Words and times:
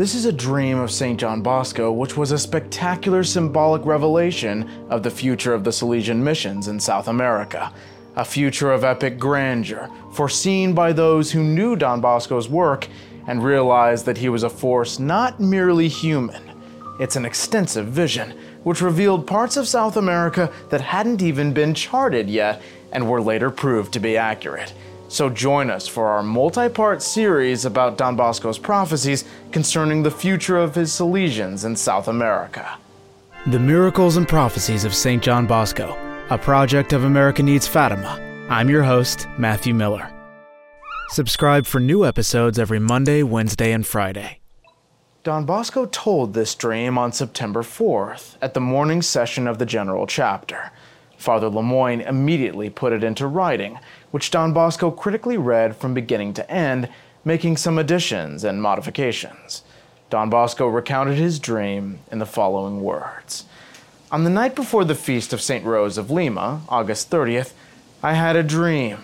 This 0.00 0.14
is 0.14 0.24
a 0.24 0.32
dream 0.32 0.78
of 0.78 0.90
St. 0.90 1.20
John 1.20 1.42
Bosco, 1.42 1.92
which 1.92 2.16
was 2.16 2.32
a 2.32 2.38
spectacular 2.38 3.22
symbolic 3.22 3.84
revelation 3.84 4.66
of 4.88 5.02
the 5.02 5.10
future 5.10 5.52
of 5.52 5.62
the 5.62 5.72
Salesian 5.72 6.16
missions 6.22 6.68
in 6.68 6.80
South 6.80 7.06
America. 7.06 7.70
A 8.16 8.24
future 8.24 8.72
of 8.72 8.82
epic 8.82 9.18
grandeur, 9.18 9.90
foreseen 10.14 10.72
by 10.72 10.94
those 10.94 11.30
who 11.30 11.44
knew 11.44 11.76
Don 11.76 12.00
Bosco's 12.00 12.48
work 12.48 12.88
and 13.26 13.44
realized 13.44 14.06
that 14.06 14.16
he 14.16 14.30
was 14.30 14.42
a 14.42 14.48
force 14.48 14.98
not 14.98 15.38
merely 15.38 15.88
human. 15.88 16.50
It's 16.98 17.16
an 17.16 17.26
extensive 17.26 17.88
vision, 17.88 18.30
which 18.62 18.80
revealed 18.80 19.26
parts 19.26 19.58
of 19.58 19.68
South 19.68 19.98
America 19.98 20.50
that 20.70 20.80
hadn't 20.80 21.20
even 21.20 21.52
been 21.52 21.74
charted 21.74 22.30
yet 22.30 22.62
and 22.90 23.06
were 23.06 23.20
later 23.20 23.50
proved 23.50 23.92
to 23.92 24.00
be 24.00 24.16
accurate. 24.16 24.72
So 25.10 25.28
join 25.28 25.70
us 25.70 25.88
for 25.88 26.06
our 26.06 26.22
multi 26.22 26.68
part 26.68 27.02
series 27.02 27.64
about 27.64 27.98
Don 27.98 28.14
Bosco's 28.14 28.58
prophecies 28.58 29.24
concerning 29.50 30.04
the 30.04 30.10
future 30.10 30.56
of 30.56 30.76
his 30.76 30.92
Salesians 30.92 31.64
in 31.64 31.74
South 31.74 32.06
America. 32.06 32.78
The 33.48 33.58
Miracles 33.58 34.16
and 34.16 34.28
Prophecies 34.28 34.84
of 34.84 34.94
St. 34.94 35.20
John 35.20 35.48
Bosco, 35.48 35.98
a 36.30 36.38
project 36.38 36.92
of 36.92 37.02
America 37.02 37.42
Needs 37.42 37.66
Fatima. 37.66 38.20
I'm 38.48 38.70
your 38.70 38.84
host, 38.84 39.26
Matthew 39.36 39.74
Miller. 39.74 40.08
Subscribe 41.08 41.66
for 41.66 41.80
new 41.80 42.06
episodes 42.06 42.56
every 42.56 42.78
Monday, 42.78 43.24
Wednesday, 43.24 43.72
and 43.72 43.84
Friday. 43.84 44.38
Don 45.24 45.44
Bosco 45.44 45.86
told 45.86 46.34
this 46.34 46.54
dream 46.54 46.96
on 46.96 47.10
September 47.10 47.62
4th 47.62 48.36
at 48.40 48.54
the 48.54 48.60
morning 48.60 49.02
session 49.02 49.48
of 49.48 49.58
the 49.58 49.66
General 49.66 50.06
Chapter. 50.06 50.70
Father 51.20 51.50
Lemoyne 51.50 52.00
immediately 52.00 52.70
put 52.70 52.94
it 52.94 53.04
into 53.04 53.26
writing, 53.26 53.78
which 54.10 54.30
Don 54.30 54.52
Bosco 54.52 54.90
critically 54.90 55.36
read 55.36 55.76
from 55.76 55.94
beginning 55.94 56.34
to 56.34 56.50
end, 56.50 56.88
making 57.24 57.56
some 57.56 57.78
additions 57.78 58.44
and 58.44 58.62
modifications. 58.62 59.62
Don 60.08 60.30
Bosco 60.30 60.66
recounted 60.66 61.16
his 61.16 61.38
dream 61.38 62.00
in 62.10 62.18
the 62.18 62.26
following 62.26 62.82
words 62.82 63.44
On 64.10 64.24
the 64.24 64.30
night 64.30 64.54
before 64.54 64.84
the 64.84 64.94
feast 64.94 65.32
of 65.32 65.40
St. 65.40 65.64
Rose 65.64 65.98
of 65.98 66.10
Lima, 66.10 66.62
August 66.68 67.10
30th, 67.10 67.52
I 68.02 68.14
had 68.14 68.36
a 68.36 68.42
dream. 68.42 68.98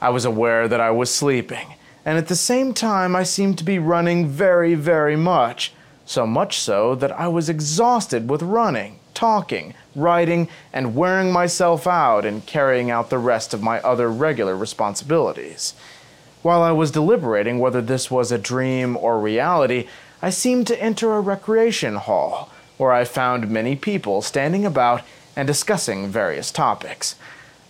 I 0.00 0.10
was 0.10 0.24
aware 0.24 0.68
that 0.68 0.80
I 0.80 0.90
was 0.90 1.14
sleeping 1.14 1.74
and 2.04 2.18
at 2.18 2.28
the 2.28 2.36
same 2.36 2.74
time 2.74 3.16
I 3.16 3.22
seemed 3.22 3.58
to 3.58 3.64
be 3.64 3.78
running 3.78 4.28
very, 4.28 4.74
very 4.74 5.16
much. 5.16 5.72
So 6.04 6.26
much 6.26 6.58
so 6.58 6.94
that 6.96 7.12
I 7.12 7.28
was 7.28 7.48
exhausted 7.48 8.28
with 8.28 8.42
running, 8.42 8.98
talking, 9.14 9.74
writing, 9.94 10.48
and 10.72 10.96
wearing 10.96 11.32
myself 11.32 11.86
out 11.86 12.24
in 12.24 12.40
carrying 12.42 12.90
out 12.90 13.10
the 13.10 13.18
rest 13.18 13.54
of 13.54 13.62
my 13.62 13.80
other 13.80 14.10
regular 14.10 14.56
responsibilities. 14.56 15.74
While 16.42 16.62
I 16.62 16.72
was 16.72 16.90
deliberating 16.90 17.58
whether 17.58 17.80
this 17.80 18.10
was 18.10 18.30
a 18.30 18.38
dream 18.38 18.96
or 18.96 19.18
reality, 19.18 19.86
I 20.20 20.30
seemed 20.30 20.66
to 20.66 20.82
enter 20.82 21.14
a 21.14 21.20
recreation 21.20 21.96
hall, 21.96 22.50
where 22.76 22.92
I 22.92 23.04
found 23.04 23.50
many 23.50 23.76
people 23.76 24.20
standing 24.22 24.66
about 24.66 25.02
and 25.36 25.46
discussing 25.46 26.08
various 26.08 26.50
topics. 26.50 27.16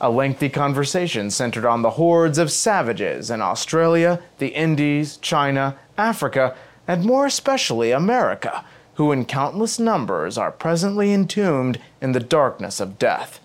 A 0.01 0.11
lengthy 0.11 0.49
conversation 0.49 1.31
centered 1.31 1.65
on 1.65 1.83
the 1.83 1.91
hordes 1.91 2.37
of 2.37 2.51
savages 2.51 3.31
in 3.31 3.41
Australia, 3.41 4.21
the 4.39 4.49
Indies, 4.49 5.17
China, 5.19 5.77
Africa, 5.97 6.57
and 6.87 7.05
more 7.05 7.27
especially 7.27 7.93
America, 7.93 8.65
who 8.95 9.13
in 9.13 9.25
countless 9.25 9.79
numbers 9.79 10.39
are 10.39 10.53
presently 10.53 11.13
entombed 11.13 11.79
in 12.01 12.13
the 12.13 12.21
darkness 12.21 12.81
of 12.81 12.99
death. 12.99 13.41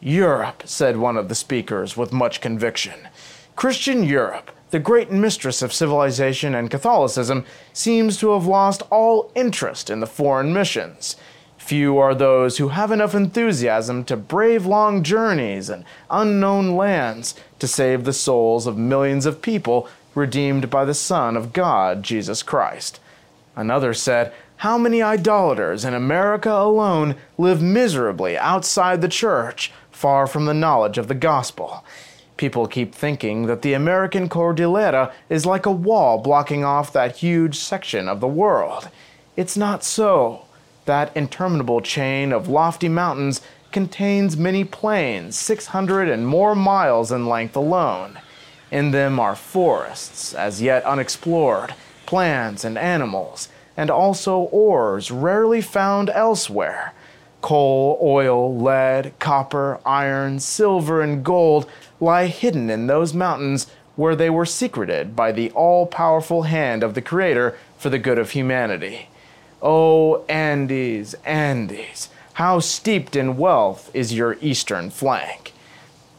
Europe, 0.00 0.62
said 0.64 0.96
one 0.96 1.16
of 1.16 1.28
the 1.28 1.34
speakers 1.34 1.96
with 1.96 2.12
much 2.12 2.40
conviction. 2.40 3.08
Christian 3.56 4.04
Europe, 4.04 4.52
the 4.70 4.78
great 4.78 5.10
mistress 5.10 5.62
of 5.62 5.72
civilization 5.72 6.54
and 6.54 6.70
Catholicism, 6.70 7.44
seems 7.72 8.18
to 8.18 8.32
have 8.32 8.46
lost 8.46 8.82
all 8.90 9.32
interest 9.34 9.90
in 9.90 10.00
the 10.00 10.06
foreign 10.06 10.52
missions. 10.52 11.16
Few 11.56 11.98
are 11.98 12.14
those 12.14 12.58
who 12.58 12.68
have 12.68 12.92
enough 12.92 13.14
enthusiasm 13.14 14.04
to 14.04 14.16
brave 14.16 14.64
long 14.64 15.02
journeys 15.02 15.68
and 15.68 15.84
unknown 16.10 16.76
lands 16.76 17.34
to 17.58 17.66
save 17.66 18.04
the 18.04 18.12
souls 18.12 18.66
of 18.66 18.78
millions 18.78 19.26
of 19.26 19.42
people 19.42 19.88
redeemed 20.14 20.70
by 20.70 20.84
the 20.84 20.94
Son 20.94 21.36
of 21.36 21.52
God, 21.52 22.02
Jesus 22.02 22.42
Christ. 22.42 23.00
Another 23.56 23.92
said, 23.92 24.32
How 24.62 24.76
many 24.76 25.00
idolaters 25.00 25.84
in 25.84 25.94
America 25.94 26.50
alone 26.50 27.14
live 27.36 27.62
miserably 27.62 28.36
outside 28.36 29.00
the 29.00 29.08
church, 29.08 29.70
far 29.92 30.26
from 30.26 30.46
the 30.46 30.54
knowledge 30.54 30.98
of 30.98 31.06
the 31.06 31.14
gospel? 31.14 31.84
People 32.36 32.66
keep 32.66 32.92
thinking 32.92 33.46
that 33.46 33.62
the 33.62 33.72
American 33.72 34.28
Cordillera 34.28 35.12
is 35.28 35.46
like 35.46 35.64
a 35.64 35.70
wall 35.70 36.18
blocking 36.18 36.64
off 36.64 36.92
that 36.92 37.18
huge 37.18 37.56
section 37.56 38.08
of 38.08 38.18
the 38.18 38.26
world. 38.26 38.88
It's 39.36 39.56
not 39.56 39.84
so. 39.84 40.46
That 40.86 41.16
interminable 41.16 41.80
chain 41.80 42.32
of 42.32 42.48
lofty 42.48 42.88
mountains 42.88 43.40
contains 43.70 44.36
many 44.36 44.64
plains, 44.64 45.38
600 45.38 46.08
and 46.08 46.26
more 46.26 46.56
miles 46.56 47.12
in 47.12 47.28
length 47.28 47.54
alone. 47.54 48.18
In 48.72 48.90
them 48.90 49.20
are 49.20 49.36
forests, 49.36 50.34
as 50.34 50.60
yet 50.60 50.82
unexplored, 50.82 51.74
plants 52.06 52.64
and 52.64 52.76
animals, 52.76 53.48
and 53.78 53.90
also 53.90 54.40
ores 54.50 55.12
rarely 55.12 55.60
found 55.60 56.10
elsewhere. 56.10 56.92
Coal, 57.40 57.96
oil, 58.02 58.58
lead, 58.58 59.16
copper, 59.20 59.78
iron, 59.86 60.40
silver, 60.40 61.00
and 61.00 61.24
gold 61.24 61.70
lie 62.00 62.26
hidden 62.26 62.68
in 62.70 62.88
those 62.88 63.14
mountains 63.14 63.68
where 63.94 64.16
they 64.16 64.28
were 64.28 64.44
secreted 64.44 65.14
by 65.14 65.30
the 65.30 65.52
all 65.52 65.86
powerful 65.86 66.42
hand 66.42 66.82
of 66.82 66.94
the 66.94 67.00
Creator 67.00 67.56
for 67.78 67.88
the 67.88 68.00
good 68.00 68.18
of 68.18 68.32
humanity. 68.32 69.08
Oh, 69.62 70.24
Andes, 70.28 71.14
Andes, 71.24 72.08
how 72.34 72.58
steeped 72.58 73.14
in 73.14 73.36
wealth 73.36 73.92
is 73.94 74.12
your 74.12 74.36
eastern 74.40 74.90
flank. 74.90 75.52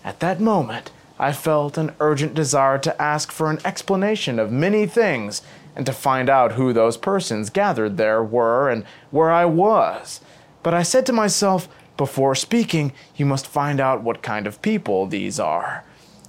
At 0.06 0.22
that 0.22 0.40
moment, 0.40 0.92
I 1.20 1.34
felt 1.34 1.78
an 1.78 1.94
urgent 2.00 2.34
desire 2.34 2.78
to 2.80 3.02
ask 3.02 3.34
for 3.34 3.52
an 3.52 3.60
explanation 3.66 4.40
of 4.40 4.50
many 4.50 4.86
things 4.86 5.42
and 5.80 5.86
to 5.86 5.94
find 5.94 6.30
out 6.30 6.52
who 6.52 6.74
those 6.74 6.98
persons 6.98 7.50
gathered 7.50 7.96
there 7.96 8.22
were 8.22 8.70
and 8.70 8.84
where 9.12 9.32
I 9.32 9.46
was. 9.46 10.20
But 10.62 10.74
I 10.74 10.84
said 10.84 11.06
to 11.06 11.14
myself, 11.14 11.70
before 11.96 12.36
speaking, 12.36 12.92
you 13.16 13.26
must 13.26 13.48
find 13.48 13.80
out 13.80 14.04
what 14.04 14.22
kind 14.22 14.46
of 14.46 14.62
people 14.62 15.06
these 15.06 15.40
are. 15.40 15.86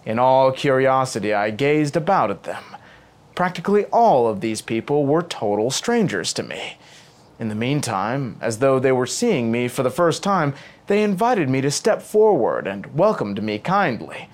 In 0.07 0.21
all 0.21 0.53
curiosity, 0.53 1.35
I 1.35 1.51
gazed 1.51 1.97
about 1.97 2.31
at 2.31 2.45
them. 2.45 2.63
Practically 3.35 3.87
all 3.87 4.29
of 4.29 4.41
these 4.41 4.63
people 4.63 5.05
were 5.05 5.21
total 5.21 5.73
strangers 5.73 6.33
to 6.35 6.45
me. 6.45 6.79
In 7.41 7.49
the 7.49 7.57
meantime, 7.57 8.37
as 8.41 8.61
though 8.61 8.79
they 8.79 8.93
were 8.93 9.05
seeing 9.05 9.51
me 9.51 9.67
for 9.67 9.83
the 9.83 9.91
first 9.91 10.23
time, 10.23 10.55
they 10.87 11.03
invited 11.03 11.49
me 11.49 11.61
to 11.61 11.73
step 11.73 12.03
forward 12.03 12.69
and 12.69 12.95
welcomed 12.97 13.43
me 13.43 13.59
kindly. 13.59 14.29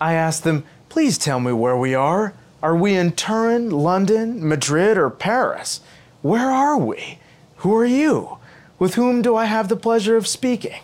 I 0.00 0.14
asked 0.14 0.44
them, 0.44 0.62
Please 0.88 1.18
tell 1.18 1.40
me 1.40 1.50
where 1.50 1.76
we 1.76 1.96
are. 1.96 2.34
Are 2.62 2.76
we 2.76 2.94
in 2.94 3.12
Turin, 3.12 3.70
London, 3.70 4.46
Madrid, 4.46 4.96
or 4.96 5.10
Paris? 5.10 5.80
Where 6.22 6.48
are 6.48 6.78
we? 6.78 7.18
Who 7.56 7.74
are 7.76 7.84
you? 7.84 8.38
With 8.78 8.94
whom 8.94 9.20
do 9.20 9.34
I 9.34 9.46
have 9.46 9.68
the 9.68 9.76
pleasure 9.76 10.16
of 10.16 10.28
speaking? 10.28 10.80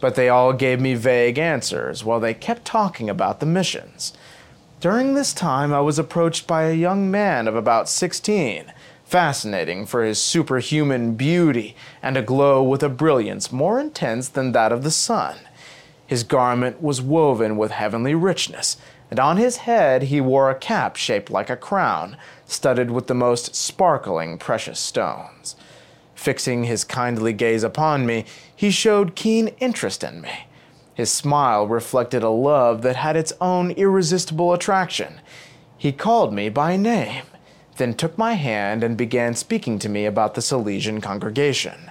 But 0.00 0.16
they 0.16 0.28
all 0.28 0.52
gave 0.52 0.80
me 0.80 0.94
vague 0.94 1.38
answers 1.38 2.04
while 2.04 2.18
they 2.18 2.34
kept 2.34 2.64
talking 2.64 3.08
about 3.08 3.38
the 3.38 3.46
missions. 3.46 4.12
During 4.80 5.14
this 5.14 5.32
time, 5.32 5.72
I 5.72 5.80
was 5.80 6.00
approached 6.00 6.48
by 6.48 6.64
a 6.64 6.74
young 6.74 7.10
man 7.10 7.46
of 7.46 7.54
about 7.54 7.88
16 7.88 8.72
fascinating 9.04 9.86
for 9.86 10.02
his 10.02 10.20
superhuman 10.20 11.14
beauty 11.14 11.76
and 12.02 12.16
aglow 12.16 12.62
with 12.62 12.82
a 12.82 12.88
brilliance 12.88 13.52
more 13.52 13.78
intense 13.78 14.28
than 14.28 14.50
that 14.50 14.72
of 14.72 14.82
the 14.82 14.90
sun. 14.90 15.36
His 16.06 16.24
garment 16.24 16.82
was 16.82 17.00
woven 17.00 17.56
with 17.56 17.70
heavenly 17.70 18.14
richness, 18.14 18.76
and 19.14 19.20
on 19.20 19.36
his 19.36 19.58
head 19.58 20.02
he 20.02 20.20
wore 20.20 20.50
a 20.50 20.56
cap 20.56 20.96
shaped 20.96 21.30
like 21.30 21.48
a 21.48 21.56
crown, 21.56 22.16
studded 22.46 22.90
with 22.90 23.06
the 23.06 23.14
most 23.14 23.54
sparkling 23.54 24.38
precious 24.38 24.80
stones. 24.80 25.54
Fixing 26.16 26.64
his 26.64 26.82
kindly 26.82 27.32
gaze 27.32 27.62
upon 27.62 28.06
me, 28.06 28.24
he 28.56 28.72
showed 28.72 29.14
keen 29.14 29.54
interest 29.60 30.02
in 30.02 30.20
me. 30.20 30.48
His 30.94 31.12
smile 31.12 31.68
reflected 31.68 32.24
a 32.24 32.28
love 32.28 32.82
that 32.82 32.96
had 32.96 33.14
its 33.14 33.32
own 33.40 33.70
irresistible 33.70 34.52
attraction. 34.52 35.20
He 35.78 35.92
called 35.92 36.34
me 36.34 36.48
by 36.48 36.76
name 36.76 37.22
then 37.76 37.94
took 37.94 38.18
my 38.18 38.32
hand 38.32 38.82
and 38.82 38.96
began 38.96 39.36
speaking 39.36 39.78
to 39.78 39.88
me 39.88 40.06
about 40.06 40.34
the 40.34 40.40
Salesian 40.40 41.00
congregation. 41.00 41.88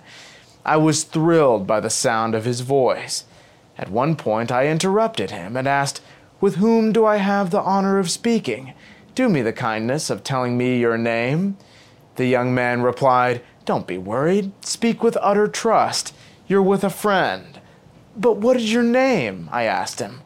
I 0.65 0.75
was 0.75 1.05
thrilled 1.05 1.65
by 1.65 1.79
the 1.79 1.89
sound 1.89 2.35
of 2.35 2.43
his 2.43 2.59
voice. 2.59 3.23
At 3.77 3.89
one 3.89 4.17
point, 4.17 4.51
I 4.51 4.67
interrupted 4.67 5.31
him 5.31 5.55
and 5.55 5.69
asked, 5.69 6.01
With 6.43 6.55
whom 6.55 6.91
do 6.91 7.05
I 7.05 7.19
have 7.19 7.51
the 7.51 7.61
honor 7.61 7.99
of 7.99 8.11
speaking? 8.11 8.73
Do 9.15 9.29
me 9.29 9.41
the 9.41 9.53
kindness 9.53 10.09
of 10.09 10.25
telling 10.25 10.57
me 10.57 10.77
your 10.77 10.97
name. 10.97 11.55
The 12.17 12.25
young 12.25 12.53
man 12.53 12.81
replied, 12.81 13.41
Don't 13.63 13.87
be 13.87 13.97
worried. 13.97 14.51
Speak 14.59 15.01
with 15.01 15.17
utter 15.21 15.47
trust. 15.47 16.13
You're 16.45 16.61
with 16.61 16.83
a 16.83 16.89
friend. 16.89 17.61
But 18.17 18.39
what 18.39 18.57
is 18.57 18.73
your 18.73 18.83
name? 18.83 19.47
I 19.53 19.63
asked 19.63 20.01
him. 20.01 20.19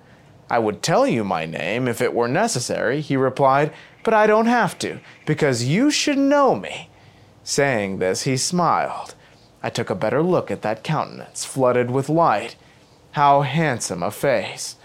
I 0.50 0.58
would 0.58 0.82
tell 0.82 1.06
you 1.06 1.24
my 1.24 1.46
name 1.46 1.88
if 1.88 2.02
it 2.02 2.16
were 2.16 2.28
necessary, 2.28 3.00
he 3.00 3.16
replied, 3.16 3.72
but 4.04 4.16
I 4.16 4.26
don't 4.26 4.48
have 4.48 4.80
to, 4.80 5.00
because 5.28 5.66
you 5.66 5.92
should 5.92 6.18
know 6.18 6.56
me. 6.56 6.90
Saying 7.44 8.00
this, 8.00 8.24
he 8.24 8.38
smiled. 8.38 9.14
I 9.62 9.70
took 9.70 9.92
a 9.92 9.94
better 9.94 10.24
look 10.24 10.50
at 10.50 10.64
that 10.64 10.84
countenance, 10.84 11.46
flooded 11.46 11.92
with 11.92 12.10
light. 12.10 12.56
How 13.12 13.42
handsome 13.42 14.02
a 14.02 14.10
face! 14.10 14.77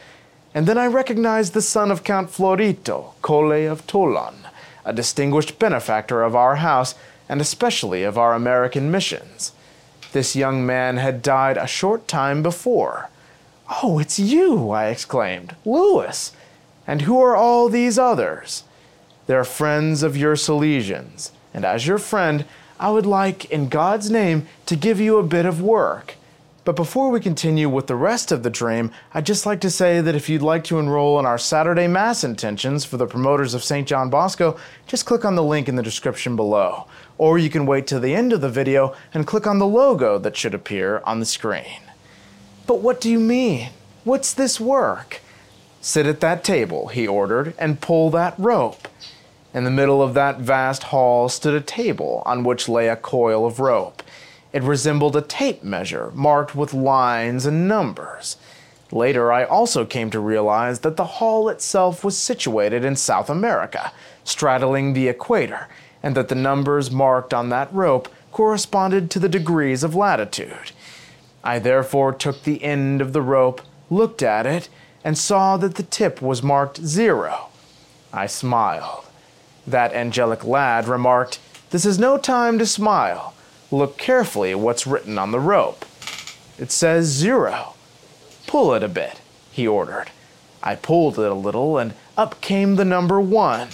And 0.55 0.67
then 0.67 0.77
I 0.77 0.87
recognized 0.87 1.55
the 1.55 1.63
son 1.63 1.91
of 1.91 2.05
Count 2.05 2.31
Florito, 2.31 3.15
Colle 3.23 3.67
of 3.67 3.87
Toulon, 3.87 4.47
a 4.85 4.93
distinguished 4.93 5.59
benefactor 5.59 6.23
of 6.23 6.37
our 6.37 6.57
house 6.57 6.95
and 7.29 7.41
especially 7.41 8.03
of 8.03 8.19
our 8.19 8.35
American 8.35 8.91
missions. 8.91 9.53
This 10.13 10.37
young 10.37 10.67
man 10.67 10.99
had 10.99 11.23
died 11.23 11.57
a 11.57 11.67
short 11.67 12.07
time 12.07 12.43
before. 12.43 13.09
Oh, 13.83 13.99
it's 13.99 14.19
you, 14.19 14.71
I 14.71 14.89
exclaimed. 14.89 15.57
Louis! 15.65 16.33
And 16.87 17.03
who 17.03 17.19
are 17.21 17.35
all 17.35 17.69
these 17.69 17.99
others? 17.99 18.65
They're 19.27 19.45
friends 19.45 20.03
of 20.03 20.17
your 20.17 20.35
Salesians, 20.35 21.31
and 21.55 21.65
as 21.65 21.87
your 21.87 21.99
friend, 21.99 22.45
I 22.79 22.91
would 22.91 23.07
like, 23.07 23.47
in 23.47 23.69
God's 23.69 24.11
name, 24.11 24.47
to 24.67 24.77
give 24.77 25.01
you 25.01 25.17
a 25.17 25.23
bit 25.23 25.47
of 25.47 25.63
work. 25.63 26.17
But 26.65 26.77
before 26.77 27.11
we 27.11 27.19
continue 27.19 27.69
with 27.69 27.89
the 27.89 27.97
rest 27.97 28.31
of 28.31 28.45
the 28.45 28.51
dream, 28.51 28.93
I'd 29.13 29.27
just 29.27 29.47
like 29.47 29.61
to 29.63 29.71
say 29.71 30.01
that 30.01 30.15
if 30.15 30.29
you'd 30.29 30.43
like 30.43 30.63
to 30.65 30.79
enroll 30.79 31.19
in 31.19 31.27
our 31.27 31.39
Saturday 31.39 31.89
Mass 31.89 32.23
intentions 32.23 32.85
for 32.85 32.97
the 32.97 33.07
promoters 33.07 33.53
of 33.53 33.65
St. 33.65 33.87
John 33.87 34.11
Bosco, 34.11 34.57
just 34.87 35.05
click 35.05 35.25
on 35.25 35.35
the 35.35 35.43
link 35.43 35.69
in 35.69 35.75
the 35.75 35.83
description 35.83 36.37
below. 36.37 36.87
Or 37.19 37.37
you 37.37 37.51
can 37.51 37.67
wait 37.67 37.89
till 37.89 37.99
the 37.99 38.15
end 38.15 38.33
of 38.33 38.43
the 38.43 38.49
video 38.49 38.95
and 39.13 39.27
click 39.27 39.45
on 39.45 39.59
the 39.59 39.67
logo 39.67 40.19
that 40.19 40.37
should 40.37 40.55
appear 40.55 41.03
on 41.05 41.19
the 41.19 41.27
screen. 41.27 41.83
But 42.69 42.81
what 42.81 43.01
do 43.01 43.11
you 43.11 43.19
mean? 43.19 43.71
What's 44.05 44.33
this 44.33 44.61
work? 44.61 45.21
Sit 45.81 46.07
at 46.07 46.21
that 46.21 46.45
table, 46.45 46.89
he 46.89 47.09
ordered, 47.09 47.55
and 47.59 47.81
pull 47.81 48.09
that 48.11 48.39
rope. 48.39 48.87
In 49.53 49.65
the 49.65 49.71
middle 49.71 50.01
of 50.01 50.15
that 50.15 50.39
vast 50.39 50.85
hall 50.85 51.29
stood 51.29 51.55
a 51.55 51.61
table 51.61 52.23
on 52.25 52.45
which 52.45 52.69
lay 52.69 52.89
a 52.89 52.95
coil 52.95 53.45
of 53.45 53.59
rope. 53.59 54.03
It 54.53 54.63
resembled 54.63 55.17
a 55.17 55.23
tape 55.23 55.63
measure 55.63 56.11
marked 56.15 56.55
with 56.55 56.75
lines 56.75 57.47
and 57.47 57.67
numbers. 57.67 58.37
Later, 58.91 59.33
I 59.33 59.45
also 59.45 59.87
came 59.87 60.11
to 60.11 60.21
realize 60.21 60.81
that 60.81 60.99
the 60.99 61.05
hall 61.05 61.49
itself 61.49 62.05
was 62.05 62.19
situated 62.19 62.85
in 62.85 62.95
South 62.95 63.31
America, 63.31 63.93
straddling 64.25 64.93
the 64.93 65.09
equator, 65.09 65.69
and 66.03 66.15
that 66.15 66.29
the 66.29 66.35
numbers 66.35 66.91
marked 66.91 67.33
on 67.33 67.49
that 67.49 67.73
rope 67.73 68.09
corresponded 68.33 69.11
to 69.11 69.19
the 69.19 69.29
degrees 69.29 69.83
of 69.83 69.95
latitude. 69.95 70.73
I 71.43 71.59
therefore 71.59 72.13
took 72.13 72.43
the 72.43 72.63
end 72.63 73.01
of 73.01 73.15
the 73.15 73.23
rope, 73.23 73.63
looked 73.89 74.23
at 74.23 74.47
it, 74.47 74.69
and 75.03 75.17
saw 75.17 75.57
that 75.57 75.77
the 75.77 75.83
tip 75.83 76.21
was 76.21 76.43
marked 76.43 76.85
zero. 76.85 77.49
I 78.13 78.27
smiled. 78.27 79.07
That 79.67 79.95
angelic 79.95 80.45
lad 80.45 80.87
remarked, 80.87 81.39
This 81.71 81.87
is 81.87 81.99
no 81.99 82.19
time 82.19 82.59
to 82.59 82.67
smile. 82.67 83.35
Look 83.73 83.97
carefully 83.97 84.51
at 84.51 84.61
what's 84.61 84.87
written 84.87 85.19
on 85.19 85.31
the 85.31 85.41
rope. 85.41 85.87
It 86.59 86.71
says 86.71 87.07
zero. 87.07 87.75
Pull 88.47 88.75
it 88.75 88.83
a 88.83 88.89
bit, 88.89 89.23
he 89.51 89.67
ordered. 89.67 90.11
I 90.63 90.77
pulled 90.77 91.19
it 91.19 91.31
a 91.31 91.35
little, 91.35 91.79
and 91.79 91.95
up 92.17 92.43
came 92.43 92.77
the 92.77 92.85
number 92.85 93.19
one. 93.19 93.69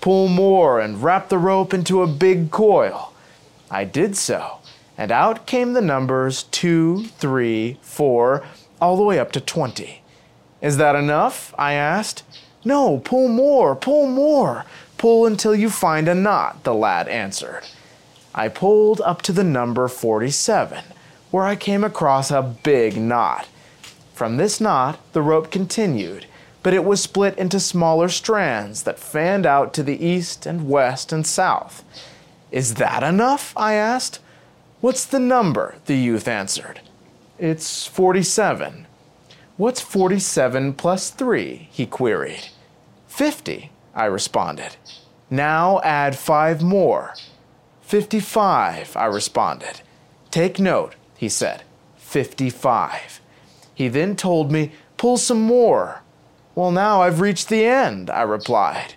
Pull 0.00 0.28
more 0.28 0.80
and 0.80 1.02
wrap 1.02 1.28
the 1.28 1.36
rope 1.36 1.74
into 1.74 2.02
a 2.02 2.06
big 2.06 2.50
coil. 2.50 3.12
I 3.70 3.84
did 3.84 4.16
so, 4.16 4.58
and 4.96 5.12
out 5.12 5.46
came 5.46 5.74
the 5.74 5.82
numbers 5.82 6.44
two, 6.44 7.04
three, 7.18 7.78
four, 7.82 8.42
all 8.80 8.96
the 8.96 9.04
way 9.04 9.18
up 9.18 9.32
to 9.32 9.40
twenty. 9.40 10.02
Is 10.62 10.78
that 10.78 10.96
enough? 10.96 11.54
I 11.58 11.74
asked. 11.74 12.22
No, 12.64 12.98
pull 12.98 13.28
more, 13.28 13.76
pull 13.76 14.06
more. 14.06 14.64
Pull 14.96 15.26
until 15.26 15.54
you 15.54 15.68
find 15.68 16.08
a 16.08 16.14
knot, 16.14 16.64
the 16.64 16.72
lad 16.72 17.06
answered. 17.06 17.64
I 18.38 18.48
pulled 18.48 19.00
up 19.00 19.22
to 19.22 19.32
the 19.32 19.42
number 19.42 19.88
47, 19.88 20.84
where 21.30 21.44
I 21.44 21.56
came 21.56 21.82
across 21.82 22.30
a 22.30 22.42
big 22.42 22.98
knot. 22.98 23.48
From 24.12 24.36
this 24.36 24.60
knot, 24.60 24.98
the 25.14 25.22
rope 25.22 25.50
continued, 25.50 26.26
but 26.62 26.74
it 26.74 26.84
was 26.84 27.02
split 27.02 27.38
into 27.38 27.58
smaller 27.58 28.10
strands 28.10 28.82
that 28.82 28.98
fanned 28.98 29.46
out 29.46 29.72
to 29.74 29.82
the 29.82 30.04
east 30.04 30.44
and 30.44 30.68
west 30.68 31.12
and 31.12 31.26
south. 31.26 31.82
Is 32.50 32.74
that 32.74 33.02
enough? 33.02 33.54
I 33.56 33.72
asked. 33.72 34.20
What's 34.82 35.06
the 35.06 35.18
number? 35.18 35.76
The 35.86 35.96
youth 35.96 36.28
answered. 36.28 36.80
It's 37.38 37.86
47. 37.86 38.86
What's 39.56 39.80
47 39.80 40.74
plus 40.74 41.08
3? 41.08 41.68
he 41.72 41.86
queried. 41.86 42.48
50, 43.08 43.70
I 43.94 44.04
responded. 44.04 44.76
Now 45.30 45.80
add 45.80 46.18
five 46.18 46.62
more. 46.62 47.14
55, 47.86 48.96
I 48.96 49.04
responded. 49.04 49.80
Take 50.32 50.58
note, 50.58 50.96
he 51.16 51.28
said. 51.28 51.62
55. 51.98 53.20
He 53.72 53.86
then 53.86 54.16
told 54.16 54.50
me, 54.50 54.72
Pull 54.96 55.18
some 55.18 55.42
more. 55.42 56.02
Well, 56.56 56.72
now 56.72 57.02
I've 57.02 57.20
reached 57.20 57.48
the 57.48 57.64
end, 57.64 58.10
I 58.10 58.22
replied. 58.22 58.94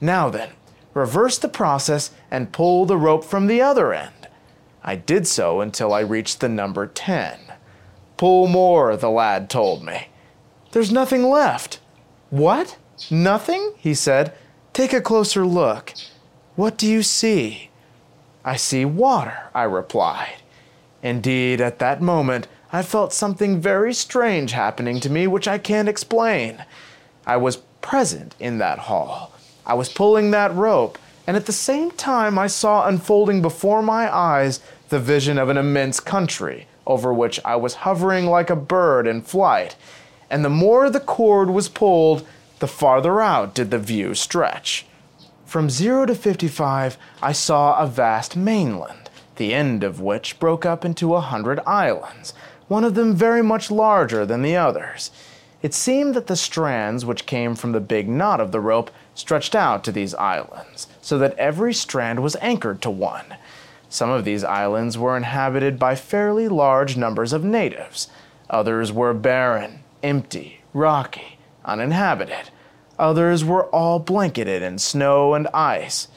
Now 0.00 0.30
then, 0.30 0.50
reverse 0.94 1.38
the 1.38 1.48
process 1.48 2.10
and 2.28 2.50
pull 2.50 2.86
the 2.86 2.96
rope 2.96 3.24
from 3.24 3.46
the 3.46 3.62
other 3.62 3.92
end. 3.92 4.26
I 4.82 4.96
did 4.96 5.28
so 5.28 5.60
until 5.60 5.92
I 5.92 6.00
reached 6.00 6.40
the 6.40 6.48
number 6.48 6.88
10. 6.88 7.38
Pull 8.16 8.48
more, 8.48 8.96
the 8.96 9.10
lad 9.10 9.48
told 9.48 9.84
me. 9.84 10.08
There's 10.72 10.90
nothing 10.90 11.22
left. 11.22 11.78
What? 12.30 12.78
Nothing? 13.12 13.74
He 13.76 13.94
said. 13.94 14.34
Take 14.72 14.92
a 14.92 15.00
closer 15.00 15.46
look. 15.46 15.94
What 16.56 16.76
do 16.76 16.90
you 16.90 17.04
see? 17.04 17.70
I 18.44 18.56
see 18.56 18.84
water, 18.84 19.48
I 19.54 19.62
replied. 19.62 20.36
Indeed, 21.02 21.60
at 21.60 21.78
that 21.78 22.02
moment, 22.02 22.46
I 22.72 22.82
felt 22.82 23.12
something 23.12 23.60
very 23.60 23.94
strange 23.94 24.52
happening 24.52 25.00
to 25.00 25.10
me 25.10 25.26
which 25.26 25.48
I 25.48 25.58
can't 25.58 25.88
explain. 25.88 26.64
I 27.26 27.36
was 27.36 27.62
present 27.80 28.34
in 28.38 28.58
that 28.58 28.80
hall. 28.80 29.32
I 29.66 29.74
was 29.74 29.88
pulling 29.88 30.30
that 30.30 30.54
rope, 30.54 30.98
and 31.26 31.36
at 31.36 31.46
the 31.46 31.52
same 31.52 31.90
time, 31.92 32.38
I 32.38 32.48
saw 32.48 32.86
unfolding 32.86 33.40
before 33.40 33.82
my 33.82 34.14
eyes 34.14 34.60
the 34.90 34.98
vision 34.98 35.38
of 35.38 35.48
an 35.48 35.56
immense 35.56 36.00
country 36.00 36.66
over 36.86 37.14
which 37.14 37.40
I 37.44 37.56
was 37.56 37.74
hovering 37.74 38.26
like 38.26 38.50
a 38.50 38.56
bird 38.56 39.06
in 39.06 39.22
flight. 39.22 39.76
And 40.30 40.44
the 40.44 40.50
more 40.50 40.90
the 40.90 41.00
cord 41.00 41.50
was 41.50 41.68
pulled, 41.68 42.26
the 42.58 42.66
farther 42.66 43.20
out 43.20 43.54
did 43.54 43.70
the 43.70 43.78
view 43.78 44.14
stretch. 44.14 44.86
From 45.44 45.70
0 45.70 46.06
to 46.06 46.14
55, 46.14 46.98
I 47.22 47.32
saw 47.32 47.78
a 47.78 47.86
vast 47.86 48.36
mainland, 48.36 49.10
the 49.36 49.54
end 49.54 49.84
of 49.84 50.00
which 50.00 50.38
broke 50.40 50.66
up 50.66 50.84
into 50.84 51.14
a 51.14 51.20
hundred 51.20 51.60
islands, 51.66 52.34
one 52.66 52.82
of 52.82 52.94
them 52.94 53.14
very 53.14 53.42
much 53.42 53.70
larger 53.70 54.26
than 54.26 54.42
the 54.42 54.56
others. 54.56 55.10
It 55.62 55.72
seemed 55.72 56.14
that 56.14 56.26
the 56.26 56.36
strands 56.36 57.06
which 57.06 57.26
came 57.26 57.54
from 57.54 57.72
the 57.72 57.80
big 57.80 58.08
knot 58.08 58.40
of 58.40 58.52
the 58.52 58.60
rope 58.60 58.90
stretched 59.14 59.54
out 59.54 59.84
to 59.84 59.92
these 59.92 60.14
islands, 60.14 60.88
so 61.00 61.18
that 61.18 61.38
every 61.38 61.72
strand 61.72 62.22
was 62.22 62.36
anchored 62.40 62.82
to 62.82 62.90
one. 62.90 63.36
Some 63.88 64.10
of 64.10 64.24
these 64.24 64.44
islands 64.44 64.98
were 64.98 65.16
inhabited 65.16 65.78
by 65.78 65.94
fairly 65.94 66.48
large 66.48 66.96
numbers 66.96 67.32
of 67.32 67.44
natives. 67.44 68.08
Others 68.50 68.92
were 68.92 69.14
barren, 69.14 69.84
empty, 70.02 70.62
rocky, 70.72 71.38
uninhabited. 71.64 72.50
Others 72.98 73.44
were 73.44 73.66
all 73.66 73.98
blanketed 73.98 74.62
in 74.62 74.78
snow 74.78 75.34
and 75.34 75.48
ice. 75.48 76.08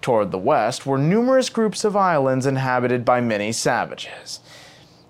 Toward 0.00 0.30
the 0.30 0.38
west 0.38 0.86
were 0.86 0.98
numerous 0.98 1.50
groups 1.50 1.84
of 1.84 1.96
islands 1.96 2.46
inhabited 2.46 3.04
by 3.04 3.20
many 3.20 3.52
savages. 3.52 4.40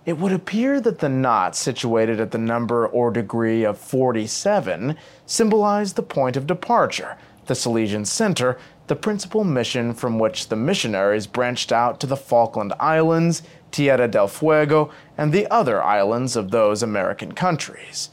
It 0.07 0.19
would 0.19 0.33
appear 0.33 0.81
that 0.81 1.01
the 1.01 1.11
knot 1.11 1.55
situated 1.55 2.21
at 2.21 2.31
the 2.31 2.39
number 2.39 2.87
or 2.87 3.11
degree 3.11 3.65
of 3.65 3.79
47 3.79 4.97
symbolized 5.27 5.97
the 5.97 6.03
point 6.03 6.37
of 6.37 6.47
departure, 6.47 7.19
the 7.47 7.55
Salesian 7.55 8.07
center, 8.07 8.59
the 8.87 8.97
principal 8.97 9.45
mission 9.45 9.93
from 9.93 10.19
which 10.19 10.49
the 10.49 10.57
missionaries 10.57 11.27
branched 11.27 11.71
out 11.71 12.01
to 12.01 12.07
the 12.07 12.17
Falkland 12.17 12.73
Islands, 12.81 13.43
Tierra 13.71 14.09
del 14.09 14.27
Fuego, 14.27 14.91
and 15.19 15.33
the 15.33 15.49
other 15.49 15.83
islands 15.83 16.35
of 16.35 16.51
those 16.51 16.83
American 16.83 17.33
countries. 17.33 18.09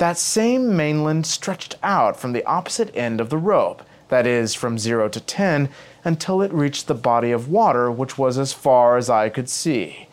That 0.00 0.16
same 0.16 0.78
mainland 0.78 1.26
stretched 1.26 1.74
out 1.82 2.18
from 2.18 2.32
the 2.32 2.42
opposite 2.46 2.90
end 2.96 3.20
of 3.20 3.28
the 3.28 3.36
rope, 3.36 3.82
that 4.08 4.26
is, 4.26 4.54
from 4.54 4.78
0 4.78 5.10
to 5.10 5.20
10, 5.20 5.68
until 6.04 6.40
it 6.40 6.54
reached 6.54 6.86
the 6.86 6.94
body 6.94 7.32
of 7.32 7.50
water 7.50 7.90
which 7.90 8.16
was 8.16 8.38
as 8.38 8.54
far 8.54 8.96
as 8.96 9.10
I 9.10 9.28
could 9.28 9.50
see. 9.50 10.08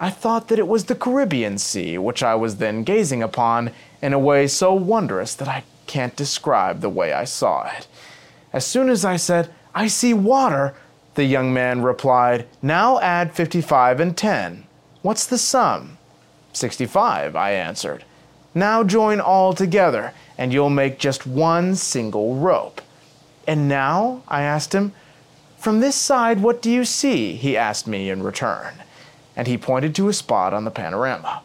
I 0.00 0.08
thought 0.08 0.48
that 0.48 0.58
it 0.58 0.66
was 0.66 0.86
the 0.86 0.94
Caribbean 0.94 1.58
Sea 1.58 1.98
which 1.98 2.22
I 2.22 2.34
was 2.36 2.56
then 2.56 2.84
gazing 2.84 3.22
upon 3.22 3.72
in 4.00 4.14
a 4.14 4.18
way 4.18 4.46
so 4.46 4.72
wondrous 4.72 5.34
that 5.34 5.48
I 5.48 5.64
can't 5.86 6.16
describe 6.16 6.80
the 6.80 6.88
way 6.88 7.12
I 7.12 7.24
saw 7.24 7.66
it. 7.66 7.86
As 8.54 8.64
soon 8.64 8.88
as 8.88 9.04
I 9.04 9.16
said, 9.16 9.52
I 9.74 9.88
see 9.88 10.14
water, 10.14 10.74
the 11.16 11.24
young 11.24 11.52
man 11.52 11.82
replied, 11.82 12.46
Now 12.62 12.98
add 13.00 13.34
55 13.34 14.00
and 14.00 14.16
10. 14.16 14.64
What's 15.02 15.26
the 15.26 15.36
sum? 15.36 15.98
65, 16.54 17.36
I 17.36 17.50
answered. 17.50 18.04
Now 18.58 18.82
join 18.82 19.20
all 19.20 19.52
together, 19.52 20.12
and 20.36 20.52
you'll 20.52 20.68
make 20.68 20.98
just 20.98 21.28
one 21.28 21.76
single 21.76 22.34
rope. 22.34 22.80
And 23.46 23.68
now? 23.68 24.22
I 24.26 24.42
asked 24.42 24.74
him. 24.74 24.94
From 25.58 25.78
this 25.78 25.94
side, 25.94 26.40
what 26.40 26.60
do 26.60 26.68
you 26.68 26.84
see? 26.84 27.36
he 27.36 27.56
asked 27.56 27.86
me 27.86 28.10
in 28.10 28.24
return. 28.24 28.82
And 29.36 29.46
he 29.46 29.56
pointed 29.56 29.94
to 29.94 30.08
a 30.08 30.12
spot 30.12 30.52
on 30.52 30.64
the 30.64 30.72
panorama. 30.72 31.42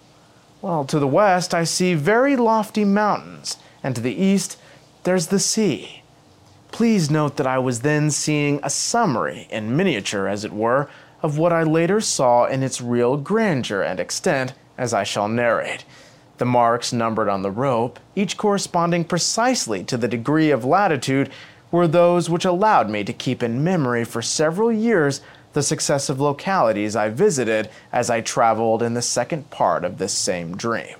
Well, 0.59 0.85
to 0.85 0.97
the 0.97 1.05
west, 1.05 1.53
I 1.53 1.65
see 1.65 1.93
very 1.93 2.35
lofty 2.35 2.83
mountains, 2.83 3.57
and 3.83 3.93
to 3.95 4.01
the 4.01 4.15
east, 4.15 4.57
there's 5.03 5.27
the 5.27 5.39
sea. 5.39 6.01
Please 6.71 7.11
note 7.11 7.37
that 7.37 7.45
I 7.45 7.59
was 7.59 7.81
then 7.81 8.09
seeing 8.09 8.59
a 8.63 8.71
summary, 8.71 9.47
in 9.51 9.77
miniature 9.77 10.27
as 10.27 10.43
it 10.43 10.51
were, 10.51 10.89
of 11.21 11.37
what 11.37 11.53
I 11.53 11.61
later 11.61 12.01
saw 12.01 12.45
in 12.45 12.63
its 12.63 12.81
real 12.81 13.17
grandeur 13.17 13.83
and 13.83 13.99
extent, 13.99 14.53
as 14.79 14.95
I 14.95 15.03
shall 15.03 15.27
narrate. 15.27 15.85
The 16.37 16.45
marks 16.45 16.91
numbered 16.91 17.29
on 17.29 17.41
the 17.41 17.51
rope, 17.51 17.99
each 18.15 18.37
corresponding 18.37 19.05
precisely 19.05 19.83
to 19.83 19.97
the 19.97 20.07
degree 20.07 20.51
of 20.51 20.65
latitude, 20.65 21.29
were 21.71 21.87
those 21.87 22.29
which 22.29 22.45
allowed 22.45 22.89
me 22.89 23.03
to 23.03 23.13
keep 23.13 23.41
in 23.41 23.63
memory 23.63 24.03
for 24.03 24.21
several 24.21 24.71
years 24.71 25.21
the 25.53 25.63
successive 25.63 26.19
localities 26.19 26.95
I 26.95 27.09
visited 27.09 27.69
as 27.91 28.09
I 28.09 28.21
traveled 28.21 28.81
in 28.81 28.93
the 28.93 29.01
second 29.01 29.49
part 29.49 29.85
of 29.85 29.97
this 29.97 30.13
same 30.13 30.57
dream. 30.57 30.97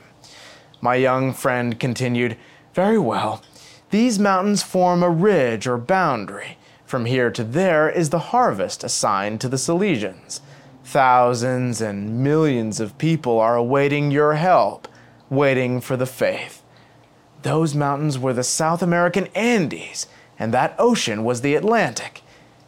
My 0.82 0.96
young 0.96 1.34
friend 1.34 1.80
continued, 1.80 2.38
Very 2.74 3.00
well. 3.00 3.42
These 3.90 4.20
mountains 4.20 4.64
form 4.64 5.04
a 5.04 5.10
ridge 5.10 5.68
or 5.68 5.78
boundary. 5.78 6.58
From 6.86 7.06
here 7.06 7.32
to 7.32 7.44
there 7.44 7.90
is 7.90 8.10
the 8.10 8.20
harvest 8.20 8.84
assigned 8.84 9.42
to 9.42 9.50
the 9.50 9.58
Salesians. 9.58 10.42
Thousands 10.84 11.82
and 11.82 12.24
millions 12.24 12.80
of 12.80 12.98
people 12.98 13.40
are 13.40 13.56
awaiting 13.56 14.12
your 14.12 14.36
help, 14.36 14.88
waiting 15.36 15.82
for 15.82 15.98
the 15.98 16.06
faith. 16.06 16.64
Those 17.42 17.76
mountains 17.76 18.18
were 18.18 18.34
the 18.34 18.44
South 18.44 18.82
American 18.82 19.28
Andes, 19.36 20.08
and 20.40 20.54
that 20.54 20.76
ocean 20.80 21.24
was 21.24 21.42
the 21.42 21.56
Atlantic. 21.56 22.22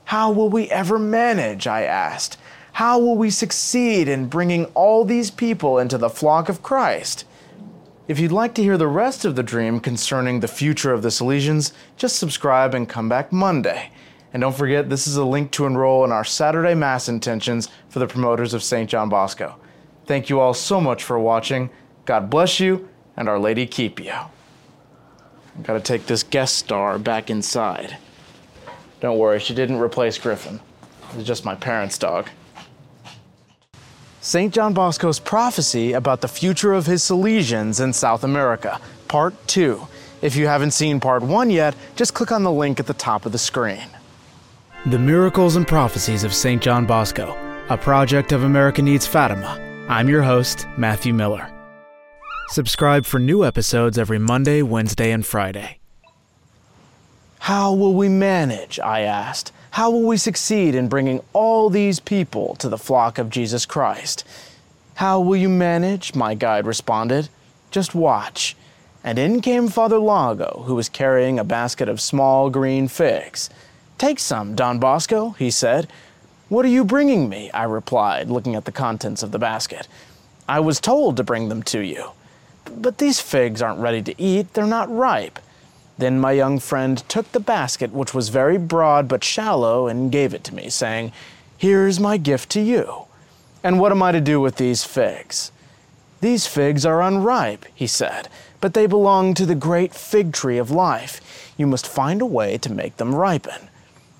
How 0.05 0.31
will 0.31 0.50
we 0.50 0.69
ever 0.69 1.00
manage? 1.00 1.65
I 1.65 1.84
asked. 1.84 2.38
How 2.74 3.00
will 3.00 3.15
we 3.15 3.29
succeed 3.29 4.10
in 4.10 4.27
bringing 4.27 4.65
all 4.74 5.05
these 5.05 5.31
people 5.31 5.79
into 5.79 5.98
the 5.98 6.10
flock 6.10 6.50
of 6.50 6.62
Christ? 6.62 7.25
If 8.07 8.19
you'd 8.19 8.31
like 8.31 8.53
to 8.55 8.62
hear 8.62 8.77
the 8.77 8.88
rest 8.88 9.25
of 9.25 9.36
the 9.36 9.43
dream 9.43 9.79
concerning 9.79 10.39
the 10.39 10.48
future 10.48 10.93
of 10.93 11.01
the 11.01 11.10
Salesians, 11.10 11.72
just 11.98 12.19
subscribe 12.19 12.75
and 12.75 12.88
come 12.88 13.10
back 13.10 13.31
Monday. 13.31 13.91
And 14.31 14.41
don't 14.41 14.55
forget, 14.55 14.89
this 14.89 15.07
is 15.07 15.15
a 15.15 15.24
link 15.24 15.51
to 15.51 15.65
enroll 15.65 16.03
in 16.03 16.12
our 16.12 16.25
Saturday 16.25 16.75
Mass 16.75 17.07
intentions 17.07 17.69
for 17.88 18.00
the 18.00 18.07
promoters 18.07 18.53
of 18.53 18.62
St. 18.62 18.89
John 18.89 19.07
Bosco. 19.07 19.55
Thank 20.05 20.29
you 20.29 20.39
all 20.41 20.53
so 20.53 20.81
much 20.81 21.03
for 21.03 21.17
watching. 21.17 21.69
God 22.05 22.29
bless 22.29 22.59
you, 22.59 22.88
and 23.17 23.27
Our 23.27 23.39
Lady 23.39 23.65
keep 23.65 24.00
you. 24.00 24.12
I've 24.12 25.63
got 25.63 25.74
to 25.74 25.79
take 25.79 26.05
this 26.05 26.24
guest 26.24 26.55
star 26.55 27.00
back 27.00 27.29
inside. 27.29 27.97
Don't 29.00 29.17
worry, 29.17 29.39
she 29.39 29.53
didn't 29.53 29.79
replace 29.79 30.17
Griffin. 30.17 30.59
It's 31.15 31.27
just 31.27 31.45
my 31.45 31.55
parents' 31.55 31.97
dog. 31.97 32.29
St. 34.21 34.53
John 34.53 34.74
Bosco's 34.74 35.19
prophecy 35.19 35.93
about 35.93 36.21
the 36.21 36.27
future 36.27 36.74
of 36.74 36.88
his 36.88 37.03
Salesians 37.03 37.83
in 37.83 37.93
South 37.93 38.24
America, 38.24 38.79
Part 39.07 39.35
2. 39.47 39.88
If 40.21 40.35
you 40.35 40.47
haven't 40.47 40.71
seen 40.71 41.00
Part 41.00 41.21
1 41.21 41.50
yet, 41.51 41.75
just 41.95 42.15
click 42.15 42.31
on 42.31 42.43
the 42.43 42.51
link 42.51 42.79
at 42.79 42.88
the 42.88 42.93
top 42.95 43.25
of 43.25 43.31
the 43.31 43.38
screen. 43.38 43.88
The 44.88 45.00
Miracles 45.00 45.55
and 45.55 45.67
Prophecies 45.67 46.24
of 46.24 46.33
St. 46.33 46.62
John 46.62 46.85
Bosco, 46.85 47.38
a 47.69 47.77
project 47.77 48.31
of 48.31 48.43
America 48.43 48.81
Needs 48.81 49.05
Fatima. 49.05 49.59
I'm 49.88 50.09
your 50.09 50.24
host, 50.24 50.67
Matthew 50.77 51.13
Miller. 51.13 51.54
Subscribe 52.49 53.05
for 53.05 53.19
new 53.19 53.43
episodes 53.43 53.97
every 53.97 54.19
Monday, 54.19 54.61
Wednesday, 54.61 55.11
and 55.11 55.25
Friday. 55.25 55.79
How 57.39 57.73
will 57.73 57.95
we 57.95 58.07
manage? 58.07 58.79
I 58.79 59.01
asked. 59.01 59.51
How 59.71 59.89
will 59.89 60.03
we 60.03 60.17
succeed 60.17 60.75
in 60.75 60.87
bringing 60.87 61.21
all 61.33 61.71
these 61.71 61.99
people 61.99 62.55
to 62.57 62.69
the 62.69 62.77
flock 62.77 63.17
of 63.17 63.31
Jesus 63.31 63.65
Christ? 63.65 64.23
How 64.93 65.19
will 65.19 65.35
you 65.35 65.49
manage? 65.49 66.13
My 66.13 66.35
guide 66.35 66.67
responded. 66.67 67.29
Just 67.71 67.95
watch. 67.95 68.55
And 69.03 69.17
in 69.17 69.41
came 69.41 69.67
Father 69.67 69.97
Lago, 69.97 70.63
who 70.67 70.75
was 70.75 70.87
carrying 70.87 71.39
a 71.39 71.43
basket 71.43 71.89
of 71.89 71.99
small 71.99 72.51
green 72.51 72.87
figs. 72.87 73.49
Take 73.97 74.19
some, 74.19 74.53
Don 74.53 74.77
Bosco, 74.77 75.31
he 75.31 75.49
said. 75.49 75.87
What 76.49 76.63
are 76.63 76.69
you 76.69 76.85
bringing 76.85 77.27
me? 77.27 77.49
I 77.51 77.63
replied, 77.63 78.29
looking 78.29 78.55
at 78.55 78.65
the 78.65 78.71
contents 78.71 79.23
of 79.23 79.31
the 79.31 79.39
basket. 79.39 79.87
I 80.47 80.59
was 80.59 80.79
told 80.79 81.17
to 81.17 81.23
bring 81.23 81.49
them 81.49 81.63
to 81.63 81.79
you. 81.79 82.11
But 82.75 82.98
these 82.98 83.20
figs 83.20 83.62
aren't 83.62 83.79
ready 83.79 84.01
to 84.03 84.22
eat, 84.22 84.53
they're 84.53 84.67
not 84.67 84.94
ripe. 84.94 85.39
Then 85.98 86.20
my 86.20 86.34
young 86.34 86.60
friend 86.60 86.98
took 87.08 87.32
the 87.32 87.39
basket, 87.39 87.94
which 87.94 88.13
was 88.13 88.29
very 88.29 88.58
broad 88.58 89.08
but 89.08 89.24
shallow, 89.24 89.88
and 89.88 90.12
gave 90.12 90.34
it 90.34 90.44
to 90.46 90.55
me, 90.55 90.70
saying, 90.70 91.13
Here's 91.58 92.00
my 92.00 92.17
gift 92.17 92.50
to 92.51 92.62
you. 92.62 93.05
And 93.63 93.79
what 93.79 93.91
am 93.91 94.03
I 94.03 94.12
to 94.12 94.22
do 94.22 94.41
with 94.41 94.58
these 94.58 94.84
figs? 94.84 95.51
These 96.22 96.48
figs 96.48 96.86
are 96.86 97.01
unripe, 97.01 97.65
he 97.74 97.88
said, 97.88 98.29
but 98.60 98.74
they 98.74 98.88
belong 98.88 99.34
to 99.36 99.46
the 99.46 99.55
great 99.55 99.94
fig 99.94 100.34
tree 100.34 100.58
of 100.58 100.72
life. 100.72 101.53
You 101.58 101.67
must 101.67 101.88
find 101.88 102.22
a 102.22 102.25
way 102.25 102.58
to 102.60 102.72
make 102.72 102.98
them 102.98 103.15
ripen. 103.15 103.70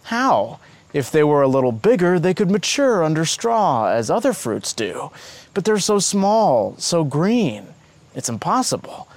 How? 0.04 0.60
If 0.94 1.12
they 1.12 1.24
were 1.24 1.42
a 1.42 1.48
little 1.48 1.72
bigger, 1.72 2.20
they 2.20 2.34
could 2.34 2.50
mature 2.50 3.04
under 3.04 3.26
straw, 3.26 3.88
as 3.88 4.10
other 4.10 4.34
fruits 4.34 4.72
do. 4.72 5.12
But 5.54 5.66
they're 5.66 5.80
so 5.80 6.00
small, 6.00 6.76
so 6.78 7.04
green. 7.04 7.68
It's 8.15 8.29
impossible. 8.29 9.07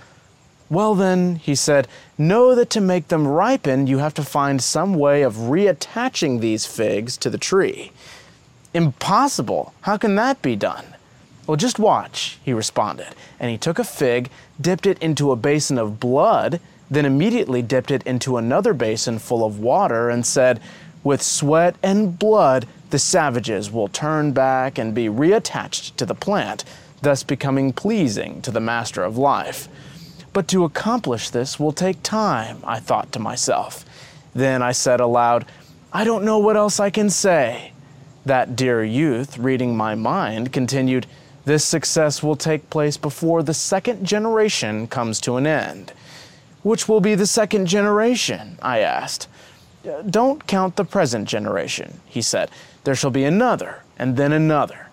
Well, 0.71 0.95
then, 0.95 1.37
he 1.37 1.55
said, 1.55 1.89
know 2.19 2.55
that 2.55 2.69
to 2.71 2.81
make 2.81 3.09
them 3.09 3.27
ripen, 3.27 3.87
you 3.87 3.99
have 3.99 4.13
to 4.15 4.23
find 4.23 4.63
some 4.63 4.95
way 4.95 5.23
of 5.23 5.35
reattaching 5.35 6.41
these 6.41 6.67
figs 6.67 7.17
to 7.19 7.31
the 7.31 7.39
tree. 7.39 7.93
Impossible. 8.75 9.73
How 9.83 9.97
can 9.97 10.15
that 10.17 10.43
be 10.43 10.57
done? 10.57 10.85
Well, 11.47 11.57
just 11.57 11.79
watch, 11.79 12.39
he 12.45 12.53
responded. 12.53 13.09
And 13.41 13.51
he 13.51 13.57
took 13.57 13.79
a 13.79 13.85
fig, 13.85 14.29
dipped 14.61 14.85
it 14.85 14.99
into 14.99 15.33
a 15.33 15.37
basin 15.37 15.79
of 15.79 15.99
blood, 15.99 16.61
then 16.91 17.07
immediately 17.07 17.63
dipped 17.63 17.91
it 17.91 18.03
into 18.03 18.37
another 18.37 18.75
basin 18.75 19.19
full 19.19 19.45
of 19.45 19.59
water 19.59 20.11
and 20.11 20.27
said, 20.27 20.61
With 21.03 21.23
sweat 21.23 21.77
and 21.83 22.19
blood, 22.19 22.67
the 22.91 22.99
savages 22.99 23.71
will 23.71 23.89
turn 23.89 24.33
back 24.33 24.77
and 24.77 24.95
be 24.95 25.07
reattached 25.07 25.97
to 25.97 26.05
the 26.05 26.15
plant, 26.15 26.65
thus 27.03 27.23
becoming 27.23 27.73
pleasing 27.73 28.43
to 28.43 28.51
the 28.51 28.61
master 28.61 29.03
of 29.05 29.17
life. 29.17 29.69
But 30.33 30.49
to 30.49 30.65
accomplish 30.65 31.31
this 31.31 31.59
will 31.59 31.73
take 31.73 32.03
time, 32.03 32.59
I 32.65 32.81
thought 32.81 33.13
to 33.13 33.19
myself. 33.19 33.85
Then 34.35 34.63
I 34.63 34.73
said 34.73 35.01
aloud, 35.01 35.47
I 35.93 36.05
don't 36.05 36.25
know 36.25 36.39
what 36.39 36.57
else 36.57 36.79
I 36.79 36.91
can 36.91 37.11
say. 37.11 37.73
That 38.27 38.57
dear 38.57 38.85
youth, 38.85 39.39
reading 39.39 39.77
my 39.77 39.95
mind, 39.95 40.53
continued, 40.53 41.07
This 41.45 41.65
success 41.65 42.23
will 42.23 42.37
take 42.37 42.69
place 42.69 42.97
before 42.97 43.43
the 43.43 43.55
second 43.55 44.05
generation 44.05 44.87
comes 44.87 45.21
to 45.23 45.37
an 45.37 45.47
end. 45.47 45.93
Which 46.63 46.89
will 46.89 47.01
be 47.01 47.15
the 47.15 47.27
second 47.27 47.67
generation? 47.67 48.59
I 48.61 48.81
asked. 48.81 49.29
Don't 50.11 50.47
count 50.47 50.77
the 50.77 50.85
present 50.85 51.27
generation, 51.29 52.01
he 52.05 52.21
said. 52.21 52.51
There 52.85 52.95
shall 52.95 53.11
be 53.11 53.25
another, 53.25 53.83
and 53.99 54.17
then 54.17 54.33
another. 54.33 54.88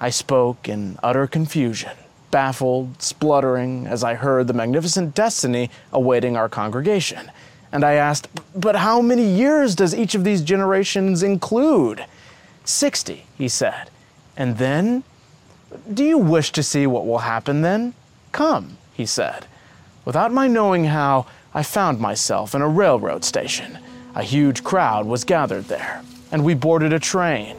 I 0.00 0.10
spoke 0.10 0.68
in 0.68 0.98
utter 1.02 1.26
confusion, 1.26 1.92
baffled, 2.30 3.02
spluttering, 3.02 3.86
as 3.86 4.04
I 4.04 4.14
heard 4.14 4.46
the 4.46 4.52
magnificent 4.52 5.14
destiny 5.14 5.70
awaiting 5.92 6.36
our 6.36 6.48
congregation. 6.48 7.30
And 7.72 7.84
I 7.84 7.94
asked, 7.94 8.28
But 8.54 8.76
how 8.76 9.00
many 9.00 9.24
years 9.24 9.74
does 9.74 9.94
each 9.94 10.14
of 10.14 10.24
these 10.24 10.42
generations 10.42 11.22
include? 11.22 12.04
Sixty, 12.64 13.24
he 13.36 13.48
said. 13.48 13.90
And 14.36 14.58
then? 14.58 15.02
Do 15.92 16.04
you 16.04 16.16
wish 16.16 16.52
to 16.52 16.62
see 16.62 16.86
what 16.86 17.06
will 17.06 17.18
happen 17.18 17.62
then? 17.62 17.94
Come, 18.32 18.78
he 18.94 19.04
said. 19.04 19.46
Without 20.04 20.32
my 20.32 20.46
knowing 20.48 20.84
how, 20.84 21.26
I 21.52 21.62
found 21.62 21.98
myself 21.98 22.54
in 22.54 22.62
a 22.62 22.68
railroad 22.68 23.24
station. 23.24 23.78
A 24.14 24.22
huge 24.22 24.64
crowd 24.64 25.06
was 25.06 25.24
gathered 25.24 25.64
there, 25.64 26.02
and 26.30 26.44
we 26.44 26.54
boarded 26.54 26.92
a 26.92 26.98
train. 26.98 27.56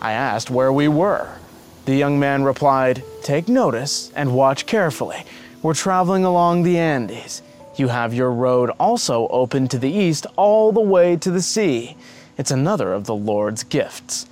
I 0.00 0.12
asked 0.12 0.50
where 0.50 0.72
we 0.72 0.88
were. 0.88 1.38
The 1.86 1.94
young 1.94 2.18
man 2.18 2.42
replied, 2.42 3.04
Take 3.22 3.48
notice 3.48 4.10
and 4.16 4.34
watch 4.34 4.66
carefully. 4.66 5.24
We're 5.62 5.74
traveling 5.74 6.24
along 6.24 6.64
the 6.64 6.78
Andes. 6.78 7.42
You 7.76 7.86
have 7.88 8.12
your 8.12 8.32
road 8.32 8.70
also 8.80 9.28
open 9.28 9.68
to 9.68 9.78
the 9.78 9.90
east 9.90 10.26
all 10.34 10.72
the 10.72 10.80
way 10.80 11.16
to 11.18 11.30
the 11.30 11.40
sea. 11.40 11.96
It's 12.36 12.50
another 12.50 12.92
of 12.92 13.04
the 13.04 13.14
Lord's 13.14 13.62
gifts. 13.62 14.26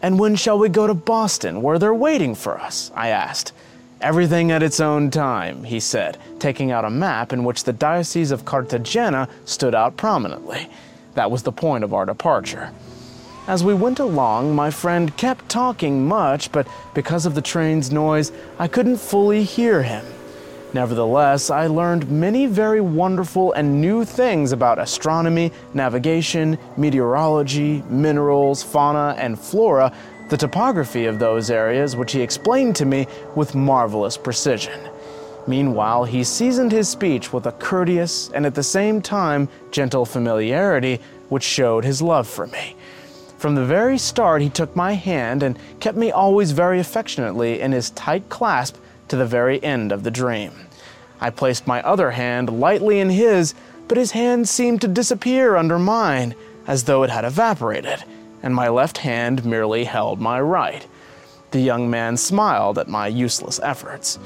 And 0.00 0.18
when 0.18 0.34
shall 0.34 0.58
we 0.58 0.70
go 0.70 0.86
to 0.86 0.94
Boston, 0.94 1.60
where 1.60 1.78
they're 1.78 1.92
waiting 1.92 2.34
for 2.34 2.58
us? 2.58 2.90
I 2.94 3.08
asked. 3.08 3.52
Everything 4.00 4.50
at 4.50 4.62
its 4.62 4.80
own 4.80 5.10
time, 5.10 5.64
he 5.64 5.80
said, 5.80 6.16
taking 6.38 6.70
out 6.70 6.86
a 6.86 6.90
map 6.90 7.34
in 7.34 7.44
which 7.44 7.64
the 7.64 7.72
Diocese 7.74 8.30
of 8.30 8.46
Cartagena 8.46 9.28
stood 9.44 9.74
out 9.74 9.98
prominently. 9.98 10.70
That 11.14 11.30
was 11.30 11.42
the 11.42 11.52
point 11.52 11.84
of 11.84 11.92
our 11.92 12.06
departure. 12.06 12.72
As 13.46 13.62
we 13.62 13.74
went 13.74 13.98
along, 13.98 14.54
my 14.54 14.70
friend 14.70 15.14
kept 15.18 15.50
talking 15.50 16.08
much, 16.08 16.50
but 16.50 16.66
because 16.94 17.26
of 17.26 17.34
the 17.34 17.42
train's 17.42 17.92
noise, 17.92 18.32
I 18.58 18.68
couldn't 18.68 18.96
fully 18.96 19.44
hear 19.44 19.82
him. 19.82 20.02
Nevertheless, 20.72 21.50
I 21.50 21.66
learned 21.66 22.10
many 22.10 22.46
very 22.46 22.80
wonderful 22.80 23.52
and 23.52 23.82
new 23.82 24.02
things 24.06 24.52
about 24.52 24.78
astronomy, 24.78 25.52
navigation, 25.74 26.56
meteorology, 26.78 27.82
minerals, 27.90 28.62
fauna, 28.62 29.14
and 29.18 29.38
flora, 29.38 29.92
the 30.30 30.38
topography 30.38 31.04
of 31.04 31.18
those 31.18 31.50
areas, 31.50 31.96
which 31.96 32.12
he 32.12 32.22
explained 32.22 32.74
to 32.76 32.86
me 32.86 33.06
with 33.36 33.54
marvelous 33.54 34.16
precision. 34.16 34.80
Meanwhile, 35.46 36.04
he 36.04 36.24
seasoned 36.24 36.72
his 36.72 36.88
speech 36.88 37.30
with 37.30 37.44
a 37.44 37.52
courteous 37.52 38.30
and 38.30 38.46
at 38.46 38.54
the 38.54 38.62
same 38.62 39.02
time 39.02 39.50
gentle 39.70 40.06
familiarity 40.06 40.98
which 41.28 41.42
showed 41.42 41.84
his 41.84 42.00
love 42.00 42.26
for 42.26 42.46
me. 42.46 42.74
From 43.44 43.56
the 43.56 43.64
very 43.66 43.98
start, 43.98 44.40
he 44.40 44.48
took 44.48 44.74
my 44.74 44.94
hand 44.94 45.42
and 45.42 45.58
kept 45.78 45.98
me 45.98 46.10
always 46.10 46.52
very 46.52 46.80
affectionately 46.80 47.60
in 47.60 47.72
his 47.72 47.90
tight 47.90 48.30
clasp 48.30 48.76
to 49.08 49.16
the 49.16 49.26
very 49.26 49.62
end 49.62 49.92
of 49.92 50.02
the 50.02 50.10
dream. 50.10 50.50
I 51.20 51.28
placed 51.28 51.66
my 51.66 51.82
other 51.82 52.12
hand 52.12 52.58
lightly 52.58 53.00
in 53.00 53.10
his, 53.10 53.52
but 53.86 53.98
his 53.98 54.12
hand 54.12 54.48
seemed 54.48 54.80
to 54.80 54.88
disappear 54.88 55.56
under 55.56 55.78
mine, 55.78 56.34
as 56.66 56.84
though 56.84 57.02
it 57.02 57.10
had 57.10 57.26
evaporated, 57.26 58.02
and 58.42 58.54
my 58.54 58.70
left 58.70 58.96
hand 58.96 59.44
merely 59.44 59.84
held 59.84 60.22
my 60.22 60.40
right. 60.40 60.86
The 61.50 61.60
young 61.60 61.90
man 61.90 62.16
smiled 62.16 62.78
at 62.78 62.88
my 62.88 63.08
useless 63.08 63.60
efforts. 63.62 64.18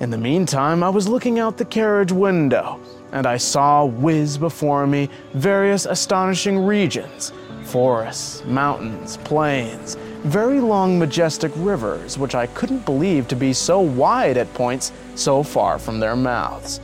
In 0.00 0.08
the 0.08 0.16
meantime, 0.16 0.82
I 0.82 0.88
was 0.88 1.06
looking 1.06 1.38
out 1.38 1.58
the 1.58 1.66
carriage 1.66 2.12
window, 2.12 2.80
and 3.12 3.26
I 3.26 3.36
saw 3.36 3.84
whiz 3.84 4.38
before 4.38 4.86
me 4.86 5.10
various 5.34 5.84
astonishing 5.84 6.64
regions 6.64 7.30
forests, 7.64 8.44
mountains, 8.44 9.16
plains, 9.18 9.96
very 10.24 10.60
long, 10.60 10.98
majestic 10.98 11.52
rivers, 11.56 12.16
which 12.16 12.34
I 12.34 12.46
couldn't 12.46 12.86
believe 12.86 13.28
to 13.28 13.36
be 13.36 13.52
so 13.52 13.80
wide 13.80 14.36
at 14.36 14.52
points 14.54 14.92
so 15.14 15.42
far 15.42 15.78
from 15.78 16.00
their 16.00 16.16
mouths. 16.16 16.80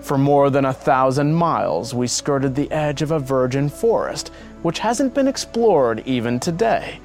For 0.00 0.18
more 0.18 0.50
than 0.50 0.64
a 0.64 0.72
thousand 0.72 1.34
miles, 1.34 1.94
we 1.94 2.06
skirted 2.06 2.54
the 2.54 2.70
edge 2.72 3.02
of 3.02 3.10
a 3.10 3.18
virgin 3.18 3.68
forest, 3.68 4.32
which 4.62 4.80
hasn't 4.80 5.14
been 5.14 5.28
explored 5.28 6.02
even 6.06 6.40
today. 6.40 6.98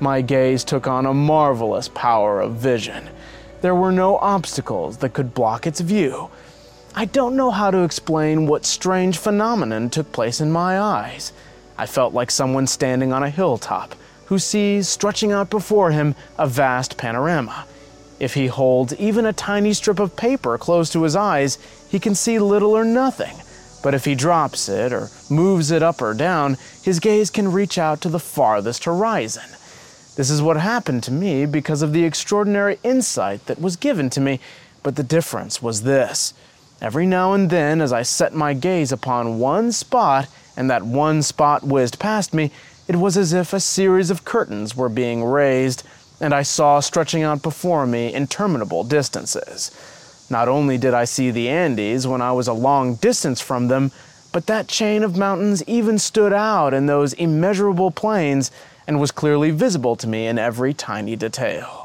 My 0.00 0.20
gaze 0.20 0.64
took 0.64 0.88
on 0.88 1.06
a 1.06 1.14
marvelous 1.14 1.88
power 1.88 2.40
of 2.40 2.56
vision. 2.56 3.08
There 3.60 3.76
were 3.76 3.92
no 3.92 4.16
obstacles 4.16 4.96
that 4.96 5.12
could 5.12 5.34
block 5.34 5.66
its 5.68 5.80
view. 5.80 6.30
I 6.96 7.04
don't 7.04 7.36
know 7.36 7.52
how 7.52 7.70
to 7.70 7.84
explain 7.84 8.46
what 8.46 8.64
strange 8.64 9.18
phenomenon 9.18 9.88
took 9.88 10.10
place 10.10 10.40
in 10.40 10.50
my 10.50 10.80
eyes. 10.80 11.32
I 11.82 11.86
felt 11.86 12.14
like 12.14 12.30
someone 12.30 12.68
standing 12.68 13.12
on 13.12 13.24
a 13.24 13.28
hilltop 13.28 13.96
who 14.26 14.38
sees 14.38 14.88
stretching 14.88 15.32
out 15.32 15.50
before 15.50 15.90
him 15.90 16.14
a 16.38 16.46
vast 16.46 16.96
panorama. 16.96 17.66
If 18.20 18.34
he 18.34 18.46
holds 18.46 18.94
even 19.00 19.26
a 19.26 19.32
tiny 19.32 19.72
strip 19.72 19.98
of 19.98 20.14
paper 20.14 20.56
close 20.58 20.90
to 20.90 21.02
his 21.02 21.16
eyes, 21.16 21.58
he 21.88 21.98
can 21.98 22.14
see 22.14 22.38
little 22.38 22.70
or 22.70 22.84
nothing. 22.84 23.34
But 23.82 23.94
if 23.94 24.04
he 24.04 24.14
drops 24.14 24.68
it 24.68 24.92
or 24.92 25.08
moves 25.28 25.72
it 25.72 25.82
up 25.82 26.00
or 26.00 26.14
down, 26.14 26.56
his 26.84 27.00
gaze 27.00 27.30
can 27.30 27.50
reach 27.50 27.78
out 27.78 28.00
to 28.02 28.08
the 28.08 28.20
farthest 28.20 28.84
horizon. 28.84 29.50
This 30.14 30.30
is 30.30 30.40
what 30.40 30.58
happened 30.58 31.02
to 31.02 31.10
me 31.10 31.46
because 31.46 31.82
of 31.82 31.92
the 31.92 32.04
extraordinary 32.04 32.78
insight 32.84 33.46
that 33.46 33.60
was 33.60 33.74
given 33.74 34.08
to 34.10 34.20
me, 34.20 34.38
but 34.84 34.94
the 34.94 35.02
difference 35.02 35.60
was 35.60 35.82
this. 35.82 36.32
Every 36.80 37.06
now 37.06 37.32
and 37.32 37.50
then, 37.50 37.80
as 37.80 37.92
I 37.92 38.02
set 38.02 38.34
my 38.34 38.54
gaze 38.54 38.92
upon 38.92 39.40
one 39.40 39.72
spot, 39.72 40.28
and 40.56 40.70
that 40.70 40.84
one 40.84 41.22
spot 41.22 41.64
whizzed 41.64 41.98
past 41.98 42.34
me, 42.34 42.50
it 42.88 42.96
was 42.96 43.16
as 43.16 43.32
if 43.32 43.52
a 43.52 43.60
series 43.60 44.10
of 44.10 44.24
curtains 44.24 44.76
were 44.76 44.88
being 44.88 45.24
raised, 45.24 45.82
and 46.20 46.34
I 46.34 46.42
saw 46.42 46.80
stretching 46.80 47.22
out 47.22 47.42
before 47.42 47.86
me 47.86 48.12
interminable 48.12 48.84
distances. 48.84 49.70
Not 50.30 50.48
only 50.48 50.78
did 50.78 50.94
I 50.94 51.04
see 51.04 51.30
the 51.30 51.48
Andes 51.48 52.06
when 52.06 52.22
I 52.22 52.32
was 52.32 52.48
a 52.48 52.52
long 52.52 52.94
distance 52.96 53.40
from 53.40 53.68
them, 53.68 53.92
but 54.32 54.46
that 54.46 54.68
chain 54.68 55.02
of 55.02 55.16
mountains 55.16 55.62
even 55.66 55.98
stood 55.98 56.32
out 56.32 56.72
in 56.72 56.86
those 56.86 57.12
immeasurable 57.12 57.90
plains 57.90 58.50
and 58.86 58.98
was 58.98 59.10
clearly 59.10 59.50
visible 59.50 59.94
to 59.96 60.06
me 60.06 60.26
in 60.26 60.38
every 60.38 60.72
tiny 60.72 61.16
detail. 61.16 61.81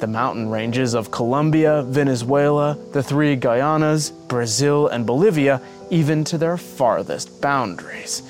The 0.00 0.06
mountain 0.06 0.48
ranges 0.48 0.94
of 0.94 1.10
Colombia, 1.10 1.82
Venezuela, 1.82 2.78
the 2.92 3.02
three 3.02 3.36
Guyanas, 3.36 4.12
Brazil, 4.28 4.88
and 4.88 5.04
Bolivia, 5.04 5.60
even 5.90 6.24
to 6.24 6.38
their 6.38 6.56
farthest 6.56 7.42
boundaries. 7.42 8.22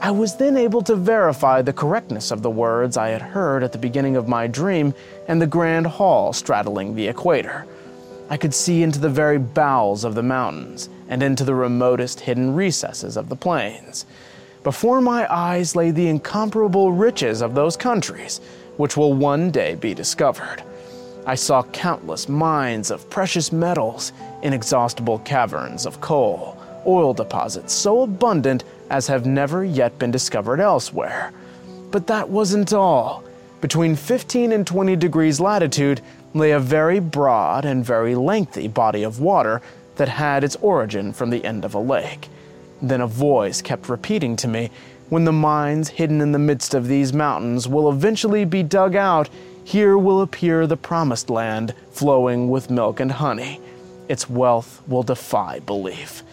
I 0.00 0.12
was 0.12 0.36
then 0.36 0.56
able 0.56 0.82
to 0.82 0.94
verify 0.94 1.62
the 1.62 1.72
correctness 1.72 2.30
of 2.30 2.42
the 2.42 2.50
words 2.50 2.96
I 2.96 3.08
had 3.08 3.22
heard 3.22 3.64
at 3.64 3.72
the 3.72 3.78
beginning 3.78 4.14
of 4.14 4.28
my 4.28 4.46
dream 4.46 4.94
and 5.26 5.42
the 5.42 5.48
grand 5.48 5.88
hall 5.88 6.32
straddling 6.32 6.94
the 6.94 7.08
equator. 7.08 7.66
I 8.28 8.36
could 8.36 8.54
see 8.54 8.84
into 8.84 9.00
the 9.00 9.10
very 9.10 9.38
bowels 9.38 10.04
of 10.04 10.14
the 10.14 10.22
mountains 10.22 10.88
and 11.08 11.24
into 11.24 11.42
the 11.42 11.56
remotest 11.56 12.20
hidden 12.20 12.54
recesses 12.54 13.16
of 13.16 13.28
the 13.28 13.34
plains. 13.34 14.06
Before 14.62 15.00
my 15.00 15.26
eyes 15.28 15.74
lay 15.74 15.90
the 15.90 16.06
incomparable 16.06 16.92
riches 16.92 17.42
of 17.42 17.56
those 17.56 17.76
countries, 17.76 18.40
which 18.76 18.96
will 18.96 19.12
one 19.12 19.50
day 19.50 19.74
be 19.74 19.92
discovered. 19.92 20.62
I 21.26 21.34
saw 21.34 21.62
countless 21.64 22.28
mines 22.28 22.90
of 22.90 23.08
precious 23.10 23.52
metals, 23.52 24.12
inexhaustible 24.42 25.18
caverns 25.20 25.84
of 25.86 26.00
coal, 26.00 26.56
oil 26.86 27.12
deposits 27.12 27.72
so 27.72 28.02
abundant 28.02 28.64
as 28.88 29.06
have 29.06 29.26
never 29.26 29.64
yet 29.64 29.98
been 29.98 30.10
discovered 30.10 30.60
elsewhere. 30.60 31.32
But 31.90 32.06
that 32.06 32.28
wasn't 32.28 32.72
all. 32.72 33.22
Between 33.60 33.96
15 33.96 34.52
and 34.52 34.66
20 34.66 34.96
degrees 34.96 35.40
latitude 35.40 36.00
lay 36.32 36.52
a 36.52 36.60
very 36.60 37.00
broad 37.00 37.64
and 37.64 37.84
very 37.84 38.14
lengthy 38.14 38.68
body 38.68 39.02
of 39.02 39.20
water 39.20 39.60
that 39.96 40.08
had 40.08 40.42
its 40.44 40.56
origin 40.56 41.12
from 41.12 41.30
the 41.30 41.44
end 41.44 41.64
of 41.64 41.74
a 41.74 41.78
lake. 41.78 42.28
Then 42.80 43.02
a 43.02 43.06
voice 43.06 43.60
kept 43.60 43.90
repeating 43.90 44.36
to 44.36 44.48
me, 44.48 44.70
When 45.10 45.24
the 45.24 45.32
mines 45.32 45.88
hidden 45.88 46.20
in 46.22 46.32
the 46.32 46.38
midst 46.38 46.72
of 46.72 46.88
these 46.88 47.12
mountains 47.12 47.68
will 47.68 47.90
eventually 47.90 48.46
be 48.46 48.62
dug 48.62 48.96
out, 48.96 49.28
here 49.70 49.96
will 49.96 50.20
appear 50.20 50.66
the 50.66 50.76
promised 50.76 51.30
land 51.30 51.72
flowing 51.92 52.50
with 52.50 52.70
milk 52.70 52.98
and 52.98 53.12
honey. 53.12 53.60
Its 54.08 54.28
wealth 54.28 54.82
will 54.88 55.04
defy 55.04 55.60
belief. 55.60 56.24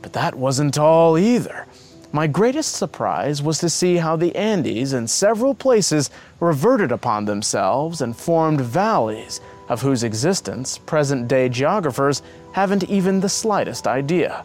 But 0.00 0.14
that 0.14 0.34
wasn't 0.34 0.78
all 0.78 1.18
either. 1.18 1.66
My 2.10 2.26
greatest 2.26 2.74
surprise 2.74 3.42
was 3.42 3.58
to 3.58 3.68
see 3.68 3.96
how 3.96 4.16
the 4.16 4.34
Andes 4.34 4.94
in 4.94 5.06
several 5.08 5.54
places 5.54 6.10
reverted 6.40 6.90
upon 6.90 7.26
themselves 7.26 8.00
and 8.00 8.16
formed 8.16 8.62
valleys 8.62 9.42
of 9.68 9.82
whose 9.82 10.02
existence 10.02 10.78
present 10.78 11.28
day 11.28 11.50
geographers 11.50 12.22
haven't 12.52 12.84
even 12.84 13.20
the 13.20 13.28
slightest 13.28 13.86
idea. 13.86 14.42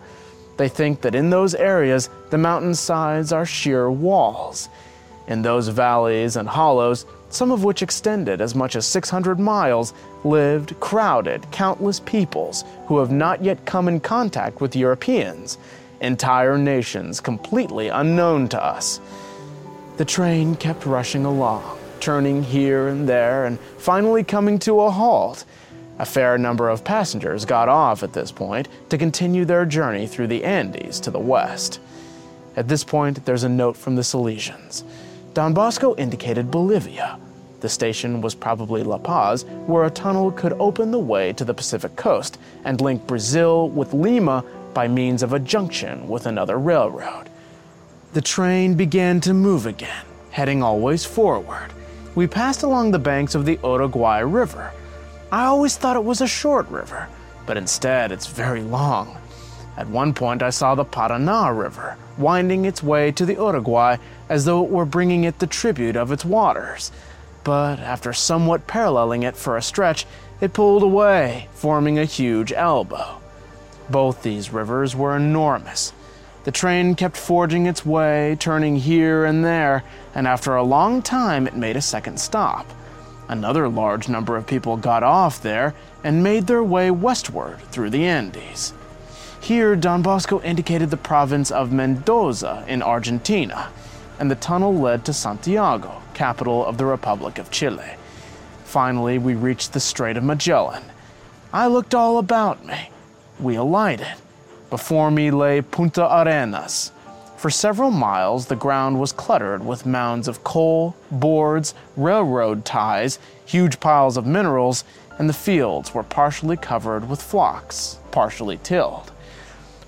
They 0.57 0.67
think 0.67 0.99
that 1.01 1.15
in 1.15 1.29
those 1.29 1.55
areas 1.55 2.09
the 2.31 2.37
mountainsides 2.37 3.31
are 3.31 3.45
sheer 3.45 3.89
walls. 3.89 4.67
In 5.27 5.41
those 5.41 5.69
valleys 5.69 6.35
and 6.35 6.49
hollows, 6.49 7.05
some 7.29 7.51
of 7.51 7.63
which 7.63 7.81
extended 7.81 8.41
as 8.41 8.55
much 8.55 8.75
as 8.75 8.85
600 8.85 9.39
miles, 9.39 9.93
lived 10.23 10.79
crowded, 10.79 11.49
countless 11.51 11.99
peoples 11.99 12.63
who 12.88 12.99
have 12.99 13.11
not 13.11 13.43
yet 13.43 13.65
come 13.65 13.88
in 13.88 13.99
contact 13.99 14.61
with 14.61 14.75
Europeans, 14.75 15.57
entire 16.01 16.57
nations 16.57 17.19
completely 17.19 17.89
unknown 17.89 18.47
to 18.49 18.63
us. 18.63 18.99
The 19.97 20.05
train 20.05 20.55
kept 20.55 20.85
rushing 20.85 21.25
along, 21.25 21.77
turning 21.99 22.43
here 22.43 22.88
and 22.88 23.07
there, 23.07 23.45
and 23.45 23.59
finally 23.77 24.23
coming 24.23 24.59
to 24.59 24.81
a 24.81 24.91
halt. 24.91 25.45
A 25.97 26.05
fair 26.05 26.38
number 26.38 26.67
of 26.67 26.83
passengers 26.83 27.45
got 27.45 27.69
off 27.69 28.03
at 28.03 28.11
this 28.11 28.31
point 28.31 28.67
to 28.89 28.97
continue 28.97 29.45
their 29.45 29.65
journey 29.65 30.05
through 30.05 30.27
the 30.27 30.43
Andes 30.43 30.99
to 31.01 31.11
the 31.11 31.19
west. 31.19 31.79
At 32.57 32.67
this 32.67 32.83
point, 32.83 33.25
there's 33.25 33.43
a 33.43 33.49
note 33.49 33.77
from 33.77 33.95
the 33.95 34.01
Salesians. 34.01 34.83
Don 35.35 35.53
Bosco 35.53 35.93
indicated 35.97 36.49
Bolivia. 36.49 37.19
The 37.59 37.67
station 37.67 38.21
was 38.21 38.33
probably 38.33 38.83
La 38.83 38.97
Paz, 38.97 39.43
where 39.67 39.83
a 39.83 39.89
tunnel 39.89 40.31
could 40.31 40.53
open 40.53 40.91
the 40.91 40.97
way 40.97 41.33
to 41.33 41.43
the 41.43 41.53
Pacific 41.53 41.97
coast 41.97 42.37
and 42.63 42.79
link 42.79 43.05
Brazil 43.05 43.67
with 43.67 43.93
Lima 43.93 44.45
by 44.73 44.87
means 44.87 45.21
of 45.23 45.33
a 45.33 45.39
junction 45.39 46.07
with 46.07 46.25
another 46.25 46.57
railroad. 46.57 47.29
The 48.13 48.21
train 48.21 48.75
began 48.75 49.19
to 49.21 49.33
move 49.33 49.65
again, 49.65 50.05
heading 50.31 50.63
always 50.63 51.03
forward. 51.03 51.67
We 52.15 52.27
passed 52.27 52.63
along 52.63 52.91
the 52.91 52.99
banks 52.99 53.35
of 53.35 53.45
the 53.45 53.59
Uruguay 53.61 54.19
River. 54.19 54.71
I 55.33 55.43
always 55.43 55.75
thought 55.75 55.97
it 55.97 56.05
was 56.05 56.21
a 56.21 56.27
short 56.27 56.65
river, 56.69 57.09
but 57.45 57.57
instead 57.57 58.13
it's 58.13 58.27
very 58.27 58.61
long. 58.61 59.17
At 59.77 59.89
one 59.89 60.13
point, 60.13 60.41
I 60.41 60.51
saw 60.51 60.73
the 60.75 60.85
Paraná 60.85 61.55
River 61.57 61.97
winding 62.17 62.65
its 62.65 62.81
way 62.81 63.11
to 63.11 63.25
the 63.25 63.33
Uruguay 63.33 63.97
as 64.29 64.45
though 64.45 64.63
it 64.63 64.71
were 64.71 64.85
bringing 64.85 65.25
it 65.25 65.39
the 65.39 65.47
tribute 65.47 65.95
of 65.95 66.11
its 66.11 66.23
waters. 66.23 66.91
But 67.43 67.79
after 67.79 68.13
somewhat 68.13 68.67
paralleling 68.67 69.23
it 69.23 69.35
for 69.35 69.57
a 69.57 69.61
stretch, 69.61 70.05
it 70.41 70.53
pulled 70.53 70.83
away, 70.83 71.49
forming 71.53 71.99
a 71.99 72.05
huge 72.05 72.51
elbow. 72.51 73.21
Both 73.89 74.23
these 74.23 74.51
rivers 74.51 74.95
were 74.95 75.15
enormous. 75.15 75.93
The 76.45 76.51
train 76.51 76.95
kept 76.95 77.17
forging 77.17 77.65
its 77.65 77.85
way, 77.85 78.38
turning 78.39 78.77
here 78.77 79.25
and 79.25 79.43
there, 79.43 79.83
and 80.13 80.27
after 80.27 80.55
a 80.55 80.63
long 80.63 81.01
time, 81.01 81.47
it 81.47 81.55
made 81.55 81.75
a 81.75 81.81
second 81.81 82.19
stop. 82.19 82.65
Another 83.27 83.67
large 83.67 84.07
number 84.07 84.38
of 84.38 84.45
people 84.45 84.77
got 84.77 85.03
off 85.03 85.41
there 85.41 85.73
and 86.03 86.23
made 86.23 86.45
their 86.47 86.63
way 86.63 86.91
westward 86.91 87.59
through 87.71 87.89
the 87.89 88.05
Andes. 88.05 88.73
Here, 89.45 89.75
Don 89.75 90.01
Bosco 90.01 90.41
indicated 90.41 90.89
the 90.89 90.97
province 90.97 91.51
of 91.51 91.71
Mendoza 91.71 92.65
in 92.67 92.81
Argentina, 92.81 93.69
and 94.17 94.31
the 94.31 94.34
tunnel 94.34 94.73
led 94.73 95.05
to 95.05 95.13
Santiago, 95.13 96.01
capital 96.15 96.65
of 96.65 96.79
the 96.79 96.86
Republic 96.88 97.38
of 97.38 97.51
Chile. 97.51 97.91
Finally, 98.63 99.19
we 99.19 99.36
reached 99.36 99.73
the 99.73 99.79
Strait 99.79 100.17
of 100.17 100.23
Magellan. 100.23 100.81
I 101.53 101.67
looked 101.67 101.93
all 101.93 102.17
about 102.17 102.65
me. 102.65 102.89
We 103.39 103.53
alighted. 103.53 104.15
Before 104.71 105.12
me 105.12 105.29
lay 105.29 105.62
Punta 105.62 106.12
Arenas, 106.12 106.91
for 107.38 107.51
several 107.51 107.91
miles, 107.91 108.47
the 108.47 108.55
ground 108.55 108.99
was 108.99 109.12
cluttered 109.12 109.63
with 109.63 109.86
mounds 109.86 110.27
of 110.27 110.43
coal, 110.43 110.95
boards, 111.12 111.75
railroad 111.95 112.65
ties, 112.65 113.19
huge 113.45 113.79
piles 113.79 114.17
of 114.17 114.25
minerals, 114.25 114.84
and 115.19 115.29
the 115.29 115.34
fields 115.34 115.93
were 115.93 116.01
partially 116.01 116.58
covered 116.58 117.08
with 117.08 117.21
flocks, 117.21 117.99
partially 118.10 118.58
tilled. 118.58 119.12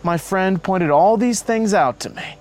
My 0.07 0.17
friend 0.17 0.63
pointed 0.63 0.89
all 0.89 1.17
these 1.17 1.41
things 1.41 1.73
out 1.73 1.99
to 1.99 2.09
me. 2.09 2.37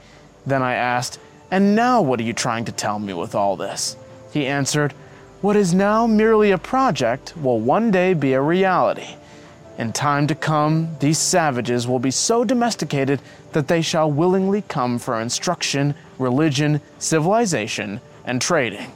Then 0.46 0.62
I 0.62 0.74
asked, 0.74 1.18
And 1.50 1.74
now 1.74 2.00
what 2.00 2.20
are 2.20 2.22
you 2.22 2.33
trying 2.33 2.64
to 2.66 2.70
tell 2.70 3.00
me 3.00 3.12
with 3.12 3.35
all 3.35 3.57
this? 3.57 3.96
He 4.33 4.46
answered, 4.46 4.92
What 5.40 5.57
is 5.57 5.74
now 5.74 6.07
merely 6.07 6.52
a 6.52 6.59
project 6.59 7.37
will 7.37 7.59
one 7.59 7.90
day 7.90 8.14
be 8.14 8.35
a 8.35 8.40
reality. 8.40 9.16
In 9.79 9.92
time 9.92 10.29
to 10.29 10.35
come, 10.37 10.96
these 11.00 11.18
savages 11.18 11.88
will 11.88 11.98
be 11.98 12.12
so 12.12 12.44
domesticated 12.44 13.20
that 13.50 13.66
they 13.66 13.83
shall 13.83 14.12
willingly 14.12 14.62
come 14.68 14.96
for 15.00 15.20
instruction, 15.20 15.96
religion, 16.20 16.81
civilization, 17.00 18.00
and 18.24 18.40
trading. 18.40 18.92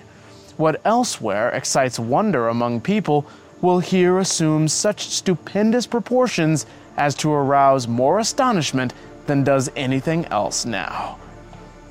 What 0.56 0.80
elsewhere 0.84 1.50
excites 1.50 1.98
wonder 1.98 2.46
among 2.46 2.82
people 2.82 3.26
will 3.60 3.80
here 3.80 4.20
assume 4.20 4.68
such 4.68 5.08
stupendous 5.08 5.88
proportions 5.88 6.66
as 6.96 7.14
to 7.16 7.32
arouse 7.32 7.88
more 7.88 8.18
astonishment 8.18 8.94
than 9.26 9.44
does 9.44 9.70
anything 9.76 10.26
else 10.26 10.64
now. 10.64 11.18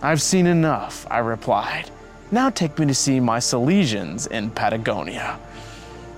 I've 0.02 0.22
seen 0.22 0.48
enough, 0.48 1.06
I 1.10 1.20
replied. 1.20 1.90
Now 2.32 2.50
take 2.50 2.78
me 2.78 2.86
to 2.86 2.94
see 2.94 3.20
my 3.20 3.40
Salesians 3.40 4.28
in 4.28 4.52
Patagonia. 4.52 5.40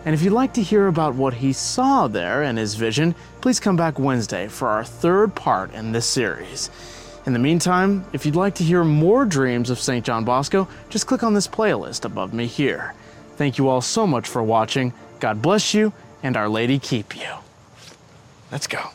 And 0.03 0.15
if 0.15 0.23
you'd 0.23 0.33
like 0.33 0.53
to 0.55 0.63
hear 0.63 0.87
about 0.87 1.15
what 1.15 1.35
he 1.35 1.53
saw 1.53 2.07
there 2.07 2.43
in 2.43 2.57
his 2.57 2.75
vision, 2.75 3.13
please 3.39 3.59
come 3.59 3.75
back 3.75 3.99
Wednesday 3.99 4.47
for 4.47 4.67
our 4.67 4.83
third 4.83 5.35
part 5.35 5.73
in 5.73 5.91
this 5.91 6.05
series. 6.05 6.69
In 7.25 7.33
the 7.33 7.39
meantime, 7.39 8.03
if 8.13 8.25
you'd 8.25 8.35
like 8.35 8.55
to 8.55 8.63
hear 8.63 8.83
more 8.83 9.25
dreams 9.25 9.69
of 9.69 9.79
St. 9.79 10.03
John 10.03 10.25
Bosco, 10.25 10.67
just 10.89 11.05
click 11.05 11.21
on 11.21 11.35
this 11.35 11.47
playlist 11.47 12.03
above 12.03 12.33
me 12.33 12.47
here. 12.47 12.95
Thank 13.37 13.59
you 13.59 13.69
all 13.69 13.81
so 13.81 14.07
much 14.07 14.27
for 14.27 14.41
watching. 14.41 14.91
God 15.19 15.39
bless 15.41 15.73
you, 15.73 15.93
and 16.23 16.35
Our 16.35 16.49
Lady 16.49 16.79
keep 16.79 17.15
you. 17.15 17.40
Let's 18.51 18.67
go. 18.67 18.89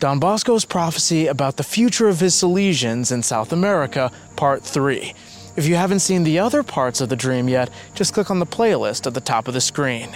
Don 0.00 0.18
Bosco's 0.18 0.64
prophecy 0.64 1.28
about 1.28 1.56
the 1.56 1.62
future 1.62 2.08
of 2.08 2.20
his 2.20 2.34
Salesians 2.34 3.10
in 3.10 3.22
South 3.22 3.52
America, 3.52 4.12
Part 4.36 4.62
3. 4.62 5.14
If 5.56 5.66
you 5.66 5.76
haven't 5.76 6.00
seen 6.00 6.24
the 6.24 6.40
other 6.40 6.62
parts 6.62 7.00
of 7.00 7.08
the 7.08 7.16
dream 7.16 7.48
yet, 7.48 7.70
just 7.94 8.12
click 8.12 8.30
on 8.30 8.38
the 8.38 8.46
playlist 8.46 9.06
at 9.06 9.14
the 9.14 9.20
top 9.20 9.48
of 9.48 9.54
the 9.54 9.60
screen. 9.60 10.10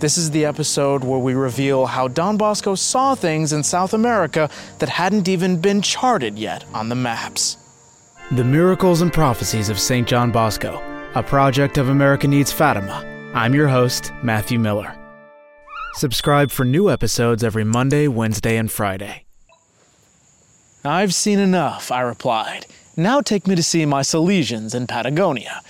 This 0.00 0.18
is 0.18 0.30
the 0.30 0.44
episode 0.44 1.02
where 1.02 1.18
we 1.18 1.34
reveal 1.34 1.86
how 1.86 2.08
Don 2.08 2.36
Bosco 2.36 2.74
saw 2.74 3.14
things 3.14 3.52
in 3.52 3.64
South 3.64 3.94
America 3.94 4.50
that 4.78 4.90
hadn't 4.90 5.28
even 5.28 5.60
been 5.60 5.82
charted 5.82 6.38
yet 6.38 6.64
on 6.74 6.88
the 6.88 6.94
maps. 6.94 7.56
The 8.30 8.44
Miracles 8.44 9.00
and 9.00 9.12
Prophecies 9.12 9.70
of 9.70 9.78
St. 9.78 10.06
John 10.06 10.30
Bosco, 10.30 10.80
a 11.14 11.22
project 11.22 11.78
of 11.78 11.88
America 11.88 12.28
Needs 12.28 12.52
Fatima. 12.52 13.21
I'm 13.34 13.54
your 13.54 13.68
host, 13.68 14.12
Matthew 14.22 14.58
Miller. 14.58 14.94
Subscribe 15.94 16.50
for 16.50 16.66
new 16.66 16.90
episodes 16.90 17.42
every 17.42 17.64
Monday, 17.64 18.06
Wednesday, 18.06 18.58
and 18.58 18.70
Friday. 18.70 19.24
I've 20.84 21.14
seen 21.14 21.38
enough, 21.38 21.90
I 21.90 22.02
replied. 22.02 22.66
Now 22.94 23.22
take 23.22 23.46
me 23.46 23.54
to 23.54 23.62
see 23.62 23.86
my 23.86 24.02
Salesians 24.02 24.74
in 24.74 24.86
Patagonia. 24.86 25.62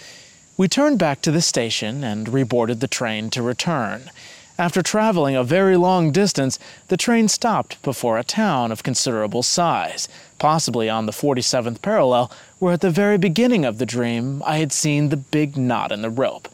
We 0.56 0.66
turned 0.66 0.98
back 0.98 1.22
to 1.22 1.30
the 1.30 1.40
station 1.40 2.02
and 2.02 2.26
reboarded 2.26 2.80
the 2.80 2.88
train 2.88 3.30
to 3.30 3.42
return. 3.42 4.10
After 4.58 4.82
traveling 4.82 5.36
a 5.36 5.44
very 5.44 5.76
long 5.76 6.10
distance, 6.10 6.58
the 6.88 6.96
train 6.96 7.28
stopped 7.28 7.80
before 7.82 8.18
a 8.18 8.24
town 8.24 8.72
of 8.72 8.82
considerable 8.82 9.44
size, 9.44 10.08
possibly 10.40 10.90
on 10.90 11.06
the 11.06 11.12
47th 11.12 11.80
parallel, 11.80 12.32
where 12.58 12.72
at 12.72 12.80
the 12.80 12.90
very 12.90 13.18
beginning 13.18 13.64
of 13.64 13.78
the 13.78 13.86
dream 13.86 14.42
I 14.44 14.56
had 14.56 14.72
seen 14.72 15.10
the 15.10 15.16
big 15.16 15.56
knot 15.56 15.92
in 15.92 16.02
the 16.02 16.10
rope. 16.10 16.48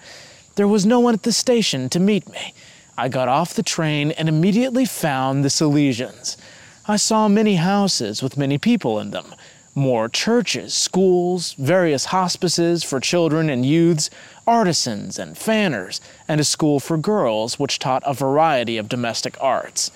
There 0.58 0.66
was 0.66 0.84
no 0.84 0.98
one 0.98 1.14
at 1.14 1.22
the 1.22 1.30
station 1.30 1.88
to 1.90 2.00
meet 2.00 2.28
me. 2.28 2.52
I 2.96 3.08
got 3.08 3.28
off 3.28 3.54
the 3.54 3.62
train 3.62 4.10
and 4.10 4.28
immediately 4.28 4.86
found 4.86 5.44
the 5.44 5.50
Salesians. 5.50 6.36
I 6.84 6.96
saw 6.96 7.28
many 7.28 7.54
houses 7.54 8.24
with 8.24 8.36
many 8.36 8.58
people 8.58 8.98
in 8.98 9.12
them 9.12 9.36
more 9.76 10.08
churches, 10.08 10.74
schools, 10.74 11.52
various 11.52 12.06
hospices 12.06 12.82
for 12.82 12.98
children 12.98 13.48
and 13.48 13.64
youths, 13.64 14.10
artisans 14.48 15.16
and 15.16 15.38
fanners, 15.38 16.00
and 16.26 16.40
a 16.40 16.44
school 16.44 16.80
for 16.80 16.96
girls 16.96 17.60
which 17.60 17.78
taught 17.78 18.02
a 18.04 18.12
variety 18.12 18.78
of 18.78 18.88
domestic 18.88 19.40
arts. 19.40 19.92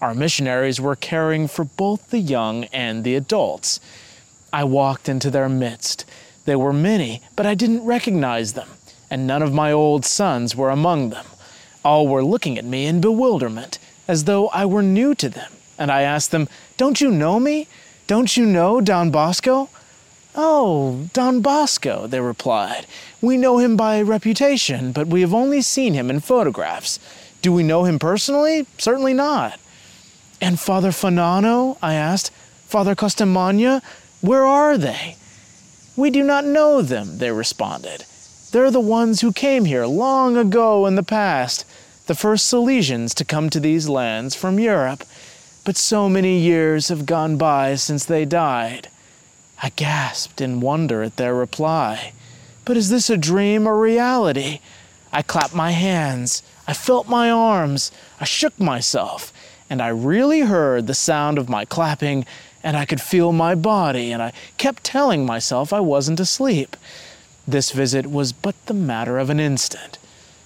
Our 0.00 0.14
missionaries 0.14 0.80
were 0.80 0.94
caring 0.94 1.48
for 1.48 1.64
both 1.64 2.10
the 2.10 2.20
young 2.20 2.66
and 2.66 3.02
the 3.02 3.16
adults. 3.16 3.80
I 4.52 4.62
walked 4.62 5.08
into 5.08 5.28
their 5.28 5.48
midst. 5.48 6.04
They 6.44 6.54
were 6.54 6.72
many, 6.72 7.20
but 7.34 7.46
I 7.46 7.56
didn't 7.56 7.84
recognize 7.84 8.52
them, 8.52 8.68
and 9.14 9.28
none 9.28 9.42
of 9.42 9.54
my 9.54 9.70
old 9.70 10.04
sons 10.04 10.56
were 10.56 10.70
among 10.70 11.10
them. 11.10 11.24
All 11.84 12.08
were 12.08 12.24
looking 12.24 12.58
at 12.58 12.64
me 12.64 12.84
in 12.86 13.00
bewilderment, 13.00 13.78
as 14.08 14.24
though 14.24 14.48
I 14.48 14.66
were 14.66 14.82
new 14.82 15.14
to 15.14 15.28
them, 15.28 15.52
and 15.78 15.92
I 15.92 16.02
asked 16.02 16.32
them, 16.32 16.48
Don't 16.76 17.00
you 17.00 17.12
know 17.12 17.38
me? 17.38 17.68
Don't 18.08 18.36
you 18.36 18.44
know 18.44 18.80
Don 18.80 19.12
Bosco? 19.12 19.68
Oh, 20.34 21.08
Don 21.12 21.42
Bosco, 21.42 22.08
they 22.08 22.18
replied. 22.18 22.86
We 23.22 23.36
know 23.36 23.58
him 23.58 23.76
by 23.76 24.02
reputation, 24.02 24.90
but 24.90 25.06
we 25.06 25.20
have 25.20 25.32
only 25.32 25.62
seen 25.62 25.94
him 25.94 26.10
in 26.10 26.18
photographs. 26.18 26.98
Do 27.40 27.52
we 27.52 27.62
know 27.62 27.84
him 27.84 28.00
personally? 28.00 28.66
Certainly 28.78 29.14
not. 29.14 29.60
And 30.40 30.58
Father 30.58 30.90
Fagnano? 30.90 31.78
I 31.80 31.94
asked. 31.94 32.32
Father 32.66 32.96
Costamagna? 32.96 33.80
Where 34.22 34.44
are 34.44 34.76
they? 34.76 35.14
We 35.94 36.10
do 36.10 36.24
not 36.24 36.44
know 36.44 36.82
them, 36.82 37.18
they 37.18 37.30
responded. 37.30 38.06
They're 38.54 38.70
the 38.70 38.78
ones 38.78 39.20
who 39.20 39.32
came 39.32 39.64
here 39.64 39.84
long 39.84 40.36
ago 40.36 40.86
in 40.86 40.94
the 40.94 41.02
past, 41.02 41.66
the 42.06 42.14
first 42.14 42.46
Salesians 42.46 43.12
to 43.14 43.24
come 43.24 43.50
to 43.50 43.58
these 43.58 43.88
lands 43.88 44.36
from 44.36 44.60
Europe 44.60 45.02
but 45.64 45.76
so 45.76 46.08
many 46.08 46.38
years 46.38 46.88
have 46.88 47.06
gone 47.06 47.36
by 47.36 47.74
since 47.74 48.04
they 48.04 48.24
died. 48.24 48.88
I 49.62 49.70
gasped 49.70 50.40
in 50.40 50.60
wonder 50.60 51.02
at 51.02 51.16
their 51.16 51.34
reply. 51.34 52.12
But 52.66 52.76
is 52.76 52.90
this 52.90 53.08
a 53.08 53.16
dream 53.16 53.66
or 53.66 53.80
reality? 53.80 54.60
I 55.12 55.22
clapped 55.22 55.54
my 55.54 55.70
hands, 55.70 56.42
I 56.66 56.74
felt 56.74 57.08
my 57.08 57.30
arms, 57.30 57.90
I 58.20 58.24
shook 58.24 58.58
myself, 58.58 59.32
and 59.70 59.80
I 59.80 59.88
really 59.88 60.40
heard 60.40 60.86
the 60.86 60.94
sound 60.94 61.38
of 61.38 61.48
my 61.48 61.64
clapping, 61.64 62.26
and 62.62 62.76
I 62.76 62.84
could 62.84 63.00
feel 63.00 63.32
my 63.32 63.54
body, 63.54 64.12
and 64.12 64.22
I 64.22 64.32
kept 64.58 64.84
telling 64.84 65.24
myself 65.24 65.72
I 65.72 65.80
wasn't 65.80 66.20
asleep. 66.20 66.76
This 67.46 67.72
visit 67.72 68.06
was 68.06 68.32
but 68.32 68.54
the 68.66 68.74
matter 68.74 69.18
of 69.18 69.28
an 69.28 69.38
instant. 69.38 69.98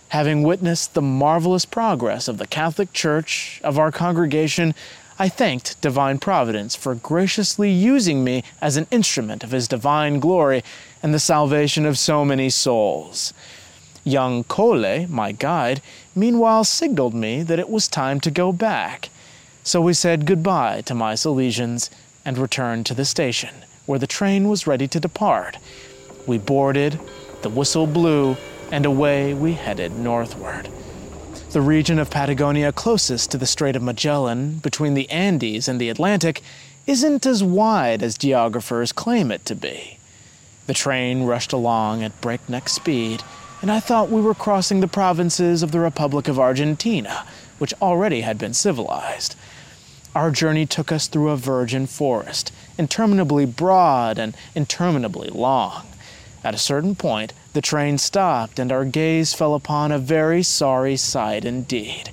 Having 0.08 0.42
witnessed 0.42 0.94
the 0.94 1.02
marvelous 1.02 1.64
progress 1.64 2.28
of 2.28 2.38
the 2.38 2.46
Catholic 2.46 2.92
Church, 2.92 3.61
of 3.62 3.78
our 3.78 3.92
congregation, 3.92 4.74
I 5.18 5.28
thanked 5.28 5.80
Divine 5.80 6.18
Providence 6.18 6.74
for 6.74 6.94
graciously 6.94 7.70
using 7.70 8.24
me 8.24 8.42
as 8.61 8.76
an 8.76 8.87
instrument 8.90 9.44
of 9.44 9.50
His 9.50 9.68
divine 9.68 10.18
glory 10.18 10.64
and 11.02 11.12
the 11.12 11.18
salvation 11.18 11.84
of 11.87 11.98
so 11.98 12.24
many 12.24 12.50
souls. 12.50 13.32
Young 14.02 14.42
Colle, 14.44 15.06
my 15.08 15.32
guide, 15.32 15.82
meanwhile 16.14 16.64
signaled 16.64 17.14
me 17.14 17.42
that 17.42 17.58
it 17.58 17.68
was 17.68 17.87
time 17.87 18.18
to 18.20 18.30
go 18.30 18.52
back. 18.52 19.11
So 19.62 19.80
we 19.80 19.92
said 19.92 20.24
goodbye 20.24 20.80
to 20.82 20.94
my 20.94 21.14
Salesians 21.14 21.90
and 22.24 22.38
returned 22.38 22.87
to 22.87 22.94
the 22.94 23.04
station, 23.04 23.54
where 23.87 23.98
the 23.98 24.06
train 24.06 24.48
was 24.48 24.66
ready 24.66 24.88
to 24.88 24.98
depart. 24.98 25.58
We 26.28 26.36
boarded, 26.36 27.00
the 27.40 27.48
whistle 27.48 27.86
blew, 27.86 28.36
and 28.70 28.84
away 28.84 29.32
we 29.32 29.54
headed 29.54 29.98
northward. 29.98 30.68
The 31.52 31.62
region 31.62 31.98
of 31.98 32.10
Patagonia 32.10 32.70
closest 32.70 33.30
to 33.30 33.38
the 33.38 33.46
Strait 33.46 33.74
of 33.74 33.82
Magellan, 33.82 34.58
between 34.58 34.92
the 34.92 35.10
Andes 35.10 35.66
and 35.66 35.80
the 35.80 35.88
Atlantic, 35.88 36.42
isn't 36.86 37.24
as 37.24 37.42
wide 37.42 38.02
as 38.02 38.18
geographers 38.18 38.92
claim 38.92 39.32
it 39.32 39.46
to 39.46 39.54
be. 39.54 39.98
The 40.66 40.74
train 40.74 41.22
rushed 41.24 41.54
along 41.54 42.02
at 42.02 42.20
breakneck 42.20 42.68
speed, 42.68 43.22
and 43.62 43.72
I 43.72 43.80
thought 43.80 44.10
we 44.10 44.20
were 44.20 44.34
crossing 44.34 44.80
the 44.80 44.86
provinces 44.86 45.62
of 45.62 45.72
the 45.72 45.80
Republic 45.80 46.28
of 46.28 46.38
Argentina, 46.38 47.24
which 47.56 47.72
already 47.80 48.20
had 48.20 48.36
been 48.36 48.52
civilized. 48.52 49.34
Our 50.14 50.30
journey 50.30 50.66
took 50.66 50.92
us 50.92 51.06
through 51.06 51.30
a 51.30 51.36
virgin 51.36 51.86
forest, 51.86 52.52
interminably 52.76 53.46
broad 53.46 54.18
and 54.18 54.36
interminably 54.54 55.30
long. 55.30 55.86
At 56.44 56.55
a 56.55 56.59
certain 56.59 56.94
point, 56.94 57.33
the 57.53 57.61
train 57.61 57.98
stopped, 57.98 58.59
and 58.59 58.70
our 58.70 58.85
gaze 58.85 59.35
fell 59.35 59.55
upon 59.55 59.92
a 59.92 59.98
very 59.98 60.42
sorry 60.42 60.96
sight 60.96 61.44
indeed. 61.44 62.11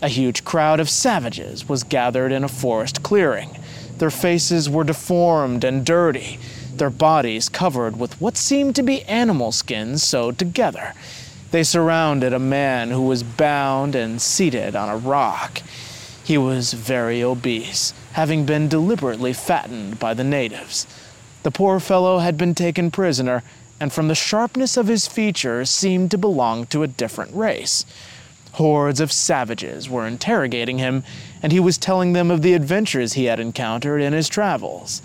A 0.00 0.08
huge 0.08 0.44
crowd 0.44 0.80
of 0.80 0.88
savages 0.88 1.68
was 1.68 1.82
gathered 1.82 2.32
in 2.32 2.44
a 2.44 2.48
forest 2.48 3.02
clearing. 3.02 3.50
Their 3.98 4.10
faces 4.10 4.70
were 4.70 4.84
deformed 4.84 5.64
and 5.64 5.84
dirty, 5.84 6.38
their 6.76 6.90
bodies 6.90 7.48
covered 7.48 7.98
with 7.98 8.20
what 8.20 8.36
seemed 8.36 8.76
to 8.76 8.82
be 8.82 9.02
animal 9.02 9.50
skins 9.50 10.02
sewed 10.02 10.38
together. 10.38 10.94
They 11.50 11.64
surrounded 11.64 12.32
a 12.32 12.38
man 12.38 12.90
who 12.90 13.02
was 13.02 13.22
bound 13.22 13.94
and 13.94 14.22
seated 14.22 14.76
on 14.76 14.88
a 14.88 14.96
rock. 14.96 15.62
He 16.22 16.38
was 16.38 16.74
very 16.74 17.22
obese, 17.22 17.92
having 18.12 18.44
been 18.44 18.68
deliberately 18.68 19.32
fattened 19.32 19.98
by 19.98 20.14
the 20.14 20.24
natives. 20.24 20.86
The 21.48 21.52
poor 21.52 21.80
fellow 21.80 22.18
had 22.18 22.36
been 22.36 22.54
taken 22.54 22.90
prisoner, 22.90 23.42
and 23.80 23.90
from 23.90 24.08
the 24.08 24.14
sharpness 24.14 24.76
of 24.76 24.86
his 24.86 25.08
features 25.08 25.70
seemed 25.70 26.10
to 26.10 26.18
belong 26.18 26.66
to 26.66 26.82
a 26.82 26.86
different 26.86 27.34
race. 27.34 27.86
Hordes 28.52 29.00
of 29.00 29.10
savages 29.10 29.88
were 29.88 30.06
interrogating 30.06 30.76
him, 30.76 31.04
and 31.42 31.50
he 31.50 31.58
was 31.58 31.78
telling 31.78 32.12
them 32.12 32.30
of 32.30 32.42
the 32.42 32.52
adventures 32.52 33.14
he 33.14 33.24
had 33.24 33.40
encountered 33.40 34.02
in 34.02 34.12
his 34.12 34.28
travels. 34.28 35.00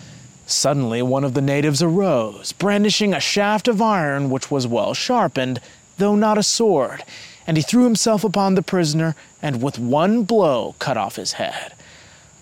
Suddenly, 0.46 1.02
one 1.02 1.24
of 1.24 1.34
the 1.34 1.42
natives 1.42 1.82
arose, 1.82 2.52
brandishing 2.52 3.14
a 3.14 3.22
shaft 3.22 3.70
of 3.70 3.82
iron 3.82 4.30
which 4.30 4.52
was 4.52 4.68
well 4.68 4.94
sharpened, 4.94 5.62
though 5.98 6.16
not 6.16 6.38
a 6.38 6.44
sword, 6.44 7.06
and 7.48 7.56
he 7.56 7.64
threw 7.64 7.86
himself 7.86 8.26
upon 8.26 8.56
the 8.56 8.62
prisoner 8.62 9.16
and 9.42 9.64
with 9.64 9.80
one 9.80 10.24
blow 10.24 10.76
cut 10.80 10.98
off 10.98 11.16
his 11.16 11.34
head. 11.40 11.74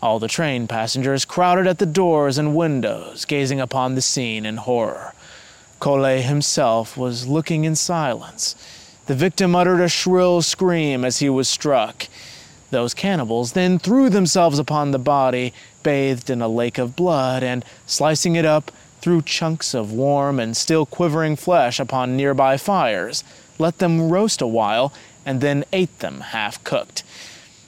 All 0.01 0.17
the 0.17 0.27
train 0.27 0.67
passengers 0.67 1.25
crowded 1.25 1.67
at 1.67 1.77
the 1.77 1.85
doors 1.85 2.39
and 2.39 2.55
windows, 2.55 3.23
gazing 3.25 3.59
upon 3.59 3.93
the 3.93 4.01
scene 4.01 4.45
in 4.45 4.57
horror. 4.57 5.13
Colle 5.79 6.21
himself 6.21 6.97
was 6.97 7.27
looking 7.27 7.65
in 7.65 7.75
silence. 7.75 8.55
The 9.05 9.15
victim 9.15 9.55
uttered 9.55 9.81
a 9.81 9.89
shrill 9.89 10.41
scream 10.41 11.05
as 11.05 11.19
he 11.19 11.29
was 11.29 11.47
struck. 11.47 12.07
Those 12.71 12.93
cannibals 12.93 13.51
then 13.51 13.77
threw 13.77 14.09
themselves 14.09 14.57
upon 14.57 14.91
the 14.91 14.99
body, 14.99 15.53
bathed 15.83 16.29
in 16.29 16.41
a 16.41 16.47
lake 16.47 16.77
of 16.77 16.95
blood, 16.95 17.43
and 17.43 17.63
slicing 17.85 18.35
it 18.35 18.45
up, 18.45 18.71
threw 19.01 19.21
chunks 19.21 19.73
of 19.73 19.91
warm 19.91 20.39
and 20.39 20.55
still 20.55 20.85
quivering 20.85 21.35
flesh 21.35 21.79
upon 21.79 22.15
nearby 22.15 22.57
fires, 22.57 23.23
let 23.59 23.79
them 23.79 24.09
roast 24.09 24.41
a 24.41 24.47
while, 24.47 24.93
and 25.25 25.41
then 25.41 25.65
ate 25.73 25.99
them 25.99 26.21
half 26.21 26.63
cooked. 26.63 27.03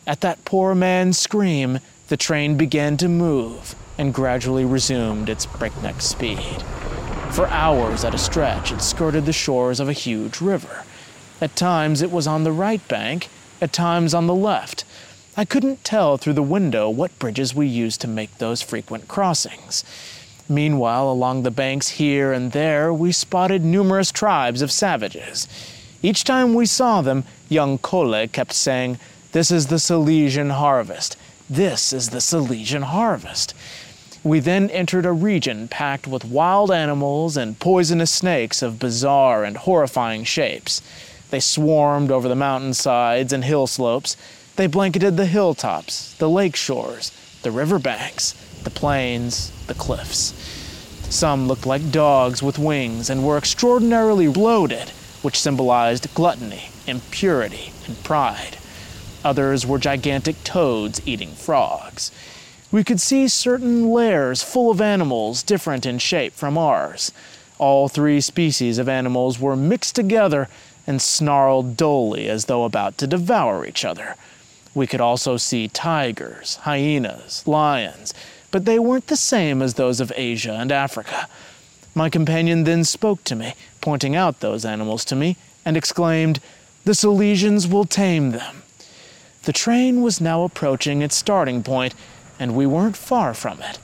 At 0.08 0.22
that 0.22 0.46
poor 0.46 0.74
man's 0.76 1.18
scream, 1.18 1.80
the 2.14 2.18
train 2.18 2.56
began 2.56 2.96
to 2.96 3.10
move 3.10 3.74
and 3.98 4.14
gradually 4.14 4.64
resumed 4.64 5.30
its 5.30 5.48
breakneck 5.48 6.00
speed. 6.00 6.62
For 7.32 7.48
hours 7.48 8.04
at 8.04 8.14
a 8.14 8.20
stretch, 8.20 8.72
it 8.72 8.84
skirted 8.84 9.26
the 9.26 9.34
shores 9.34 9.80
of 9.80 9.90
a 9.90 9.94
huge 9.94 10.40
river. 10.40 10.84
At 11.42 11.56
times 11.56 12.04
it 12.04 12.12
was 12.12 12.28
on 12.28 12.44
the 12.44 12.52
right 12.52 12.88
bank, 12.88 13.30
at 13.60 13.74
times 13.74 14.14
on 14.14 14.28
the 14.28 14.36
left. 14.36 14.86
I 15.36 15.44
couldn't 15.44 15.84
tell 15.84 16.18
through 16.18 16.34
the 16.34 16.44
window 16.44 16.88
what 16.88 17.18
bridges 17.18 17.56
we 17.56 17.66
used 17.66 18.00
to 18.02 18.08
make 18.08 18.38
those 18.38 18.62
frequent 18.62 19.08
crossings. 19.08 19.84
Meanwhile, 20.48 21.10
along 21.12 21.42
the 21.42 21.50
banks 21.50 21.98
here 21.98 22.32
and 22.32 22.52
there, 22.52 22.94
we 22.94 23.12
spotted 23.12 23.64
numerous 23.66 24.12
tribes 24.12 24.62
of 24.62 24.72
savages. 24.72 25.48
Each 26.04 26.24
time 26.24 26.54
we 26.54 26.68
saw 26.68 27.02
them, 27.02 27.24
young 27.50 27.80
Colle 27.80 28.28
kept 28.28 28.54
saying, 28.54 29.00
This 29.32 29.50
is 29.50 29.66
the 29.66 29.78
Salesian 29.78 30.52
harvest. 30.52 31.18
This 31.50 31.92
is 31.92 32.10
the 32.10 32.20
Salesian 32.20 32.84
harvest. 32.84 33.54
We 34.24 34.40
then 34.40 34.70
entered 34.70 35.06
a 35.06 35.12
region 35.12 35.68
packed 35.68 36.08
with 36.08 36.24
wild 36.24 36.72
animals 36.72 37.36
and 37.36 37.60
poisonous 37.60 38.12
snakes 38.12 38.62
of 38.62 38.80
bizarre 38.80 39.44
and 39.44 39.58
horrifying 39.58 40.24
shapes. 40.24 40.82
They 41.32 41.42
swarmed 41.42 42.12
over 42.12 42.30
the 42.30 42.36
mountainsides 42.36 43.34
and 43.34 43.44
hill 43.44 43.68
slopes. 43.68 44.16
They 44.56 44.68
blanketed 44.68 45.18
the 45.18 45.26
hilltops, 45.26 46.14
the 46.14 46.30
lake 46.30 46.56
shores, 46.56 47.12
the 47.42 47.52
river 47.52 47.78
banks, 47.78 48.32
the 48.64 48.70
plains, 48.70 49.52
the 49.68 49.74
cliffs. 49.74 50.34
Some 51.10 51.50
looked 51.50 51.66
like 51.66 51.92
dogs 51.92 52.42
with 52.42 52.58
wings 52.58 53.10
and 53.10 53.26
were 53.26 53.38
extraordinarily 53.38 54.30
bloated, 54.30 54.92
which 55.22 55.40
symbolized 55.40 56.14
gluttony, 56.14 56.70
impurity, 56.88 57.74
and 57.86 58.02
pride. 58.02 58.58
Others 59.24 59.66
were 59.66 59.78
gigantic 59.78 60.44
toads 60.44 61.02
eating 61.08 61.32
frogs. 61.32 62.12
We 62.72 62.84
could 62.84 63.00
see 63.00 63.28
certain 63.28 63.90
lairs 63.90 64.42
full 64.42 64.72
of 64.72 64.82
animals 64.82 65.44
different 65.44 65.86
in 65.86 66.00
shape 66.00 66.34
from 66.34 66.58
ours. 66.58 67.12
All 67.60 67.88
three 67.88 68.20
species 68.20 68.78
of 68.78 68.90
animals 68.90 69.40
were 69.40 69.56
mixed 69.56 69.96
together 69.96 70.50
and 70.88 71.02
snarled 71.02 71.78
dully 71.78 72.28
as 72.28 72.46
though 72.46 72.64
about 72.64 72.98
to 72.98 73.08
devour 73.08 73.66
each 73.66 73.86
other. 73.86 74.16
We 74.76 74.88
could 74.88 75.02
also 75.02 75.38
see 75.38 75.68
tigers, 75.68 76.56
hyenas, 76.64 77.48
lions, 77.48 78.14
but 78.50 78.66
they 78.66 78.80
weren't 78.80 79.08
the 79.08 79.16
same 79.16 79.62
as 79.62 79.76
those 79.76 80.00
of 80.00 80.12
Asia 80.16 80.54
and 80.54 80.72
Africa. 80.72 81.28
My 81.96 82.10
companion 82.10 82.64
then 82.64 82.84
spoke 82.84 83.24
to 83.26 83.36
me, 83.36 83.54
pointing 83.82 84.16
out 84.16 84.40
those 84.40 84.66
animals 84.66 85.06
to 85.06 85.16
me, 85.16 85.38
and 85.64 85.78
exclaimed, 85.78 86.40
The 86.86 86.94
Salesians 86.94 87.72
will 87.72 87.86
tame 87.86 88.32
them. 88.32 88.63
The 89.44 89.54
train 89.54 90.02
was 90.02 90.22
now 90.22 90.44
approaching 90.44 91.02
its 91.02 91.16
starting 91.16 91.64
point, 91.64 91.94
and 92.40 92.56
we 92.56 92.66
weren't 92.66 92.98
far 92.98 93.34
from 93.34 93.62
it. 93.62 93.78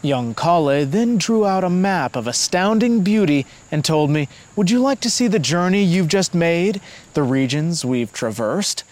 Young 0.00 0.34
Colle 0.34 0.84
then 0.84 1.18
drew 1.18 1.46
out 1.46 1.62
a 1.64 1.70
map 1.70 2.16
of 2.16 2.26
astounding 2.26 3.02
beauty 3.02 3.46
and 3.70 3.84
told 3.84 4.10
me, 4.10 4.28
Would 4.56 4.70
you 4.70 4.80
like 4.80 5.00
to 5.00 5.10
see 5.10 5.28
the 5.28 5.38
journey 5.38 5.82
you've 5.82 6.08
just 6.08 6.34
made, 6.34 6.80
the 7.14 7.22
regions 7.22 7.84
we've 7.84 8.12
traversed? 8.12 8.84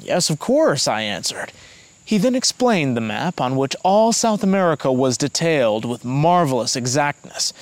Yes, 0.00 0.30
of 0.30 0.38
course, 0.38 0.88
I 0.88 1.02
answered. 1.02 1.52
He 2.04 2.18
then 2.18 2.34
explained 2.34 2.96
the 2.96 3.02
map 3.02 3.40
on 3.40 3.56
which 3.56 3.76
all 3.82 4.12
South 4.12 4.42
America 4.42 4.92
was 4.92 5.16
detailed 5.16 5.84
with 5.84 6.04
marvelous 6.04 6.76
exactness. 6.76 7.52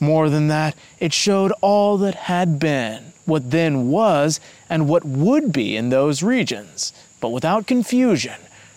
More 0.00 0.28
than 0.28 0.48
that, 0.48 0.74
it 0.98 1.12
showed 1.12 1.52
all 1.60 1.96
that 1.98 2.14
had 2.14 2.58
been, 2.58 3.12
what 3.26 3.52
then 3.52 3.88
was, 3.90 4.40
and 4.68 4.88
what 4.88 5.04
would 5.04 5.52
be 5.52 5.76
in 5.76 5.90
those 5.90 6.22
regions, 6.22 6.92
but 7.24 7.30
without 7.30 7.66
confusion, 7.66 8.36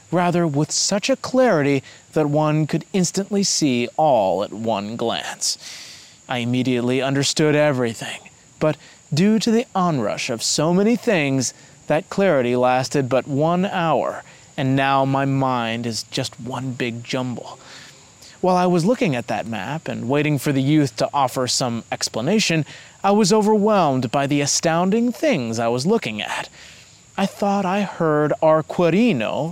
rather 0.09 0.47
with 0.47 0.71
such 0.71 1.09
a 1.09 1.17
clarity 1.17 1.83
that 2.13 2.29
one 2.29 2.65
could 2.65 2.85
instantly 2.93 3.43
see 3.43 3.89
all 3.97 4.41
at 4.41 4.53
one 4.53 4.95
glance. 4.95 5.57
I 6.29 6.37
immediately 6.37 7.01
understood 7.01 7.55
everything, 7.55 8.21
but 8.61 8.77
due 9.13 9.37
to 9.37 9.51
the 9.51 9.65
onrush 9.75 10.29
of 10.29 10.41
so 10.41 10.73
many 10.73 10.95
things, 10.95 11.53
that 11.87 12.09
clarity 12.09 12.55
lasted 12.55 13.09
but 13.09 13.27
one 13.27 13.65
hour, 13.65 14.23
and 14.55 14.77
now 14.77 15.03
my 15.03 15.25
mind 15.25 15.85
is 15.85 16.03
just 16.03 16.39
one 16.39 16.71
big 16.71 17.03
jumble. 17.03 17.59
While 18.39 18.55
I 18.55 18.65
was 18.65 18.85
looking 18.85 19.13
at 19.13 19.27
that 19.27 19.45
map 19.45 19.89
and 19.89 20.07
waiting 20.07 20.39
for 20.39 20.53
the 20.53 20.63
youth 20.63 20.95
to 20.95 21.09
offer 21.13 21.49
some 21.49 21.83
explanation, 21.91 22.65
I 23.03 23.11
was 23.11 23.33
overwhelmed 23.33 24.09
by 24.09 24.25
the 24.25 24.39
astounding 24.39 25.11
things 25.11 25.59
I 25.59 25.67
was 25.67 25.85
looking 25.85 26.21
at. 26.21 26.47
I 27.19 27.25
thought 27.25 27.65
I 27.65 27.81
heard 27.81 28.31
our 28.43 28.61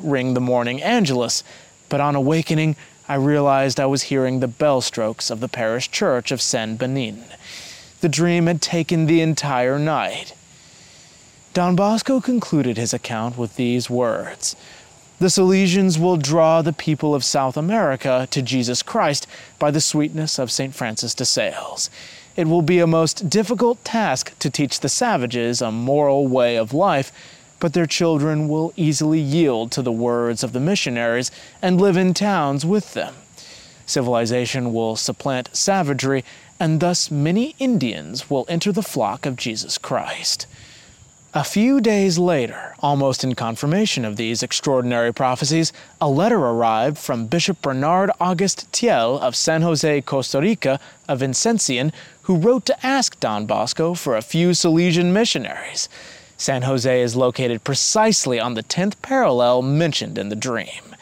ring 0.03 0.35
the 0.35 0.39
morning 0.39 0.83
Angelus, 0.83 1.43
but 1.89 1.99
on 1.99 2.13
awakening, 2.13 2.75
I 3.09 3.15
realized 3.15 3.79
I 3.79 3.87
was 3.87 4.03
hearing 4.03 4.39
the 4.39 4.47
bell 4.47 4.81
strokes 4.81 5.31
of 5.31 5.39
the 5.39 5.47
parish 5.47 5.89
church 5.89 6.31
of 6.31 6.43
San 6.43 6.77
Benigno. 6.77 7.25
The 8.01 8.09
dream 8.09 8.45
had 8.45 8.61
taken 8.61 9.07
the 9.07 9.21
entire 9.21 9.79
night. 9.79 10.35
Don 11.55 11.75
Bosco 11.75 12.21
concluded 12.21 12.77
his 12.77 12.93
account 12.93 13.35
with 13.35 13.55
these 13.55 13.89
words 13.89 14.55
The 15.17 15.31
Salesians 15.31 15.97
will 15.97 16.17
draw 16.17 16.61
the 16.61 16.71
people 16.71 17.15
of 17.15 17.23
South 17.23 17.57
America 17.57 18.27
to 18.29 18.43
Jesus 18.43 18.83
Christ 18.83 19.25
by 19.57 19.71
the 19.71 19.81
sweetness 19.81 20.37
of 20.37 20.51
St. 20.51 20.75
Francis 20.75 21.15
de 21.15 21.25
Sales. 21.25 21.89
It 22.35 22.47
will 22.47 22.61
be 22.61 22.77
a 22.77 22.85
most 22.85 23.27
difficult 23.27 23.83
task 23.83 24.37
to 24.37 24.51
teach 24.51 24.81
the 24.81 24.89
savages 24.89 25.63
a 25.63 25.71
moral 25.71 26.27
way 26.27 26.57
of 26.57 26.71
life 26.71 27.11
but 27.59 27.73
their 27.73 27.85
children 27.85 28.47
will 28.47 28.73
easily 28.75 29.19
yield 29.19 29.71
to 29.71 29.81
the 29.81 29.91
words 29.91 30.43
of 30.43 30.53
the 30.53 30.59
missionaries 30.59 31.31
and 31.61 31.79
live 31.79 31.97
in 31.97 32.13
towns 32.13 32.65
with 32.65 32.93
them. 32.93 33.13
Civilization 33.85 34.73
will 34.73 34.95
supplant 34.95 35.55
savagery, 35.55 36.23
and 36.59 36.79
thus 36.79 37.11
many 37.11 37.55
Indians 37.59 38.29
will 38.29 38.45
enter 38.49 38.71
the 38.71 38.81
flock 38.81 39.25
of 39.25 39.35
Jesus 39.35 39.77
Christ. 39.77 40.47
A 41.37 41.43
few 41.43 41.81
days 41.81 42.17
later, 42.17 42.75
almost 42.79 43.21
in 43.21 43.35
confirmation 43.35 44.05
of 44.05 44.15
these 44.15 44.41
extraordinary 44.41 45.13
prophecies, 45.13 45.73
a 45.99 46.07
letter 46.07 46.37
arrived 46.37 46.97
from 46.97 47.27
Bishop 47.27 47.61
Bernard 47.61 48.09
August 48.21 48.71
Thiel 48.71 49.19
of 49.19 49.35
San 49.35 49.61
Jose, 49.61 49.99
Costa 50.03 50.39
Rica, 50.39 50.79
a 51.09 51.17
Vincentian, 51.17 51.91
who 52.21 52.37
wrote 52.37 52.65
to 52.67 52.85
ask 52.85 53.19
Don 53.19 53.45
Bosco 53.45 53.93
for 53.93 54.15
a 54.15 54.21
few 54.21 54.51
Salesian 54.51 55.11
missionaries. 55.11 55.89
San 56.37 56.63
Jose 56.63 57.01
is 57.01 57.15
located 57.15 57.63
precisely 57.63 58.39
on 58.39 58.55
the 58.55 58.63
10th 58.63 59.01
parallel 59.01 59.61
mentioned 59.61 60.17
in 60.17 60.29
the 60.29 60.35
dream. 60.35 60.95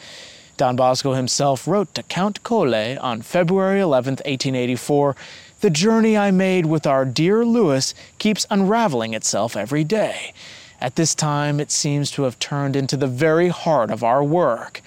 Don 0.56 0.76
Bosco 0.76 1.14
himself 1.14 1.66
wrote 1.66 1.92
to 1.94 2.04
Count 2.04 2.42
Colle 2.44 2.96
on 3.00 3.22
February 3.22 3.80
11, 3.80 4.12
1884, 4.12 5.16
the 5.60 5.70
journey 5.70 6.16
I 6.16 6.30
made 6.30 6.66
with 6.66 6.86
our 6.86 7.04
dear 7.04 7.44
Louis 7.44 7.92
keeps 8.18 8.46
unraveling 8.50 9.14
itself 9.14 9.56
every 9.56 9.82
day. 9.82 10.32
At 10.80 10.94
this 10.94 11.14
time, 11.14 11.58
it 11.58 11.72
seems 11.72 12.10
to 12.12 12.22
have 12.22 12.38
turned 12.38 12.76
into 12.76 12.96
the 12.96 13.06
very 13.08 13.48
heart 13.48 13.90
of 13.90 14.04
our 14.04 14.22
work. 14.22 14.82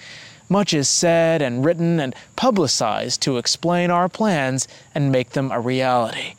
Much 0.48 0.72
is 0.72 0.88
said 0.88 1.42
and 1.42 1.64
written 1.64 2.00
and 2.00 2.14
publicized 2.36 3.20
to 3.22 3.36
explain 3.36 3.90
our 3.90 4.08
plans 4.08 4.66
and 4.94 5.12
make 5.12 5.30
them 5.30 5.50
a 5.50 5.60
reality. 5.60 6.34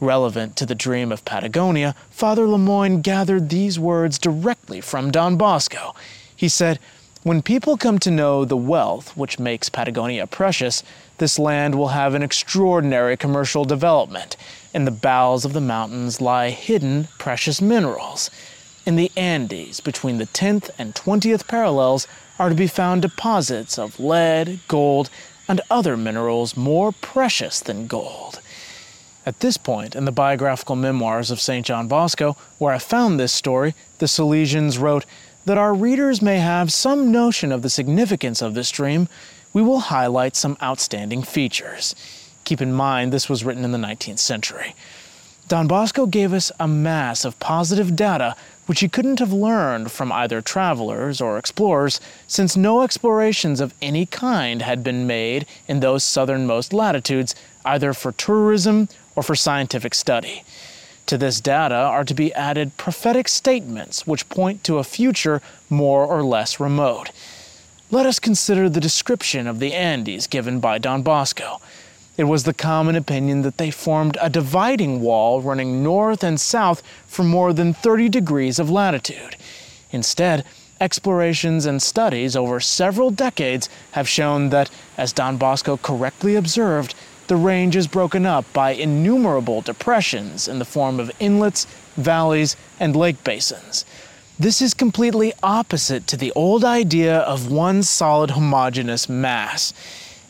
Relevant 0.00 0.56
to 0.56 0.66
the 0.66 0.74
dream 0.74 1.10
of 1.10 1.24
Patagonia, 1.24 1.94
Father 2.10 2.46
Lemoyne 2.46 3.00
gathered 3.00 3.48
these 3.48 3.78
words 3.78 4.18
directly 4.18 4.82
from 4.82 5.10
Don 5.10 5.36
Bosco. 5.38 5.94
He 6.34 6.50
said, 6.50 6.78
When 7.22 7.40
people 7.40 7.78
come 7.78 7.98
to 8.00 8.10
know 8.10 8.44
the 8.44 8.58
wealth 8.58 9.16
which 9.16 9.38
makes 9.38 9.70
Patagonia 9.70 10.26
precious, 10.26 10.82
this 11.16 11.38
land 11.38 11.74
will 11.74 11.88
have 11.88 12.12
an 12.12 12.22
extraordinary 12.22 13.16
commercial 13.16 13.64
development. 13.64 14.36
In 14.74 14.84
the 14.84 14.90
bowels 14.90 15.46
of 15.46 15.54
the 15.54 15.62
mountains 15.62 16.20
lie 16.20 16.50
hidden 16.50 17.08
precious 17.18 17.62
minerals. 17.62 18.30
In 18.84 18.96
the 18.96 19.10
Andes, 19.16 19.80
between 19.80 20.18
the 20.18 20.26
10th 20.26 20.68
and 20.78 20.94
20th 20.94 21.48
parallels, 21.48 22.06
are 22.38 22.50
to 22.50 22.54
be 22.54 22.66
found 22.66 23.00
deposits 23.00 23.78
of 23.78 23.98
lead, 23.98 24.60
gold, 24.68 25.08
and 25.48 25.62
other 25.70 25.96
minerals 25.96 26.54
more 26.54 26.92
precious 26.92 27.60
than 27.60 27.86
gold. 27.86 28.40
At 29.26 29.40
this 29.40 29.56
point 29.56 29.96
in 29.96 30.04
the 30.04 30.12
biographical 30.12 30.76
memoirs 30.76 31.32
of 31.32 31.40
St. 31.40 31.66
John 31.66 31.88
Bosco, 31.88 32.36
where 32.58 32.72
I 32.72 32.78
found 32.78 33.18
this 33.18 33.32
story, 33.32 33.74
the 33.98 34.06
Salesians 34.06 34.80
wrote 34.80 35.04
that 35.46 35.58
our 35.58 35.74
readers 35.74 36.22
may 36.22 36.38
have 36.38 36.72
some 36.72 37.10
notion 37.10 37.50
of 37.50 37.62
the 37.62 37.68
significance 37.68 38.40
of 38.40 38.54
this 38.54 38.70
dream, 38.70 39.08
we 39.52 39.62
will 39.62 39.80
highlight 39.80 40.36
some 40.36 40.56
outstanding 40.62 41.24
features. 41.24 41.96
Keep 42.44 42.62
in 42.62 42.72
mind, 42.72 43.12
this 43.12 43.28
was 43.28 43.44
written 43.44 43.64
in 43.64 43.72
the 43.72 43.78
19th 43.78 44.20
century. 44.20 44.76
Don 45.48 45.66
Bosco 45.66 46.06
gave 46.06 46.32
us 46.32 46.52
a 46.60 46.68
mass 46.68 47.24
of 47.24 47.38
positive 47.40 47.96
data 47.96 48.36
which 48.66 48.80
he 48.80 48.88
couldn't 48.88 49.20
have 49.20 49.32
learned 49.32 49.90
from 49.90 50.12
either 50.12 50.40
travelers 50.40 51.20
or 51.20 51.38
explorers, 51.38 52.00
since 52.26 52.56
no 52.56 52.82
explorations 52.82 53.60
of 53.60 53.74
any 53.80 54.06
kind 54.06 54.62
had 54.62 54.84
been 54.84 55.06
made 55.06 55.46
in 55.68 55.80
those 55.80 56.02
southernmost 56.04 56.72
latitudes, 56.72 57.34
either 57.64 57.92
for 57.92 58.12
tourism 58.12 58.88
or 59.16 59.22
for 59.22 59.34
scientific 59.34 59.94
study. 59.94 60.44
To 61.06 61.16
this 61.16 61.40
data 61.40 61.74
are 61.74 62.04
to 62.04 62.14
be 62.14 62.34
added 62.34 62.76
prophetic 62.76 63.28
statements 63.28 64.06
which 64.06 64.28
point 64.28 64.62
to 64.64 64.78
a 64.78 64.84
future 64.84 65.40
more 65.70 66.04
or 66.04 66.22
less 66.22 66.60
remote. 66.60 67.10
Let 67.90 68.06
us 68.06 68.18
consider 68.18 68.68
the 68.68 68.80
description 68.80 69.46
of 69.46 69.60
the 69.60 69.72
Andes 69.72 70.26
given 70.26 70.58
by 70.58 70.78
Don 70.78 71.02
Bosco. 71.02 71.60
It 72.16 72.24
was 72.24 72.44
the 72.44 72.54
common 72.54 72.96
opinion 72.96 73.42
that 73.42 73.58
they 73.58 73.70
formed 73.70 74.18
a 74.20 74.30
dividing 74.30 75.00
wall 75.00 75.40
running 75.40 75.82
north 75.82 76.24
and 76.24 76.40
south 76.40 76.82
for 77.06 77.22
more 77.22 77.52
than 77.52 77.74
30 77.74 78.08
degrees 78.08 78.58
of 78.58 78.70
latitude. 78.70 79.36
Instead, 79.92 80.44
explorations 80.80 81.66
and 81.66 81.80
studies 81.80 82.34
over 82.34 82.58
several 82.58 83.10
decades 83.10 83.68
have 83.92 84.08
shown 84.08 84.48
that, 84.48 84.70
as 84.96 85.12
Don 85.12 85.36
Bosco 85.36 85.76
correctly 85.76 86.34
observed, 86.34 86.94
the 87.28 87.36
range 87.36 87.76
is 87.76 87.86
broken 87.86 88.26
up 88.26 88.50
by 88.52 88.70
innumerable 88.72 89.60
depressions 89.60 90.48
in 90.48 90.58
the 90.58 90.64
form 90.64 91.00
of 91.00 91.10
inlets, 91.18 91.66
valleys, 91.96 92.56
and 92.78 92.94
lake 92.94 93.22
basins. 93.24 93.84
This 94.38 94.60
is 94.60 94.74
completely 94.74 95.32
opposite 95.42 96.06
to 96.08 96.16
the 96.16 96.32
old 96.32 96.64
idea 96.64 97.20
of 97.20 97.50
one 97.50 97.82
solid 97.82 98.32
homogeneous 98.32 99.08
mass. 99.08 99.72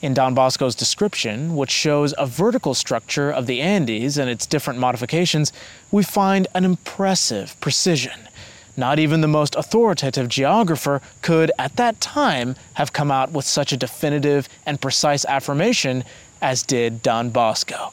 In 0.00 0.14
Don 0.14 0.34
Bosco's 0.34 0.76
description, 0.76 1.56
which 1.56 1.70
shows 1.70 2.14
a 2.16 2.26
vertical 2.26 2.74
structure 2.74 3.30
of 3.30 3.46
the 3.46 3.60
Andes 3.60 4.16
and 4.18 4.30
its 4.30 4.46
different 4.46 4.78
modifications, 4.78 5.52
we 5.90 6.04
find 6.04 6.46
an 6.54 6.64
impressive 6.64 7.58
precision. 7.60 8.28
Not 8.76 8.98
even 8.98 9.22
the 9.22 9.28
most 9.28 9.56
authoritative 9.56 10.28
geographer 10.28 11.00
could, 11.22 11.50
at 11.58 11.76
that 11.76 12.00
time, 12.00 12.56
have 12.74 12.92
come 12.92 13.10
out 13.10 13.32
with 13.32 13.46
such 13.46 13.72
a 13.72 13.76
definitive 13.76 14.48
and 14.66 14.80
precise 14.80 15.24
affirmation 15.24 16.04
as 16.40 16.62
did 16.62 17.02
Don 17.02 17.30
Bosco. 17.30 17.92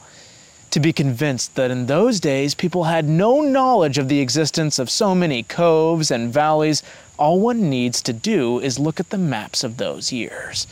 To 0.72 0.80
be 0.80 0.92
convinced 0.92 1.54
that 1.56 1.70
in 1.70 1.86
those 1.86 2.20
days 2.20 2.56
people 2.56 2.86
had 2.86 3.08
no 3.08 3.42
knowledge 3.42 4.00
of 4.00 4.10
the 4.10 4.20
existence 4.20 4.80
of 4.80 4.90
so 4.90 5.14
many 5.14 5.44
coves 5.44 6.10
and 6.10 6.34
valleys, 6.34 6.82
all 7.18 7.40
one 7.40 7.70
needs 7.70 8.02
to 8.02 8.12
do 8.12 8.60
is 8.60 8.80
look 8.80 9.00
at 9.00 9.12
the 9.12 9.18
maps 9.20 9.64
of 9.64 9.78
those 9.78 10.12
years. 10.12 10.66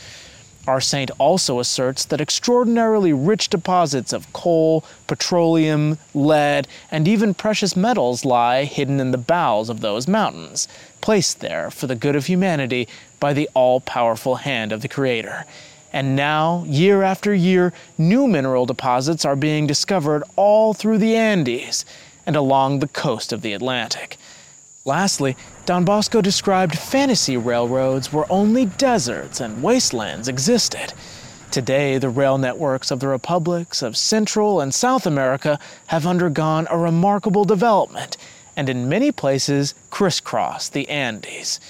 Our 0.66 0.80
saint 0.80 1.10
also 1.18 1.58
asserts 1.58 2.04
that 2.04 2.20
extraordinarily 2.20 3.12
rich 3.12 3.48
deposits 3.48 4.12
of 4.12 4.32
coal, 4.32 4.84
petroleum, 5.08 5.98
lead, 6.14 6.68
and 6.90 7.08
even 7.08 7.34
precious 7.34 7.76
metals 7.76 8.24
lie 8.24 8.64
hidden 8.64 9.00
in 9.00 9.10
the 9.10 9.18
bowels 9.18 9.68
of 9.68 9.80
those 9.80 10.06
mountains, 10.06 10.68
placed 11.00 11.40
there 11.40 11.70
for 11.70 11.88
the 11.88 11.96
good 11.96 12.14
of 12.14 12.26
humanity 12.26 12.86
by 13.18 13.32
the 13.32 13.48
all 13.54 13.80
powerful 13.80 14.36
hand 14.36 14.70
of 14.70 14.82
the 14.82 14.88
Creator. 14.88 15.46
And 15.92 16.16
now, 16.16 16.64
year 16.66 17.02
after 17.02 17.34
year, 17.34 17.72
new 17.98 18.26
mineral 18.26 18.64
deposits 18.64 19.24
are 19.24 19.36
being 19.36 19.66
discovered 19.66 20.24
all 20.36 20.72
through 20.72 20.98
the 20.98 21.14
Andes 21.14 21.84
and 22.24 22.34
along 22.34 22.78
the 22.78 22.88
coast 22.88 23.32
of 23.32 23.42
the 23.42 23.52
Atlantic. 23.52 24.16
Lastly, 24.84 25.36
Don 25.64 25.84
Bosco 25.84 26.20
described 26.20 26.78
fantasy 26.78 27.36
railroads 27.36 28.12
where 28.12 28.30
only 28.32 28.66
deserts 28.66 29.40
and 29.40 29.62
wastelands 29.62 30.28
existed. 30.28 30.92
Today, 31.52 31.98
the 31.98 32.08
rail 32.08 32.38
networks 32.38 32.90
of 32.90 33.00
the 33.00 33.08
republics 33.08 33.82
of 33.82 33.96
Central 33.96 34.60
and 34.60 34.74
South 34.74 35.06
America 35.06 35.58
have 35.88 36.06
undergone 36.06 36.66
a 36.70 36.78
remarkable 36.78 37.44
development 37.44 38.16
and 38.56 38.68
in 38.68 38.88
many 38.88 39.12
places 39.12 39.74
crisscross 39.90 40.68
the 40.68 40.88
Andes. 40.88 41.60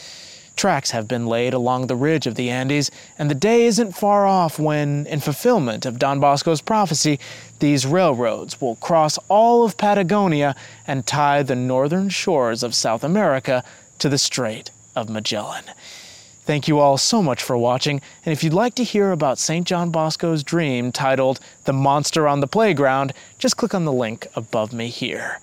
Tracks 0.57 0.91
have 0.91 1.09
been 1.09 1.27
laid 1.27 1.55
along 1.55 1.87
the 1.87 1.97
ridge 1.97 2.27
of 2.27 2.35
the 2.35 2.51
Andes, 2.51 2.91
and 3.19 3.31
the 3.31 3.35
day 3.35 3.65
isn't 3.67 3.97
far 3.97 4.27
off 4.27 4.59
when, 4.59 5.07
in 5.07 5.21
fulfillment 5.21 5.87
of 5.87 5.99
Don 5.99 6.21
Bosco's 6.21 6.61
prophecy, 6.61 7.19
these 7.59 7.87
railroads 7.87 8.61
will 8.61 8.77
cross 8.77 9.19
all 9.29 9.65
of 9.65 9.77
Patagonia 9.77 10.55
and 10.87 11.07
tie 11.07 11.43
the 11.43 11.57
northern 11.57 12.09
shores 12.09 12.63
of 12.63 12.75
South 12.75 13.03
America 13.03 13.65
to 13.99 14.09
the 14.09 14.19
Strait 14.19 14.71
of 14.95 15.09
Magellan. 15.09 15.65
Thank 16.45 16.67
you 16.67 16.81
all 16.81 16.99
so 16.99 17.23
much 17.23 17.43
for 17.43 17.57
watching, 17.57 18.01
and 18.25 18.33
if 18.33 18.43
you'd 18.43 18.53
like 18.53 18.75
to 18.75 18.85
hear 18.85 19.13
about 19.13 19.39
St. 19.39 19.67
John 19.67 19.91
Bosco's 19.91 20.43
dream 20.43 20.91
titled 20.91 21.39
The 21.65 21.73
Monster 21.73 22.27
on 22.27 22.41
the 22.41 22.49
Playground, 22.49 23.13
just 23.39 23.57
click 23.57 23.75
on 23.75 23.85
the 23.85 23.93
link 23.93 24.27
above 24.35 24.73
me 24.73 24.89
here. 24.89 25.39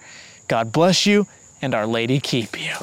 God 0.47 0.71
bless 0.73 1.05
you, 1.05 1.25
and 1.61 1.73
Our 1.73 1.87
Lady 1.87 2.19
keep 2.19 2.59
you. 2.59 2.73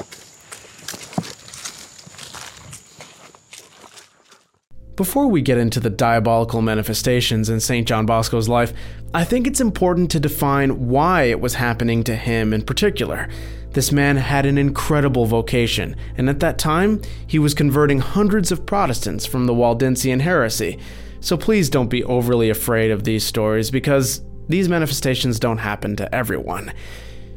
Before 4.97 5.27
we 5.27 5.43
get 5.43 5.59
into 5.59 5.79
the 5.79 5.91
diabolical 5.91 6.63
manifestations 6.63 7.49
in 7.49 7.59
St. 7.59 7.87
John 7.87 8.07
Bosco's 8.07 8.49
life, 8.49 8.73
I 9.13 9.25
think 9.25 9.45
it's 9.45 9.61
important 9.61 10.09
to 10.09 10.19
define 10.19 10.87
why 10.87 11.25
it 11.25 11.39
was 11.39 11.53
happening 11.53 12.03
to 12.05 12.15
him 12.15 12.51
in 12.51 12.63
particular. 12.63 13.29
This 13.73 13.91
man 13.91 14.17
had 14.17 14.47
an 14.47 14.57
incredible 14.57 15.27
vocation, 15.27 15.95
and 16.17 16.27
at 16.27 16.39
that 16.39 16.57
time, 16.57 16.99
he 17.27 17.37
was 17.37 17.53
converting 17.53 17.99
hundreds 17.99 18.51
of 18.51 18.65
Protestants 18.65 19.23
from 19.23 19.45
the 19.45 19.53
Waldensian 19.53 20.21
heresy. 20.21 20.79
So 21.19 21.37
please 21.37 21.69
don't 21.69 21.91
be 21.91 22.03
overly 22.03 22.49
afraid 22.49 22.89
of 22.89 23.03
these 23.03 23.23
stories 23.23 23.69
because 23.69 24.23
these 24.49 24.67
manifestations 24.67 25.39
don't 25.39 25.59
happen 25.59 25.95
to 25.97 26.15
everyone. 26.15 26.73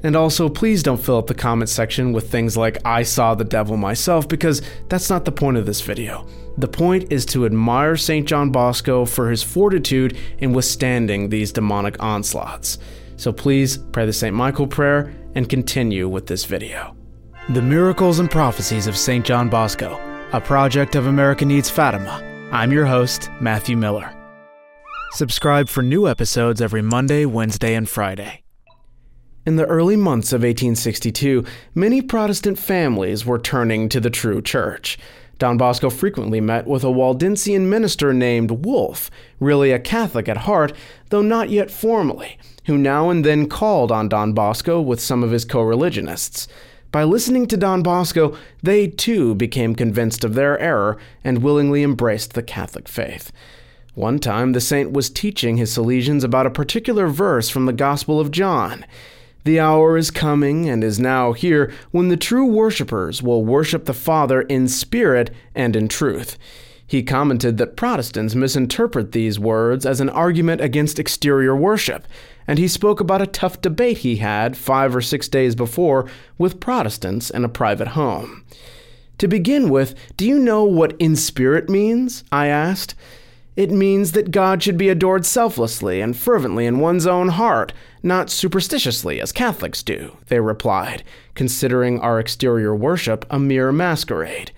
And 0.03 0.17
also, 0.17 0.49
please 0.49 0.83
don't 0.83 1.01
fill 1.01 1.19
up 1.19 1.27
the 1.27 1.35
comment 1.35 1.69
section 1.69 2.13
with 2.13 2.31
things 2.31 2.57
like, 2.57 2.79
I 2.85 3.03
saw 3.03 3.35
the 3.35 3.45
devil 3.45 3.77
myself, 3.77 4.29
because 4.29 4.63
that's 4.89 5.11
not 5.11 5.25
the 5.25 5.33
point 5.33 5.59
of 5.59 5.67
this 5.67 5.81
video. 5.81 6.27
The 6.57 6.69
point 6.69 7.13
is 7.13 7.27
to 7.27 7.47
admire 7.47 7.97
St. 7.97 8.27
John 8.27 8.51
Bosco 8.51 9.05
for 9.05 9.31
his 9.31 9.43
fortitude 9.43 10.19
in 10.39 10.53
withstanding 10.53 11.29
these 11.29 11.53
demonic 11.53 12.03
onslaughts. 12.03 12.79
So 13.17 13.33
please 13.33 13.77
pray 13.77 14.07
the 14.07 14.13
St. 14.13 14.35
Michael 14.35 14.67
prayer 14.67 15.15
and 15.35 15.49
continue 15.49 16.09
with 16.09 16.27
this 16.27 16.45
video. 16.45 16.97
The 17.51 17.63
Miracles 17.63 18.19
and 18.19 18.31
Prophecies 18.31 18.87
of 18.87 18.97
St. 18.97 19.25
John 19.25 19.49
Bosco, 19.49 20.01
a 20.33 20.41
project 20.41 20.95
of 20.95 21.07
America 21.07 21.45
Needs 21.45 21.69
Fatima. 21.69 22.23
I'm 22.53 22.73
your 22.73 22.87
host, 22.87 23.31
Matthew 23.41 23.77
Miller. 23.77 24.15
Subscribe 25.13 25.69
for 25.69 25.83
new 25.83 26.09
episodes 26.09 26.63
every 26.63 26.83
Monday, 26.83 27.27
Wednesday, 27.27 27.75
and 27.75 27.89
Friday. 27.89 28.40
In 29.47 29.57
the 29.57 29.65
early 29.67 29.97
months 29.97 30.35
of 30.35 30.43
1862, 30.43 31.47
many 31.75 32.03
Protestant 32.03 32.59
families 32.59 33.25
were 33.25 33.39
turning 33.39 33.89
to 33.89 33.99
the 33.99 34.11
true 34.11 34.43
church. 34.43 34.99
Don 35.39 35.57
Bosco 35.57 35.89
frequently 35.89 36.43
met 36.43 36.67
with 36.67 36.85
a 36.85 36.89
Waldensian 36.89 37.63
minister 37.63 38.13
named 38.13 38.67
Wolf, 38.67 39.11
really 39.41 39.73
a 39.73 39.79
Catholic 39.79 40.29
at 40.29 40.37
heart, 40.37 40.75
though 41.09 41.23
not 41.23 41.49
yet 41.49 41.71
formally, 41.71 42.37
who 42.67 42.77
now 42.77 43.09
and 43.09 43.25
then 43.25 43.49
called 43.49 43.91
on 43.91 44.11
Don 44.11 44.35
Bosco 44.35 44.79
with 44.79 45.01
some 45.01 45.25
of 45.25 45.31
his 45.31 45.47
co 45.47 45.63
religionists. 45.63 46.47
By 46.93 47.05
listening 47.05 47.47
to 47.47 47.57
Don 47.57 47.83
Bosco, 47.83 48.37
they 48.63 48.89
too 48.89 49.35
became 49.35 49.75
convinced 49.75 50.23
of 50.23 50.35
their 50.35 50.59
error 50.59 50.99
and 51.25 51.43
willingly 51.43 51.83
embraced 51.83 52.35
the 52.35 52.43
Catholic 52.43 52.89
faith. 52.89 53.33
One 53.95 54.19
time, 54.19 54.53
the 54.53 54.61
saint 54.61 54.93
was 54.93 55.09
teaching 55.09 55.57
his 55.57 55.75
Salesians 55.75 56.25
about 56.25 56.47
a 56.47 56.51
particular 56.51 57.09
verse 57.09 57.49
from 57.49 57.65
the 57.65 57.73
Gospel 57.73 58.21
of 58.21 58.31
John. 58.31 58.85
The 59.45 59.59
hour 59.59 59.97
is 59.97 60.11
coming 60.11 60.69
and 60.69 60.85
is 60.85 61.01
now 61.01 61.33
here 61.33 61.73
when 61.91 62.09
the 62.09 62.17
true 62.17 62.45
worshippers 62.45 63.23
will 63.23 63.45
worship 63.45 63.87
the 63.87 63.95
Father 63.95 64.43
in 64.43 64.69
spirit 64.69 65.31
and 65.55 65.75
in 65.75 65.89
truth. 65.89 66.37
He 66.87 67.03
commented 67.03 67.57
that 67.57 67.77
Protestants 67.77 68.35
misinterpret 68.35 69.13
these 69.13 69.39
words 69.39 69.87
as 69.87 70.01
an 70.01 70.11
argument 70.11 70.61
against 70.61 70.99
exterior 70.99 71.55
worship, 71.55 72.07
and 72.47 72.59
he 72.59 72.67
spoke 72.67 73.01
about 73.01 73.23
a 73.23 73.29
tough 73.29 73.63
debate 73.63 73.99
he 73.99 74.17
had 74.17 74.57
five 74.57 74.95
or 74.95 75.01
six 75.01 75.29
days 75.29 75.55
before 75.55 76.07
with 76.37 76.59
Protestants 76.59 77.31
in 77.31 77.45
a 77.45 77.49
private 77.49 77.89
home. 77.89 78.45
To 79.19 79.29
begin 79.29 79.71
with, 79.71 79.95
do 80.17 80.27
you 80.27 80.39
know 80.39 80.65
what 80.65 80.97
in 80.99 81.15
spirit 81.15 81.69
means? 81.69 82.25
I 82.33 82.49
asked. 82.49 82.95
It 83.61 83.71
means 83.71 84.13
that 84.13 84.31
God 84.31 84.63
should 84.63 84.79
be 84.79 84.89
adored 84.89 85.27
selflessly 85.27 86.01
and 86.01 86.17
fervently 86.17 86.65
in 86.65 86.79
one's 86.79 87.07
own 87.07 87.29
heart, 87.29 87.75
not 88.03 88.31
superstitiously 88.31 89.21
as 89.21 89.33
Catholics 89.33 89.83
do, 89.83 90.17
they 90.29 90.41
replied, 90.41 91.05
considering 91.35 92.01
our 92.01 92.19
exterior 92.19 92.75
worship 92.75 93.27
a 93.29 93.39
mere 93.39 93.71
masquerade. 93.71 94.51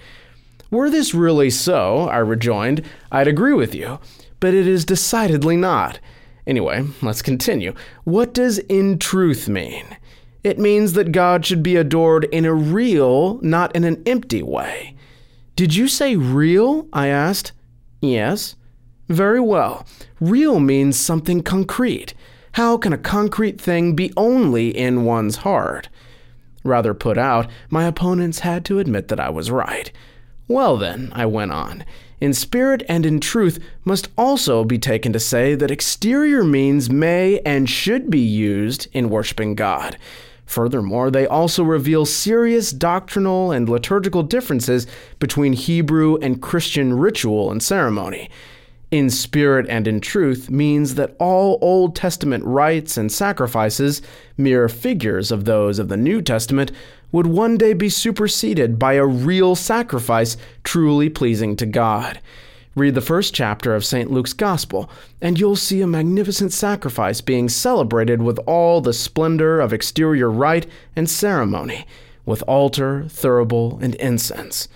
Were 0.70 0.88
this 0.88 1.14
really 1.14 1.50
so, 1.50 2.08
I 2.10 2.18
rejoined, 2.18 2.84
I'd 3.10 3.26
agree 3.26 3.54
with 3.54 3.74
you, 3.74 3.98
but 4.38 4.54
it 4.54 4.68
is 4.68 4.84
decidedly 4.84 5.56
not. 5.56 5.98
Anyway, 6.46 6.86
let's 7.02 7.22
continue. 7.22 7.74
What 8.04 8.32
does 8.32 8.58
in 8.58 9.00
truth 9.00 9.48
mean? 9.48 9.96
It 10.44 10.60
means 10.60 10.92
that 10.92 11.10
God 11.10 11.44
should 11.44 11.64
be 11.64 11.74
adored 11.74 12.26
in 12.26 12.44
a 12.44 12.54
real, 12.54 13.40
not 13.42 13.74
in 13.74 13.82
an 13.82 14.00
empty 14.06 14.44
way. 14.44 14.94
Did 15.56 15.74
you 15.74 15.88
say 15.88 16.14
real? 16.14 16.86
I 16.92 17.08
asked. 17.08 17.50
Yes. 18.00 18.54
Very 19.12 19.40
well. 19.40 19.86
Real 20.20 20.58
means 20.58 20.98
something 20.98 21.42
concrete. 21.42 22.14
How 22.52 22.78
can 22.78 22.94
a 22.94 22.98
concrete 22.98 23.60
thing 23.60 23.94
be 23.94 24.10
only 24.16 24.70
in 24.70 25.04
one's 25.04 25.36
heart? 25.36 25.90
Rather 26.64 26.94
put 26.94 27.18
out, 27.18 27.46
my 27.68 27.84
opponents 27.84 28.38
had 28.38 28.64
to 28.64 28.78
admit 28.78 29.08
that 29.08 29.20
I 29.20 29.28
was 29.28 29.50
right. 29.50 29.92
Well, 30.48 30.78
then, 30.78 31.12
I 31.14 31.26
went 31.26 31.52
on, 31.52 31.84
in 32.22 32.32
spirit 32.32 32.84
and 32.88 33.04
in 33.04 33.20
truth 33.20 33.62
must 33.84 34.08
also 34.16 34.64
be 34.64 34.78
taken 34.78 35.12
to 35.12 35.20
say 35.20 35.54
that 35.56 35.70
exterior 35.70 36.42
means 36.42 36.88
may 36.88 37.38
and 37.40 37.68
should 37.68 38.10
be 38.10 38.18
used 38.18 38.88
in 38.94 39.10
worshiping 39.10 39.54
God. 39.54 39.98
Furthermore, 40.46 41.10
they 41.10 41.26
also 41.26 41.62
reveal 41.62 42.06
serious 42.06 42.72
doctrinal 42.72 43.52
and 43.52 43.68
liturgical 43.68 44.22
differences 44.22 44.86
between 45.18 45.52
Hebrew 45.52 46.16
and 46.22 46.40
Christian 46.40 46.94
ritual 46.94 47.50
and 47.50 47.62
ceremony 47.62 48.30
in 48.92 49.08
spirit 49.08 49.66
and 49.70 49.88
in 49.88 50.00
truth 50.00 50.50
means 50.50 50.94
that 50.94 51.16
all 51.18 51.58
Old 51.62 51.96
Testament 51.96 52.44
rites 52.44 52.98
and 52.98 53.10
sacrifices, 53.10 54.02
mere 54.36 54.68
figures 54.68 55.32
of 55.32 55.46
those 55.46 55.78
of 55.78 55.88
the 55.88 55.96
New 55.96 56.20
Testament, 56.20 56.70
would 57.10 57.26
one 57.26 57.56
day 57.56 57.72
be 57.72 57.88
superseded 57.88 58.78
by 58.78 58.92
a 58.92 59.06
real 59.06 59.56
sacrifice 59.56 60.36
truly 60.62 61.08
pleasing 61.08 61.56
to 61.56 61.64
God. 61.64 62.20
Read 62.74 62.94
the 62.94 63.00
first 63.00 63.34
chapter 63.34 63.74
of 63.74 63.84
St. 63.84 64.10
Luke's 64.10 64.34
Gospel, 64.34 64.90
and 65.22 65.40
you'll 65.40 65.56
see 65.56 65.80
a 65.80 65.86
magnificent 65.86 66.52
sacrifice 66.52 67.22
being 67.22 67.48
celebrated 67.48 68.20
with 68.22 68.38
all 68.40 68.82
the 68.82 68.92
splendor 68.92 69.58
of 69.58 69.72
exterior 69.72 70.30
rite 70.30 70.66
and 70.94 71.08
ceremony, 71.08 71.86
with 72.26 72.42
altar, 72.42 73.04
thurible, 73.08 73.82
and 73.82 73.94
incense. 73.94 74.68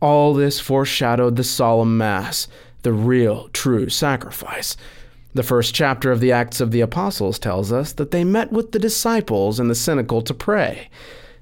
All 0.00 0.32
this 0.32 0.60
foreshadowed 0.60 1.36
the 1.36 1.44
solemn 1.44 1.98
Mass 1.98 2.48
the 2.82 2.92
real, 2.92 3.48
true 3.48 3.88
sacrifice. 3.88 4.76
The 5.32 5.42
first 5.42 5.74
chapter 5.74 6.10
of 6.10 6.20
the 6.20 6.32
Acts 6.32 6.60
of 6.60 6.72
the 6.72 6.80
Apostles 6.80 7.38
tells 7.38 7.70
us 7.70 7.92
that 7.92 8.10
they 8.10 8.24
met 8.24 8.50
with 8.50 8.72
the 8.72 8.78
disciples 8.78 9.60
in 9.60 9.68
the 9.68 9.74
cenacle 9.74 10.22
to 10.22 10.34
pray. 10.34 10.88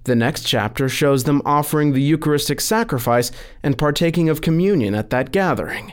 The 0.04 0.14
next 0.14 0.44
chapter 0.44 0.88
shows 0.88 1.24
them 1.24 1.42
offering 1.44 1.92
the 1.92 2.02
Eucharistic 2.02 2.60
sacrifice 2.60 3.30
and 3.62 3.78
partaking 3.78 4.28
of 4.28 4.40
communion 4.40 4.94
at 4.94 5.10
that 5.10 5.32
gathering. 5.32 5.92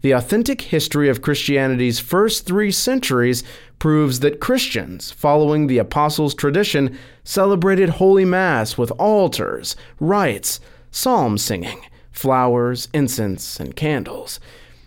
The 0.00 0.12
authentic 0.12 0.60
history 0.60 1.08
of 1.08 1.22
Christianity's 1.22 1.98
first 1.98 2.44
three 2.44 2.70
centuries 2.70 3.42
proves 3.78 4.20
that 4.20 4.40
Christians, 4.40 5.10
following 5.10 5.66
the 5.66 5.78
Apostles' 5.78 6.34
tradition, 6.34 6.98
celebrated 7.24 7.88
Holy 7.88 8.26
Mass 8.26 8.76
with 8.76 8.90
altars, 8.92 9.76
rites, 9.98 10.60
psalm 10.90 11.38
singing, 11.38 11.80
flowers, 12.10 12.88
incense, 12.92 13.58
and 13.58 13.74
candles. 13.76 14.40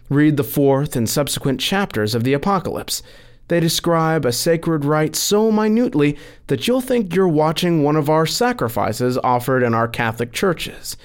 Read 0.10 0.38
the 0.38 0.43
fourth 0.43 0.95
and 0.95 1.10
subsequent 1.10 1.60
chapters 1.60 2.16
of 2.16 2.24
the 2.24 2.34
Apocalypse. 2.34 3.03
They 3.49 3.60
describe 3.60 4.26
a 4.26 4.32
sacred 4.32 4.86
rite 4.86 5.16
so 5.16 5.51
minutely 5.51 6.18
that 6.47 6.68
you'll 6.68 6.82
think 6.82 7.14
you're 7.14 7.28
watching 7.28 7.84
one 7.84 7.95
of 7.95 8.10
our 8.10 8.26
sacrifices 8.26 9.18
offered 9.18 9.64
in 9.64 9.74
our 9.74 9.88
Catholic 9.88 10.32
churches. 10.32 10.97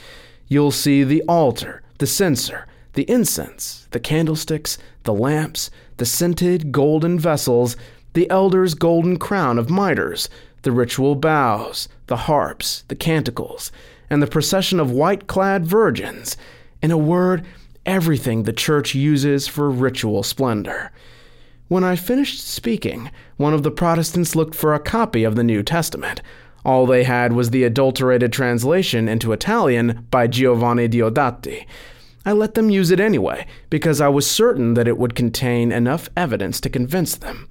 You'll 0.49 0.71
see 0.71 1.05
the 1.05 1.23
altar, 1.29 1.83
the 1.99 2.07
censer, 2.07 2.67
the 2.95 3.09
incense, 3.11 3.89
the 3.91 4.01
candlesticks, 4.01 4.79
the 5.05 5.15
lamps, 5.15 5.71
the 5.97 6.07
scented 6.07 6.73
golden 6.73 7.19
vessels, 7.19 7.77
the 8.13 8.29
elder's 8.29 8.75
golden 8.75 9.19
crown 9.19 9.59
of 9.59 9.71
mitres, 9.71 10.29
the 10.63 10.73
ritual 10.73 11.15
bows, 11.15 11.89
the 12.07 12.17
harps, 12.17 12.85
the 12.89 12.95
canticles, 12.95 13.73
and 14.11 14.23
the 14.23 14.27
procession 14.27 14.79
of 14.79 14.91
white 14.91 15.27
clad 15.27 15.65
virgins. 15.65 16.37
In 16.83 16.91
a 16.91 16.99
word, 16.99 17.47
everything 17.87 18.43
the 18.43 18.53
church 18.53 18.95
uses 18.95 19.49
for 19.49 19.71
ritual 19.71 20.23
splendor. 20.23 20.93
When 21.69 21.85
I 21.85 21.97
finished 21.97 22.47
speaking, 22.47 23.11
one 23.37 23.55
of 23.55 23.63
the 23.63 23.71
Protestants 23.71 24.37
looked 24.37 24.55
for 24.55 24.75
a 24.75 24.81
copy 24.81 25.25
of 25.25 25.37
the 25.37 25.45
New 25.45 25.63
Testament. 25.63 26.21
All 26.65 26.87
they 26.87 27.05
had 27.05 27.33
was 27.33 27.51
the 27.51 27.65
adulterated 27.65 28.33
translation 28.33 29.09
into 29.09 29.33
Italian 29.33 30.07
by 30.11 30.27
Giovanni 30.27 30.89
Diodati. 30.89 31.67
I 32.25 32.33
let 32.33 32.55
them 32.55 32.71
use 32.71 32.91
it 32.91 33.01
anyway, 33.01 33.47
because 33.69 34.01
I 34.01 34.09
was 34.09 34.31
certain 34.31 34.75
that 34.75 34.87
it 34.87 34.99
would 34.99 35.17
contain 35.17 35.73
enough 35.73 36.09
evidence 36.17 36.61
to 36.61 36.71
convince 36.71 37.17
them. 37.17 37.49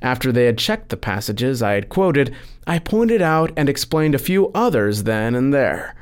After 0.00 0.30
they 0.30 0.44
had 0.44 0.58
checked 0.58 0.90
the 0.90 0.96
passages 0.96 1.62
I 1.62 1.72
had 1.72 1.88
quoted, 1.88 2.34
I 2.66 2.78
pointed 2.78 3.22
out 3.22 3.50
and 3.56 3.68
explained 3.68 4.14
a 4.14 4.18
few 4.18 4.52
others 4.54 5.04
then 5.04 5.34
and 5.34 5.52
there. 5.52 5.96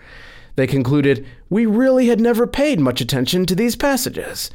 They 0.56 0.66
concluded, 0.66 1.26
We 1.54 1.66
really 1.66 2.08
had 2.08 2.20
never 2.20 2.48
paid 2.48 2.80
much 2.80 3.00
attention 3.00 3.46
to 3.46 3.54
these 3.54 3.76
passages. 3.76 4.50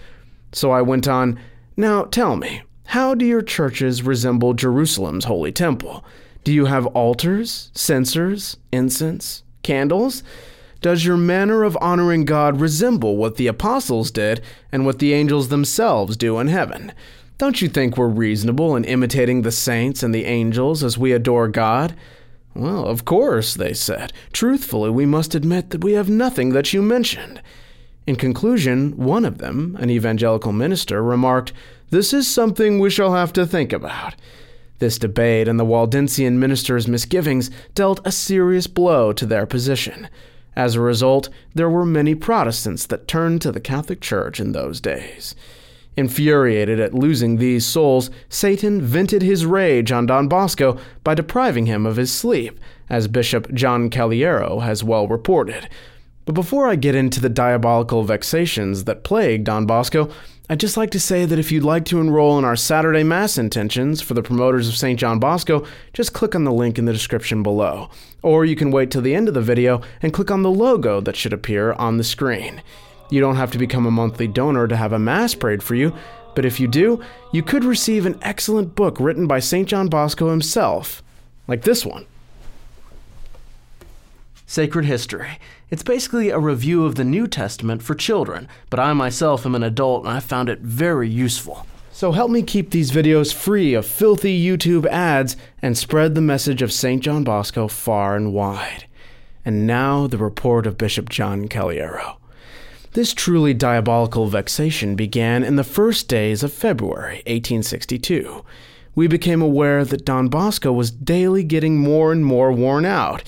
So 0.51 0.71
I 0.71 0.81
went 0.81 1.07
on, 1.07 1.39
Now 1.77 2.03
tell 2.03 2.35
me, 2.35 2.63
how 2.87 3.15
do 3.15 3.25
your 3.25 3.41
churches 3.41 4.03
resemble 4.03 4.53
Jerusalem's 4.53 5.23
holy 5.23 5.53
temple? 5.53 6.03
Do 6.43 6.51
you 6.51 6.65
have 6.65 6.87
altars, 6.87 7.71
censers, 7.73 8.57
incense, 8.73 9.43
candles? 9.63 10.23
Does 10.81 11.05
your 11.05 11.15
manner 11.15 11.63
of 11.63 11.77
honoring 11.79 12.25
God 12.25 12.59
resemble 12.59 13.15
what 13.15 13.37
the 13.37 13.47
apostles 13.47 14.11
did 14.11 14.41
and 14.69 14.85
what 14.85 14.99
the 14.99 15.13
angels 15.13 15.47
themselves 15.47 16.17
do 16.17 16.37
in 16.37 16.47
heaven? 16.47 16.91
Don't 17.37 17.61
you 17.61 17.69
think 17.69 17.95
we're 17.95 18.09
reasonable 18.09 18.75
in 18.75 18.83
imitating 18.83 19.43
the 19.43 19.53
saints 19.53 20.03
and 20.03 20.13
the 20.13 20.25
angels 20.25 20.83
as 20.83 20.97
we 20.97 21.13
adore 21.13 21.47
God? 21.47 21.95
Well, 22.59 22.87
of 22.87 23.05
course, 23.05 23.53
they 23.53 23.73
said. 23.73 24.11
Truthfully, 24.33 24.89
we 24.89 25.05
must 25.05 25.33
admit 25.33 25.69
that 25.69 25.81
we 25.81 25.93
have 25.93 26.09
nothing 26.09 26.49
that 26.49 26.73
you 26.73 26.81
mentioned. 26.81 27.41
In 28.05 28.17
conclusion, 28.17 28.97
one 28.97 29.23
of 29.23 29.37
them, 29.37 29.77
an 29.79 29.89
evangelical 29.89 30.51
minister, 30.51 31.01
remarked, 31.01 31.53
This 31.89 32.13
is 32.13 32.27
something 32.27 32.77
we 32.77 32.89
shall 32.89 33.13
have 33.13 33.31
to 33.33 33.47
think 33.47 33.71
about. 33.71 34.15
This 34.79 34.97
debate 34.97 35.47
and 35.47 35.57
the 35.57 35.65
Waldensian 35.65 36.33
minister's 36.33 36.85
misgivings 36.85 37.49
dealt 37.75 38.05
a 38.05 38.11
serious 38.11 38.67
blow 38.67 39.13
to 39.13 39.25
their 39.25 39.45
position. 39.45 40.09
As 40.53 40.75
a 40.75 40.81
result, 40.81 41.29
there 41.55 41.69
were 41.69 41.85
many 41.85 42.13
Protestants 42.13 42.85
that 42.87 43.07
turned 43.07 43.41
to 43.41 43.53
the 43.53 43.61
Catholic 43.61 44.01
Church 44.01 44.41
in 44.41 44.51
those 44.51 44.81
days. 44.81 45.33
Infuriated 45.99 46.79
at 46.79 46.93
losing 46.93 47.35
these 47.35 47.65
souls, 47.65 48.09
Satan 48.29 48.81
vented 48.81 49.21
his 49.21 49.45
rage 49.45 49.91
on 49.91 50.05
Don 50.05 50.29
Bosco 50.29 50.79
by 51.03 51.13
depriving 51.13 51.65
him 51.65 51.85
of 51.85 51.97
his 51.97 52.09
sleep, 52.09 52.57
as 52.89 53.09
Bishop 53.09 53.53
John 53.53 53.89
Cagliero 53.89 54.63
has 54.63 54.81
well 54.81 55.09
reported. 55.09 55.67
But 56.23 56.35
before 56.35 56.69
I 56.69 56.77
get 56.77 56.95
into 56.95 57.19
the 57.19 57.27
diabolical 57.27 58.03
vexations 58.03 58.85
that 58.85 59.03
plague 59.03 59.43
Don 59.43 59.65
Bosco, 59.65 60.09
I'd 60.49 60.61
just 60.61 60.77
like 60.77 60.91
to 60.91 61.01
say 61.01 61.25
that 61.25 61.37
if 61.37 61.51
you'd 61.51 61.65
like 61.65 61.83
to 61.85 61.99
enroll 61.99 62.39
in 62.39 62.45
our 62.45 62.55
Saturday 62.55 63.03
Mass 63.03 63.37
intentions 63.37 64.01
for 64.01 64.13
the 64.13 64.23
promoters 64.23 64.69
of 64.69 64.77
St. 64.77 64.97
John 64.97 65.19
Bosco, 65.19 65.65
just 65.91 66.13
click 66.13 66.33
on 66.33 66.45
the 66.45 66.53
link 66.53 66.79
in 66.79 66.85
the 66.85 66.93
description 66.93 67.43
below. 67.43 67.89
Or 68.23 68.45
you 68.45 68.55
can 68.55 68.71
wait 68.71 68.89
till 68.89 69.01
the 69.01 69.15
end 69.15 69.27
of 69.27 69.33
the 69.33 69.41
video 69.41 69.81
and 70.01 70.13
click 70.13 70.31
on 70.31 70.43
the 70.43 70.49
logo 70.49 71.01
that 71.01 71.17
should 71.17 71.33
appear 71.33 71.73
on 71.73 71.97
the 71.97 72.05
screen. 72.05 72.61
You 73.09 73.19
don't 73.19 73.37
have 73.37 73.51
to 73.51 73.57
become 73.57 73.85
a 73.85 73.91
monthly 73.91 74.27
donor 74.27 74.67
to 74.67 74.75
have 74.75 74.93
a 74.93 74.99
Mass 74.99 75.33
prayed 75.33 75.63
for 75.63 75.75
you, 75.75 75.95
but 76.35 76.45
if 76.45 76.59
you 76.59 76.67
do, 76.67 77.01
you 77.33 77.41
could 77.41 77.63
receive 77.63 78.05
an 78.05 78.19
excellent 78.21 78.75
book 78.75 78.99
written 78.99 79.27
by 79.27 79.39
St. 79.39 79.67
John 79.67 79.87
Bosco 79.87 80.29
himself, 80.29 81.01
like 81.47 81.63
this 81.63 81.85
one. 81.85 82.05
Sacred 84.45 84.85
History. 84.85 85.37
It's 85.69 85.83
basically 85.83 86.29
a 86.29 86.39
review 86.39 86.85
of 86.85 86.95
the 86.95 87.03
New 87.03 87.27
Testament 87.27 87.83
for 87.83 87.93
children, 87.93 88.47
but 88.69 88.79
I 88.79 88.93
myself 88.93 89.45
am 89.45 89.53
an 89.53 89.63
adult 89.63 90.05
and 90.05 90.11
I 90.11 90.19
found 90.19 90.49
it 90.49 90.59
very 90.59 91.09
useful. 91.09 91.67
So 91.91 92.13
help 92.13 92.31
me 92.31 92.41
keep 92.43 92.71
these 92.71 92.91
videos 92.91 93.33
free 93.33 93.73
of 93.73 93.85
filthy 93.85 94.41
YouTube 94.41 94.85
ads 94.85 95.35
and 95.61 95.77
spread 95.77 96.15
the 96.15 96.21
message 96.21 96.61
of 96.61 96.71
St. 96.71 97.03
John 97.03 97.23
Bosco 97.23 97.67
far 97.67 98.15
and 98.15 98.33
wide. 98.33 98.85
And 99.43 99.67
now 99.67 100.07
the 100.07 100.17
report 100.17 100.65
of 100.65 100.77
Bishop 100.77 101.09
John 101.09 101.47
Cagliero. 101.47 102.18
This 102.93 103.13
truly 103.13 103.53
diabolical 103.53 104.25
vexation 104.25 104.95
began 104.95 105.43
in 105.43 105.57
the 105.57 105.63
first 105.63 106.07
days 106.07 106.41
of 106.41 106.51
February 106.51 107.17
1862. 107.27 108.43
We 108.95 109.05
became 109.05 109.43
aware 109.43 109.85
that 109.85 110.05
Don 110.05 110.27
Bosco 110.27 110.73
was 110.73 110.89
daily 110.89 111.43
getting 111.43 111.77
more 111.77 112.11
and 112.11 112.25
more 112.25 112.51
worn 112.51 112.85
out. 112.85 113.21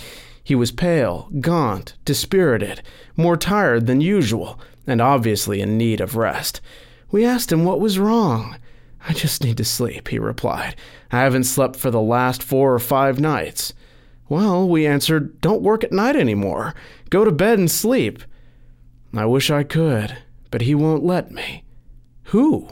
He 0.43 0.55
was 0.55 0.71
pale, 0.71 1.29
gaunt, 1.41 1.93
dispirited, 2.05 2.81
more 3.15 3.37
tired 3.37 3.85
than 3.85 4.01
usual, 4.01 4.59
and 4.87 4.99
obviously 4.99 5.61
in 5.61 5.77
need 5.77 6.01
of 6.01 6.15
rest. 6.15 6.59
We 7.11 7.23
asked 7.23 7.51
him 7.51 7.63
what 7.63 7.79
was 7.79 7.99
wrong. 7.99 8.57
I 9.07 9.13
just 9.13 9.43
need 9.43 9.57
to 9.57 9.63
sleep, 9.63 10.07
he 10.07 10.17
replied. 10.17 10.75
I 11.11 11.19
haven't 11.19 11.43
slept 11.43 11.75
for 11.75 11.91
the 11.91 12.01
last 12.01 12.41
four 12.41 12.73
or 12.73 12.79
five 12.79 13.19
nights. 13.19 13.73
Well, 14.27 14.67
we 14.67 14.87
answered, 14.87 15.39
don't 15.39 15.61
work 15.61 15.83
at 15.83 15.91
night 15.91 16.15
anymore. 16.15 16.73
Go 17.11 17.23
to 17.23 17.31
bed 17.31 17.59
and 17.59 17.69
sleep. 17.69 18.23
I 19.13 19.25
wish 19.25 19.49
I 19.51 19.63
could, 19.63 20.17
but 20.49 20.61
he 20.61 20.73
won't 20.73 21.03
let 21.03 21.31
me. 21.31 21.63
Who? 22.25 22.69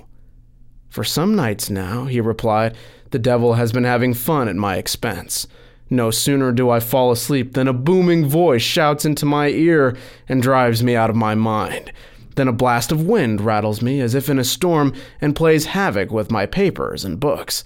For 0.90 1.04
some 1.04 1.36
nights 1.36 1.70
now, 1.70 2.06
he 2.06 2.22
replied, 2.22 2.76
the 3.12 3.20
devil 3.20 3.56
has 3.56 3.72
been 3.72 3.84
having 3.84 4.14
fun 4.14 4.48
at 4.48 4.56
my 4.56 4.78
expense. 4.78 5.48
No 5.90 6.12
sooner 6.12 6.52
do 6.52 6.70
I 6.70 6.80
fall 6.80 7.12
asleep 7.12 7.54
than 7.54 7.68
a 7.68 7.74
booming 7.74 8.28
voice 8.28 8.62
shouts 8.62 9.06
into 9.06 9.26
my 9.26 9.48
ear 9.48 9.98
and 10.28 10.42
drives 10.42 10.84
me 10.84 10.96
out 10.96 11.10
of 11.10 11.16
my 11.16 11.36
mind. 11.36 11.92
Then 12.36 12.48
a 12.48 12.54
blast 12.54 12.92
of 12.92 13.06
wind 13.06 13.42
rattles 13.42 13.82
me 13.82 14.00
as 14.00 14.16
if 14.16 14.30
in 14.30 14.40
a 14.40 14.44
storm 14.44 14.94
and 15.20 15.36
plays 15.36 15.66
havoc 15.66 16.12
with 16.12 16.32
my 16.32 16.46
papers 16.46 17.04
and 17.04 17.20
books. 17.20 17.64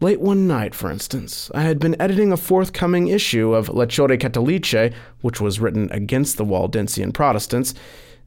Late 0.00 0.20
one 0.20 0.46
night, 0.46 0.74
for 0.74 0.90
instance, 0.90 1.50
I 1.54 1.62
had 1.62 1.78
been 1.78 2.00
editing 2.00 2.30
a 2.30 2.36
forthcoming 2.36 3.08
issue 3.08 3.54
of 3.54 3.70
Letture 3.70 4.18
Cattoliche, 4.18 4.92
which 5.22 5.40
was 5.40 5.58
written 5.58 5.90
against 5.90 6.36
the 6.36 6.44
Waldensian 6.44 7.12
Protestants, 7.12 7.72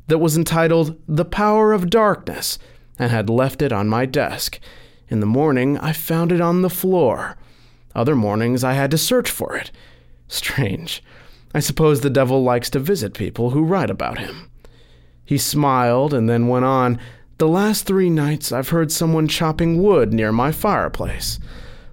that 0.07 0.17
was 0.17 0.35
entitled 0.35 0.99
The 1.07 1.25
Power 1.25 1.71
of 1.71 1.91
Darkness, 1.91 2.57
and 2.97 3.11
had 3.11 3.29
left 3.29 3.61
it 3.61 3.71
on 3.71 3.87
my 3.87 4.07
desk. 4.07 4.59
In 5.09 5.19
the 5.19 5.27
morning, 5.27 5.77
I 5.77 5.93
found 5.93 6.31
it 6.31 6.41
on 6.41 6.63
the 6.63 6.71
floor. 6.71 7.37
Other 7.93 8.15
mornings, 8.15 8.63
I 8.63 8.73
had 8.73 8.89
to 8.91 8.97
search 8.97 9.29
for 9.29 9.55
it. 9.55 9.71
Strange. 10.27 11.03
I 11.53 11.59
suppose 11.59 12.01
the 12.01 12.09
devil 12.09 12.43
likes 12.43 12.71
to 12.71 12.79
visit 12.79 13.13
people 13.13 13.51
who 13.51 13.63
write 13.63 13.91
about 13.91 14.17
him. 14.17 14.49
He 15.23 15.37
smiled 15.37 16.15
and 16.15 16.27
then 16.27 16.47
went 16.47 16.65
on. 16.65 16.99
The 17.39 17.47
last 17.47 17.85
three 17.85 18.09
nights 18.09 18.51
I've 18.51 18.67
heard 18.67 18.91
someone 18.91 19.29
chopping 19.29 19.81
wood 19.81 20.11
near 20.13 20.33
my 20.33 20.51
fireplace. 20.51 21.39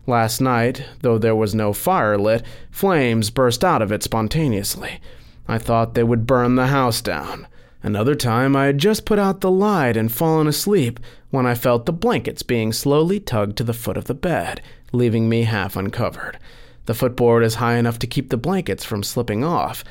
Last 0.04 0.40
night, 0.40 0.84
though 1.02 1.18
there 1.18 1.36
was 1.36 1.54
no 1.54 1.72
fire 1.72 2.18
lit, 2.18 2.42
flames 2.72 3.30
burst 3.30 3.64
out 3.64 3.80
of 3.80 3.92
it 3.92 4.02
spontaneously. 4.02 5.00
I 5.46 5.58
thought 5.58 5.94
they 5.94 6.02
would 6.02 6.26
burn 6.26 6.56
the 6.56 6.66
house 6.66 7.00
down. 7.00 7.46
Another 7.80 8.16
time, 8.16 8.56
I 8.56 8.64
had 8.64 8.78
just 8.78 9.04
put 9.06 9.20
out 9.20 9.40
the 9.40 9.50
light 9.52 9.96
and 9.96 10.10
fallen 10.10 10.48
asleep 10.48 10.98
when 11.30 11.46
I 11.46 11.54
felt 11.54 11.86
the 11.86 11.92
blankets 11.92 12.42
being 12.42 12.72
slowly 12.72 13.20
tugged 13.20 13.56
to 13.58 13.64
the 13.64 13.72
foot 13.72 13.96
of 13.96 14.06
the 14.06 14.14
bed, 14.14 14.60
leaving 14.90 15.28
me 15.28 15.44
half 15.44 15.76
uncovered. 15.76 16.40
The 16.86 16.94
footboard 16.94 17.44
is 17.44 17.56
high 17.56 17.76
enough 17.76 18.00
to 18.00 18.08
keep 18.08 18.30
the 18.30 18.36
blankets 18.36 18.82
from 18.82 19.04
slipping 19.04 19.44
off, 19.44 19.84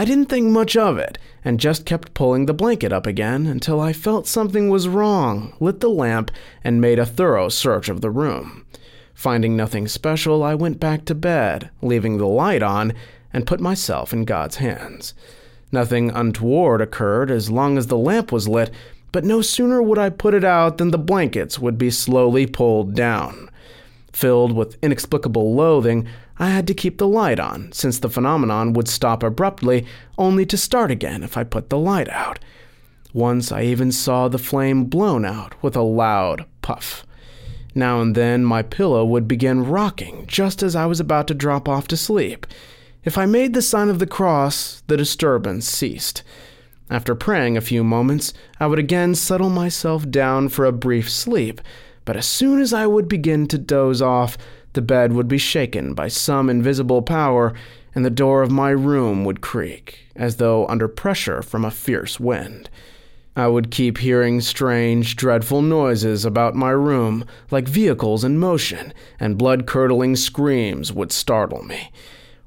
I 0.00 0.06
didn't 0.06 0.30
think 0.30 0.46
much 0.46 0.78
of 0.78 0.96
it, 0.96 1.18
and 1.44 1.60
just 1.60 1.84
kept 1.84 2.14
pulling 2.14 2.46
the 2.46 2.54
blanket 2.54 2.90
up 2.90 3.06
again 3.06 3.46
until 3.46 3.78
I 3.78 3.92
felt 3.92 4.26
something 4.26 4.70
was 4.70 4.88
wrong, 4.88 5.52
lit 5.60 5.80
the 5.80 5.90
lamp, 5.90 6.30
and 6.64 6.80
made 6.80 6.98
a 6.98 7.04
thorough 7.04 7.50
search 7.50 7.90
of 7.90 8.00
the 8.00 8.08
room. 8.08 8.64
Finding 9.12 9.58
nothing 9.58 9.86
special, 9.86 10.42
I 10.42 10.54
went 10.54 10.80
back 10.80 11.04
to 11.04 11.14
bed, 11.14 11.68
leaving 11.82 12.16
the 12.16 12.26
light 12.26 12.62
on, 12.62 12.94
and 13.30 13.46
put 13.46 13.60
myself 13.60 14.14
in 14.14 14.24
God's 14.24 14.56
hands. 14.56 15.12
Nothing 15.70 16.08
untoward 16.08 16.80
occurred 16.80 17.30
as 17.30 17.50
long 17.50 17.76
as 17.76 17.88
the 17.88 17.98
lamp 17.98 18.32
was 18.32 18.48
lit, 18.48 18.70
but 19.12 19.24
no 19.24 19.42
sooner 19.42 19.82
would 19.82 19.98
I 19.98 20.08
put 20.08 20.32
it 20.32 20.44
out 20.44 20.78
than 20.78 20.92
the 20.92 20.96
blankets 20.96 21.58
would 21.58 21.76
be 21.76 21.90
slowly 21.90 22.46
pulled 22.46 22.94
down. 22.94 23.50
Filled 24.14 24.52
with 24.56 24.78
inexplicable 24.82 25.54
loathing, 25.54 26.08
I 26.40 26.48
had 26.48 26.66
to 26.68 26.74
keep 26.74 26.96
the 26.96 27.06
light 27.06 27.38
on, 27.38 27.70
since 27.70 27.98
the 27.98 28.08
phenomenon 28.08 28.72
would 28.72 28.88
stop 28.88 29.22
abruptly, 29.22 29.84
only 30.16 30.46
to 30.46 30.56
start 30.56 30.90
again 30.90 31.22
if 31.22 31.36
I 31.36 31.44
put 31.44 31.68
the 31.68 31.76
light 31.76 32.08
out. 32.08 32.38
Once 33.12 33.52
I 33.52 33.64
even 33.64 33.92
saw 33.92 34.26
the 34.26 34.38
flame 34.38 34.84
blown 34.84 35.26
out 35.26 35.62
with 35.62 35.76
a 35.76 35.82
loud 35.82 36.46
puff. 36.62 37.04
Now 37.74 38.00
and 38.00 38.14
then 38.14 38.42
my 38.42 38.62
pillow 38.62 39.04
would 39.04 39.28
begin 39.28 39.66
rocking 39.66 40.24
just 40.26 40.62
as 40.62 40.74
I 40.74 40.86
was 40.86 40.98
about 40.98 41.26
to 41.28 41.34
drop 41.34 41.68
off 41.68 41.86
to 41.88 41.96
sleep. 41.96 42.46
If 43.04 43.18
I 43.18 43.26
made 43.26 43.52
the 43.52 43.60
sign 43.60 43.90
of 43.90 43.98
the 43.98 44.06
cross, 44.06 44.82
the 44.86 44.96
disturbance 44.96 45.68
ceased. 45.68 46.22
After 46.88 47.14
praying 47.14 47.58
a 47.58 47.60
few 47.60 47.84
moments, 47.84 48.32
I 48.58 48.66
would 48.66 48.78
again 48.78 49.14
settle 49.14 49.50
myself 49.50 50.10
down 50.10 50.48
for 50.48 50.64
a 50.64 50.72
brief 50.72 51.10
sleep, 51.10 51.60
but 52.06 52.16
as 52.16 52.26
soon 52.26 52.60
as 52.60 52.72
I 52.72 52.86
would 52.86 53.08
begin 53.08 53.46
to 53.48 53.58
doze 53.58 54.00
off, 54.00 54.38
the 54.72 54.82
bed 54.82 55.12
would 55.12 55.28
be 55.28 55.38
shaken 55.38 55.94
by 55.94 56.08
some 56.08 56.48
invisible 56.48 57.02
power, 57.02 57.52
and 57.94 58.04
the 58.04 58.10
door 58.10 58.42
of 58.42 58.50
my 58.50 58.70
room 58.70 59.24
would 59.24 59.40
creak, 59.40 60.06
as 60.14 60.36
though 60.36 60.66
under 60.66 60.86
pressure 60.88 61.42
from 61.42 61.64
a 61.64 61.70
fierce 61.70 62.20
wind. 62.20 62.70
I 63.36 63.46
would 63.46 63.70
keep 63.70 63.98
hearing 63.98 64.40
strange, 64.40 65.16
dreadful 65.16 65.62
noises 65.62 66.24
about 66.24 66.54
my 66.54 66.70
room, 66.70 67.24
like 67.50 67.68
vehicles 67.68 68.24
in 68.24 68.38
motion, 68.38 68.92
and 69.18 69.38
blood 69.38 69.66
curdling 69.66 70.16
screams 70.16 70.92
would 70.92 71.12
startle 71.12 71.62
me. 71.62 71.90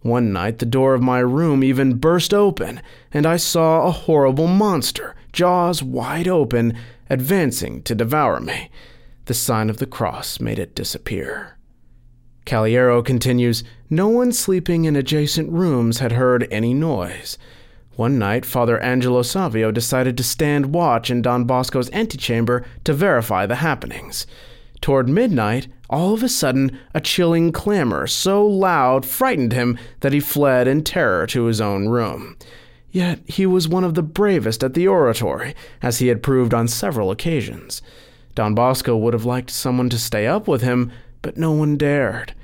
One 0.01 0.33
night, 0.33 0.59
the 0.59 0.65
door 0.65 0.93
of 0.93 1.01
my 1.01 1.19
room 1.19 1.63
even 1.63 1.95
burst 1.95 2.33
open, 2.33 2.81
and 3.13 3.25
I 3.25 3.37
saw 3.37 3.87
a 3.87 3.91
horrible 3.91 4.47
monster, 4.47 5.15
jaws 5.31 5.81
wide 5.81 6.27
open, 6.27 6.77
advancing 7.09 7.81
to 7.83 7.95
devour 7.95 8.41
me. 8.41 8.69
The 9.25 9.33
sign 9.33 9.69
of 9.69 9.77
the 9.77 9.85
cross 9.85 10.41
made 10.41 10.59
it 10.59 10.75
disappear. 10.75 11.57
Cagliero 12.45 13.03
continues 13.03 13.63
No 13.89 14.07
one 14.07 14.31
sleeping 14.31 14.85
in 14.85 14.95
adjacent 14.95 15.51
rooms 15.51 15.99
had 15.99 16.13
heard 16.13 16.47
any 16.51 16.73
noise. 16.73 17.37
One 17.95 18.17
night, 18.17 18.45
Father 18.45 18.79
Angelo 18.79 19.21
Savio 19.21 19.71
decided 19.71 20.17
to 20.17 20.23
stand 20.23 20.73
watch 20.73 21.11
in 21.11 21.21
Don 21.21 21.45
Bosco's 21.45 21.91
antechamber 21.91 22.65
to 22.85 22.93
verify 22.93 23.45
the 23.45 23.55
happenings. 23.55 24.25
Toward 24.81 25.07
midnight, 25.07 25.67
all 25.89 26.13
of 26.13 26.23
a 26.23 26.27
sudden, 26.27 26.77
a 26.93 26.99
chilling 26.99 27.51
clamor 27.51 28.07
so 28.07 28.45
loud 28.45 29.05
frightened 29.05 29.53
him 29.53 29.77
that 29.99 30.11
he 30.11 30.19
fled 30.19 30.67
in 30.67 30.83
terror 30.83 31.27
to 31.27 31.45
his 31.45 31.61
own 31.61 31.87
room. 31.87 32.35
Yet 32.91 33.19
he 33.27 33.45
was 33.45 33.67
one 33.67 33.83
of 33.83 33.93
the 33.93 34.03
bravest 34.03 34.63
at 34.63 34.73
the 34.73 34.87
oratory, 34.87 35.55
as 35.81 35.99
he 35.99 36.07
had 36.07 36.23
proved 36.23 36.53
on 36.53 36.67
several 36.67 37.11
occasions. 37.11 37.81
Don 38.35 38.55
Bosco 38.55 38.97
would 38.97 39.13
have 39.13 39.25
liked 39.25 39.51
someone 39.51 39.89
to 39.89 39.97
stay 39.97 40.27
up 40.27 40.47
with 40.47 40.61
him, 40.61 40.91
but 41.23 41.37
no 41.37 41.51
one 41.51 41.75
dared. 41.77 42.35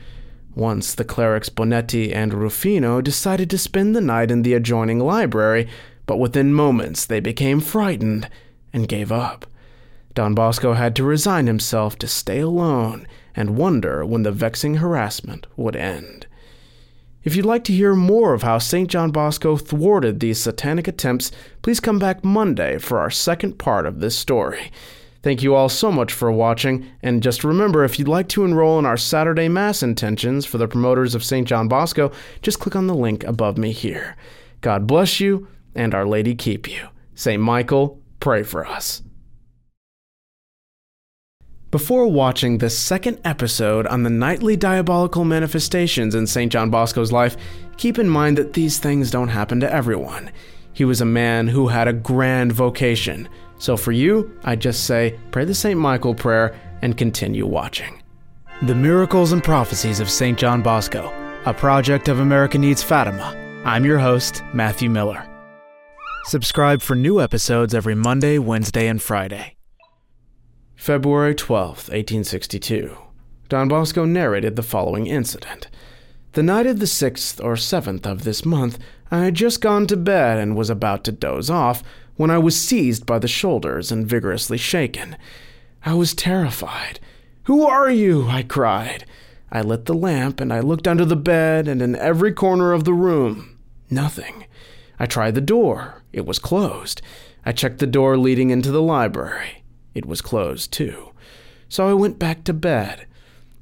Once 0.55 0.95
the 0.95 1.03
clerics 1.03 1.49
Bonetti 1.49 2.11
and 2.11 2.33
Ruffino 2.33 3.01
decided 3.01 3.51
to 3.51 3.57
spend 3.59 3.95
the 3.95 4.01
night 4.01 4.31
in 4.31 4.41
the 4.41 4.55
adjoining 4.55 4.99
library, 4.99 5.69
but 6.07 6.17
within 6.17 6.51
moments 6.51 7.05
they 7.05 7.19
became 7.19 7.59
frightened 7.59 8.27
and 8.73 8.87
gave 8.87 9.11
up. 9.11 9.45
Don 10.15 10.33
Bosco 10.33 10.73
had 10.73 10.95
to 10.95 11.03
resign 11.03 11.45
himself 11.45 11.95
to 11.99 12.07
stay 12.07 12.39
alone 12.39 13.05
and 13.35 13.55
wonder 13.55 14.03
when 14.03 14.23
the 14.23 14.31
vexing 14.31 14.77
harassment 14.77 15.45
would 15.55 15.75
end. 15.75 16.25
If 17.23 17.35
you'd 17.35 17.45
like 17.45 17.63
to 17.65 17.73
hear 17.73 17.95
more 17.95 18.33
of 18.33 18.43
how 18.43 18.57
St. 18.57 18.89
John 18.89 19.11
Bosco 19.11 19.55
thwarted 19.55 20.19
these 20.19 20.41
satanic 20.41 20.87
attempts, 20.87 21.31
please 21.61 21.79
come 21.79 21.99
back 21.99 22.23
Monday 22.23 22.77
for 22.79 22.99
our 22.99 23.11
second 23.11 23.59
part 23.59 23.85
of 23.85 23.99
this 23.99 24.17
story. 24.17 24.71
Thank 25.21 25.43
you 25.43 25.53
all 25.53 25.67
so 25.67 25.91
much 25.91 26.13
for 26.13 26.31
watching, 26.31 26.85
and 27.03 27.21
just 27.21 27.43
remember 27.43 27.83
if 27.83 27.99
you'd 27.99 28.07
like 28.07 28.29
to 28.29 28.45
enroll 28.45 28.79
in 28.79 28.85
our 28.85 28.95
Saturday 28.95 29.49
Mass 29.49 29.83
intentions 29.83 30.45
for 30.45 30.57
the 30.57 30.67
promoters 30.67 31.13
of 31.13 31.25
St. 31.25 31.45
John 31.45 31.67
Bosco, 31.67 32.11
just 32.41 32.59
click 32.59 32.75
on 32.75 32.87
the 32.87 32.95
link 32.95 33.25
above 33.25 33.57
me 33.57 33.73
here. 33.73 34.15
God 34.61 34.87
bless 34.87 35.19
you, 35.19 35.47
and 35.75 35.93
Our 35.93 36.07
Lady 36.07 36.35
keep 36.35 36.69
you. 36.69 36.87
St. 37.15 37.41
Michael, 37.41 38.01
pray 38.21 38.43
for 38.43 38.65
us. 38.65 39.01
Before 41.69 42.07
watching 42.07 42.57
the 42.57 42.69
second 42.69 43.19
episode 43.25 43.85
on 43.87 44.03
the 44.03 44.09
nightly 44.09 44.55
diabolical 44.55 45.25
manifestations 45.25 46.15
in 46.15 46.25
St. 46.27 46.51
John 46.51 46.69
Bosco's 46.69 47.11
life, 47.11 47.35
keep 47.77 47.99
in 47.99 48.09
mind 48.09 48.37
that 48.37 48.53
these 48.53 48.79
things 48.79 49.11
don't 49.11 49.27
happen 49.27 49.59
to 49.59 49.71
everyone. 49.71 50.31
He 50.73 50.85
was 50.85 51.01
a 51.01 51.05
man 51.05 51.49
who 51.49 51.67
had 51.67 51.87
a 51.89 51.93
grand 51.93 52.53
vocation 52.53 53.27
so 53.59 53.77
for 53.77 53.91
you, 53.91 54.35
I 54.43 54.55
just 54.55 54.85
say, 54.85 55.19
pray 55.31 55.45
the 55.45 55.53
St. 55.53 55.79
Michael 55.79 56.15
prayer 56.15 56.59
and 56.81 56.97
continue 56.97 57.45
watching. 57.45 58.01
The 58.63 58.75
Miracles 58.75 59.31
and 59.31 59.43
Prophecies 59.43 59.99
of 59.99 60.09
St. 60.09 60.37
John 60.37 60.61
Bosco, 60.61 61.13
a 61.45 61.53
project 61.53 62.07
of 62.07 62.19
America 62.19 62.57
Needs 62.57 62.81
Fatima, 62.81 63.35
I'm 63.65 63.85
your 63.85 63.99
host, 63.99 64.41
Matthew 64.53 64.89
Miller. 64.89 65.25
Subscribe 66.25 66.81
for 66.81 66.95
new 66.95 67.21
episodes 67.21 67.75
every 67.75 67.95
Monday, 67.95 68.37
Wednesday, 68.37 68.87
and 68.87 69.01
Friday. 69.01 69.55
February 70.75 71.35
12th, 71.35 71.89
1862. 71.89 72.97
Don 73.49 73.67
Bosco 73.67 74.05
narrated 74.05 74.55
the 74.55 74.63
following 74.63 75.07
incident. 75.07 75.67
The 76.33 76.43
night 76.43 76.67
of 76.67 76.79
the 76.79 76.85
6th 76.85 77.43
or 77.43 77.55
7th 77.55 78.05
of 78.05 78.23
this 78.23 78.45
month, 78.45 78.79
I 79.11 79.25
had 79.25 79.33
just 79.33 79.59
gone 79.59 79.87
to 79.87 79.97
bed 79.97 80.37
and 80.37 80.55
was 80.55 80.69
about 80.69 81.03
to 81.05 81.11
doze 81.11 81.49
off 81.49 81.83
when 82.19 82.29
I 82.29 82.37
was 82.37 82.59
seized 82.59 83.05
by 83.05 83.17
the 83.17 83.29
shoulders 83.29 83.93
and 83.93 84.05
vigorously 84.05 84.57
shaken. 84.57 85.15
I 85.85 85.93
was 85.93 86.13
terrified. 86.13 86.99
Who 87.43 87.65
are 87.65 87.89
you? 87.89 88.27
I 88.27 88.43
cried. 88.43 89.05
I 89.49 89.61
lit 89.61 89.85
the 89.85 89.93
lamp 89.93 90.41
and 90.41 90.51
I 90.51 90.59
looked 90.59 90.85
under 90.85 91.05
the 91.05 91.15
bed 91.15 91.65
and 91.69 91.81
in 91.81 91.95
every 91.95 92.33
corner 92.33 92.73
of 92.73 92.83
the 92.83 92.91
room. 92.91 93.57
Nothing. 93.89 94.45
I 94.99 95.05
tried 95.05 95.33
the 95.33 95.39
door. 95.39 96.03
It 96.11 96.25
was 96.25 96.39
closed. 96.39 97.01
I 97.45 97.53
checked 97.53 97.79
the 97.79 97.87
door 97.87 98.17
leading 98.17 98.49
into 98.49 98.69
the 98.69 98.81
library. 98.81 99.63
It 99.95 100.05
was 100.05 100.19
closed, 100.19 100.73
too. 100.73 101.11
So 101.69 101.87
I 101.87 101.93
went 101.93 102.19
back 102.19 102.43
to 102.43 102.53
bed. 102.53 103.07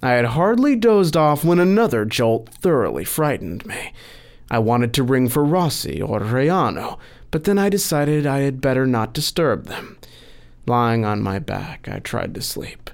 I 0.01 0.13
had 0.13 0.25
hardly 0.25 0.75
dozed 0.75 1.15
off 1.15 1.45
when 1.45 1.59
another 1.59 2.05
jolt 2.05 2.49
thoroughly 2.49 3.05
frightened 3.05 3.67
me. 3.67 3.93
I 4.49 4.57
wanted 4.57 4.95
to 4.95 5.03
ring 5.03 5.29
for 5.29 5.43
Rossi 5.43 6.01
or 6.01 6.21
Rayano, 6.21 6.97
but 7.31 7.43
then 7.43 7.57
I 7.57 7.69
decided 7.69 8.25
I 8.25 8.39
had 8.39 8.61
better 8.61 8.85
not 8.85 9.13
disturb 9.13 9.65
them. 9.65 9.97
Lying 10.65 11.05
on 11.05 11.21
my 11.21 11.39
back, 11.39 11.87
I 11.87 11.99
tried 11.99 12.33
to 12.35 12.41
sleep. 12.41 12.89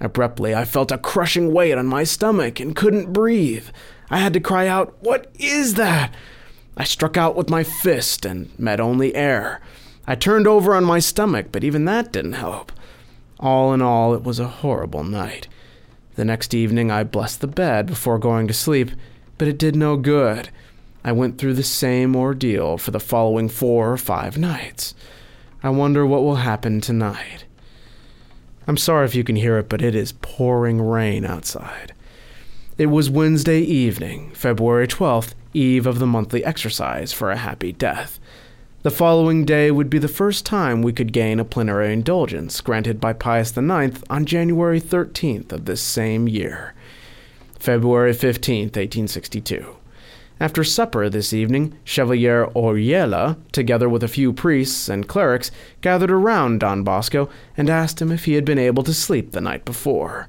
Abruptly, 0.00 0.54
I 0.54 0.64
felt 0.64 0.92
a 0.92 0.98
crushing 0.98 1.52
weight 1.52 1.76
on 1.76 1.86
my 1.86 2.04
stomach 2.04 2.58
and 2.58 2.74
couldn't 2.76 3.12
breathe. 3.12 3.68
I 4.08 4.18
had 4.18 4.32
to 4.32 4.40
cry 4.40 4.66
out, 4.66 4.96
What 5.00 5.30
is 5.38 5.74
that? 5.74 6.14
I 6.76 6.84
struck 6.84 7.16
out 7.16 7.36
with 7.36 7.50
my 7.50 7.62
fist 7.62 8.24
and 8.24 8.56
met 8.58 8.80
only 8.80 9.14
air. 9.14 9.60
I 10.06 10.14
turned 10.14 10.46
over 10.46 10.74
on 10.74 10.84
my 10.84 10.98
stomach, 10.98 11.48
but 11.52 11.64
even 11.64 11.84
that 11.84 12.12
didn't 12.12 12.32
help. 12.32 12.72
All 13.38 13.74
in 13.74 13.82
all, 13.82 14.14
it 14.14 14.22
was 14.22 14.38
a 14.38 14.48
horrible 14.48 15.04
night. 15.04 15.46
The 16.14 16.24
next 16.24 16.54
evening, 16.54 16.90
I 16.90 17.04
blessed 17.04 17.40
the 17.40 17.46
bed 17.46 17.86
before 17.86 18.18
going 18.18 18.46
to 18.48 18.54
sleep, 18.54 18.90
but 19.38 19.48
it 19.48 19.58
did 19.58 19.76
no 19.76 19.96
good. 19.96 20.50
I 21.02 21.12
went 21.12 21.38
through 21.38 21.54
the 21.54 21.62
same 21.62 22.14
ordeal 22.14 22.76
for 22.76 22.90
the 22.90 23.00
following 23.00 23.48
four 23.48 23.92
or 23.92 23.96
five 23.96 24.36
nights. 24.36 24.94
I 25.62 25.70
wonder 25.70 26.06
what 26.06 26.22
will 26.22 26.36
happen 26.36 26.80
tonight. 26.80 27.44
I'm 28.66 28.76
sorry 28.76 29.06
if 29.06 29.14
you 29.14 29.24
can 29.24 29.36
hear 29.36 29.58
it, 29.58 29.68
but 29.68 29.82
it 29.82 29.94
is 29.94 30.12
pouring 30.12 30.80
rain 30.80 31.24
outside. 31.24 31.94
It 32.78 32.86
was 32.86 33.10
Wednesday 33.10 33.60
evening, 33.60 34.30
February 34.32 34.86
12th, 34.86 35.34
eve 35.52 35.86
of 35.86 35.98
the 35.98 36.06
monthly 36.06 36.44
exercise 36.44 37.12
for 37.12 37.30
a 37.30 37.36
happy 37.36 37.72
death. 37.72 38.18
The 38.82 38.90
following 38.90 39.44
day 39.44 39.70
would 39.70 39.90
be 39.90 39.98
the 39.98 40.08
first 40.08 40.46
time 40.46 40.80
we 40.80 40.92
could 40.92 41.12
gain 41.12 41.38
a 41.38 41.44
plenary 41.44 41.92
indulgence 41.92 42.60
granted 42.62 42.98
by 42.98 43.12
Pius 43.12 43.56
IX 43.56 44.02
on 44.08 44.24
January 44.24 44.80
13th 44.80 45.52
of 45.52 45.66
this 45.66 45.82
same 45.82 46.28
year. 46.28 46.72
February 47.58 48.12
15th, 48.12 48.76
1862. 48.76 49.76
After 50.40 50.64
supper 50.64 51.10
this 51.10 51.34
evening, 51.34 51.76
Chevalier 51.84 52.46
Oreglia, 52.56 53.36
together 53.52 53.90
with 53.90 54.02
a 54.02 54.08
few 54.08 54.32
priests 54.32 54.88
and 54.88 55.06
clerics, 55.06 55.50
gathered 55.82 56.10
around 56.10 56.60
Don 56.60 56.82
Bosco 56.82 57.28
and 57.58 57.68
asked 57.68 58.00
him 58.00 58.10
if 58.10 58.24
he 58.24 58.32
had 58.32 58.46
been 58.46 58.58
able 58.58 58.82
to 58.84 58.94
sleep 58.94 59.32
the 59.32 59.42
night 59.42 59.66
before. 59.66 60.28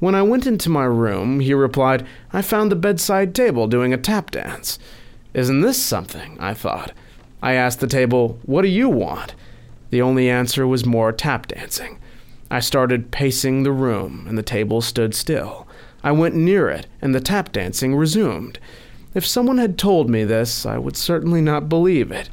When 0.00 0.14
I 0.14 0.20
went 0.20 0.46
into 0.46 0.68
my 0.68 0.84
room, 0.84 1.40
he 1.40 1.54
replied, 1.54 2.06
I 2.30 2.42
found 2.42 2.70
the 2.70 2.76
bedside 2.76 3.34
table 3.34 3.66
doing 3.66 3.94
a 3.94 3.96
tap 3.96 4.32
dance. 4.32 4.78
Isn't 5.32 5.62
this 5.62 5.82
something? 5.82 6.36
I 6.38 6.52
thought. 6.52 6.92
I 7.42 7.54
asked 7.54 7.80
the 7.80 7.86
table, 7.86 8.38
What 8.42 8.62
do 8.62 8.68
you 8.68 8.90
want? 8.90 9.34
The 9.88 10.02
only 10.02 10.28
answer 10.28 10.66
was 10.66 10.84
more 10.84 11.10
tap 11.10 11.46
dancing. 11.46 11.98
I 12.50 12.60
started 12.60 13.10
pacing 13.10 13.62
the 13.62 13.72
room, 13.72 14.26
and 14.28 14.36
the 14.36 14.42
table 14.42 14.82
stood 14.82 15.14
still. 15.14 15.66
I 16.04 16.12
went 16.12 16.34
near 16.34 16.68
it, 16.68 16.86
and 17.00 17.14
the 17.14 17.20
tap 17.20 17.50
dancing 17.50 17.94
resumed. 17.94 18.58
If 19.14 19.26
someone 19.26 19.58
had 19.58 19.76
told 19.76 20.08
me 20.08 20.24
this, 20.24 20.64
I 20.64 20.78
would 20.78 20.96
certainly 20.96 21.40
not 21.40 21.68
believe 21.68 22.10
it. 22.10 22.30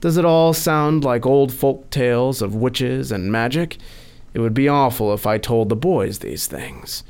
Does 0.00 0.16
it 0.16 0.24
all 0.24 0.52
sound 0.52 1.04
like 1.04 1.24
old 1.24 1.52
folk 1.52 1.88
tales 1.90 2.42
of 2.42 2.54
witches 2.54 3.12
and 3.12 3.32
magic? 3.32 3.78
It 4.34 4.40
would 4.40 4.54
be 4.54 4.68
awful 4.68 5.14
if 5.14 5.26
I 5.26 5.38
told 5.38 5.68
the 5.68 5.76
boys 5.76 6.18
these 6.18 6.46
things. 6.46 7.02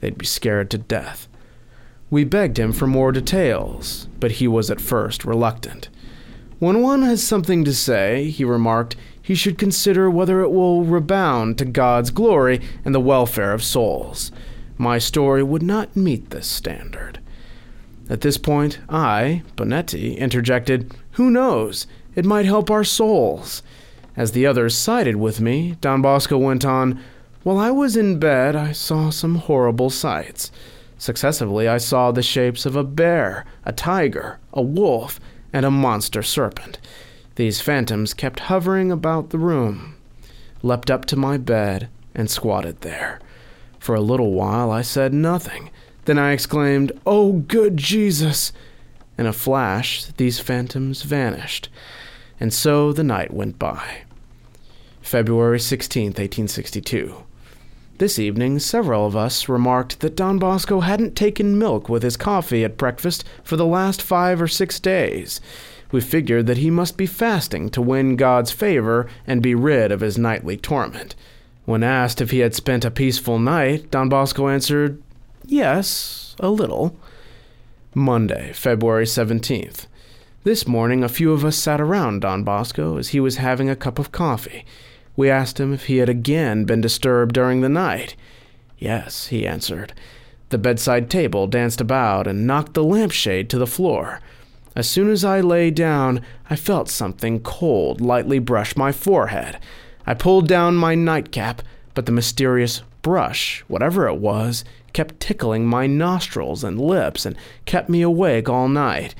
They'd 0.00 0.16
be 0.16 0.26
scared 0.26 0.70
to 0.70 0.78
death. 0.78 1.28
We 2.10 2.24
begged 2.24 2.58
him 2.58 2.72
for 2.72 2.86
more 2.86 3.12
details, 3.12 4.08
but 4.18 4.32
he 4.32 4.48
was 4.48 4.70
at 4.70 4.80
first 4.80 5.24
reluctant. 5.24 5.88
When 6.58 6.82
one 6.82 7.02
has 7.02 7.22
something 7.22 7.64
to 7.64 7.72
say, 7.72 8.30
he 8.30 8.44
remarked, 8.44 8.96
he 9.22 9.34
should 9.34 9.58
consider 9.58 10.10
whether 10.10 10.40
it 10.40 10.50
will 10.50 10.84
rebound 10.84 11.58
to 11.58 11.64
God's 11.64 12.10
glory 12.10 12.60
and 12.84 12.94
the 12.94 13.00
welfare 13.00 13.52
of 13.52 13.62
souls. 13.62 14.32
My 14.76 14.98
story 14.98 15.42
would 15.42 15.62
not 15.62 15.94
meet 15.94 16.30
this 16.30 16.48
standard. 16.48 17.19
At 18.10 18.22
this 18.22 18.36
point, 18.36 18.80
I, 18.88 19.44
Bonetti, 19.56 20.18
interjected, 20.18 20.92
Who 21.12 21.30
knows? 21.30 21.86
It 22.16 22.24
might 22.24 22.44
help 22.44 22.68
our 22.68 22.82
souls. 22.82 23.62
As 24.16 24.32
the 24.32 24.46
others 24.46 24.76
sided 24.76 25.14
with 25.14 25.40
me, 25.40 25.76
Don 25.80 26.02
Bosco 26.02 26.36
went 26.36 26.64
on, 26.64 27.00
While 27.44 27.58
I 27.58 27.70
was 27.70 27.96
in 27.96 28.18
bed, 28.18 28.56
I 28.56 28.72
saw 28.72 29.10
some 29.10 29.36
horrible 29.36 29.90
sights. 29.90 30.50
Successively, 30.98 31.68
I 31.68 31.78
saw 31.78 32.10
the 32.10 32.20
shapes 32.20 32.66
of 32.66 32.74
a 32.74 32.82
bear, 32.82 33.44
a 33.64 33.72
tiger, 33.72 34.40
a 34.52 34.60
wolf, 34.60 35.20
and 35.52 35.64
a 35.64 35.70
monster 35.70 36.22
serpent. 36.22 36.80
These 37.36 37.60
phantoms 37.60 38.12
kept 38.12 38.40
hovering 38.40 38.90
about 38.90 39.30
the 39.30 39.38
room, 39.38 39.94
leapt 40.62 40.90
up 40.90 41.04
to 41.06 41.16
my 41.16 41.38
bed, 41.38 41.88
and 42.12 42.28
squatted 42.28 42.80
there. 42.80 43.20
For 43.78 43.94
a 43.94 44.00
little 44.00 44.32
while 44.32 44.72
I 44.72 44.82
said 44.82 45.14
nothing, 45.14 45.70
then 46.10 46.18
I 46.18 46.32
exclaimed, 46.32 46.90
Oh, 47.06 47.34
good 47.34 47.76
Jesus! 47.76 48.52
In 49.16 49.26
a 49.26 49.32
flash, 49.32 50.06
these 50.16 50.40
phantoms 50.40 51.02
vanished, 51.02 51.68
and 52.40 52.52
so 52.52 52.92
the 52.92 53.04
night 53.04 53.32
went 53.32 53.60
by. 53.60 53.98
February 55.00 55.60
16, 55.60 56.06
1862. 56.06 57.14
This 57.98 58.18
evening, 58.18 58.58
several 58.58 59.06
of 59.06 59.14
us 59.14 59.48
remarked 59.48 60.00
that 60.00 60.16
Don 60.16 60.40
Bosco 60.40 60.80
hadn't 60.80 61.14
taken 61.14 61.56
milk 61.56 61.88
with 61.88 62.02
his 62.02 62.16
coffee 62.16 62.64
at 62.64 62.76
breakfast 62.76 63.22
for 63.44 63.54
the 63.54 63.64
last 63.64 64.02
five 64.02 64.42
or 64.42 64.48
six 64.48 64.80
days. 64.80 65.40
We 65.92 66.00
figured 66.00 66.48
that 66.48 66.58
he 66.58 66.70
must 66.70 66.96
be 66.96 67.06
fasting 67.06 67.70
to 67.70 67.80
win 67.80 68.16
God's 68.16 68.50
favor 68.50 69.06
and 69.28 69.40
be 69.40 69.54
rid 69.54 69.92
of 69.92 70.00
his 70.00 70.18
nightly 70.18 70.56
torment. 70.56 71.14
When 71.66 71.84
asked 71.84 72.20
if 72.20 72.32
he 72.32 72.40
had 72.40 72.56
spent 72.56 72.84
a 72.84 72.90
peaceful 72.90 73.38
night, 73.38 73.92
Don 73.92 74.08
Bosco 74.08 74.48
answered, 74.48 75.00
Yes, 75.50 76.36
a 76.38 76.48
little. 76.48 76.96
Monday, 77.92 78.52
February 78.52 79.04
17th. 79.04 79.88
This 80.44 80.64
morning, 80.68 81.02
a 81.02 81.08
few 81.08 81.32
of 81.32 81.44
us 81.44 81.56
sat 81.56 81.80
around 81.80 82.20
Don 82.20 82.44
Bosco 82.44 82.98
as 82.98 83.08
he 83.08 83.18
was 83.18 83.38
having 83.38 83.68
a 83.68 83.74
cup 83.74 83.98
of 83.98 84.12
coffee. 84.12 84.64
We 85.16 85.28
asked 85.28 85.58
him 85.58 85.72
if 85.72 85.86
he 85.86 85.96
had 85.96 86.08
again 86.08 86.66
been 86.66 86.80
disturbed 86.80 87.34
during 87.34 87.62
the 87.62 87.68
night. 87.68 88.14
Yes, 88.78 89.26
he 89.26 89.44
answered. 89.44 89.92
The 90.50 90.56
bedside 90.56 91.10
table 91.10 91.48
danced 91.48 91.80
about 91.80 92.28
and 92.28 92.46
knocked 92.46 92.74
the 92.74 92.84
lampshade 92.84 93.50
to 93.50 93.58
the 93.58 93.66
floor. 93.66 94.20
As 94.76 94.88
soon 94.88 95.10
as 95.10 95.24
I 95.24 95.40
lay 95.40 95.72
down, 95.72 96.24
I 96.48 96.54
felt 96.54 96.88
something 96.88 97.40
cold 97.40 98.00
lightly 98.00 98.38
brush 98.38 98.76
my 98.76 98.92
forehead. 98.92 99.58
I 100.06 100.14
pulled 100.14 100.46
down 100.46 100.76
my 100.76 100.94
nightcap, 100.94 101.60
but 101.94 102.06
the 102.06 102.12
mysterious 102.12 102.82
brush, 103.02 103.64
whatever 103.66 104.06
it 104.06 104.18
was, 104.18 104.64
kept 104.92 105.20
tickling 105.20 105.66
my 105.66 105.86
nostrils 105.86 106.64
and 106.64 106.80
lips 106.80 107.24
and 107.26 107.36
kept 107.64 107.88
me 107.88 108.02
awake 108.02 108.48
all 108.48 108.68
night. 108.68 109.14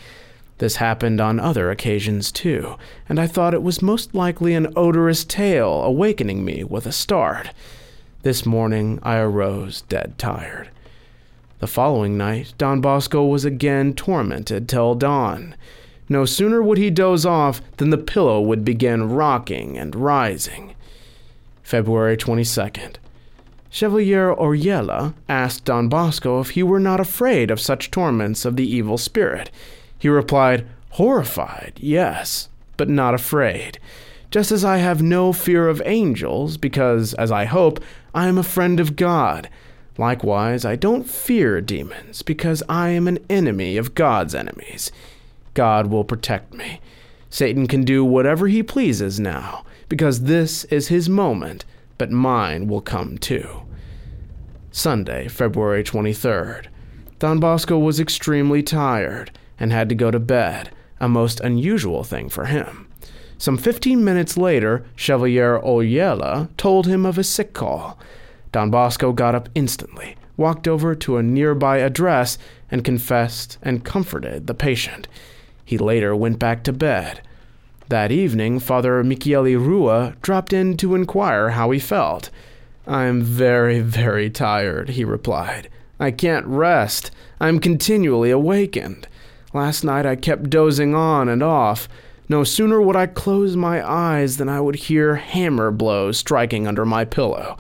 This 0.59 0.77
happened 0.77 1.21
on 1.21 1.41
other 1.41 1.71
occasions 1.71 2.31
too, 2.31 2.77
and 3.09 3.19
I 3.19 3.27
thought 3.27 3.55
it 3.55 3.63
was 3.63 3.81
most 3.81 4.15
likely 4.15 4.55
an 4.55 4.73
odorous 4.77 5.25
tail 5.25 5.83
awakening 5.83 6.45
me 6.45 6.65
with 6.65 6.87
a 6.87 6.93
start. 6.93 7.51
This 8.23 8.45
morning 8.45 8.99
I 9.03 9.17
arose 9.17 9.83
dead 9.83 10.19
tired. 10.19 10.69
The 11.61 11.67
following 11.67 12.19
night, 12.19 12.55
Don 12.59 12.81
Bosco 12.81 13.25
was 13.25 13.45
again 13.45 13.95
tormented 13.95 14.69
till 14.69 14.95
dawn. 14.95 15.55
No 16.11 16.25
sooner 16.25 16.63
would 16.63 16.79
he 16.79 16.91
doze 16.91 17.25
off 17.25 17.63
than 17.77 17.91
the 17.91 17.97
pillow 17.97 18.41
would 18.41 18.65
begin 18.65 19.11
rocking 19.11 19.79
and 19.79 19.95
rising. 19.95 20.75
February 21.63 22.17
22nd. 22.17 22.97
Chevalier 23.73 24.35
Oreglia 24.35 25.15
asked 25.29 25.65
Don 25.65 25.89
Bosco 25.89 26.41
if 26.41 26.51
he 26.51 26.63
were 26.63 26.81
not 26.81 26.99
afraid 26.99 27.53
of 27.53 27.61
such 27.61 27.91
torments 27.91 28.45
of 28.45 28.57
the 28.57 28.67
evil 28.67 28.99
spirit. 28.99 29.51
He 29.97 30.09
replied, 30.09 30.67
Horrified, 30.91 31.75
yes, 31.77 32.49
but 32.77 32.89
not 32.89 33.15
afraid. 33.15 33.79
Just 34.33 34.51
as 34.51 34.65
I 34.65 34.79
have 34.79 35.03
no 35.03 35.33
fear 35.33 35.69
of 35.69 35.83
angels, 35.85 36.57
because, 36.57 37.15
as 37.15 37.31
I 37.31 37.45
hope, 37.45 37.81
I 38.13 38.27
am 38.27 38.39
a 38.39 38.43
friend 38.43 38.81
of 38.81 38.97
God. 38.97 39.49
Likewise, 39.97 40.65
I 40.65 40.75
don't 40.75 41.09
fear 41.09 41.61
demons, 41.61 42.23
because 42.23 42.63
I 42.69 42.89
am 42.89 43.07
an 43.07 43.19
enemy 43.29 43.77
of 43.77 43.95
God's 43.95 44.35
enemies. 44.35 44.91
God 45.55 45.89
will 45.89 46.05
protect 46.05 46.55
me. 46.55 46.81
Satan 47.29 47.69
can 47.69 47.85
do 47.85 48.05
whatever 48.05 48.49
he 48.49 48.63
pleases 48.63 49.21
now, 49.21 49.65
because 49.89 50.23
this 50.23 50.65
is 50.65 50.89
his 50.89 51.09
moment, 51.09 51.65
but 52.01 52.11
mine 52.11 52.67
will 52.67 52.81
come 52.81 53.19
too. 53.19 53.47
Sunday, 54.71 55.29
February 55.29 55.85
23rd. 55.85 56.69
Don 57.19 57.39
Bosco 57.39 57.79
was 57.79 58.01
extremely 58.01 58.63
tired 58.63 59.31
and 59.59 59.71
had 59.71 59.91
to 59.91 59.95
go 59.95 60.11
to 60.11 60.19
bed, 60.19 60.71
a 60.99 61.11
most 61.11 61.41
unusual 61.41 62.03
thing 62.03 62.31
for 62.31 62.47
him. 62.47 62.89
Some 63.37 63.59
15 63.59 64.03
minutes 64.03 64.39
later, 64.39 64.83
Chevalier 64.97 65.61
Oreglia 65.61 66.49
told 66.57 66.87
him 66.87 67.05
of 67.05 67.19
a 67.19 67.23
sick 67.23 67.53
call. 67.53 67.99
Don 68.51 68.71
Bosco 68.71 69.13
got 69.13 69.35
up 69.35 69.51
instantly, 69.55 70.17
walked 70.39 70.67
over 70.67 70.95
to 70.95 71.19
a 71.19 71.23
nearby 71.23 71.81
address, 71.81 72.39
and 72.71 72.83
confessed 72.83 73.59
and 73.61 73.85
comforted 73.85 74.47
the 74.47 74.55
patient. 74.55 75.07
He 75.67 75.77
later 75.77 76.17
went 76.17 76.39
back 76.39 76.65
to 76.65 76.73
bed. 76.73 77.21
That 77.91 78.13
evening, 78.13 78.61
Father 78.61 79.03
Michele 79.03 79.59
Rua 79.59 80.15
dropped 80.23 80.53
in 80.53 80.77
to 80.77 80.95
inquire 80.95 81.51
how 81.51 81.73
he 81.73 81.81
felt. 81.81 82.31
I'm 82.87 83.21
very, 83.21 83.81
very 83.81 84.31
tired, 84.31 84.91
he 84.91 85.05
replied. 85.05 85.69
I 85.99 86.13
can't 86.13 86.47
rest. 86.47 87.11
I'm 87.41 87.59
continually 87.59 88.31
awakened. 88.31 89.09
Last 89.53 89.83
night 89.83 90.07
I 90.07 90.15
kept 90.15 90.51
dozing 90.51 90.95
on 90.95 91.29
and 91.29 91.43
off. 91.43 91.89
No 92.29 92.45
sooner 92.45 92.81
would 92.81 92.95
I 92.95 93.07
close 93.09 93.57
my 93.57 93.85
eyes 93.85 94.37
than 94.37 94.49
I 94.49 94.61
would 94.61 94.77
hear 94.77 95.17
hammer 95.17 95.73
blows 95.73 96.17
striking 96.17 96.69
under 96.69 96.85
my 96.85 97.05
pillow. 97.05 97.59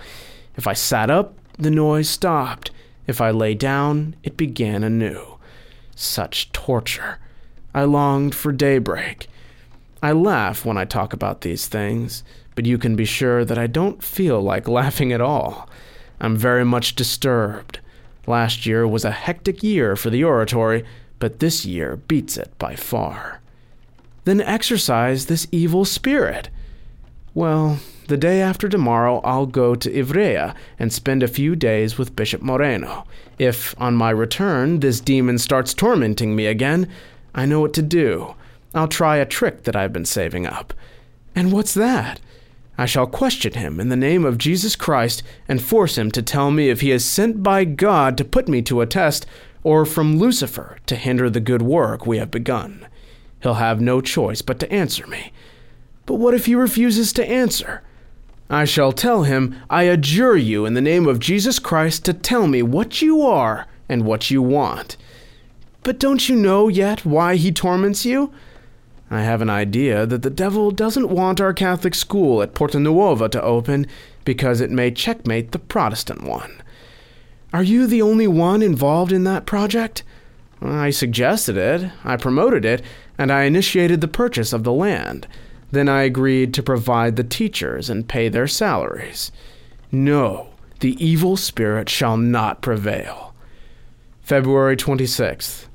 If 0.56 0.68
I 0.68 0.74
sat 0.74 1.10
up, 1.10 1.34
the 1.58 1.72
noise 1.72 2.08
stopped. 2.08 2.70
If 3.08 3.20
I 3.20 3.32
lay 3.32 3.54
down, 3.54 4.14
it 4.22 4.36
began 4.36 4.84
anew. 4.84 5.38
Such 5.96 6.52
torture. 6.52 7.18
I 7.74 7.82
longed 7.82 8.36
for 8.36 8.52
daybreak. 8.52 9.26
I 10.02 10.12
laugh 10.12 10.64
when 10.64 10.78
I 10.78 10.84
talk 10.84 11.12
about 11.12 11.42
these 11.42 11.66
things, 11.66 12.24
but 12.54 12.64
you 12.66 12.78
can 12.78 12.96
be 12.96 13.04
sure 13.04 13.44
that 13.44 13.58
I 13.58 13.66
don't 13.66 14.02
feel 14.02 14.40
like 14.40 14.68
laughing 14.80 15.12
at 15.12 15.20
all. 15.20 15.68
I'm 16.20 16.36
very 16.36 16.64
much 16.64 16.94
disturbed. 16.94 17.80
Last 18.26 18.66
year 18.66 18.86
was 18.86 19.04
a 19.04 19.10
hectic 19.10 19.62
year 19.62 19.96
for 19.96 20.10
the 20.10 20.24
oratory, 20.24 20.84
but 21.18 21.38
this 21.40 21.64
year 21.64 21.96
beats 21.96 22.36
it 22.36 22.56
by 22.58 22.76
far. 22.76 23.40
Then 24.24 24.40
exorcise 24.40 25.26
this 25.26 25.46
evil 25.50 25.84
spirit. 25.84 26.50
Well, 27.34 27.78
the 28.08 28.16
day 28.16 28.42
after 28.42 28.68
tomorrow, 28.68 29.20
I'll 29.20 29.46
go 29.46 29.74
to 29.74 29.90
Ivrea 29.90 30.54
and 30.78 30.92
spend 30.92 31.22
a 31.22 31.28
few 31.28 31.54
days 31.54 31.96
with 31.96 32.16
Bishop 32.16 32.42
Moreno. 32.42 33.06
If, 33.38 33.74
on 33.80 33.94
my 33.94 34.10
return, 34.10 34.80
this 34.80 35.00
demon 35.00 35.38
starts 35.38 35.72
tormenting 35.72 36.34
me 36.34 36.46
again, 36.46 36.88
I 37.34 37.46
know 37.46 37.60
what 37.60 37.72
to 37.74 37.82
do. 37.82 38.34
I'll 38.74 38.88
try 38.88 39.16
a 39.16 39.26
trick 39.26 39.64
that 39.64 39.76
I've 39.76 39.92
been 39.92 40.04
saving 40.04 40.46
up. 40.46 40.72
And 41.34 41.52
what's 41.52 41.74
that? 41.74 42.20
I 42.78 42.86
shall 42.86 43.06
question 43.06 43.52
him 43.54 43.78
in 43.78 43.88
the 43.88 43.96
name 43.96 44.24
of 44.24 44.38
Jesus 44.38 44.74
Christ 44.74 45.22
and 45.48 45.62
force 45.62 45.98
him 45.98 46.10
to 46.12 46.22
tell 46.22 46.50
me 46.50 46.70
if 46.70 46.80
he 46.80 46.90
is 46.90 47.04
sent 47.04 47.42
by 47.42 47.64
God 47.64 48.16
to 48.16 48.24
put 48.24 48.48
me 48.48 48.62
to 48.62 48.80
a 48.80 48.86
test 48.86 49.26
or 49.62 49.84
from 49.84 50.18
Lucifer 50.18 50.78
to 50.86 50.96
hinder 50.96 51.28
the 51.28 51.40
good 51.40 51.62
work 51.62 52.06
we 52.06 52.18
have 52.18 52.30
begun. 52.30 52.86
He'll 53.42 53.54
have 53.54 53.80
no 53.80 54.00
choice 54.00 54.40
but 54.40 54.58
to 54.60 54.72
answer 54.72 55.06
me. 55.06 55.32
But 56.06 56.14
what 56.14 56.34
if 56.34 56.46
he 56.46 56.54
refuses 56.54 57.12
to 57.14 57.28
answer? 57.28 57.82
I 58.48 58.64
shall 58.64 58.92
tell 58.92 59.24
him, 59.24 59.56
I 59.68 59.84
adjure 59.84 60.36
you 60.36 60.66
in 60.66 60.74
the 60.74 60.80
name 60.80 61.06
of 61.06 61.20
Jesus 61.20 61.58
Christ 61.58 62.04
to 62.06 62.14
tell 62.14 62.46
me 62.46 62.62
what 62.62 63.02
you 63.02 63.22
are 63.22 63.66
and 63.88 64.04
what 64.04 64.30
you 64.30 64.42
want. 64.42 64.96
But 65.82 65.98
don't 65.98 66.28
you 66.28 66.36
know 66.36 66.68
yet 66.68 67.04
why 67.04 67.36
he 67.36 67.52
torments 67.52 68.04
you? 68.04 68.32
I 69.10 69.22
have 69.22 69.42
an 69.42 69.50
idea 69.50 70.06
that 70.06 70.22
the 70.22 70.30
devil 70.30 70.70
doesn't 70.70 71.10
want 71.10 71.40
our 71.40 71.52
Catholic 71.52 71.96
school 71.96 72.42
at 72.42 72.54
Porta 72.54 72.78
Nuova 72.78 73.28
to 73.30 73.42
open 73.42 73.88
because 74.24 74.60
it 74.60 74.70
may 74.70 74.92
checkmate 74.92 75.50
the 75.50 75.58
Protestant 75.58 76.22
one. 76.22 76.62
Are 77.52 77.64
you 77.64 77.88
the 77.88 78.02
only 78.02 78.28
one 78.28 78.62
involved 78.62 79.10
in 79.10 79.24
that 79.24 79.46
project? 79.46 80.04
I 80.62 80.90
suggested 80.90 81.56
it, 81.56 81.90
I 82.04 82.16
promoted 82.16 82.64
it, 82.64 82.82
and 83.18 83.32
I 83.32 83.42
initiated 83.42 84.00
the 84.00 84.08
purchase 84.08 84.52
of 84.52 84.62
the 84.62 84.72
land. 84.72 85.26
Then 85.72 85.88
I 85.88 86.02
agreed 86.02 86.54
to 86.54 86.62
provide 86.62 87.16
the 87.16 87.24
teachers 87.24 87.90
and 87.90 88.08
pay 88.08 88.28
their 88.28 88.46
salaries. 88.46 89.32
No, 89.90 90.50
the 90.78 91.02
evil 91.04 91.36
spirit 91.36 91.88
shall 91.88 92.16
not 92.16 92.62
prevail. 92.62 93.34
February 94.22 94.76
26th. 94.76 95.66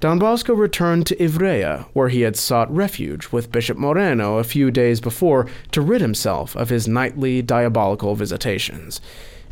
Don 0.00 0.18
Bosco 0.18 0.54
returned 0.54 1.06
to 1.06 1.16
Ivrea, 1.16 1.86
where 1.92 2.08
he 2.08 2.22
had 2.22 2.36
sought 2.36 2.74
refuge 2.74 3.28
with 3.32 3.50
Bishop 3.50 3.78
Moreno 3.78 4.38
a 4.38 4.44
few 4.44 4.70
days 4.70 5.00
before 5.00 5.46
to 5.72 5.80
rid 5.80 6.00
himself 6.00 6.54
of 6.56 6.68
his 6.68 6.86
nightly 6.86 7.40
diabolical 7.40 8.14
visitations. 8.14 9.00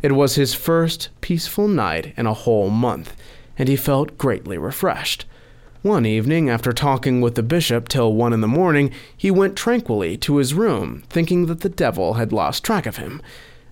It 0.01 0.11
was 0.11 0.35
his 0.35 0.53
first 0.53 1.09
peaceful 1.21 1.67
night 1.67 2.13
in 2.17 2.27
a 2.27 2.33
whole 2.33 2.69
month, 2.69 3.15
and 3.57 3.67
he 3.69 3.75
felt 3.75 4.17
greatly 4.17 4.57
refreshed. 4.57 5.25
One 5.81 6.05
evening, 6.05 6.49
after 6.49 6.71
talking 6.71 7.19
with 7.19 7.35
the 7.35 7.43
bishop 7.43 7.89
till 7.89 8.13
one 8.13 8.31
in 8.31 8.41
the 8.41 8.47
morning, 8.47 8.91
he 9.17 9.31
went 9.31 9.55
tranquilly 9.55 10.17
to 10.17 10.37
his 10.37 10.53
room, 10.53 11.03
thinking 11.09 11.47
that 11.47 11.61
the 11.61 11.69
devil 11.69 12.13
had 12.13 12.31
lost 12.31 12.63
track 12.63 12.85
of 12.85 12.97
him. 12.97 13.21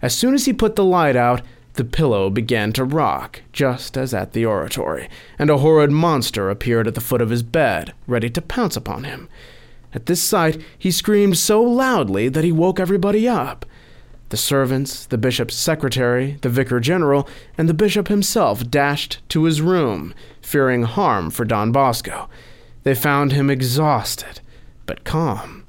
As 0.02 0.16
soon 0.16 0.34
as 0.34 0.46
he 0.46 0.54
put 0.54 0.76
the 0.76 0.84
light 0.84 1.16
out, 1.16 1.42
the 1.74 1.86
pillow 1.86 2.30
began 2.30 2.74
to 2.74 2.84
rock, 2.84 3.42
just 3.54 3.98
as 3.98 4.14
at 4.14 4.34
the 4.34 4.46
oratory, 4.46 5.10
and 5.40 5.50
a 5.50 5.58
horrid 5.58 5.92
monster 5.92 6.50
appeared 6.50 6.88
at 6.88 6.96
the 6.96 7.02
foot 7.02 7.22
of 7.22 7.30
his 7.30 7.44
bed, 7.44 7.94
ready 8.08 8.30
to 8.30 8.42
pounce 8.42 8.76
upon 8.76 9.04
him. 9.04 9.30
At 9.94 10.06
this 10.06 10.22
sight, 10.22 10.62
he 10.78 10.92
screamed 10.92 11.38
so 11.38 11.62
loudly 11.62 12.30
that 12.30 12.44
he 12.44 12.52
woke 12.52 12.80
everybody 12.80 13.28
up. 13.28 13.66
The 14.30 14.38
servants, 14.38 15.06
the 15.06 15.18
bishop's 15.18 15.56
secretary, 15.56 16.38
the 16.42 16.50
vicar 16.50 16.80
general, 16.80 17.28
and 17.58 17.68
the 17.68 17.74
bishop 17.74 18.08
himself 18.08 18.70
dashed 18.70 19.20
to 19.30 19.44
his 19.44 19.62
room, 19.62 20.14
fearing 20.42 20.84
harm 20.84 21.30
for 21.30 21.44
Don 21.44 21.74
Bosco. 21.74 22.30
They 22.84 22.96
found 22.96 23.34
him 23.34 23.50
exhausted, 23.50 24.40
but 24.86 25.04
calm. 25.04 25.66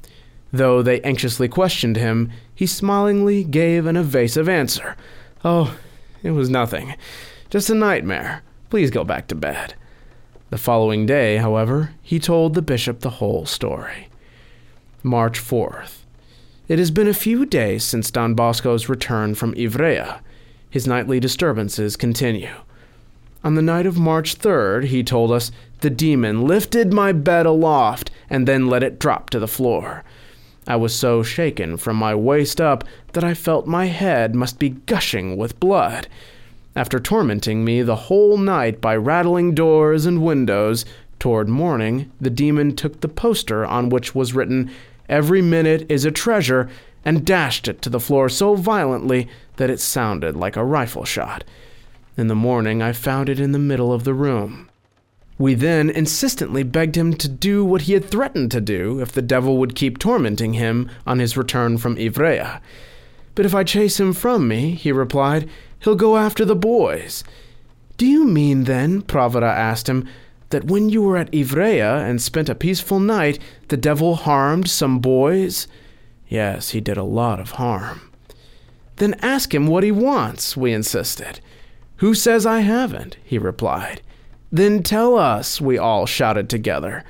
Though 0.53 0.83
they 0.83 1.01
anxiously 1.01 1.49
questioned 1.49 1.97
him, 1.97 2.31
he 2.55 2.67
smilingly 2.67 3.43
gave 3.43 3.87
an 3.87 3.97
evasive 3.97 4.49
answer. 4.49 4.97
Oh, 5.45 5.77
it 6.23 6.31
was 6.33 6.49
nothing. 6.49 6.95
Just 7.51 7.71
a 7.71 7.75
nightmare. 7.75 8.43
Please 8.71 8.91
go 8.91 9.05
back 9.05 9.29
to 9.29 9.35
bed. 9.35 9.75
The 10.51 10.59
following 10.59 11.07
day, 11.07 11.39
however, 11.39 11.95
he 12.03 12.19
told 12.19 12.55
the 12.55 12.63
bishop 12.63 13.01
the 13.01 13.11
whole 13.11 13.47
story. 13.47 14.09
March 15.03 15.41
4th. 15.41 16.01
It 16.69 16.79
has 16.79 16.91
been 16.91 17.09
a 17.09 17.15
few 17.15 17.45
days 17.45 17.85
since 17.85 18.11
Don 18.11 18.35
Bosco's 18.35 18.89
return 18.89 19.35
from 19.35 19.55
Ivrea. 19.55 20.21
His 20.71 20.87
nightly 20.87 21.21
disturbances 21.21 21.97
continue. 21.97 22.55
On 23.45 23.57
the 23.57 23.63
night 23.63 23.87
of 23.87 23.99
March 23.99 24.39
3rd, 24.39 24.85
he 24.85 25.03
told 25.03 25.33
us, 25.33 25.51
the 25.81 25.91
demon 25.91 26.47
lifted 26.47 26.93
my 26.93 27.11
bed 27.13 27.45
aloft 27.45 28.11
and 28.31 28.47
then 28.47 28.69
let 28.69 28.85
it 28.85 29.01
drop 29.01 29.31
to 29.31 29.41
the 29.41 29.49
floor. 29.49 30.05
I 30.67 30.77
was 30.77 30.95
so 30.95 31.23
shaken 31.23 31.77
from 31.77 31.97
my 31.97 32.15
waist 32.15 32.61
up 32.61 32.85
that 33.15 33.25
I 33.25 33.35
felt 33.35 33.67
my 33.67 33.87
head 33.87 34.35
must 34.35 34.59
be 34.59 34.71
gushing 34.71 35.37
with 35.37 35.59
blood. 35.59 36.07
After 36.77 37.01
tormenting 37.01 37.65
me 37.65 37.83
the 37.83 37.97
whole 37.97 38.37
night 38.39 38.81
by 38.81 38.97
rattling 38.97 39.55
doors 39.55 40.07
and 40.07 40.25
windows, 40.25 40.85
toward 41.19 41.49
morning 41.49 42.11
the 42.21 42.31
demon 42.31 42.75
took 42.75 43.01
the 43.01 43.09
poster 43.09 43.65
on 43.67 43.89
which 43.89 44.15
was 44.15 44.35
written, 44.35 44.71
Every 45.09 45.43
minute 45.43 45.85
is 45.91 46.05
a 46.05 46.11
treasure, 46.11 46.71
and 47.05 47.27
dashed 47.27 47.69
it 47.69 47.83
to 47.83 47.91
the 47.91 48.01
floor 48.01 48.29
so 48.29 48.55
violently 48.55 49.29
that 49.57 49.71
it 49.71 49.81
sounded 49.81 50.37
like 50.37 50.57
a 50.57 50.65
rifle 50.65 51.05
shot. 51.05 51.45
In 52.17 52.29
the 52.29 52.35
morning 52.35 52.81
I 52.81 52.93
found 52.93 53.29
it 53.29 53.41
in 53.41 53.53
the 53.53 53.59
middle 53.59 53.93
of 53.93 54.05
the 54.05 54.15
room. 54.15 54.71
We 55.43 55.55
then 55.55 55.91
insistently 55.91 56.63
begged 56.63 56.97
him 56.97 57.15
to 57.15 57.29
do 57.29 57.65
what 57.65 57.83
he 57.83 57.95
had 57.95 58.05
threatened 58.05 58.53
to 58.53 58.61
do 58.61 59.01
if 59.01 59.11
the 59.11 59.21
devil 59.21 59.59
would 59.59 59.75
keep 59.75 59.99
tormenting 59.99 60.53
him 60.53 60.89
on 61.05 61.19
his 61.19 61.37
return 61.37 61.79
from 61.79 61.97
Ivrea. 61.97 62.61
But 63.35 63.45
if 63.45 63.53
I 63.53 63.65
chase 63.65 63.99
him 63.99 64.13
from 64.13 64.47
me, 64.47 64.77
he 64.77 64.93
replied, 64.93 65.51
he'll 65.81 65.97
go 65.97 66.17
after 66.17 66.45
the 66.45 66.55
boys. 66.55 67.25
Do 67.97 68.07
you 68.07 68.25
mean 68.25 68.65
then, 68.65 69.03
Provera 69.03 69.53
asked 69.53 69.89
him, 69.89 70.09
that 70.51 70.67
when 70.67 70.91
you 70.91 71.03
were 71.03 71.17
at 71.17 71.33
Ivrea 71.33 72.09
and 72.09 72.23
spent 72.23 72.49
a 72.49 72.55
peaceful 72.55 73.01
night, 73.01 73.41
the 73.67 73.77
devil 73.77 74.15
harmed 74.15 74.71
some 74.71 75.01
boys? 75.01 75.67
Yes, 76.29 76.71
he 76.71 76.81
did 76.81 76.97
a 76.97 77.03
lot 77.03 77.41
of 77.41 77.59
harm. 77.59 78.13
Then 78.99 79.15
ask 79.15 79.53
him 79.53 79.67
what 79.67 79.83
he 79.83 79.91
wants, 79.91 80.57
we 80.57 80.73
insisted. 80.73 81.41
Who 81.97 82.15
says 82.15 82.47
I 82.47 82.61
haven't? 82.61 83.17
he 83.25 83.39
replied. 83.39 84.03
Then 84.53 84.83
tell 84.83 85.17
us, 85.17 85.61
we 85.61 85.79
all 85.79 86.05
shouted 86.05 86.51
together. 86.51 87.05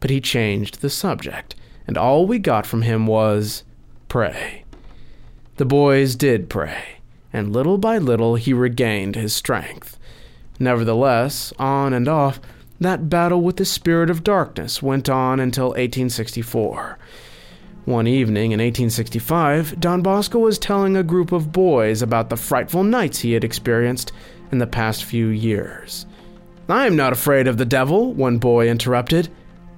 But 0.00 0.10
he 0.10 0.20
changed 0.20 0.80
the 0.80 0.90
subject, 0.90 1.54
and 1.86 1.98
all 1.98 2.26
we 2.26 2.38
got 2.38 2.66
from 2.66 2.82
him 2.82 3.06
was, 3.06 3.64
Pray. 4.08 4.64
The 5.56 5.64
boys 5.64 6.16
did 6.16 6.48
pray, 6.48 6.98
and 7.32 7.52
little 7.52 7.78
by 7.78 7.98
little 7.98 8.36
he 8.36 8.52
regained 8.52 9.14
his 9.14 9.34
strength. 9.34 9.98
Nevertheless, 10.58 11.52
on 11.58 11.92
and 11.92 12.08
off, 12.08 12.40
That 12.78 13.08
battle 13.08 13.40
with 13.40 13.56
the 13.56 13.64
spirit 13.64 14.10
of 14.10 14.22
darkness 14.22 14.82
went 14.82 15.08
on 15.08 15.40
until 15.40 15.68
1864. 15.68 16.98
One 17.86 18.06
evening 18.06 18.52
in 18.52 18.60
1865, 18.60 19.80
Don 19.80 20.02
Bosco 20.02 20.40
was 20.40 20.58
telling 20.58 20.94
a 20.96 21.02
group 21.02 21.32
of 21.32 21.52
boys 21.52 22.02
about 22.02 22.28
the 22.28 22.36
frightful 22.36 22.84
nights 22.84 23.20
he 23.20 23.32
had 23.32 23.44
experienced 23.44 24.12
in 24.52 24.58
the 24.58 24.66
past 24.66 25.04
few 25.04 25.28
years. 25.28 26.04
I 26.68 26.86
am 26.86 26.96
not 26.96 27.12
afraid 27.12 27.46
of 27.46 27.58
the 27.58 27.64
devil, 27.64 28.12
one 28.12 28.38
boy 28.38 28.68
interrupted. 28.68 29.28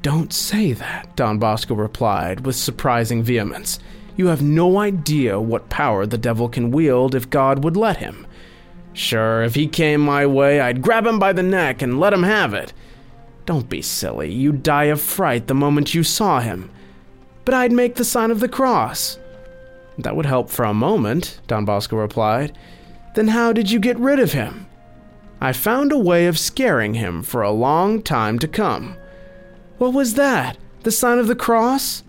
Don't 0.01 0.33
say 0.33 0.73
that, 0.73 1.15
Don 1.17 1.39
Bosco 1.39 1.75
replied 1.75 2.47
with 2.47 2.57
surprising 2.57 3.23
vehemence. 3.23 3.79
You 4.17 4.29
have 4.29 4.41
no 4.41 4.79
idea 4.79 5.39
what 5.39 5.69
power 5.69 6.07
the 6.07 6.17
devil 6.17 6.49
can 6.49 6.71
wield 6.71 7.15
if 7.15 7.29
God 7.29 7.63
would 7.63 7.77
let 7.77 7.99
him. 7.99 8.27
Sure, 8.95 9.43
if 9.43 9.55
he 9.55 9.67
came 9.67 10.01
my 10.01 10.25
way, 10.25 10.61
I'd 10.61 10.83
grab 10.83 11.07
him 11.07 11.19
by 11.19 11.35
the 11.35 11.43
neck 11.43 11.83
and 11.83 12.01
let 12.01 12.15
him 12.15 12.23
have 12.23 12.55
it. 12.55 12.73
Don't 13.45 13.69
be 13.69 13.83
silly, 13.83 14.33
you'd 14.33 14.63
die 14.63 14.85
of 14.85 15.01
fright 15.01 15.47
the 15.47 15.55
moment 15.55 15.95
you 15.95 16.03
saw 16.03 16.41
him. 16.41 16.71
But 17.45 17.55
I'd 17.55 17.73
make 17.73 17.97
the 17.97 18.05
sign 18.05 18.31
of 18.31 18.41
the 18.41 18.49
cross. 18.49 19.19
That 19.99 20.17
would 20.17 20.27
help 20.27 20.49
for 20.49 20.65
a 20.65 20.75
moment, 20.75 21.41
Don 21.47 21.65
Bosco 21.65 21.97
replied. 21.97 22.57
Then 23.15 23.29
how 23.29 23.53
did 23.53 23.71
you 23.71 23.79
get 23.79 23.99
rid 23.99 24.21
of 24.21 24.33
him? 24.33 24.68
I 25.41 25.53
found 25.53 25.93
a 25.93 25.99
way 25.99 26.27
of 26.27 26.39
scaring 26.39 26.95
him 26.95 27.23
for 27.23 27.43
a 27.43 27.51
long 27.51 28.03
time 28.03 28.39
to 28.41 28.49
come. 28.49 28.97
What 29.79 29.93
was 29.93 30.15
that? 30.15 30.59
The 30.83 30.91
sign 30.91 31.19
of 31.19 31.29
the 31.29 31.37
cross? 31.37 32.03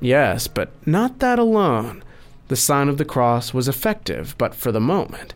Yes, 0.00 0.48
but 0.48 0.70
not 0.86 1.20
that 1.20 1.38
alone. 1.38 2.02
The 2.48 2.56
sign 2.56 2.88
of 2.88 2.98
the 2.98 3.04
cross 3.04 3.54
was 3.54 3.68
effective, 3.68 4.34
but 4.38 4.54
for 4.54 4.72
the 4.72 4.80
moment. 4.80 5.34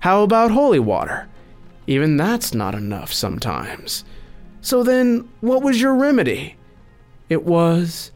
How 0.00 0.22
about 0.22 0.50
holy 0.50 0.78
water? 0.78 1.28
Even 1.86 2.16
that's 2.16 2.52
not 2.52 2.74
enough 2.74 3.12
sometimes. 3.12 4.04
So 4.60 4.82
then, 4.82 5.28
what 5.40 5.62
was 5.62 5.80
your 5.80 5.94
remedy? 5.94 6.56
It 7.28 7.44
was. 7.44 8.12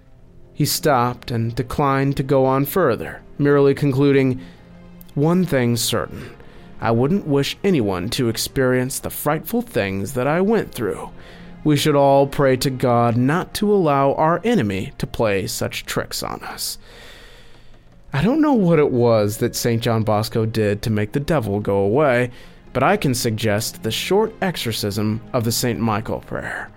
He 0.52 0.66
stopped 0.66 1.30
and 1.30 1.54
declined 1.54 2.16
to 2.18 2.22
go 2.22 2.44
on 2.44 2.66
further, 2.66 3.22
merely 3.38 3.74
concluding, 3.74 4.40
One 5.14 5.46
thing's 5.46 5.80
certain. 5.80 6.30
I 6.80 6.90
wouldn't 6.90 7.26
wish 7.26 7.58
anyone 7.62 8.08
to 8.10 8.28
experience 8.28 8.98
the 8.98 9.10
frightful 9.10 9.60
things 9.60 10.14
that 10.14 10.26
I 10.26 10.40
went 10.40 10.72
through. 10.72 11.10
We 11.62 11.76
should 11.76 11.94
all 11.94 12.26
pray 12.26 12.56
to 12.56 12.70
God 12.70 13.16
not 13.16 13.52
to 13.54 13.72
allow 13.72 14.14
our 14.14 14.40
enemy 14.44 14.92
to 14.96 15.06
play 15.06 15.46
such 15.46 15.84
tricks 15.84 16.22
on 16.22 16.42
us. 16.42 16.78
I 18.12 18.22
don't 18.22 18.40
know 18.40 18.54
what 18.54 18.78
it 18.78 18.90
was 18.90 19.36
that 19.36 19.54
St. 19.54 19.82
John 19.82 20.02
Bosco 20.02 20.46
did 20.46 20.82
to 20.82 20.90
make 20.90 21.12
the 21.12 21.20
devil 21.20 21.60
go 21.60 21.78
away, 21.78 22.30
but 22.72 22.82
I 22.82 22.96
can 22.96 23.14
suggest 23.14 23.82
the 23.82 23.90
short 23.90 24.34
exorcism 24.40 25.20
of 25.32 25.44
the 25.44 25.52
St. 25.52 25.78
Michael 25.78 26.20
prayer. 26.20 26.70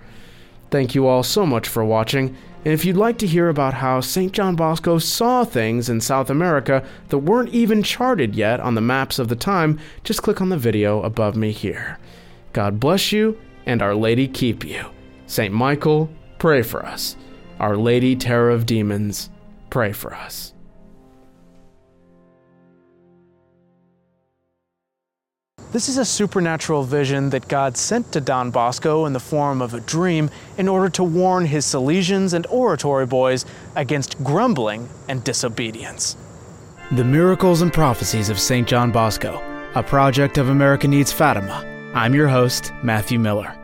Thank 0.74 0.96
you 0.96 1.06
all 1.06 1.22
so 1.22 1.46
much 1.46 1.68
for 1.68 1.86
watching, 1.86 2.36
and 2.66 2.74
if 2.74 2.84
you'd 2.84 2.98
like 2.98 3.20
to 3.20 3.28
hear 3.28 3.50
about 3.50 3.76
how 3.76 4.02
St. 4.02 4.32
John 4.32 4.56
Bosco 4.56 4.98
saw 4.98 5.44
things 5.44 5.88
in 5.88 6.02
South 6.02 6.32
America 6.32 6.84
that 7.10 7.20
weren't 7.20 7.54
even 7.54 7.84
charted 7.84 8.34
yet 8.34 8.60
on 8.60 8.74
the 8.74 8.82
maps 8.82 9.20
of 9.20 9.28
the 9.28 9.36
time, 9.36 9.80
just 10.04 10.24
click 10.24 10.42
on 10.42 10.50
the 10.50 10.58
video 10.58 11.04
above 11.04 11.36
me 11.36 11.52
here. 11.52 12.00
God 12.54 12.80
bless 12.80 13.12
you, 13.12 13.40
and 13.68 13.84
Our 13.84 13.94
Lady 13.94 14.28
keep 14.28 14.66
you. 14.66 14.84
St. 15.28 15.54
Michael, 15.54 16.10
pray 16.40 16.64
for 16.64 16.84
us. 16.84 17.18
Our 17.60 17.78
Lady, 17.78 18.16
Terror 18.16 18.50
of 18.50 18.66
Demons, 18.66 19.30
pray 19.70 19.92
for 19.92 20.16
us. 20.16 20.53
This 25.74 25.90
is 25.90 25.98
a 25.98 26.06
supernatural 26.06 26.84
vision 26.84 27.32
that 27.32 27.48
God 27.48 27.76
sent 27.78 28.12
to 28.12 28.22
Don 28.22 28.52
Bosco 28.52 29.08
in 29.08 29.14
the 29.14 29.20
form 29.20 29.60
of 29.60 29.74
a 29.74 29.80
dream 29.80 30.30
in 30.60 30.68
order 30.68 30.88
to 30.90 31.04
warn 31.04 31.48
his 31.48 31.66
Salesians 31.66 32.36
and 32.36 32.46
oratory 32.46 33.08
boys 33.08 33.44
against 33.76 34.24
grumbling 34.24 34.88
and 35.10 35.24
disobedience. 35.24 36.16
The 36.92 37.04
Miracles 37.04 37.64
and 37.64 37.74
Prophecies 37.74 38.30
of 38.30 38.40
St. 38.40 38.68
John 38.68 38.92
Bosco, 38.92 39.42
a 39.74 39.82
project 39.82 40.38
of 40.38 40.50
America 40.50 40.88
Needs 40.88 41.12
Fatima. 41.12 41.66
I'm 41.96 42.14
your 42.14 42.28
host, 42.28 42.72
Matthew 42.84 43.18
Miller. 43.18 43.58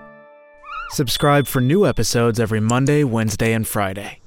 Subscribe 0.89 1.45
for 1.45 1.62
new 1.62 1.86
episodes 1.86 2.39
every 2.39 2.60
Monday, 2.60 3.03
Wednesday, 3.03 3.53
and 3.53 3.68
Friday. 3.68 4.20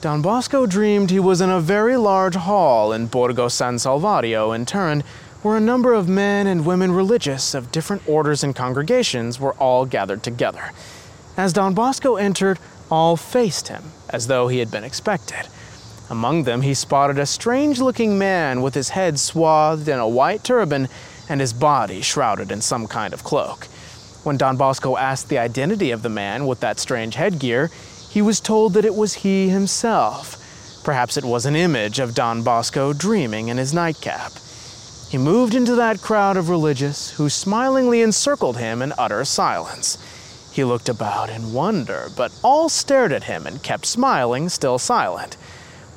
Don 0.00 0.22
Bosco 0.22 0.64
dreamed 0.64 1.10
he 1.10 1.18
was 1.18 1.40
in 1.40 1.50
a 1.50 1.60
very 1.60 1.96
large 1.96 2.36
hall 2.36 2.92
in 2.92 3.08
Borgo 3.08 3.48
San 3.48 3.74
Salvario 3.78 4.54
in 4.54 4.64
Turin 4.64 5.02
where 5.42 5.56
a 5.56 5.60
number 5.60 5.94
of 5.94 6.08
men 6.08 6.46
and 6.46 6.66
women 6.66 6.92
religious 6.92 7.54
of 7.54 7.70
different 7.70 8.08
orders 8.08 8.42
and 8.42 8.56
congregations 8.56 9.38
were 9.38 9.54
all 9.54 9.86
gathered 9.86 10.22
together. 10.22 10.72
As 11.36 11.52
Don 11.52 11.74
Bosco 11.74 12.16
entered, 12.16 12.58
all 12.90 13.16
faced 13.16 13.68
him, 13.68 13.92
as 14.08 14.26
though 14.26 14.48
he 14.48 14.58
had 14.58 14.70
been 14.70 14.84
expected. 14.84 15.46
Among 16.10 16.44
them, 16.44 16.62
he 16.62 16.74
spotted 16.74 17.18
a 17.18 17.26
strange 17.26 17.80
looking 17.80 18.18
man 18.18 18.62
with 18.62 18.74
his 18.74 18.90
head 18.90 19.18
swathed 19.18 19.88
in 19.88 19.98
a 19.98 20.08
white 20.08 20.42
turban 20.42 20.88
and 21.28 21.40
his 21.40 21.52
body 21.52 22.00
shrouded 22.00 22.50
in 22.50 22.60
some 22.60 22.86
kind 22.86 23.12
of 23.12 23.22
cloak. 23.22 23.66
When 24.24 24.38
Don 24.38 24.56
Bosco 24.56 24.96
asked 24.96 25.28
the 25.28 25.38
identity 25.38 25.90
of 25.90 26.02
the 26.02 26.08
man 26.08 26.46
with 26.46 26.60
that 26.60 26.78
strange 26.78 27.14
headgear, 27.14 27.70
he 28.10 28.22
was 28.22 28.40
told 28.40 28.74
that 28.74 28.86
it 28.86 28.94
was 28.94 29.14
he 29.14 29.50
himself. 29.50 30.82
Perhaps 30.82 31.16
it 31.16 31.24
was 31.24 31.44
an 31.44 31.54
image 31.54 31.98
of 31.98 32.14
Don 32.14 32.42
Bosco 32.42 32.92
dreaming 32.92 33.48
in 33.48 33.58
his 33.58 33.74
nightcap. 33.74 34.32
He 35.08 35.16
moved 35.16 35.54
into 35.54 35.74
that 35.76 36.02
crowd 36.02 36.36
of 36.36 36.50
religious 36.50 37.12
who 37.12 37.30
smilingly 37.30 38.02
encircled 38.02 38.58
him 38.58 38.82
in 38.82 38.92
utter 38.98 39.24
silence. 39.24 39.96
He 40.52 40.64
looked 40.64 40.88
about 40.88 41.30
in 41.30 41.54
wonder, 41.54 42.08
but 42.14 42.38
all 42.42 42.68
stared 42.68 43.12
at 43.12 43.24
him 43.24 43.46
and 43.46 43.62
kept 43.62 43.86
smiling, 43.86 44.50
still 44.50 44.78
silent. 44.78 45.34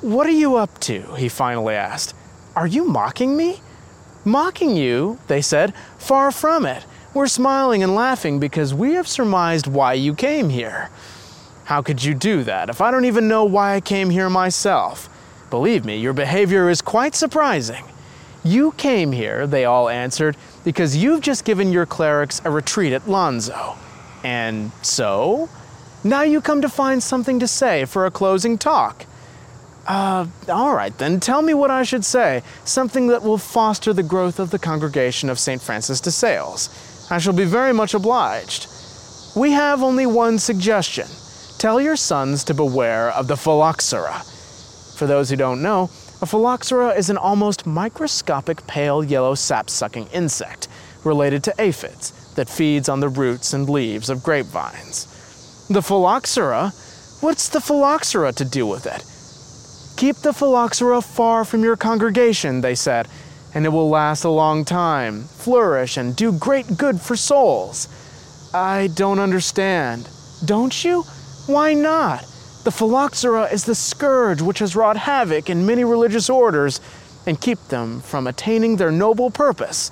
What 0.00 0.26
are 0.26 0.30
you 0.30 0.56
up 0.56 0.78
to? 0.80 1.14
he 1.16 1.28
finally 1.28 1.74
asked. 1.74 2.14
Are 2.56 2.66
you 2.66 2.84
mocking 2.84 3.36
me? 3.36 3.60
Mocking 4.24 4.76
you, 4.76 5.18
they 5.26 5.42
said. 5.42 5.74
Far 5.98 6.30
from 6.30 6.64
it. 6.64 6.86
We're 7.12 7.26
smiling 7.26 7.82
and 7.82 7.94
laughing 7.94 8.40
because 8.40 8.72
we 8.72 8.94
have 8.94 9.06
surmised 9.06 9.66
why 9.66 9.92
you 9.92 10.14
came 10.14 10.48
here. 10.48 10.88
How 11.64 11.82
could 11.82 12.02
you 12.02 12.14
do 12.14 12.44
that 12.44 12.70
if 12.70 12.80
I 12.80 12.90
don't 12.90 13.04
even 13.04 13.28
know 13.28 13.44
why 13.44 13.74
I 13.74 13.80
came 13.82 14.08
here 14.08 14.30
myself? 14.30 15.10
Believe 15.50 15.84
me, 15.84 15.98
your 15.98 16.14
behavior 16.14 16.70
is 16.70 16.80
quite 16.80 17.14
surprising. 17.14 17.84
You 18.44 18.72
came 18.72 19.12
here, 19.12 19.46
they 19.46 19.64
all 19.64 19.88
answered, 19.88 20.36
because 20.64 20.96
you've 20.96 21.20
just 21.20 21.44
given 21.44 21.72
your 21.72 21.86
clerics 21.86 22.40
a 22.44 22.50
retreat 22.50 22.92
at 22.92 23.02
Lanzo. 23.02 23.76
And 24.24 24.72
so? 24.82 25.48
Now 26.04 26.22
you 26.22 26.40
come 26.40 26.62
to 26.62 26.68
find 26.68 27.02
something 27.02 27.38
to 27.38 27.46
say 27.46 27.84
for 27.84 28.06
a 28.06 28.10
closing 28.10 28.58
talk. 28.58 29.06
Uh, 29.86 30.26
all 30.48 30.74
right 30.74 30.96
then, 30.98 31.20
tell 31.20 31.42
me 31.42 31.54
what 31.54 31.70
I 31.70 31.82
should 31.82 32.04
say, 32.04 32.42
something 32.64 33.08
that 33.08 33.22
will 33.22 33.38
foster 33.38 33.92
the 33.92 34.02
growth 34.02 34.38
of 34.38 34.50
the 34.50 34.58
congregation 34.58 35.28
of 35.28 35.38
St. 35.38 35.60
Francis 35.60 36.00
de 36.00 36.10
Sales. 36.10 36.68
I 37.10 37.18
shall 37.18 37.32
be 37.32 37.44
very 37.44 37.72
much 37.72 37.94
obliged. 37.94 38.68
We 39.36 39.52
have 39.52 39.82
only 39.82 40.06
one 40.06 40.38
suggestion. 40.38 41.06
Tell 41.58 41.80
your 41.80 41.96
sons 41.96 42.44
to 42.44 42.54
beware 42.54 43.10
of 43.10 43.28
the 43.28 43.36
phylloxera. 43.36 44.24
For 44.96 45.06
those 45.06 45.30
who 45.30 45.36
don't 45.36 45.62
know, 45.62 45.90
a 46.22 46.24
phylloxera 46.24 46.90
is 46.90 47.10
an 47.10 47.16
almost 47.16 47.66
microscopic 47.66 48.64
pale 48.68 49.02
yellow 49.02 49.34
sap 49.34 49.68
sucking 49.68 50.06
insect 50.12 50.68
related 51.02 51.42
to 51.42 51.54
aphids 51.58 52.32
that 52.36 52.48
feeds 52.48 52.88
on 52.88 53.00
the 53.00 53.08
roots 53.08 53.52
and 53.52 53.68
leaves 53.68 54.08
of 54.08 54.22
grapevines. 54.22 55.66
The 55.68 55.82
phylloxera? 55.82 56.70
What's 57.20 57.48
the 57.48 57.60
phylloxera 57.60 58.32
to 58.34 58.44
do 58.44 58.68
with 58.68 58.86
it? 58.86 59.04
Keep 59.98 60.18
the 60.18 60.32
phylloxera 60.32 61.02
far 61.02 61.44
from 61.44 61.64
your 61.64 61.76
congregation, 61.76 62.60
they 62.60 62.76
said, 62.76 63.08
and 63.52 63.66
it 63.66 63.70
will 63.70 63.90
last 63.90 64.22
a 64.22 64.30
long 64.30 64.64
time, 64.64 65.24
flourish, 65.24 65.96
and 65.96 66.14
do 66.14 66.30
great 66.38 66.76
good 66.76 67.00
for 67.00 67.16
souls. 67.16 67.88
I 68.54 68.90
don't 68.94 69.18
understand. 69.18 70.08
Don't 70.44 70.84
you? 70.84 71.02
Why 71.46 71.74
not? 71.74 72.24
The 72.64 72.70
phylloxera 72.70 73.52
is 73.52 73.64
the 73.64 73.74
scourge 73.74 74.40
which 74.40 74.60
has 74.60 74.76
wrought 74.76 74.96
havoc 74.96 75.50
in 75.50 75.66
many 75.66 75.84
religious 75.84 76.30
orders 76.30 76.80
and 77.26 77.40
keep 77.40 77.58
them 77.68 78.00
from 78.00 78.26
attaining 78.26 78.76
their 78.76 78.92
noble 78.92 79.30
purpose. 79.30 79.90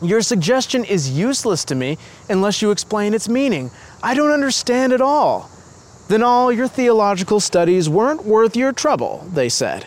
Your 0.00 0.22
suggestion 0.22 0.84
is 0.84 1.18
useless 1.18 1.64
to 1.66 1.74
me 1.74 1.98
unless 2.28 2.62
you 2.62 2.70
explain 2.70 3.14
its 3.14 3.28
meaning. 3.28 3.70
I 4.02 4.14
don't 4.14 4.30
understand 4.30 4.92
at 4.92 5.00
all. 5.00 5.50
Then 6.08 6.22
all 6.22 6.52
your 6.52 6.68
theological 6.68 7.40
studies 7.40 7.88
weren't 7.88 8.24
worth 8.24 8.56
your 8.56 8.72
trouble, 8.72 9.26
they 9.32 9.48
said. 9.48 9.86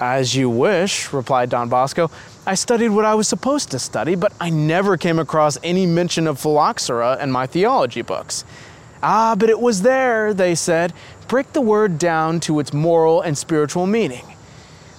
As 0.00 0.34
you 0.34 0.48
wish, 0.48 1.12
replied 1.12 1.50
Don 1.50 1.68
Bosco. 1.68 2.10
I 2.46 2.54
studied 2.54 2.90
what 2.90 3.04
I 3.04 3.14
was 3.14 3.26
supposed 3.26 3.70
to 3.72 3.78
study, 3.78 4.14
but 4.14 4.32
I 4.40 4.50
never 4.50 4.96
came 4.96 5.18
across 5.18 5.58
any 5.62 5.84
mention 5.84 6.26
of 6.26 6.38
phylloxera 6.38 7.18
in 7.20 7.32
my 7.32 7.46
theology 7.46 8.02
books. 8.02 8.44
Ah, 9.08 9.36
but 9.38 9.48
it 9.48 9.60
was 9.60 9.82
there, 9.82 10.34
they 10.34 10.56
said. 10.56 10.92
Break 11.28 11.52
the 11.52 11.60
word 11.60 11.96
down 11.96 12.40
to 12.40 12.58
its 12.58 12.72
moral 12.72 13.20
and 13.20 13.38
spiritual 13.38 13.86
meaning. 13.86 14.24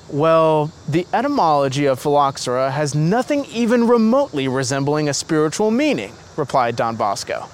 Well, 0.09 0.71
the 0.87 1.05
etymology 1.11 1.87
of 1.87 1.99
phylloxera 1.99 2.71
has 2.71 2.95
nothing 2.95 3.43
even 3.47 3.85
remotely 3.85 4.47
resembling 4.47 5.09
a 5.09 5.13
spiritual 5.13 5.71
meaning, 5.71 6.13
replied 6.37 6.77
Don 6.77 6.95
Bosco. 6.95 7.49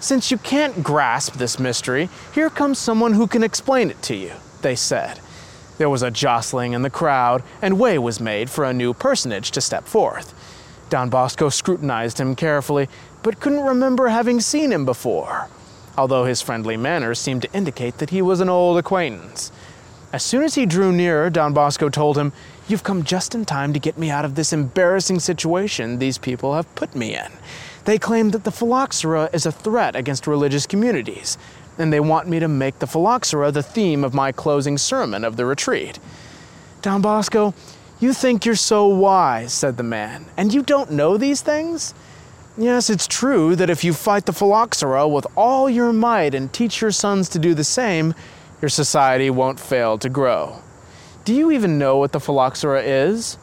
Since 0.00 0.30
you 0.30 0.36
can't 0.36 0.82
grasp 0.82 1.36
this 1.36 1.58
mystery, 1.58 2.10
here 2.34 2.50
comes 2.50 2.78
someone 2.78 3.14
who 3.14 3.26
can 3.26 3.42
explain 3.42 3.88
it 3.88 4.02
to 4.02 4.14
you, 4.14 4.32
they 4.60 4.74
said. 4.74 5.18
There 5.78 5.88
was 5.88 6.02
a 6.02 6.10
jostling 6.10 6.74
in 6.74 6.82
the 6.82 6.90
crowd, 6.90 7.42
and 7.62 7.80
way 7.80 7.98
was 7.98 8.20
made 8.20 8.50
for 8.50 8.66
a 8.66 8.74
new 8.74 8.92
personage 8.92 9.50
to 9.52 9.62
step 9.62 9.86
forth. 9.86 10.34
Don 10.90 11.08
Bosco 11.08 11.48
scrutinized 11.48 12.20
him 12.20 12.36
carefully, 12.36 12.86
but 13.22 13.40
couldn't 13.40 13.64
remember 13.64 14.08
having 14.08 14.42
seen 14.42 14.72
him 14.72 14.84
before, 14.84 15.48
although 16.00 16.24
his 16.24 16.40
friendly 16.40 16.78
manners 16.78 17.18
seemed 17.18 17.42
to 17.42 17.52
indicate 17.52 17.98
that 17.98 18.08
he 18.08 18.22
was 18.22 18.40
an 18.40 18.48
old 18.48 18.78
acquaintance. 18.78 19.52
As 20.14 20.22
soon 20.22 20.42
as 20.42 20.54
he 20.54 20.64
drew 20.64 20.92
nearer, 20.92 21.28
Don 21.28 21.52
Bosco 21.52 21.90
told 21.90 22.16
him, 22.16 22.32
You've 22.68 22.82
come 22.82 23.04
just 23.04 23.34
in 23.34 23.44
time 23.44 23.74
to 23.74 23.78
get 23.78 23.98
me 23.98 24.08
out 24.08 24.24
of 24.24 24.34
this 24.34 24.50
embarrassing 24.50 25.20
situation 25.20 25.98
these 25.98 26.16
people 26.16 26.54
have 26.54 26.74
put 26.74 26.96
me 26.96 27.14
in. 27.14 27.30
They 27.84 27.98
claim 27.98 28.30
that 28.30 28.44
the 28.44 28.50
phylloxera 28.50 29.28
is 29.34 29.44
a 29.44 29.52
threat 29.52 29.94
against 29.94 30.26
religious 30.26 30.66
communities, 30.66 31.36
and 31.76 31.92
they 31.92 32.00
want 32.00 32.28
me 32.28 32.40
to 32.40 32.48
make 32.48 32.78
the 32.78 32.86
phylloxera 32.86 33.52
the 33.52 33.62
theme 33.62 34.02
of 34.02 34.14
my 34.14 34.32
closing 34.32 34.78
sermon 34.78 35.22
of 35.22 35.36
the 35.36 35.44
retreat. 35.44 35.98
Don 36.80 37.02
Bosco, 37.02 37.52
you 38.00 38.14
think 38.14 38.46
you're 38.46 38.54
so 38.54 38.86
wise, 38.86 39.52
said 39.52 39.76
the 39.76 39.82
man, 39.82 40.24
and 40.38 40.54
you 40.54 40.62
don't 40.62 40.92
know 40.92 41.18
these 41.18 41.42
things? 41.42 41.92
Yes, 42.60 42.90
it's 42.90 43.06
true 43.06 43.56
that 43.56 43.70
if 43.70 43.84
you 43.84 43.94
fight 43.94 44.26
the 44.26 44.34
phylloxera 44.34 45.08
with 45.08 45.26
all 45.34 45.70
your 45.70 45.94
might 45.94 46.34
and 46.34 46.52
teach 46.52 46.82
your 46.82 46.90
sons 46.90 47.30
to 47.30 47.38
do 47.38 47.54
the 47.54 47.64
same, 47.64 48.12
your 48.60 48.68
society 48.68 49.30
won't 49.30 49.58
fail 49.58 49.96
to 49.96 50.10
grow. 50.10 50.60
Do 51.24 51.32
you 51.32 51.50
even 51.52 51.78
know 51.78 51.96
what 51.96 52.12
the 52.12 52.20
phylloxera 52.20 52.82
is? 52.82 53.38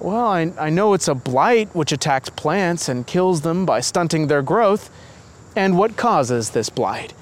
Well, 0.00 0.26
I, 0.26 0.52
I 0.58 0.68
know 0.68 0.92
it's 0.92 1.08
a 1.08 1.14
blight 1.14 1.74
which 1.74 1.92
attacks 1.92 2.28
plants 2.28 2.90
and 2.90 3.06
kills 3.06 3.40
them 3.40 3.64
by 3.64 3.80
stunting 3.80 4.26
their 4.26 4.42
growth. 4.42 4.90
And 5.56 5.78
what 5.78 5.96
causes 5.96 6.50
this 6.50 6.68
blight? 6.68 7.14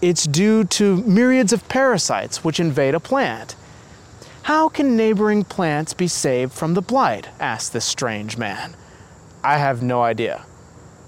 It's 0.00 0.28
due 0.28 0.62
to 0.62 0.98
myriads 0.98 1.52
of 1.52 1.68
parasites 1.68 2.44
which 2.44 2.60
invade 2.60 2.94
a 2.94 3.00
plant. 3.00 3.56
How 4.42 4.68
can 4.68 4.96
neighboring 4.96 5.42
plants 5.42 5.92
be 5.92 6.06
saved 6.06 6.52
from 6.52 6.74
the 6.74 6.82
blight? 6.82 7.30
asked 7.40 7.72
this 7.72 7.84
strange 7.84 8.38
man. 8.38 8.76
I 9.46 9.58
have 9.58 9.80
no 9.80 10.02
idea. 10.02 10.44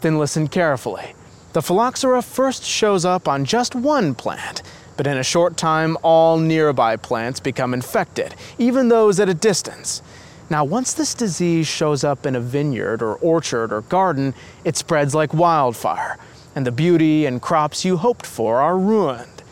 Then 0.01 0.17
listen 0.17 0.47
carefully. 0.47 1.13
The 1.55 1.61
phylloxera 1.61 2.23
first 2.23 2.63
shows 2.63 3.05
up 3.05 3.27
on 3.27 3.45
just 3.45 3.75
one 3.75 4.15
plant, 4.15 4.63
but 4.97 5.09
in 5.09 5.19
a 5.19 5.25
short 5.25 5.57
time, 5.57 5.99
all 6.05 6.39
nearby 6.39 6.95
plants 6.95 7.41
become 7.41 7.75
infected, 7.75 8.37
even 8.57 8.91
those 8.91 9.19
at 9.19 9.29
a 9.29 9.35
distance. 9.35 10.03
Now, 10.49 10.63
once 10.65 10.93
this 10.93 11.15
disease 11.15 11.67
shows 11.67 12.05
up 12.05 12.25
in 12.27 12.37
a 12.37 12.41
vineyard 12.41 13.03
or 13.03 13.17
orchard 13.17 13.73
or 13.73 13.81
garden, 13.81 14.35
it 14.63 14.77
spreads 14.77 15.17
like 15.17 15.35
wildfire, 15.35 16.17
and 16.55 16.65
the 16.65 16.71
beauty 16.71 17.27
and 17.27 17.43
crops 17.43 17.85
you 17.85 17.97
hoped 17.97 18.25
for 18.25 18.61
are 18.61 18.79
ruined. 18.79 19.43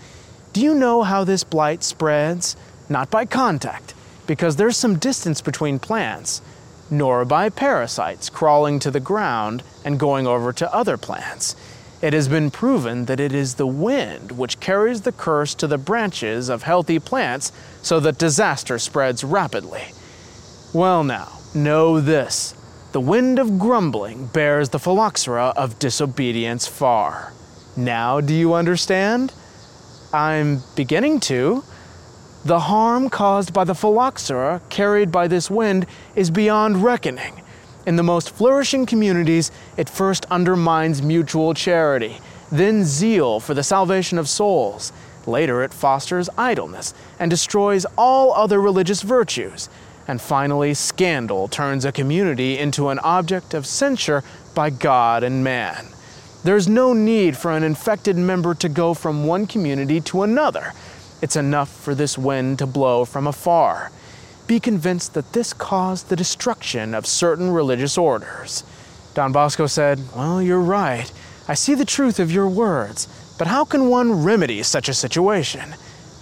Do 0.53 0.61
you 0.61 0.76
know 0.76 1.03
how 1.03 1.24
this 1.24 1.43
blight 1.43 1.82
spreads? 1.82 2.55
Not 2.89 3.11
by 3.11 3.24
contact, 3.24 3.95
because 4.28 4.55
there's 4.55 4.76
some 4.76 4.97
distance 4.97 5.41
between 5.41 5.80
plants, 5.80 6.41
nor 6.91 7.24
by 7.24 7.49
parasites 7.49 8.30
crawling 8.30 8.78
to 8.78 8.91
the 8.91 9.01
ground 9.01 9.62
and 9.84 9.99
going 9.99 10.26
over 10.26 10.53
to 10.53 10.74
other 10.74 10.97
plants. 10.97 11.57
It 12.03 12.12
has 12.12 12.28
been 12.28 12.51
proven 12.51 13.07
that 13.07 13.20
it 13.20 13.32
is 13.32 13.55
the 13.55 13.66
wind 13.66 14.32
which 14.32 14.61
carries 14.61 15.01
the 15.01 15.12
curse 15.12 15.55
to 15.55 15.66
the 15.66 15.78
branches 15.78 16.49
of 16.49 16.62
healthy 16.62 16.99
plants 16.99 17.53
so 17.82 17.99
that 18.01 18.18
disaster 18.18 18.78
spreads 18.78 19.24
rapidly. 19.24 19.84
Well, 20.74 21.05
now, 21.05 21.39
know 21.55 22.01
this 22.01 22.55
the 22.93 23.01
wind 23.01 23.39
of 23.39 23.59
grumbling 23.59 24.26
bears 24.26 24.70
the 24.70 24.78
phylloxera 24.78 25.53
of 25.57 25.78
disobedience 25.78 26.66
far. 26.66 27.32
Now, 27.76 28.20
do 28.20 28.34
you 28.34 28.55
understand? 28.55 29.32
I'm 30.12 30.62
beginning 30.76 31.20
to. 31.20 31.62
The 32.47 32.61
harm 32.61 33.11
caused 33.11 33.53
by 33.53 33.64
the 33.64 33.74
phylloxera 33.74 34.62
carried 34.68 35.11
by 35.11 35.26
this 35.26 35.51
wind 35.51 35.84
is 36.14 36.30
beyond 36.30 36.84
reckoning. 36.84 37.42
In 37.84 37.97
the 37.97 38.05
most 38.05 38.30
flourishing 38.30 38.86
communities, 38.86 39.51
it 39.76 39.90
first 39.90 40.26
undermines 40.26 41.03
mutual 41.03 41.55
charity, 41.55 42.20
then 42.53 42.84
zeal 42.84 43.40
for 43.40 43.53
the 43.53 43.64
salvation 43.64 44.16
of 44.16 44.28
souls. 44.28 44.92
Later, 45.26 45.64
it 45.64 45.74
fosters 45.74 46.28
idleness 46.38 46.94
and 47.18 47.32
destroys 47.32 47.84
all 47.99 48.32
other 48.32 48.61
religious 48.61 49.03
virtues. 49.03 49.68
And 50.07 50.20
finally, 50.20 50.72
scandal 50.72 51.49
turns 51.49 51.84
a 51.84 51.90
community 51.90 52.59
into 52.59 52.90
an 52.90 53.01
object 53.01 53.55
of 53.55 53.66
censure 53.66 54.22
by 54.55 54.70
God 54.70 55.24
and 55.24 55.42
man. 55.42 55.88
There's 56.44 56.68
no 56.68 56.92
need 56.92 57.36
for 57.36 57.51
an 57.51 57.64
infected 57.64 58.16
member 58.16 58.55
to 58.55 58.68
go 58.68 58.94
from 58.94 59.26
one 59.26 59.49
community 59.49 60.01
to 60.03 60.22
another. 60.22 60.74
It's 61.22 61.36
enough 61.36 61.70
for 61.70 61.94
this 61.94 62.18
wind 62.18 62.58
to 62.58 62.66
blow 62.66 63.04
from 63.04 63.26
afar 63.26 63.90
be 64.46 64.60
convinced 64.60 65.14
that 65.14 65.32
this 65.32 65.52
caused 65.52 66.08
the 66.08 66.16
destruction 66.16 66.94
of 66.94 67.06
certain 67.06 67.50
religious 67.50 67.98
orders. 67.98 68.62
Don 69.14 69.32
Bosco 69.32 69.66
said, 69.66 70.00
Well, 70.14 70.40
you're 70.40 70.60
right. 70.60 71.10
I 71.48 71.54
see 71.54 71.74
the 71.74 71.84
truth 71.84 72.20
of 72.20 72.30
your 72.30 72.48
words, 72.48 73.08
but 73.38 73.48
how 73.48 73.64
can 73.64 73.88
one 73.88 74.24
remedy 74.24 74.62
such 74.62 74.88
a 74.88 74.94
situation? 74.94 75.74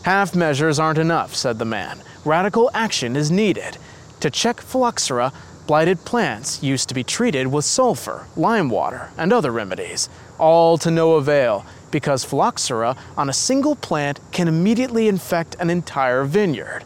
Half 0.05 0.34
measures 0.34 0.78
aren't 0.78 0.99
enough, 0.99 1.34
said 1.34 1.59
the 1.59 1.64
man. 1.64 2.03
Radical 2.24 2.70
action 2.74 3.16
is 3.16 3.30
needed. 3.30 3.78
To 4.20 4.30
check 4.30 4.61
phylloxera, 4.61 5.32
blighted 5.66 6.05
plants 6.05 6.62
used 6.62 6.88
to 6.88 6.95
be 6.95 7.05
treated 7.05 7.47
with 7.47 7.64
sulfur, 7.64 8.26
lime 8.36 8.68
water, 8.68 9.11
and 9.16 9.32
other 9.32 9.51
remedies, 9.51 10.09
all 10.38 10.78
to 10.78 10.90
no 10.90 11.14
avail 11.14 11.64
because 11.95 12.24
phylloxera 12.24 12.97
on 13.16 13.28
a 13.28 13.32
single 13.32 13.76
plant 13.76 14.18
can 14.32 14.49
immediately 14.49 15.07
infect 15.07 15.55
an 15.61 15.70
entire 15.70 16.24
vineyard. 16.24 16.82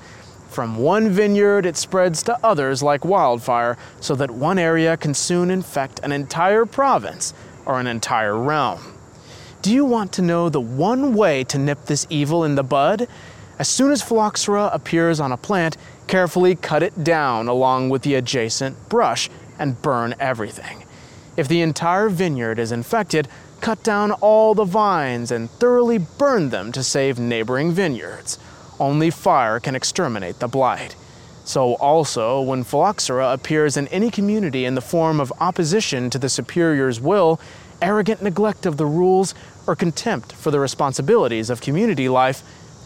From 0.51 0.77
one 0.77 1.09
vineyard, 1.09 1.65
it 1.65 1.79
spreads 1.79 2.23
to 2.25 2.39
others 2.45 2.83
like 2.83 3.07
wildfire, 3.07 3.79
so 4.01 4.15
that 4.17 4.31
one 4.31 4.59
area 4.59 4.99
can 4.99 5.15
soon 5.15 5.51
infect 5.51 5.99
an 6.01 6.13
entire 6.13 6.67
province 6.67 7.33
or 7.65 7.81
an 7.81 7.87
entire 7.87 8.37
realm. 8.37 8.99
Do 9.63 9.73
you 9.73 9.87
want 9.87 10.13
to 10.13 10.21
know 10.21 10.51
the 10.51 10.61
one 10.61 11.15
way 11.15 11.43
to 11.45 11.57
nip 11.57 11.87
this 11.87 12.07
evil 12.11 12.45
in 12.45 12.55
the 12.55 12.63
bud? 12.63 13.09
As 13.59 13.67
soon 13.67 13.91
as 13.93 14.03
phylloxera 14.03 14.69
appears 14.75 15.21
on 15.21 15.33
a 15.33 15.39
plant, 15.39 15.79
carefully 16.07 16.55
cut 16.55 16.83
it 16.83 17.03
down 17.03 17.49
along 17.49 17.89
with 17.89 18.03
the 18.03 18.15
adjacent 18.15 18.91
brush 18.91 19.31
and 19.59 19.81
burn 19.81 20.15
everything. 20.21 20.85
If 21.35 21.49
the 21.49 21.63
entire 21.63 22.11
vineyard 22.11 22.59
is 22.59 22.73
infected, 22.73 23.27
cut 23.61 23.83
down 23.83 24.13
all 24.13 24.55
the 24.55 24.65
vines 24.65 25.31
and 25.31 25.51
thoroughly 25.51 25.99
burn 25.99 26.51
them 26.51 26.73
to 26.73 26.83
save 26.83 27.19
neighboring 27.19 27.73
vineyards. 27.73 28.39
Only 28.81 29.11
fire 29.11 29.61
can 29.61 29.75
exterminate 29.75 30.39
the 30.39 30.49
blight. 30.49 30.95
So, 31.45 31.75
also, 31.77 32.43
when 32.43 32.63
phylloxera 32.63 33.33
appears 33.33 33.77
in 33.77 33.89
any 33.89 34.11
community 34.11 34.65
in 34.67 34.75
the 34.75 34.83
form 34.83 35.19
of 35.19 35.33
opposition 35.41 36.11
to 36.11 36.19
the 36.19 36.29
superior's 36.29 37.01
will, 37.01 37.41
arrogant 37.81 38.23
neglect 38.23 38.67
of 38.67 38.77
the 38.77 38.87
rules, 38.87 39.35
or 39.67 39.75
contempt 39.75 40.33
for 40.33 40.51
the 40.51 40.61
responsibilities 40.61 41.49
of 41.49 41.61
community 41.61 42.09
life, 42.09 42.43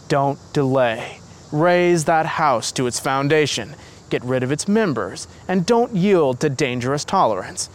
don't 0.08 0.38
delay. 0.52 1.18
Raze 1.50 2.04
that 2.04 2.26
house 2.26 2.70
to 2.72 2.86
its 2.86 3.00
foundation, 3.00 3.74
get 4.10 4.22
rid 4.24 4.42
of 4.42 4.52
its 4.52 4.68
members, 4.68 5.26
and 5.48 5.66
don't 5.66 5.94
yield 5.94 6.40
to 6.40 6.48
dangerous 6.48 7.04
tolerance. 7.04 7.68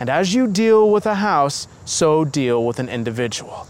And 0.00 0.10
as 0.10 0.34
you 0.34 0.46
deal 0.46 0.90
with 0.90 1.06
a 1.06 1.16
house, 1.16 1.68
so 1.84 2.24
deal 2.24 2.64
with 2.64 2.78
an 2.78 2.88
individual. 2.88 3.66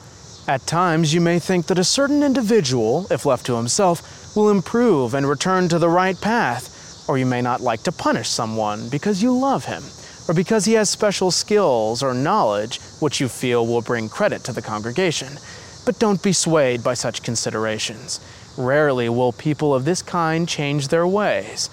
At 0.47 0.66
times, 0.66 1.14
you 1.14 1.20
may 1.20 1.39
think 1.39 1.66
that 1.66 1.79
a 1.79 1.85
certain 1.85 2.22
individual, 2.22 3.07
if 3.11 3.25
left 3.25 3.47
to 3.47 3.57
himself, 3.57 4.37
will 4.37 4.51
improve 4.51 5.14
and 5.14 5.27
return 5.27 5.68
to 5.68 5.79
the 5.79 5.89
right 5.89 6.20
path, 6.20 7.09
or 7.09 7.18
you 7.18 7.27
may 7.27 7.41
not 7.41 7.61
like 7.61 7.83
to 7.85 7.93
punish 7.93 8.29
someone 8.29 8.89
because 8.89 9.22
you 9.22 9.37
love 9.37 9.64
him, 9.64 9.83
or 10.29 10.35
because 10.35 10.64
he 10.64 10.75
has 10.75 10.91
special 10.91 11.31
skills 11.31 12.03
or 12.03 12.14
knowledge 12.14 12.81
which 13.01 13.20
you 13.20 13.29
feel 13.29 13.66
will 13.66 13.83
bring 13.83 14.09
credit 14.09 14.45
to 14.45 14.53
the 14.53 14.62
congregation. 14.62 15.39
But 15.85 15.99
don't 15.99 16.22
be 16.22 16.33
swayed 16.33 16.83
by 16.83 16.95
such 16.95 17.22
considerations. 17.22 18.20
Rarely 18.57 19.09
will 19.09 19.33
people 19.33 19.75
of 19.75 19.85
this 19.85 20.03
kind 20.03 20.49
change 20.49 20.89
their 20.89 21.07
ways. 21.07 21.68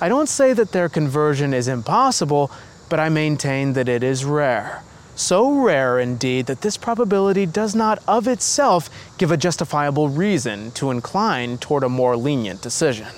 I 0.00 0.08
don't 0.08 0.28
say 0.28 0.52
that 0.52 0.72
their 0.72 0.88
conversion 0.88 1.54
is 1.54 1.68
impossible, 1.68 2.50
but 2.88 3.00
I 3.00 3.08
maintain 3.08 3.74
that 3.74 3.88
it 3.88 4.02
is 4.02 4.24
rare 4.24 4.82
so 5.16 5.50
rare 5.50 5.98
indeed 5.98 6.44
that 6.46 6.60
this 6.60 6.76
probability 6.76 7.46
does 7.46 7.74
not 7.74 8.02
of 8.06 8.28
itself 8.28 8.90
give 9.16 9.32
a 9.32 9.36
justifiable 9.36 10.10
reason 10.10 10.70
to 10.72 10.90
incline 10.90 11.56
toward 11.56 11.82
a 11.82 11.88
more 11.88 12.16
lenient 12.16 12.60
decision. 12.60 13.08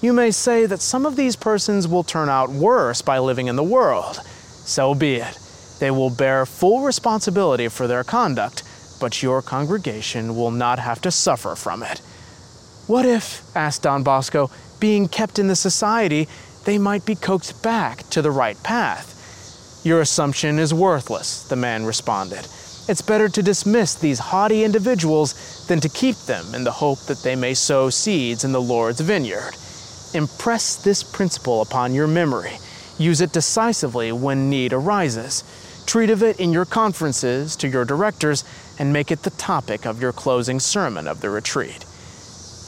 You 0.00 0.12
may 0.12 0.32
say 0.32 0.66
that 0.66 0.80
some 0.80 1.06
of 1.06 1.14
these 1.14 1.36
persons 1.36 1.86
will 1.86 2.02
turn 2.02 2.28
out 2.28 2.50
worse 2.50 3.02
by 3.02 3.20
living 3.20 3.46
in 3.46 3.54
the 3.54 3.62
world. 3.62 4.16
So 4.16 4.96
be 4.96 5.16
it. 5.16 5.38
They 5.78 5.92
will 5.92 6.10
bear 6.10 6.44
full 6.44 6.80
responsibility 6.80 7.68
for 7.68 7.86
their 7.86 8.02
conduct, 8.02 8.64
but 9.00 9.22
your 9.22 9.42
congregation 9.42 10.34
will 10.34 10.50
not 10.50 10.80
have 10.80 11.00
to 11.02 11.12
suffer 11.12 11.54
from 11.54 11.84
it. 11.84 12.00
What 12.88 13.06
if, 13.06 13.44
asked 13.56 13.82
Don 13.82 14.02
Bosco, 14.02 14.50
being 14.80 15.06
kept 15.06 15.38
in 15.38 15.46
the 15.46 15.54
society, 15.54 16.26
they 16.64 16.78
might 16.78 17.04
be 17.04 17.14
coaxed 17.14 17.62
back 17.62 18.08
to 18.10 18.22
the 18.22 18.30
right 18.30 18.60
path. 18.62 19.80
Your 19.84 20.00
assumption 20.00 20.58
is 20.58 20.72
worthless, 20.72 21.42
the 21.42 21.56
man 21.56 21.84
responded. 21.84 22.46
It's 22.88 23.02
better 23.02 23.28
to 23.28 23.42
dismiss 23.42 23.94
these 23.94 24.18
haughty 24.18 24.64
individuals 24.64 25.66
than 25.66 25.80
to 25.80 25.88
keep 25.88 26.16
them 26.16 26.54
in 26.54 26.64
the 26.64 26.72
hope 26.72 27.00
that 27.06 27.22
they 27.22 27.36
may 27.36 27.54
sow 27.54 27.90
seeds 27.90 28.44
in 28.44 28.52
the 28.52 28.60
Lord's 28.60 29.00
vineyard. 29.00 29.52
Impress 30.14 30.76
this 30.76 31.02
principle 31.02 31.62
upon 31.62 31.94
your 31.94 32.08
memory. 32.08 32.58
Use 32.98 33.20
it 33.20 33.32
decisively 33.32 34.12
when 34.12 34.50
need 34.50 34.72
arises. 34.72 35.44
Treat 35.86 36.10
of 36.10 36.22
it 36.22 36.38
in 36.38 36.52
your 36.52 36.64
conferences 36.64 37.56
to 37.56 37.68
your 37.68 37.84
directors 37.84 38.44
and 38.78 38.92
make 38.92 39.10
it 39.10 39.22
the 39.22 39.30
topic 39.30 39.86
of 39.86 40.00
your 40.00 40.12
closing 40.12 40.60
sermon 40.60 41.06
of 41.06 41.20
the 41.20 41.30
retreat. 41.30 41.84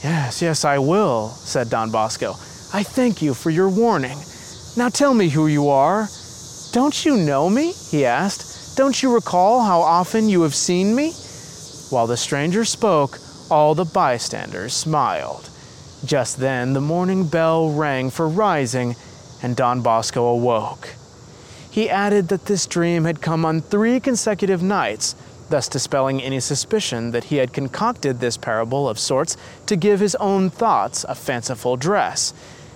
Yes, 0.02 0.42
yes, 0.42 0.64
I 0.64 0.78
will, 0.78 1.28
said 1.28 1.70
Don 1.70 1.90
Bosco. 1.90 2.34
I 2.74 2.82
thank 2.82 3.22
you 3.22 3.34
for 3.34 3.50
your 3.50 3.68
warning. 3.68 4.18
Now 4.76 4.88
tell 4.88 5.14
me 5.14 5.28
who 5.28 5.46
you 5.46 5.68
are. 5.68 6.08
Don't 6.72 7.04
you 7.04 7.16
know 7.16 7.48
me? 7.48 7.70
he 7.70 8.04
asked. 8.04 8.76
Don't 8.76 9.00
you 9.00 9.14
recall 9.14 9.62
how 9.62 9.80
often 9.80 10.28
you 10.28 10.42
have 10.42 10.56
seen 10.56 10.96
me? 10.96 11.12
While 11.90 12.08
the 12.08 12.16
stranger 12.16 12.64
spoke, 12.64 13.20
all 13.48 13.76
the 13.76 13.84
bystanders 13.84 14.72
smiled. 14.72 15.48
Just 16.04 16.38
then 16.38 16.72
the 16.72 16.80
morning 16.80 17.28
bell 17.28 17.70
rang 17.70 18.10
for 18.10 18.28
rising, 18.28 18.96
and 19.40 19.54
Don 19.54 19.80
Bosco 19.80 20.24
awoke. 20.24 20.96
He 21.70 21.88
added 21.88 22.26
that 22.26 22.46
this 22.46 22.66
dream 22.66 23.04
had 23.04 23.22
come 23.22 23.44
on 23.44 23.60
three 23.60 24.00
consecutive 24.00 24.64
nights, 24.64 25.14
thus 25.48 25.68
dispelling 25.68 26.20
any 26.20 26.40
suspicion 26.40 27.12
that 27.12 27.24
he 27.24 27.36
had 27.36 27.52
concocted 27.52 28.18
this 28.18 28.36
parable 28.36 28.88
of 28.88 28.98
sorts 28.98 29.36
to 29.66 29.76
give 29.76 30.00
his 30.00 30.16
own 30.16 30.50
thoughts 30.50 31.04
a 31.04 31.14
fanciful 31.14 31.76
dress. 31.76 32.34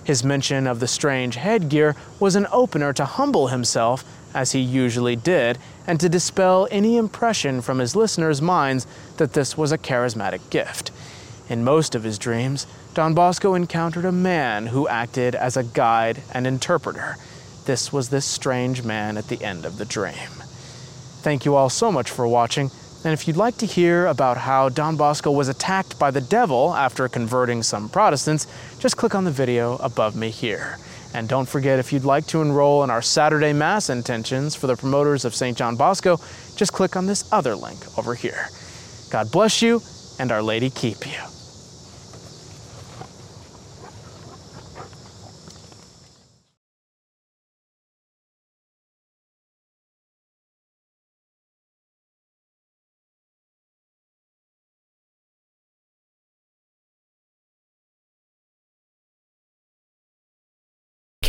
His 0.09 0.23
mention 0.23 0.65
of 0.65 0.79
the 0.79 0.87
strange 0.87 1.35
headgear 1.35 1.95
was 2.19 2.35
an 2.35 2.47
opener 2.51 2.93
to 2.93 3.05
humble 3.05 3.49
himself, 3.49 4.03
as 4.33 4.53
he 4.53 4.59
usually 4.59 5.15
did, 5.15 5.59
and 5.85 5.99
to 5.99 6.09
dispel 6.09 6.67
any 6.71 6.97
impression 6.97 7.61
from 7.61 7.77
his 7.77 7.95
listeners' 7.95 8.41
minds 8.41 8.87
that 9.17 9.33
this 9.33 9.55
was 9.55 9.71
a 9.71 9.77
charismatic 9.77 10.49
gift. 10.49 10.89
In 11.47 11.63
most 11.63 11.93
of 11.93 12.01
his 12.01 12.17
dreams, 12.17 12.65
Don 12.95 13.13
Bosco 13.13 13.53
encountered 13.53 14.03
a 14.03 14.11
man 14.11 14.65
who 14.65 14.87
acted 14.87 15.35
as 15.35 15.55
a 15.55 15.63
guide 15.63 16.23
and 16.33 16.47
interpreter. 16.47 17.17
This 17.65 17.93
was 17.93 18.09
this 18.09 18.25
strange 18.25 18.81
man 18.81 19.15
at 19.15 19.27
the 19.27 19.43
end 19.43 19.63
of 19.63 19.77
the 19.77 19.85
dream. 19.85 20.31
Thank 21.21 21.45
you 21.45 21.53
all 21.53 21.69
so 21.69 21.91
much 21.91 22.09
for 22.09 22.27
watching. 22.27 22.71
And 23.03 23.13
if 23.13 23.27
you'd 23.27 23.37
like 23.37 23.57
to 23.57 23.65
hear 23.65 24.07
about 24.07 24.37
how 24.37 24.67
Don 24.67 24.97
Bosco 24.97 25.31
was 25.31 25.47
attacked 25.47 25.97
by 25.97 26.11
the 26.11 26.19
devil 26.19 26.75
after 26.75 27.07
converting 27.07 27.63
some 27.63 27.87
Protestants, 27.87 28.45
just 28.77 28.97
click 28.97 29.15
on 29.15 29.23
the 29.23 29.31
video 29.31 29.77
above 29.77 30.17
me 30.17 30.29
here. 30.29 30.77
And 31.13 31.27
don't 31.27 31.47
forget, 31.47 31.79
if 31.79 31.93
you'd 31.93 32.03
like 32.03 32.27
to 32.27 32.41
enroll 32.41 32.83
in 32.83 32.89
our 32.89 33.01
Saturday 33.01 33.53
Mass 33.53 33.89
intentions 33.89 34.53
for 34.53 34.67
the 34.67 34.75
promoters 34.75 35.23
of 35.23 35.33
St. 35.33 35.57
John 35.57 35.75
Bosco, 35.75 36.19
just 36.55 36.73
click 36.73 36.95
on 36.97 37.05
this 37.05 37.31
other 37.31 37.55
link 37.55 37.79
over 37.97 38.15
here. 38.15 38.49
God 39.09 39.31
bless 39.31 39.61
you, 39.61 39.81
and 40.19 40.31
Our 40.31 40.43
Lady 40.43 40.69
keep 40.69 41.07
you. 41.07 41.38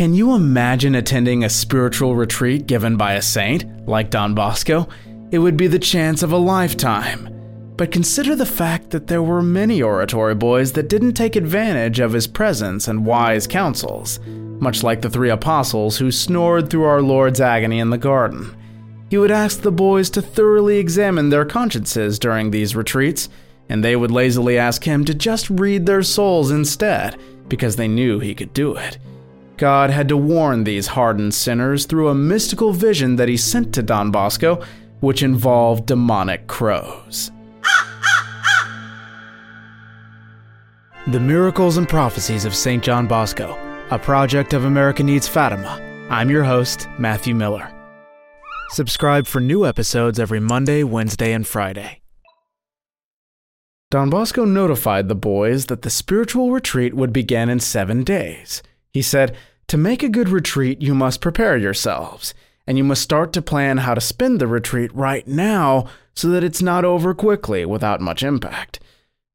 Can 0.01 0.15
you 0.15 0.35
imagine 0.35 0.95
attending 0.95 1.45
a 1.45 1.51
spiritual 1.51 2.17
retreat 2.17 2.67
given 2.67 2.97
by 2.97 3.13
a 3.13 3.21
saint, 3.21 3.87
like 3.87 4.09
Don 4.09 4.35
Bosco? 4.35 4.89
It 5.31 5.39
would 5.39 5.59
be 5.59 5.67
the 5.67 5.79
chance 5.79 6.23
of 6.23 6.33
a 6.33 6.39
lifetime. 6.39 7.29
But 7.77 7.93
consider 7.93 8.35
the 8.35 8.47
fact 8.47 8.89
that 8.93 9.09
there 9.09 9.23
were 9.23 9.43
many 9.43 9.83
oratory 9.83 10.35
boys 10.35 10.73
that 10.73 10.89
didn't 10.89 11.13
take 11.13 11.37
advantage 11.37 12.01
of 12.01 12.15
his 12.15 12.27
presence 12.27 12.89
and 12.89 13.05
wise 13.05 13.47
counsels, 13.47 14.21
much 14.27 14.83
like 14.83 15.03
the 15.03 15.11
three 15.11 15.29
apostles 15.29 15.99
who 15.99 16.11
snored 16.11 16.71
through 16.71 16.85
our 16.85 17.03
Lord's 17.03 17.43
agony 17.43 17.79
in 17.79 17.91
the 17.91 17.99
garden. 17.99 18.57
He 19.11 19.19
would 19.19 19.31
ask 19.31 19.61
the 19.61 19.71
boys 19.71 20.09
to 20.13 20.23
thoroughly 20.23 20.79
examine 20.79 21.29
their 21.29 21.45
consciences 21.45 22.19
during 22.19 22.51
these 22.51 22.75
retreats, 22.75 23.29
and 23.69 23.85
they 23.85 23.97
would 23.97 24.11
lazily 24.11 24.57
ask 24.57 24.83
him 24.83 25.05
to 25.05 25.13
just 25.13 25.51
read 25.51 25.85
their 25.85 26.03
souls 26.03 26.51
instead, 26.51 27.21
because 27.51 27.77
they 27.77 27.87
knew 27.87 28.19
he 28.19 28.35
could 28.35 28.55
do 28.55 28.75
it. 28.77 28.97
God 29.61 29.91
had 29.91 30.09
to 30.09 30.17
warn 30.17 30.65
these 30.65 30.87
hardened 30.87 31.35
sinners 31.35 31.85
through 31.85 32.09
a 32.09 32.15
mystical 32.15 32.73
vision 32.73 33.17
that 33.17 33.29
he 33.29 33.37
sent 33.37 33.75
to 33.75 33.83
Don 33.83 34.11
Bosco, 34.11 34.65
which 35.01 35.23
involved 35.23 35.85
demonic 35.85 36.47
crows. 36.47 37.31
the 41.09 41.21
Miracles 41.21 41.77
and 41.77 41.87
Prophecies 41.87 42.47
of 42.47 42.55
St. 42.55 42.83
John 42.83 43.07
Bosco, 43.07 43.55
a 43.91 43.99
project 43.99 44.55
of 44.55 44.65
America 44.65 45.03
Needs 45.03 45.29
Fatima. 45.29 45.79
I'm 46.09 46.31
your 46.31 46.45
host, 46.45 46.89
Matthew 46.99 47.35
Miller. 47.35 47.71
Subscribe 48.71 49.27
for 49.27 49.43
new 49.43 49.67
episodes 49.67 50.19
every 50.19 50.41
Monday, 50.41 50.85
Wednesday, 50.85 51.35
and 51.35 51.47
Friday. 51.47 52.01
Don 53.91 54.09
Bosco 54.09 54.47
notified 54.47 55.09
the 55.09 55.15
boys 55.15 55.67
that 55.67 55.83
the 55.83 55.91
spiritual 55.91 56.51
retreat 56.51 56.95
would 56.95 57.13
begin 57.13 57.51
in 57.51 57.61
seven 57.61 58.05
days. 58.05 58.63
He 58.93 59.03
said, 59.03 59.37
to 59.69 59.77
make 59.77 60.03
a 60.03 60.09
good 60.09 60.29
retreat, 60.29 60.83
you 60.83 60.95
must 60.95 61.21
prepare 61.21 61.57
yourselves, 61.57 62.35
and 62.67 62.77
you 62.77 62.83
must 62.83 63.03
start 63.03 63.33
to 63.35 63.43
plan 63.43 63.79
how 63.79 63.95
to 63.95 64.01
spend 64.01 64.41
the 64.41 64.49
retreat 64.49 64.93
right 64.93 65.27
now 65.29 65.87
so 66.13 66.29
that 66.31 66.43
it's 66.43 66.61
not 66.61 66.85
over 66.85 67.15
quickly 67.15 67.65
without 67.65 68.01
much 68.01 68.25
impact. 68.25 68.81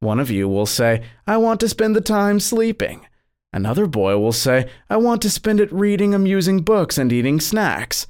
One 0.02 0.20
of 0.20 0.30
you 0.30 0.50
will 0.50 0.66
say, 0.66 1.04
I 1.26 1.38
want 1.38 1.62
to 1.62 1.70
spend 1.70 1.96
the 1.96 2.02
time 2.02 2.42
sleeping. 2.42 3.08
Another 3.54 3.88
boy 3.88 4.18
will 4.18 4.34
say, 4.34 4.70
I 4.90 4.98
want 4.98 5.22
to 5.22 5.30
spend 5.30 5.62
it 5.62 5.72
reading 5.72 6.14
amusing 6.14 6.60
books 6.64 6.98
and 6.98 7.14
eating 7.14 7.40
snacks. 7.40 8.06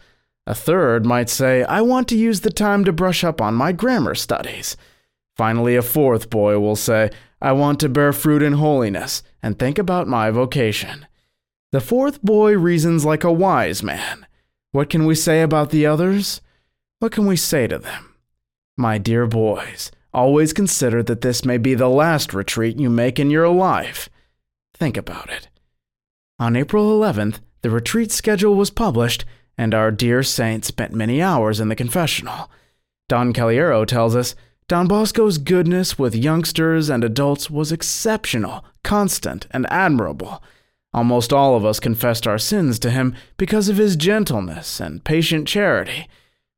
A 0.47 0.55
third 0.55 1.05
might 1.05 1.29
say, 1.29 1.63
I 1.63 1.81
want 1.81 2.07
to 2.07 2.17
use 2.17 2.41
the 2.41 2.49
time 2.49 2.83
to 2.85 2.91
brush 2.91 3.23
up 3.23 3.39
on 3.39 3.53
my 3.53 3.71
grammar 3.71 4.15
studies. 4.15 4.75
Finally, 5.37 5.75
a 5.75 5.83
fourth 5.83 6.31
boy 6.31 6.57
will 6.57 6.75
say, 6.75 7.11
I 7.39 7.51
want 7.51 7.79
to 7.81 7.89
bear 7.89 8.13
fruit 8.13 8.41
in 8.41 8.53
holiness 8.53 9.21
and 9.43 9.59
think 9.59 9.77
about 9.77 10.07
my 10.07 10.31
vocation. 10.31 11.05
The 11.75 11.81
fourth 11.81 12.21
boy 12.21 12.57
reasons 12.57 13.03
like 13.03 13.25
a 13.25 13.31
wise 13.33 13.83
man. 13.83 14.25
What 14.71 14.89
can 14.89 15.05
we 15.05 15.13
say 15.13 15.41
about 15.41 15.71
the 15.71 15.85
others? 15.85 16.39
What 16.99 17.11
can 17.11 17.25
we 17.25 17.35
say 17.35 17.67
to 17.67 17.77
them? 17.77 18.15
My 18.77 18.97
dear 18.97 19.27
boys, 19.27 19.91
always 20.13 20.53
consider 20.53 21.03
that 21.03 21.19
this 21.19 21.43
may 21.43 21.57
be 21.57 21.73
the 21.73 21.89
last 21.89 22.33
retreat 22.33 22.79
you 22.79 22.89
make 22.89 23.19
in 23.19 23.29
your 23.29 23.49
life. 23.49 24.07
Think 24.73 24.95
about 24.95 25.29
it. 25.29 25.49
On 26.39 26.55
April 26.55 26.97
11th, 26.97 27.39
the 27.61 27.69
retreat 27.69 28.09
schedule 28.09 28.55
was 28.55 28.69
published, 28.69 29.25
and 29.57 29.73
our 29.73 29.91
dear 29.91 30.23
saint 30.23 30.63
spent 30.63 30.93
many 30.93 31.21
hours 31.21 31.59
in 31.59 31.67
the 31.67 31.75
confessional. 31.75 32.49
Don 33.09 33.33
Cagliero 33.33 33.85
tells 33.85 34.15
us 34.15 34.33
Don 34.69 34.87
Bosco's 34.87 35.37
goodness 35.37 35.99
with 35.99 36.15
youngsters 36.15 36.89
and 36.89 37.03
adults 37.03 37.49
was 37.49 37.73
exceptional, 37.73 38.63
constant, 38.81 39.45
and 39.51 39.69
admirable. 39.69 40.41
Almost 40.95 41.33
all 41.33 41.57
of 41.57 41.65
us 41.65 41.81
confessed 41.81 42.25
our 42.25 42.37
sins 42.37 42.79
to 42.79 42.89
him 42.89 43.15
because 43.35 43.67
of 43.67 43.75
his 43.75 43.97
gentleness 43.97 44.79
and 44.79 45.03
patient 45.03 45.45
charity. 45.45 46.07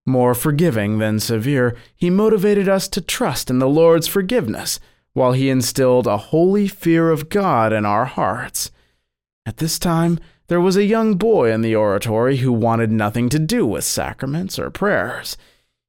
More 0.05 0.35
forgiving 0.35 0.99
than 0.99 1.19
severe, 1.19 1.75
he 1.95 2.11
motivated 2.11 2.69
us 2.69 2.87
to 2.89 3.01
trust 3.01 3.49
in 3.49 3.57
the 3.57 3.67
Lord's 3.67 4.05
forgiveness, 4.05 4.79
while 5.13 5.31
he 5.31 5.49
instilled 5.49 6.05
a 6.05 6.17
holy 6.17 6.67
fear 6.67 7.09
of 7.09 7.29
God 7.29 7.73
in 7.73 7.83
our 7.83 8.05
hearts. 8.05 8.69
At 9.43 9.57
this 9.57 9.79
time, 9.79 10.19
there 10.49 10.61
was 10.61 10.77
a 10.77 10.85
young 10.85 11.15
boy 11.15 11.51
in 11.51 11.61
the 11.61 11.75
oratory 11.75 12.37
who 12.37 12.53
wanted 12.53 12.91
nothing 12.91 13.29
to 13.29 13.39
do 13.39 13.65
with 13.65 13.85
sacraments 13.85 14.59
or 14.59 14.69
prayers. 14.69 15.35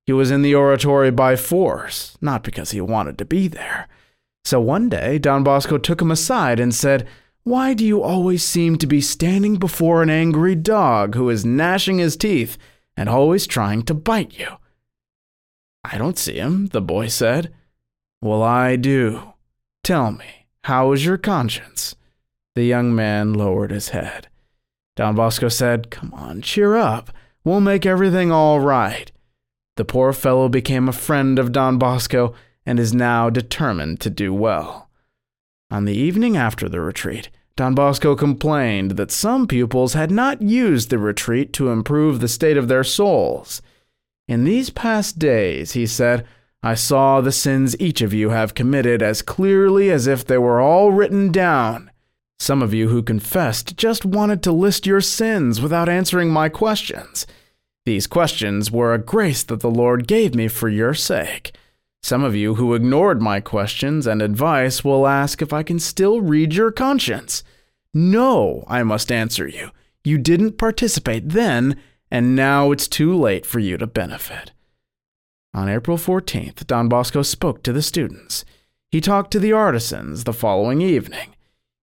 He 0.07 0.15
was 0.15 0.31
in 0.31 0.41
the 0.41 0.55
oratory 0.55 1.11
by 1.11 1.37
force, 1.37 2.16
not 2.23 2.45
because 2.45 2.70
he 2.70 2.81
wanted 2.81 3.19
to 3.19 3.27
be 3.27 3.47
there. 3.47 3.89
So 4.47 4.59
one 4.59 4.89
day, 4.89 5.19
Don 5.19 5.45
Bosco 5.45 5.77
took 5.77 6.01
him 6.01 6.11
aside 6.11 6.59
and 6.59 6.75
said, 6.75 7.07
why 7.49 7.75
do 7.75 7.85
you 7.85 8.03
always 8.03 8.45
seem 8.45 8.77
to 8.79 8.87
be 8.87 9.01
standing 9.01 9.57
before 9.57 10.03
an 10.03 10.11
angry 10.11 10.55
dog 10.55 11.15
who 11.15 11.31
is 11.31 11.45
gnashing 11.45 11.99
his 11.99 12.16
teeth 12.16 12.59
and 12.97 13.09
always 13.09 13.47
trying 13.47 13.83
to 13.83 13.95
bite 13.95 14.39
you? 14.39 14.49
I 15.85 15.99
don't 15.99 16.19
see 16.19 16.37
him, 16.37 16.66
the 16.66 16.83
boy 16.83 17.09
said. 17.09 17.53
Well, 18.20 18.43
I 18.43 18.77
do. 18.77 19.35
Tell 19.83 20.11
me, 20.11 20.47
how 20.65 20.93
is 20.93 21.05
your 21.05 21.16
conscience? 21.16 21.95
The 22.55 22.65
young 22.65 22.95
man 22.95 23.33
lowered 23.33 23.70
his 23.70 23.91
head. 23.91 24.29
Don 24.97 25.15
Bosco 25.15 25.49
said, 25.49 25.91
Come 25.91 26.12
on, 26.12 26.43
cheer 26.43 26.77
up. 26.77 27.11
We'll 27.45 27.61
make 27.61 27.87
everything 27.87 28.31
all 28.31 28.61
right. 28.61 29.11
The 29.77 29.85
poor 29.85 30.12
fellow 30.12 30.49
became 30.49 30.89
a 30.89 30.93
friend 30.93 31.39
of 31.39 31.53
Don 31.53 31.79
Bosco 31.79 32.35
and 32.66 32.81
is 32.81 32.93
now 32.93 33.31
determined 33.31 34.01
to 34.01 34.11
do 34.11 34.35
well. 34.35 34.91
On 35.70 35.85
the 35.85 35.97
evening 35.97 36.37
after 36.37 36.69
the 36.69 36.81
retreat, 36.81 37.31
Don 37.59 37.75
Bosco 37.75 38.15
complained 38.15 38.93
that 38.93 39.11
some 39.11 39.49
pupils 39.49 39.95
had 39.95 40.13
not 40.13 40.41
used 40.41 40.91
the 40.91 40.99
retreat 40.99 41.53
to 41.55 41.71
improve 41.71 42.21
the 42.21 42.29
state 42.29 42.57
of 42.57 42.69
their 42.69 42.85
souls. 42.85 43.61
In 44.29 44.45
these 44.45 44.71
past 44.71 45.19
days, 45.19 45.73
he 45.73 45.85
said, 45.85 46.25
I 46.63 46.77
saw 46.77 47.21
the 47.21 47.33
sins 47.33 47.75
each 47.81 48.01
of 48.01 48.15
you 48.15 48.31
have 48.31 48.55
committed 48.55 49.03
as 49.03 49.23
clearly 49.23 49.91
as 49.91 50.07
if 50.07 50.25
they 50.25 50.39
were 50.39 50.61
all 50.61 50.93
written 50.93 51.33
down. 51.33 51.91
Some 52.39 52.63
of 52.63 52.73
you 52.73 52.91
who 52.91 53.03
confessed 53.03 53.77
just 53.77 54.05
wanted 54.05 54.41
to 54.45 54.53
list 54.53 54.87
your 54.87 55.01
sins 55.01 55.61
without 55.61 55.89
answering 55.89 56.31
my 56.31 56.49
questions. 56.49 57.27
These 57.85 58.07
questions 58.07 58.71
were 58.71 58.95
a 58.95 58.99
grace 58.99 59.43
that 59.43 59.59
the 59.59 59.71
Lord 59.71 60.07
gave 60.07 60.33
me 60.33 60.47
for 60.47 60.69
your 60.69 60.95
sake. 60.95 61.51
Some 62.09 62.25
of 62.25 62.35
you 62.35 62.55
who 62.55 62.73
ignored 62.73 63.21
my 63.21 63.39
questions 63.39 64.07
and 64.07 64.23
advice 64.23 64.83
will 64.83 65.07
ask 65.07 65.43
if 65.43 65.53
I 65.53 65.63
can 65.63 65.79
still 65.79 66.23
read 66.23 66.55
your 66.55 66.73
conscience. 66.73 67.45
No, 67.93 68.65
I 68.67 68.83
must 68.83 69.13
answer 69.13 69.47
you. 69.47 69.73
You 70.05 70.17
didn't 70.17 70.57
participate 70.57 71.29
then, 71.29 71.79
and 72.11 72.35
now 72.35 72.71
it's 72.73 72.89
too 72.89 73.15
late 73.15 73.45
for 73.45 73.59
you 73.59 73.77
to 73.77 73.87
benefit. 73.87 74.53
On 75.53 75.69
April 75.69 75.99
14th, 75.99 76.67
Don 76.67 76.89
Bosco 76.89 77.21
spoke 77.21 77.63
to 77.63 77.75
the 77.75 77.83
students. 77.83 78.47
He 78.91 79.03
talked 79.03 79.31
to 79.33 79.39
the 79.39 79.53
artisans 79.53 80.25
the 80.25 80.33
following 80.33 80.81
evening. 80.81 81.37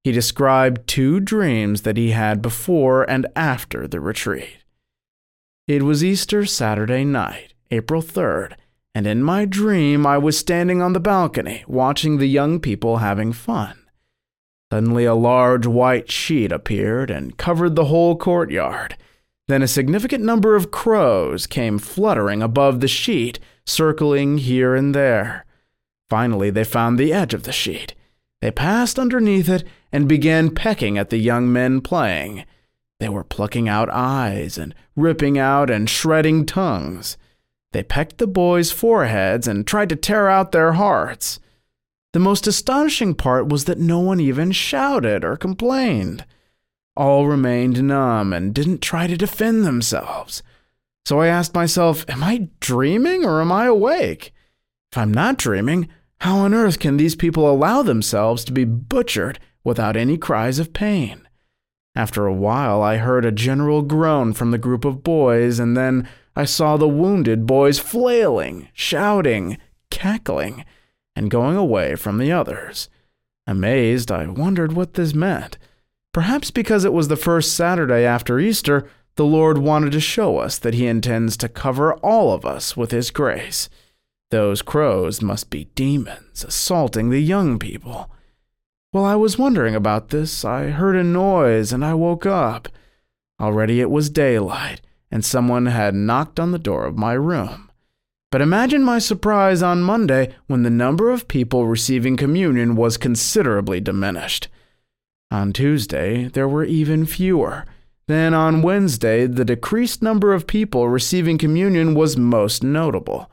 He 0.03 0.11
described 0.11 0.87
two 0.87 1.19
dreams 1.19 1.83
that 1.83 1.97
he 1.97 2.09
had 2.09 2.41
before 2.41 3.07
and 3.07 3.27
after 3.35 3.87
the 3.87 3.99
retreat. 3.99 4.57
It 5.67 5.83
was 5.83 6.03
Easter 6.03 6.47
Saturday 6.47 7.05
night, 7.05 7.53
April 7.69 8.01
3rd, 8.01 8.55
and 8.95 9.05
in 9.05 9.21
my 9.21 9.43
dream 9.43 10.07
I 10.07 10.17
was 10.17 10.37
standing 10.37 10.81
on 10.81 10.93
the 10.93 11.01
balcony 11.01 11.65
watching 11.67 12.17
the 12.17 12.27
young 12.27 12.61
people 12.61 12.97
having 12.97 13.33
fun. 13.33 13.77
Suddenly, 14.71 15.03
a 15.03 15.13
large 15.13 15.67
white 15.67 16.09
sheet 16.09 16.51
appeared 16.51 17.11
and 17.11 17.37
covered 17.37 17.75
the 17.75 17.85
whole 17.85 18.15
courtyard. 18.15 18.97
Then 19.47 19.61
a 19.61 19.67
significant 19.67 20.23
number 20.23 20.55
of 20.55 20.71
crows 20.71 21.45
came 21.45 21.77
fluttering 21.77 22.41
above 22.41 22.79
the 22.79 22.87
sheet, 22.87 23.37
circling 23.65 24.39
here 24.39 24.73
and 24.73 24.95
there. 24.95 25.45
Finally, 26.09 26.49
they 26.49 26.63
found 26.63 26.97
the 26.97 27.13
edge 27.13 27.33
of 27.33 27.43
the 27.43 27.51
sheet. 27.51 27.93
They 28.41 28.49
passed 28.49 28.97
underneath 28.97 29.49
it 29.49 29.63
and 29.91 30.07
began 30.07 30.55
pecking 30.55 30.97
at 30.97 31.09
the 31.09 31.17
young 31.17 31.51
men 31.51 31.81
playing. 31.81 32.45
They 32.99 33.09
were 33.09 33.23
plucking 33.23 33.67
out 33.67 33.89
eyes 33.91 34.57
and 34.57 34.73
ripping 34.95 35.37
out 35.37 35.69
and 35.69 35.89
shredding 35.89 36.45
tongues. 36.45 37.17
They 37.75 37.83
pecked 37.83 38.19
the 38.19 38.25
boys' 38.25 38.71
foreheads 38.71 39.49
and 39.49 39.67
tried 39.67 39.89
to 39.89 39.97
tear 39.97 40.29
out 40.29 40.53
their 40.53 40.71
hearts. 40.71 41.41
The 42.13 42.21
most 42.21 42.47
astonishing 42.47 43.15
part 43.15 43.49
was 43.49 43.65
that 43.65 43.77
no 43.77 43.99
one 43.99 44.21
even 44.21 44.53
shouted 44.53 45.25
or 45.25 45.35
complained. 45.35 46.25
All 46.95 47.27
remained 47.27 47.83
numb 47.83 48.31
and 48.31 48.53
didn't 48.55 48.81
try 48.81 49.07
to 49.07 49.17
defend 49.17 49.65
themselves. 49.65 50.41
So 51.05 51.19
I 51.19 51.27
asked 51.27 51.53
myself, 51.53 52.05
am 52.07 52.23
I 52.23 52.47
dreaming 52.61 53.25
or 53.25 53.41
am 53.41 53.51
I 53.51 53.65
awake? 53.65 54.31
If 54.93 54.97
I'm 54.97 55.13
not 55.13 55.37
dreaming, 55.37 55.89
how 56.21 56.37
on 56.37 56.53
earth 56.53 56.79
can 56.79 56.95
these 56.95 57.17
people 57.17 57.51
allow 57.51 57.83
themselves 57.83 58.45
to 58.45 58.53
be 58.53 58.63
butchered 58.63 59.37
without 59.65 59.97
any 59.97 60.17
cries 60.17 60.59
of 60.59 60.71
pain? 60.71 61.27
After 61.93 62.25
a 62.25 62.33
while, 62.33 62.81
I 62.81 62.95
heard 62.95 63.25
a 63.25 63.33
general 63.33 63.81
groan 63.81 64.31
from 64.31 64.51
the 64.51 64.57
group 64.57 64.85
of 64.85 65.03
boys, 65.03 65.59
and 65.59 65.75
then 65.75 66.07
I 66.35 66.45
saw 66.45 66.75
the 66.75 66.87
wounded 66.87 67.45
boys 67.45 67.79
flailing, 67.79 68.67
shouting, 68.73 69.57
cackling, 69.89 70.65
and 71.15 71.31
going 71.31 71.55
away 71.55 71.95
from 71.95 72.17
the 72.17 72.31
others. 72.31 72.89
Amazed, 73.47 74.11
I 74.11 74.27
wondered 74.27 74.73
what 74.73 74.95
this 74.95 75.13
meant. 75.13 75.57
Perhaps 76.13 76.51
because 76.51 76.83
it 76.83 76.93
was 76.93 77.07
the 77.07 77.15
first 77.15 77.53
Saturday 77.53 78.03
after 78.05 78.39
Easter, 78.39 78.87
the 79.15 79.25
Lord 79.25 79.57
wanted 79.57 79.91
to 79.93 79.99
show 79.99 80.37
us 80.37 80.57
that 80.59 80.73
He 80.73 80.87
intends 80.87 81.37
to 81.37 81.49
cover 81.49 81.93
all 81.95 82.33
of 82.33 82.45
us 82.45 82.75
with 82.75 82.91
His 82.91 83.11
grace. 83.11 83.69
Those 84.31 84.61
crows 84.61 85.21
must 85.21 85.49
be 85.49 85.69
demons 85.75 86.43
assaulting 86.43 87.09
the 87.09 87.21
young 87.21 87.59
people. 87.59 88.09
While 88.91 89.05
I 89.05 89.15
was 89.15 89.37
wondering 89.37 89.75
about 89.75 90.09
this, 90.09 90.43
I 90.43 90.67
heard 90.67 90.95
a 90.95 91.03
noise 91.03 91.71
and 91.71 91.85
I 91.85 91.93
woke 91.93 92.25
up. 92.25 92.67
Already 93.39 93.79
it 93.79 93.89
was 93.89 94.09
daylight, 94.09 94.81
and 95.15 95.23
someone 95.23 95.67
had 95.67 95.95
knocked 95.95 96.41
on 96.41 96.51
the 96.51 96.59
door 96.59 96.85
of 96.85 96.97
my 96.97 97.13
room. 97.13 97.71
But 98.33 98.41
imagine 98.41 98.83
my 98.83 98.99
surprise 98.99 99.63
on 99.63 99.81
Monday 99.81 100.35
when 100.47 100.63
the 100.63 100.69
number 100.69 101.09
of 101.09 101.29
people 101.29 101.67
receiving 101.67 102.17
communion 102.17 102.75
was 102.75 102.97
considerably 102.97 103.79
diminished. 103.79 104.49
On 105.31 105.53
Tuesday, 105.53 106.27
there 106.27 106.49
were 106.49 106.65
even 106.65 107.05
fewer. 107.05 107.63
Then 108.09 108.33
on 108.33 108.61
Wednesday, 108.61 109.25
the 109.25 109.45
decreased 109.45 110.01
number 110.01 110.33
of 110.33 110.47
people 110.47 110.89
receiving 110.89 111.37
communion 111.37 111.95
was 111.95 112.17
most 112.17 112.61
notable. 112.61 113.31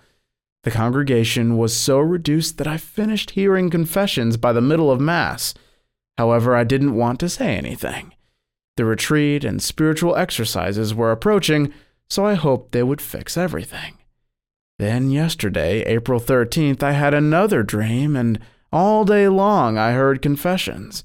The 0.63 0.71
congregation 0.71 1.57
was 1.57 1.77
so 1.77 1.99
reduced 1.99 2.59
that 2.59 2.69
I 2.69 2.77
finished 2.77 3.31
hearing 3.33 3.71
confessions 3.71 4.37
by 4.37 4.53
the 4.53 4.61
middle 4.61 4.89
of 4.89 5.01
Mass. 5.01 5.53
However, 6.17 6.55
I 6.55 6.63
didn't 6.63 6.95
want 6.95 7.19
to 7.19 7.29
say 7.29 7.57
anything. 7.57 8.13
The 8.77 8.85
retreat 8.85 9.45
and 9.45 9.63
spiritual 9.63 10.17
exercises 10.17 10.95
were 10.95 11.13
approaching, 11.13 11.73
so 12.09 12.25
I 12.25 12.35
hoped 12.35 12.73
they 12.73 12.83
would 12.83 13.01
fix 13.01 13.37
everything. 13.37 13.99
Then, 14.79 15.11
yesterday, 15.11 15.83
April 15.83 16.19
13th, 16.21 16.83
I 16.83 16.93
had 16.93 17.15
another 17.15 17.63
dream, 17.63 18.17
and 18.17 18.39
all 18.73 19.05
day 19.05 19.29
long 19.29 19.77
I 19.77 19.93
heard 19.93 20.23
confessions. 20.23 21.05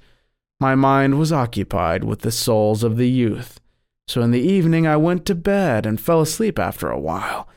My 0.60 0.73
mind 0.73 1.19
was 1.19 1.31
occupied 1.31 2.03
with 2.03 2.22
the 2.22 2.31
souls 2.31 2.84
of 2.84 2.98
the 2.98 3.10
youth, 3.10 3.60
so 4.07 4.22
in 4.22 4.31
the 4.31 4.41
evening 4.41 4.88
I 4.88 4.98
went 4.98 5.26
to 5.26 5.35
bed 5.35 5.85
and 5.85 6.02
fell 6.02 6.22
asleep 6.22 6.57
after 6.57 6.89
a 6.89 6.99
while. 6.99 7.48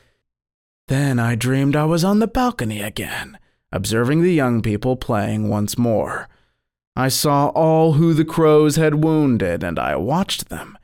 Then 0.87 1.17
I 1.17 1.35
dreamed 1.35 1.75
I 1.75 1.85
was 1.85 2.03
on 2.03 2.19
the 2.19 2.27
balcony 2.27 2.81
again, 2.81 3.39
observing 3.71 4.21
the 4.21 4.33
young 4.33 4.61
people 4.61 4.97
playing 4.97 5.47
once 5.47 5.77
more. 5.77 6.27
I 6.95 7.07
saw 7.07 7.47
all 7.49 7.93
who 7.93 8.13
the 8.13 8.25
crows 8.25 8.75
had 8.75 9.03
wounded, 9.03 9.63
and 9.63 9.79
I 9.79 9.95
watched 9.95 10.49
them. 10.49 10.77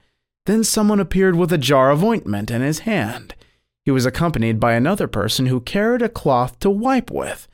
Then 0.45 0.63
someone 0.63 0.99
appeared 0.99 1.35
with 1.35 1.51
a 1.51 1.57
jar 1.57 1.91
of 1.91 2.03
ointment 2.03 2.49
in 2.49 2.61
his 2.61 2.79
hand. 2.79 3.35
He 3.83 3.91
was 3.91 4.05
accompanied 4.05 4.59
by 4.59 4.73
another 4.73 5.07
person 5.07 5.47
who 5.47 5.59
carried 5.59 6.01
a 6.01 6.09
cloth 6.09 6.59
to 6.59 6.69
wipe 6.69 7.11
with. 7.11 7.47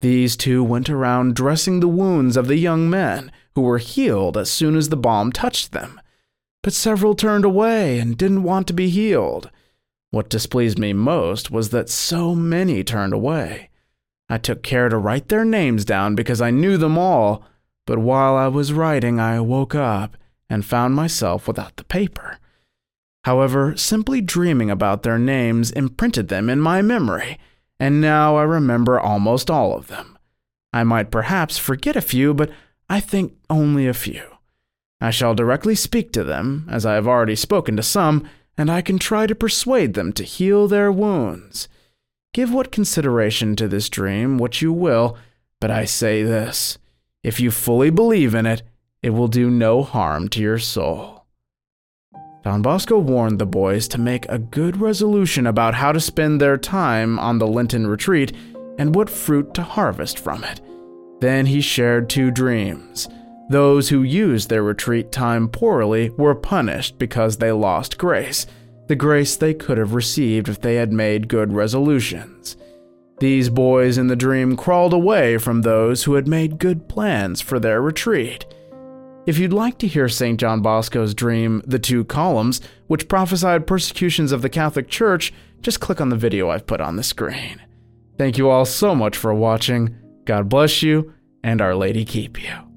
These 0.00 0.36
two 0.36 0.62
went 0.62 0.88
around 0.88 1.34
dressing 1.34 1.80
the 1.80 1.88
wounds 1.88 2.36
of 2.36 2.46
the 2.46 2.56
young 2.56 2.88
men, 2.88 3.32
who 3.56 3.62
were 3.62 3.78
healed 3.78 4.36
as 4.36 4.48
soon 4.48 4.76
as 4.76 4.88
the 4.88 4.96
balm 4.96 5.32
touched 5.32 5.72
them. 5.72 6.00
But 6.62 6.72
several 6.72 7.16
turned 7.16 7.44
away 7.44 7.98
and 7.98 8.16
didn't 8.16 8.44
want 8.44 8.68
to 8.68 8.72
be 8.72 8.88
healed. 8.88 9.50
What 10.10 10.30
displeased 10.30 10.78
me 10.78 10.92
most 10.92 11.50
was 11.50 11.70
that 11.70 11.90
so 11.90 12.34
many 12.34 12.84
turned 12.84 13.12
away. 13.12 13.70
I 14.28 14.38
took 14.38 14.62
care 14.62 14.88
to 14.88 14.96
write 14.96 15.28
their 15.28 15.44
names 15.44 15.84
down 15.84 16.14
because 16.14 16.40
I 16.40 16.50
knew 16.50 16.76
them 16.76 16.96
all, 16.96 17.44
but 17.88 17.98
while 17.98 18.36
I 18.36 18.48
was 18.48 18.74
writing, 18.74 19.18
I 19.18 19.40
woke 19.40 19.74
up 19.74 20.14
and 20.50 20.62
found 20.62 20.94
myself 20.94 21.48
without 21.48 21.76
the 21.76 21.84
paper. 21.84 22.38
However, 23.24 23.78
simply 23.78 24.20
dreaming 24.20 24.70
about 24.70 25.04
their 25.04 25.18
names 25.18 25.70
imprinted 25.70 26.28
them 26.28 26.50
in 26.50 26.60
my 26.60 26.82
memory, 26.82 27.38
and 27.80 27.98
now 27.98 28.36
I 28.36 28.42
remember 28.42 29.00
almost 29.00 29.50
all 29.50 29.74
of 29.74 29.86
them. 29.86 30.18
I 30.70 30.84
might 30.84 31.10
perhaps 31.10 31.56
forget 31.56 31.96
a 31.96 32.02
few, 32.02 32.34
but 32.34 32.50
I 32.90 33.00
think 33.00 33.32
only 33.48 33.86
a 33.86 33.94
few. 33.94 34.36
I 35.00 35.08
shall 35.08 35.34
directly 35.34 35.74
speak 35.74 36.12
to 36.12 36.22
them, 36.22 36.68
as 36.70 36.84
I 36.84 36.92
have 36.92 37.08
already 37.08 37.36
spoken 37.36 37.74
to 37.78 37.82
some, 37.82 38.28
and 38.58 38.70
I 38.70 38.82
can 38.82 38.98
try 38.98 39.26
to 39.26 39.34
persuade 39.34 39.94
them 39.94 40.12
to 40.12 40.24
heal 40.24 40.68
their 40.68 40.92
wounds. 40.92 41.68
Give 42.34 42.52
what 42.52 42.70
consideration 42.70 43.56
to 43.56 43.66
this 43.66 43.88
dream 43.88 44.36
what 44.36 44.60
you 44.60 44.74
will, 44.74 45.16
but 45.58 45.70
I 45.70 45.86
say 45.86 46.22
this 46.22 46.76
if 47.28 47.38
you 47.38 47.50
fully 47.50 47.90
believe 47.90 48.34
in 48.34 48.46
it, 48.46 48.62
it 49.02 49.10
will 49.10 49.28
do 49.28 49.50
no 49.50 49.82
harm 49.82 50.28
to 50.30 50.40
your 50.40 50.58
soul. 50.58 51.26
Don 52.42 52.62
Bosco 52.62 52.98
warned 52.98 53.38
the 53.38 53.44
boys 53.44 53.86
to 53.88 54.00
make 54.00 54.24
a 54.30 54.38
good 54.38 54.80
resolution 54.80 55.46
about 55.46 55.74
how 55.74 55.92
to 55.92 56.00
spend 56.00 56.40
their 56.40 56.56
time 56.56 57.18
on 57.18 57.36
the 57.36 57.46
Lenten 57.46 57.86
retreat 57.86 58.34
and 58.78 58.94
what 58.94 59.10
fruit 59.10 59.52
to 59.52 59.62
harvest 59.62 60.18
from 60.18 60.42
it. 60.42 60.62
Then 61.20 61.44
he 61.44 61.60
shared 61.60 62.08
two 62.08 62.30
dreams 62.30 63.08
those 63.50 63.90
who 63.90 64.02
used 64.02 64.48
their 64.48 64.62
retreat 64.62 65.12
time 65.12 65.48
poorly 65.48 66.10
were 66.10 66.34
punished 66.34 66.98
because 66.98 67.36
they 67.36 67.52
lost 67.52 67.98
grace, 67.98 68.46
the 68.88 68.96
grace 68.96 69.36
they 69.36 69.52
could 69.52 69.76
have 69.76 69.94
received 69.94 70.48
if 70.48 70.60
they 70.60 70.76
had 70.76 70.92
made 70.92 71.28
good 71.28 71.52
resolutions. 71.52 72.56
These 73.20 73.48
boys 73.48 73.98
in 73.98 74.06
the 74.06 74.16
dream 74.16 74.56
crawled 74.56 74.92
away 74.92 75.38
from 75.38 75.62
those 75.62 76.04
who 76.04 76.14
had 76.14 76.28
made 76.28 76.58
good 76.58 76.88
plans 76.88 77.40
for 77.40 77.58
their 77.58 77.82
retreat. 77.82 78.46
If 79.26 79.38
you'd 79.38 79.52
like 79.52 79.78
to 79.78 79.88
hear 79.88 80.08
St. 80.08 80.38
John 80.38 80.62
Bosco's 80.62 81.14
dream, 81.14 81.62
The 81.66 81.78
Two 81.78 82.04
Columns, 82.04 82.60
which 82.86 83.08
prophesied 83.08 83.66
persecutions 83.66 84.32
of 84.32 84.42
the 84.42 84.48
Catholic 84.48 84.88
Church, 84.88 85.32
just 85.60 85.80
click 85.80 86.00
on 86.00 86.08
the 86.08 86.16
video 86.16 86.48
I've 86.48 86.66
put 86.66 86.80
on 86.80 86.96
the 86.96 87.02
screen. 87.02 87.60
Thank 88.16 88.38
you 88.38 88.48
all 88.48 88.64
so 88.64 88.94
much 88.94 89.16
for 89.16 89.34
watching. 89.34 89.96
God 90.24 90.48
bless 90.48 90.82
you, 90.82 91.12
and 91.42 91.60
Our 91.60 91.74
Lady 91.74 92.04
keep 92.04 92.42
you. 92.42 92.67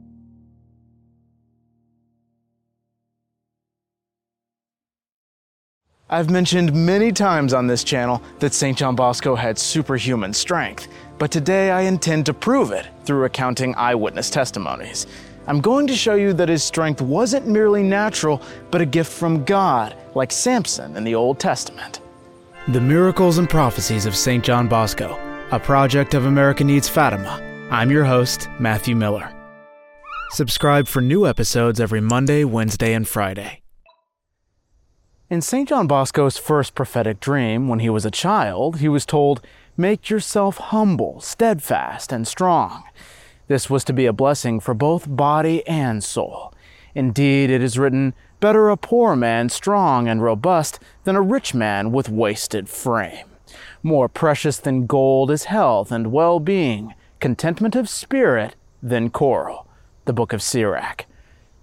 I've 6.14 6.30
mentioned 6.30 6.74
many 6.74 7.14
times 7.14 7.54
on 7.54 7.68
this 7.68 7.86
channel 7.86 8.22
that 8.40 8.54
St. 8.54 8.78
John 8.78 8.98
Bosco 8.98 9.34
had 9.34 9.58
superhuman 9.58 10.34
strength, 10.34 10.90
but 11.18 11.32
today 11.32 11.72
I 11.72 11.84
intend 11.84 12.26
to 12.26 12.34
prove 12.34 12.72
it 12.72 12.86
through 13.06 13.20
recounting 13.20 13.74
eyewitness 13.76 14.30
testimonies. 14.30 15.08
I'm 15.48 15.62
going 15.62 15.88
to 15.88 15.96
show 15.96 16.16
you 16.16 16.34
that 16.34 16.50
his 16.50 16.66
strength 16.66 17.02
wasn't 17.02 17.48
merely 17.48 17.82
natural, 17.82 18.42
but 18.72 18.82
a 18.82 18.86
gift 18.86 19.10
from 19.10 19.46
God, 19.46 19.96
like 20.14 20.34
Samson 20.34 20.98
in 20.98 21.06
the 21.06 21.16
Old 21.16 21.40
Testament. 21.40 22.02
The 22.68 22.82
Miracles 22.82 23.38
and 23.38 23.50
Prophecies 23.50 24.06
of 24.06 24.14
St. 24.14 24.44
John 24.44 24.68
Bosco, 24.68 25.18
a 25.52 25.60
project 25.60 26.14
of 26.14 26.26
America 26.26 26.66
Needs 26.66 26.90
Fatima. 26.90 27.40
I'm 27.72 27.90
your 27.90 28.04
host, 28.04 28.50
Matthew 28.60 28.98
Miller. 28.98 29.34
Subscribe 30.32 30.90
for 30.90 31.02
new 31.02 31.26
episodes 31.26 31.80
every 31.80 32.02
Monday, 32.02 32.44
Wednesday, 32.44 32.94
and 32.94 33.08
Friday. 33.08 33.61
In 35.32 35.40
St. 35.40 35.70
John 35.70 35.88
Bosco's 35.88 36.38
first 36.38 36.76
prophetic 36.76 37.22
dream, 37.22 37.70
when 37.70 37.80
he 37.80 37.90
was 37.90 38.04
a 38.04 38.12
child, 38.12 38.80
he 38.80 38.90
was 38.90 39.06
told, 39.06 39.40
Make 39.78 40.10
yourself 40.10 40.58
humble, 40.58 41.22
steadfast, 41.22 42.12
and 42.12 42.28
strong. 42.28 42.84
This 43.48 43.70
was 43.70 43.86
to 43.86 43.94
be 43.94 44.06
a 44.06 44.12
blessing 44.12 44.60
for 44.60 44.74
both 44.74 45.06
body 45.08 45.66
and 45.66 46.04
soul. 46.04 46.54
Indeed, 46.94 47.50
it 47.50 47.64
is 47.64 47.80
written, 47.80 48.14
Better 48.42 48.70
a 48.70 48.76
poor 48.76 49.16
man 49.16 49.48
strong 49.48 50.10
and 50.10 50.22
robust 50.22 50.82
than 51.06 51.16
a 51.16 51.22
rich 51.22 51.54
man 51.54 51.94
with 51.94 52.10
wasted 52.10 52.68
frame. 52.68 53.28
More 53.82 54.10
precious 54.10 54.58
than 54.58 54.86
gold 54.86 55.32
is 55.32 55.46
health 55.46 55.94
and 55.94 56.12
well 56.12 56.42
being, 56.42 56.94
contentment 57.22 57.78
of 57.78 57.88
spirit 57.88 58.56
than 58.84 59.10
coral. 59.10 59.66
The 60.04 60.14
Book 60.14 60.34
of 60.34 60.42
Sirach. 60.42 61.06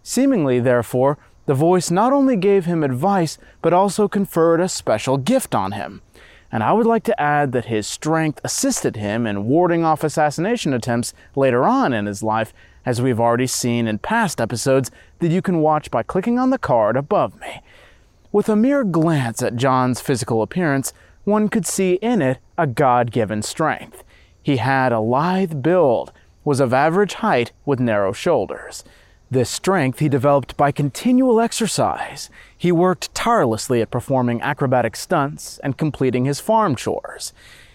Seemingly, 0.02 0.58
therefore, 0.58 1.18
the 1.48 1.54
voice 1.54 1.90
not 1.90 2.12
only 2.12 2.36
gave 2.36 2.66
him 2.66 2.84
advice, 2.84 3.38
but 3.62 3.72
also 3.72 4.06
conferred 4.06 4.60
a 4.60 4.68
special 4.68 5.16
gift 5.16 5.54
on 5.54 5.72
him. 5.72 6.02
And 6.52 6.62
I 6.62 6.74
would 6.74 6.84
like 6.84 7.04
to 7.04 7.18
add 7.18 7.52
that 7.52 7.64
his 7.64 7.86
strength 7.86 8.38
assisted 8.44 8.96
him 8.96 9.26
in 9.26 9.46
warding 9.46 9.82
off 9.82 10.04
assassination 10.04 10.74
attempts 10.74 11.14
later 11.34 11.64
on 11.64 11.94
in 11.94 12.04
his 12.04 12.22
life, 12.22 12.52
as 12.84 13.00
we've 13.00 13.18
already 13.18 13.46
seen 13.46 13.88
in 13.88 13.98
past 13.98 14.42
episodes 14.42 14.90
that 15.20 15.30
you 15.30 15.40
can 15.40 15.62
watch 15.62 15.90
by 15.90 16.02
clicking 16.02 16.38
on 16.38 16.50
the 16.50 16.58
card 16.58 16.98
above 16.98 17.40
me. 17.40 17.62
With 18.30 18.50
a 18.50 18.54
mere 18.54 18.84
glance 18.84 19.42
at 19.42 19.56
John's 19.56 20.02
physical 20.02 20.42
appearance, 20.42 20.92
one 21.24 21.48
could 21.48 21.66
see 21.66 21.94
in 22.02 22.20
it 22.20 22.40
a 22.58 22.66
God 22.66 23.10
given 23.10 23.40
strength. 23.40 24.04
He 24.42 24.58
had 24.58 24.92
a 24.92 25.00
lithe 25.00 25.62
build, 25.62 26.12
was 26.44 26.60
of 26.60 26.74
average 26.74 27.14
height 27.14 27.52
with 27.64 27.80
narrow 27.80 28.12
shoulders. 28.12 28.84
This 29.30 29.50
strength 29.50 29.98
he 29.98 30.08
developed 30.08 30.56
by 30.56 30.72
continual 30.72 31.38
exercise. 31.38 32.30
He 32.56 32.72
worked 32.72 33.14
tirelessly 33.14 33.82
at 33.82 33.90
performing 33.90 34.40
acrobatic 34.40 34.96
stunts 34.96 35.58
and 35.58 35.76
completing 35.76 36.24
his 36.24 36.40
farm 36.40 36.74
chores. 36.74 37.34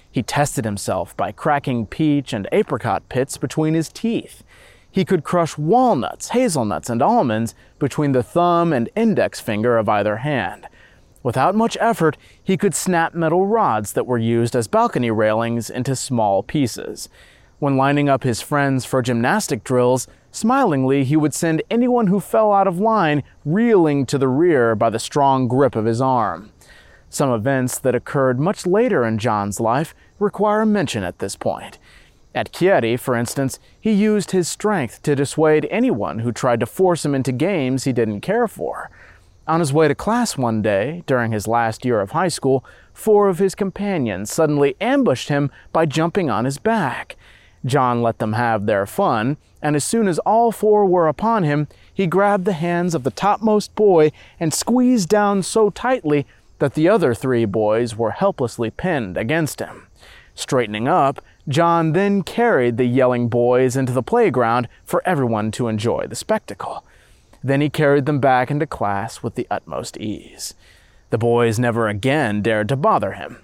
He 0.09 0.23
tested 0.23 0.65
himself 0.65 1.15
by 1.15 1.31
cracking 1.31 1.85
peach 1.85 2.33
and 2.33 2.47
apricot 2.51 3.07
pits 3.07 3.37
between 3.37 3.75
his 3.75 3.89
teeth. 3.89 4.43
He 4.89 5.05
could 5.05 5.23
crush 5.23 5.55
walnuts, 5.55 6.29
hazelnuts, 6.29 6.89
and 6.89 7.03
almonds 7.03 7.53
between 7.77 8.13
the 8.13 8.23
thumb 8.23 8.73
and 8.73 8.89
index 8.95 9.39
finger 9.39 9.77
of 9.77 9.89
either 9.89 10.17
hand. 10.17 10.67
Without 11.21 11.55
much 11.55 11.77
effort, 11.79 12.17
he 12.43 12.57
could 12.57 12.75
snap 12.75 13.13
metal 13.13 13.45
rods 13.45 13.93
that 13.93 14.07
were 14.07 14.17
used 14.17 14.55
as 14.55 14.67
balcony 14.67 15.11
railings 15.11 15.69
into 15.69 15.95
small 15.95 16.41
pieces. 16.41 17.09
When 17.59 17.77
lining 17.77 18.09
up 18.09 18.23
his 18.23 18.41
friends 18.41 18.85
for 18.85 19.01
gymnastic 19.01 19.63
drills, 19.63 20.07
Smilingly, 20.33 21.03
he 21.03 21.15
would 21.15 21.35
send 21.35 21.61
anyone 21.69 22.07
who 22.07 22.19
fell 22.19 22.51
out 22.51 22.67
of 22.67 22.79
line 22.79 23.21
reeling 23.45 24.03
to 24.07 24.17
the 24.17 24.27
rear 24.27 24.75
by 24.75 24.89
the 24.89 24.97
strong 24.97 25.47
grip 25.47 25.75
of 25.75 25.85
his 25.85 26.01
arm. 26.01 26.51
Some 27.07 27.31
events 27.31 27.77
that 27.77 27.93
occurred 27.93 28.39
much 28.39 28.65
later 28.65 29.05
in 29.05 29.19
John's 29.19 29.59
life 29.59 29.93
require 30.17 30.65
mention 30.65 31.03
at 31.03 31.19
this 31.19 31.35
point. 31.35 31.77
At 32.33 32.51
Chieri, 32.51 32.99
for 32.99 33.15
instance, 33.15 33.59
he 33.79 33.91
used 33.91 34.31
his 34.31 34.47
strength 34.47 35.03
to 35.03 35.15
dissuade 35.15 35.67
anyone 35.69 36.19
who 36.19 36.31
tried 36.31 36.61
to 36.61 36.65
force 36.65 37.05
him 37.05 37.13
into 37.13 37.31
games 37.31 37.83
he 37.83 37.93
didn't 37.93 38.21
care 38.21 38.47
for. 38.47 38.89
On 39.47 39.59
his 39.59 39.71
way 39.71 39.87
to 39.87 39.93
class 39.93 40.35
one 40.35 40.63
day, 40.63 41.03
during 41.05 41.31
his 41.31 41.47
last 41.47 41.85
year 41.85 42.01
of 42.01 42.11
high 42.11 42.27
school, 42.29 42.65
four 42.91 43.29
of 43.29 43.37
his 43.37 43.53
companions 43.53 44.33
suddenly 44.33 44.75
ambushed 44.81 45.29
him 45.29 45.51
by 45.71 45.85
jumping 45.85 46.31
on 46.31 46.45
his 46.45 46.57
back. 46.57 47.17
John 47.65 48.01
let 48.01 48.19
them 48.19 48.33
have 48.33 48.65
their 48.65 48.85
fun, 48.85 49.37
and 49.61 49.75
as 49.75 49.83
soon 49.83 50.07
as 50.07 50.19
all 50.19 50.51
four 50.51 50.85
were 50.85 51.07
upon 51.07 51.43
him, 51.43 51.67
he 51.93 52.07
grabbed 52.07 52.45
the 52.45 52.53
hands 52.53 52.93
of 52.93 53.03
the 53.03 53.11
topmost 53.11 53.73
boy 53.75 54.11
and 54.39 54.53
squeezed 54.53 55.09
down 55.09 55.43
so 55.43 55.69
tightly 55.69 56.25
that 56.59 56.73
the 56.73 56.89
other 56.89 57.13
three 57.13 57.45
boys 57.45 57.95
were 57.95 58.11
helplessly 58.11 58.69
pinned 58.69 59.17
against 59.17 59.59
him. 59.59 59.87
Straightening 60.35 60.87
up, 60.87 61.21
John 61.47 61.93
then 61.93 62.23
carried 62.23 62.77
the 62.77 62.85
yelling 62.85 63.27
boys 63.27 63.75
into 63.75 63.93
the 63.93 64.03
playground 64.03 64.67
for 64.85 65.01
everyone 65.05 65.51
to 65.51 65.67
enjoy 65.67 66.07
the 66.07 66.15
spectacle. 66.15 66.83
Then 67.43 67.61
he 67.61 67.69
carried 67.69 68.05
them 68.05 68.19
back 68.19 68.49
into 68.49 68.65
class 68.65 69.21
with 69.21 69.35
the 69.35 69.47
utmost 69.51 69.97
ease. 69.97 70.53
The 71.09 71.17
boys 71.17 71.59
never 71.59 71.87
again 71.87 72.41
dared 72.41 72.69
to 72.69 72.75
bother 72.75 73.11
him. 73.11 73.39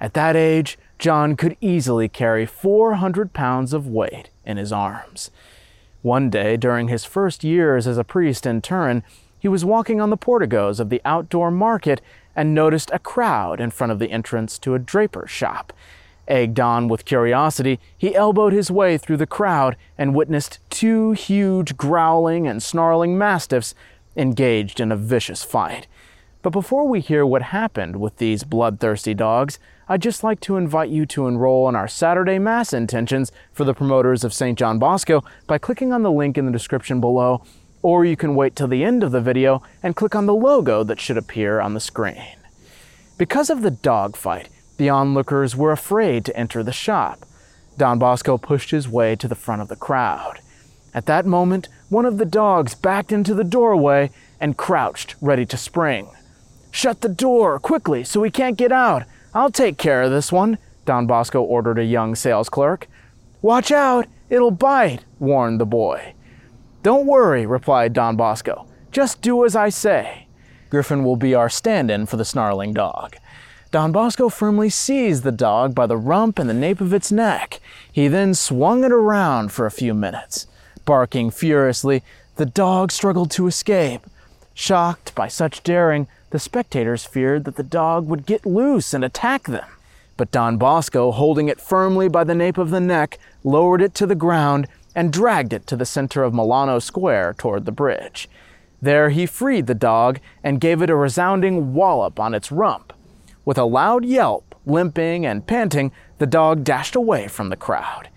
At 0.00 0.14
that 0.14 0.36
age, 0.36 0.76
John 0.98 1.36
could 1.36 1.56
easily 1.60 2.08
carry 2.08 2.46
400 2.46 3.32
pounds 3.32 3.72
of 3.72 3.86
weight 3.86 4.30
in 4.44 4.56
his 4.56 4.72
arms. 4.72 5.30
One 6.02 6.30
day, 6.30 6.56
during 6.56 6.88
his 6.88 7.04
first 7.04 7.44
years 7.44 7.86
as 7.86 7.98
a 7.98 8.04
priest 8.04 8.46
in 8.46 8.62
Turin, 8.62 9.02
he 9.38 9.48
was 9.48 9.64
walking 9.64 10.00
on 10.00 10.10
the 10.10 10.16
porticos 10.16 10.80
of 10.80 10.88
the 10.88 11.02
outdoor 11.04 11.50
market 11.50 12.00
and 12.34 12.54
noticed 12.54 12.90
a 12.92 12.98
crowd 12.98 13.60
in 13.60 13.70
front 13.70 13.92
of 13.92 13.98
the 13.98 14.10
entrance 14.10 14.58
to 14.58 14.74
a 14.74 14.78
draper's 14.78 15.30
shop. 15.30 15.72
Egged 16.28 16.58
on 16.58 16.88
with 16.88 17.04
curiosity, 17.04 17.78
he 17.96 18.14
elbowed 18.14 18.52
his 18.52 18.70
way 18.70 18.98
through 18.98 19.16
the 19.16 19.26
crowd 19.26 19.76
and 19.96 20.14
witnessed 20.14 20.58
two 20.70 21.12
huge 21.12 21.76
growling 21.76 22.46
and 22.46 22.62
snarling 22.62 23.16
mastiffs 23.16 23.74
engaged 24.16 24.80
in 24.80 24.90
a 24.90 24.96
vicious 24.96 25.44
fight. 25.44 25.86
But 26.42 26.50
before 26.50 26.86
we 26.86 27.00
hear 27.00 27.24
what 27.24 27.42
happened 27.42 27.96
with 27.96 28.16
these 28.16 28.44
bloodthirsty 28.44 29.14
dogs, 29.14 29.58
I'd 29.88 30.02
just 30.02 30.24
like 30.24 30.40
to 30.40 30.56
invite 30.56 30.90
you 30.90 31.06
to 31.06 31.28
enroll 31.28 31.68
in 31.68 31.76
our 31.76 31.86
Saturday 31.86 32.40
Mass 32.40 32.72
intentions 32.72 33.30
for 33.52 33.62
the 33.62 33.72
promoters 33.72 34.24
of 34.24 34.34
St. 34.34 34.58
John 34.58 34.80
Bosco 34.80 35.22
by 35.46 35.58
clicking 35.58 35.92
on 35.92 36.02
the 36.02 36.10
link 36.10 36.36
in 36.36 36.44
the 36.44 36.50
description 36.50 37.00
below, 37.00 37.44
or 37.82 38.04
you 38.04 38.16
can 38.16 38.34
wait 38.34 38.56
till 38.56 38.66
the 38.66 38.82
end 38.82 39.04
of 39.04 39.12
the 39.12 39.20
video 39.20 39.62
and 39.84 39.94
click 39.94 40.16
on 40.16 40.26
the 40.26 40.34
logo 40.34 40.82
that 40.82 40.98
should 40.98 41.16
appear 41.16 41.60
on 41.60 41.74
the 41.74 41.80
screen. 41.80 42.36
Because 43.16 43.48
of 43.48 43.62
the 43.62 43.70
dogfight, 43.70 44.48
the 44.76 44.90
onlookers 44.90 45.54
were 45.54 45.70
afraid 45.70 46.24
to 46.24 46.36
enter 46.36 46.64
the 46.64 46.72
shop. 46.72 47.20
Don 47.78 48.00
Bosco 48.00 48.38
pushed 48.38 48.72
his 48.72 48.88
way 48.88 49.14
to 49.14 49.28
the 49.28 49.36
front 49.36 49.62
of 49.62 49.68
the 49.68 49.76
crowd. 49.76 50.40
At 50.94 51.06
that 51.06 51.26
moment, 51.26 51.68
one 51.90 52.06
of 52.06 52.18
the 52.18 52.24
dogs 52.24 52.74
backed 52.74 53.12
into 53.12 53.34
the 53.34 53.44
doorway 53.44 54.10
and 54.40 54.56
crouched, 54.56 55.14
ready 55.20 55.46
to 55.46 55.56
spring. 55.56 56.10
Shut 56.72 57.02
the 57.02 57.08
door, 57.08 57.60
quickly, 57.60 58.02
so 58.02 58.20
we 58.20 58.32
can't 58.32 58.58
get 58.58 58.72
out, 58.72 59.04
I'll 59.36 59.50
take 59.50 59.76
care 59.76 60.00
of 60.00 60.10
this 60.10 60.32
one, 60.32 60.56
Don 60.86 61.06
Bosco 61.06 61.42
ordered 61.42 61.78
a 61.78 61.84
young 61.84 62.14
sales 62.14 62.48
clerk. 62.48 62.88
Watch 63.42 63.70
out, 63.70 64.06
it'll 64.30 64.50
bite, 64.50 65.04
warned 65.18 65.60
the 65.60 65.66
boy. 65.66 66.14
Don't 66.82 67.04
worry, 67.04 67.44
replied 67.44 67.92
Don 67.92 68.16
Bosco. 68.16 68.66
Just 68.92 69.20
do 69.20 69.44
as 69.44 69.54
I 69.54 69.68
say. 69.68 70.26
Griffin 70.70 71.04
will 71.04 71.16
be 71.16 71.34
our 71.34 71.50
stand 71.50 71.90
in 71.90 72.06
for 72.06 72.16
the 72.16 72.24
snarling 72.24 72.72
dog. 72.72 73.16
Don 73.70 73.92
Bosco 73.92 74.30
firmly 74.30 74.70
seized 74.70 75.22
the 75.22 75.32
dog 75.32 75.74
by 75.74 75.86
the 75.86 75.98
rump 75.98 76.38
and 76.38 76.48
the 76.48 76.54
nape 76.54 76.80
of 76.80 76.94
its 76.94 77.12
neck. 77.12 77.60
He 77.92 78.08
then 78.08 78.32
swung 78.32 78.84
it 78.84 78.92
around 78.92 79.52
for 79.52 79.66
a 79.66 79.70
few 79.70 79.92
minutes. 79.92 80.46
Barking 80.86 81.30
furiously, 81.30 82.02
the 82.36 82.46
dog 82.46 82.90
struggled 82.90 83.30
to 83.32 83.48
escape. 83.48 84.00
Shocked 84.54 85.14
by 85.14 85.28
such 85.28 85.62
daring, 85.62 86.08
the 86.30 86.38
spectators 86.38 87.04
feared 87.04 87.44
that 87.44 87.56
the 87.56 87.62
dog 87.62 88.06
would 88.08 88.26
get 88.26 88.46
loose 88.46 88.92
and 88.92 89.04
attack 89.04 89.44
them. 89.44 89.66
But 90.16 90.30
Don 90.30 90.56
Bosco, 90.56 91.12
holding 91.12 91.48
it 91.48 91.60
firmly 91.60 92.08
by 92.08 92.24
the 92.24 92.34
nape 92.34 92.58
of 92.58 92.70
the 92.70 92.80
neck, 92.80 93.18
lowered 93.44 93.82
it 93.82 93.94
to 93.94 94.06
the 94.06 94.14
ground 94.14 94.66
and 94.94 95.12
dragged 95.12 95.52
it 95.52 95.66
to 95.66 95.76
the 95.76 95.84
center 95.84 96.22
of 96.22 96.34
Milano 96.34 96.78
Square 96.78 97.34
toward 97.34 97.66
the 97.66 97.72
bridge. 97.72 98.28
There 98.80 99.10
he 99.10 99.26
freed 99.26 99.66
the 99.66 99.74
dog 99.74 100.20
and 100.42 100.60
gave 100.60 100.80
it 100.82 100.90
a 100.90 100.96
resounding 100.96 101.74
wallop 101.74 102.18
on 102.18 102.34
its 102.34 102.50
rump. 102.50 102.92
With 103.44 103.58
a 103.58 103.64
loud 103.64 104.04
yelp, 104.04 104.54
limping 104.64 105.26
and 105.26 105.46
panting, 105.46 105.92
the 106.18 106.26
dog 106.26 106.64
dashed 106.64 106.96
away 106.96 107.28
from 107.28 107.50
the 107.50 107.56
crowd. 107.56 108.08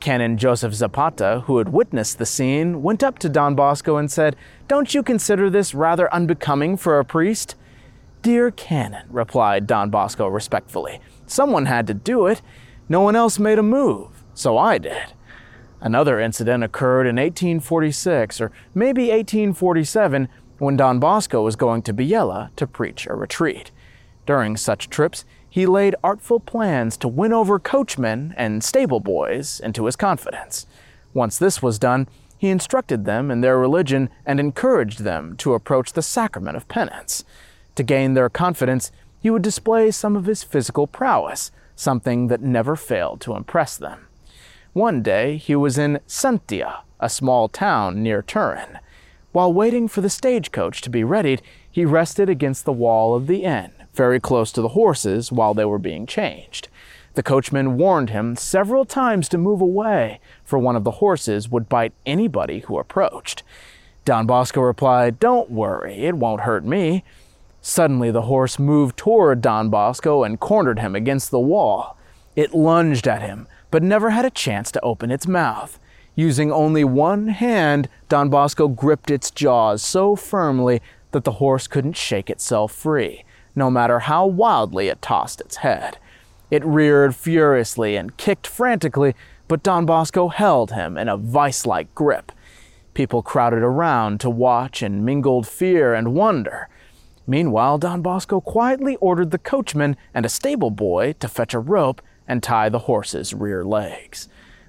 Canon 0.00 0.38
Joseph 0.38 0.72
Zappata, 0.72 1.42
who 1.44 1.58
had 1.58 1.70
witnessed 1.70 2.18
the 2.18 2.26
scene, 2.26 2.82
went 2.82 3.02
up 3.02 3.18
to 3.18 3.28
Don 3.28 3.54
Bosco 3.54 3.96
and 3.96 4.10
said, 4.10 4.36
Don't 4.68 4.94
you 4.94 5.02
consider 5.02 5.50
this 5.50 5.74
rather 5.74 6.12
unbecoming 6.14 6.76
for 6.76 6.98
a 6.98 7.04
priest? 7.04 7.56
Dear 8.22 8.50
Canon, 8.50 9.06
replied 9.10 9.66
Don 9.66 9.90
Bosco 9.90 10.26
respectfully, 10.28 11.00
someone 11.26 11.66
had 11.66 11.86
to 11.86 11.94
do 11.94 12.26
it. 12.26 12.42
No 12.88 13.00
one 13.00 13.16
else 13.16 13.38
made 13.38 13.58
a 13.58 13.62
move, 13.62 14.22
so 14.34 14.56
I 14.56 14.78
did. 14.78 15.12
Another 15.80 16.18
incident 16.18 16.64
occurred 16.64 17.06
in 17.06 17.16
1846, 17.16 18.40
or 18.40 18.50
maybe 18.74 19.10
1847, 19.10 20.28
when 20.58 20.76
Don 20.76 20.98
Bosco 20.98 21.42
was 21.42 21.54
going 21.54 21.82
to 21.82 21.94
Biella 21.94 22.50
to 22.56 22.66
preach 22.66 23.06
a 23.06 23.14
retreat. 23.14 23.70
During 24.26 24.56
such 24.56 24.90
trips, 24.90 25.24
he 25.50 25.66
laid 25.66 25.94
artful 26.04 26.40
plans 26.40 26.96
to 26.98 27.08
win 27.08 27.32
over 27.32 27.58
coachmen 27.58 28.34
and 28.36 28.62
stable 28.62 29.00
boys 29.00 29.60
into 29.60 29.86
his 29.86 29.96
confidence. 29.96 30.66
Once 31.14 31.38
this 31.38 31.62
was 31.62 31.78
done, 31.78 32.06
he 32.36 32.48
instructed 32.48 33.04
them 33.04 33.30
in 33.30 33.40
their 33.40 33.58
religion 33.58 34.08
and 34.24 34.38
encouraged 34.38 35.00
them 35.00 35.36
to 35.38 35.54
approach 35.54 35.92
the 35.92 36.02
sacrament 36.02 36.56
of 36.56 36.68
penance. 36.68 37.24
To 37.74 37.82
gain 37.82 38.14
their 38.14 38.28
confidence, 38.28 38.92
he 39.20 39.30
would 39.30 39.42
display 39.42 39.90
some 39.90 40.14
of 40.14 40.26
his 40.26 40.44
physical 40.44 40.86
prowess, 40.86 41.50
something 41.74 42.28
that 42.28 42.40
never 42.40 42.76
failed 42.76 43.20
to 43.22 43.34
impress 43.34 43.76
them. 43.76 44.06
One 44.72 45.02
day, 45.02 45.36
he 45.36 45.56
was 45.56 45.78
in 45.78 45.98
Santhià, 46.06 46.80
a 47.00 47.08
small 47.08 47.48
town 47.48 48.02
near 48.02 48.22
Turin. 48.22 48.78
While 49.32 49.52
waiting 49.52 49.88
for 49.88 50.00
the 50.00 50.10
stagecoach 50.10 50.80
to 50.82 50.90
be 50.90 51.02
readied, 51.02 51.42
he 51.70 51.84
rested 51.84 52.28
against 52.28 52.64
the 52.64 52.72
wall 52.72 53.14
of 53.14 53.26
the 53.26 53.44
inn, 53.44 53.72
very 53.98 54.20
close 54.20 54.52
to 54.52 54.62
the 54.62 54.68
horses, 54.68 55.32
while 55.32 55.52
they 55.52 55.64
were 55.64 55.78
being 55.78 56.06
changed. 56.06 56.68
The 57.14 57.22
coachman 57.24 57.76
warned 57.76 58.10
him 58.10 58.36
several 58.36 58.84
times 58.84 59.28
to 59.28 59.38
move 59.38 59.60
away, 59.60 60.20
for 60.44 60.56
one 60.56 60.76
of 60.76 60.84
the 60.84 61.02
horses 61.02 61.48
would 61.48 61.68
bite 61.68 61.92
anybody 62.06 62.60
who 62.60 62.78
approached. 62.78 63.42
Don 64.04 64.24
Bosco 64.24 64.60
replied, 64.60 65.18
Don't 65.18 65.50
worry, 65.50 66.06
it 66.06 66.14
won't 66.14 66.42
hurt 66.42 66.64
me. 66.64 67.02
Suddenly, 67.60 68.12
the 68.12 68.22
horse 68.22 68.56
moved 68.56 68.96
toward 68.96 69.42
Don 69.42 69.68
Bosco 69.68 70.22
and 70.22 70.38
cornered 70.38 70.78
him 70.78 70.94
against 70.94 71.32
the 71.32 71.40
wall. 71.40 71.98
It 72.36 72.54
lunged 72.54 73.08
at 73.08 73.20
him, 73.20 73.48
but 73.72 73.82
never 73.82 74.10
had 74.10 74.24
a 74.24 74.30
chance 74.30 74.70
to 74.70 74.84
open 74.84 75.10
its 75.10 75.26
mouth. 75.26 75.80
Using 76.14 76.52
only 76.52 76.84
one 76.84 77.28
hand, 77.28 77.88
Don 78.08 78.28
Bosco 78.30 78.68
gripped 78.68 79.10
its 79.10 79.32
jaws 79.32 79.82
so 79.82 80.14
firmly 80.14 80.80
that 81.10 81.24
the 81.24 81.32
horse 81.32 81.66
couldn't 81.66 81.96
shake 81.96 82.30
itself 82.30 82.70
free, 82.70 83.24
no 83.58 83.70
matter 83.70 83.98
how 84.00 84.26
wildly 84.26 84.88
it 84.88 85.02
tossed 85.02 85.40
its 85.40 85.56
head. 85.56 85.98
It 86.50 86.64
reared 86.64 87.14
furiously 87.14 87.96
and 87.96 88.16
kicked 88.16 88.46
frantically, 88.46 89.14
but 89.48 89.62
Don 89.62 89.84
Bosco 89.84 90.28
held 90.28 90.72
him 90.72 90.96
in 90.96 91.08
a 91.08 91.16
vice 91.16 91.66
like 91.66 91.94
grip. 91.94 92.32
People 92.94 93.22
crowded 93.22 93.62
around 93.62 94.20
to 94.20 94.30
watch 94.30 94.82
in 94.82 95.04
mingled 95.04 95.46
fear 95.46 95.94
and 95.94 96.14
wonder. 96.14 96.68
Meanwhile, 97.26 97.78
Don 97.78 98.00
Bosco 98.00 98.40
quietly 98.40 98.96
ordered 98.96 99.30
the 99.30 99.38
coachman 99.38 99.96
and 100.14 100.24
a 100.24 100.30
stable 100.30 100.70
boy 100.70 101.14
to 101.20 101.28
fetch 101.28 101.52
a 101.52 101.58
rope 101.58 102.00
and 102.26 102.42
tie 102.42 102.68
the 102.68 102.80
horse's 102.80 103.34
rear 103.34 103.64
legs. 103.64 104.28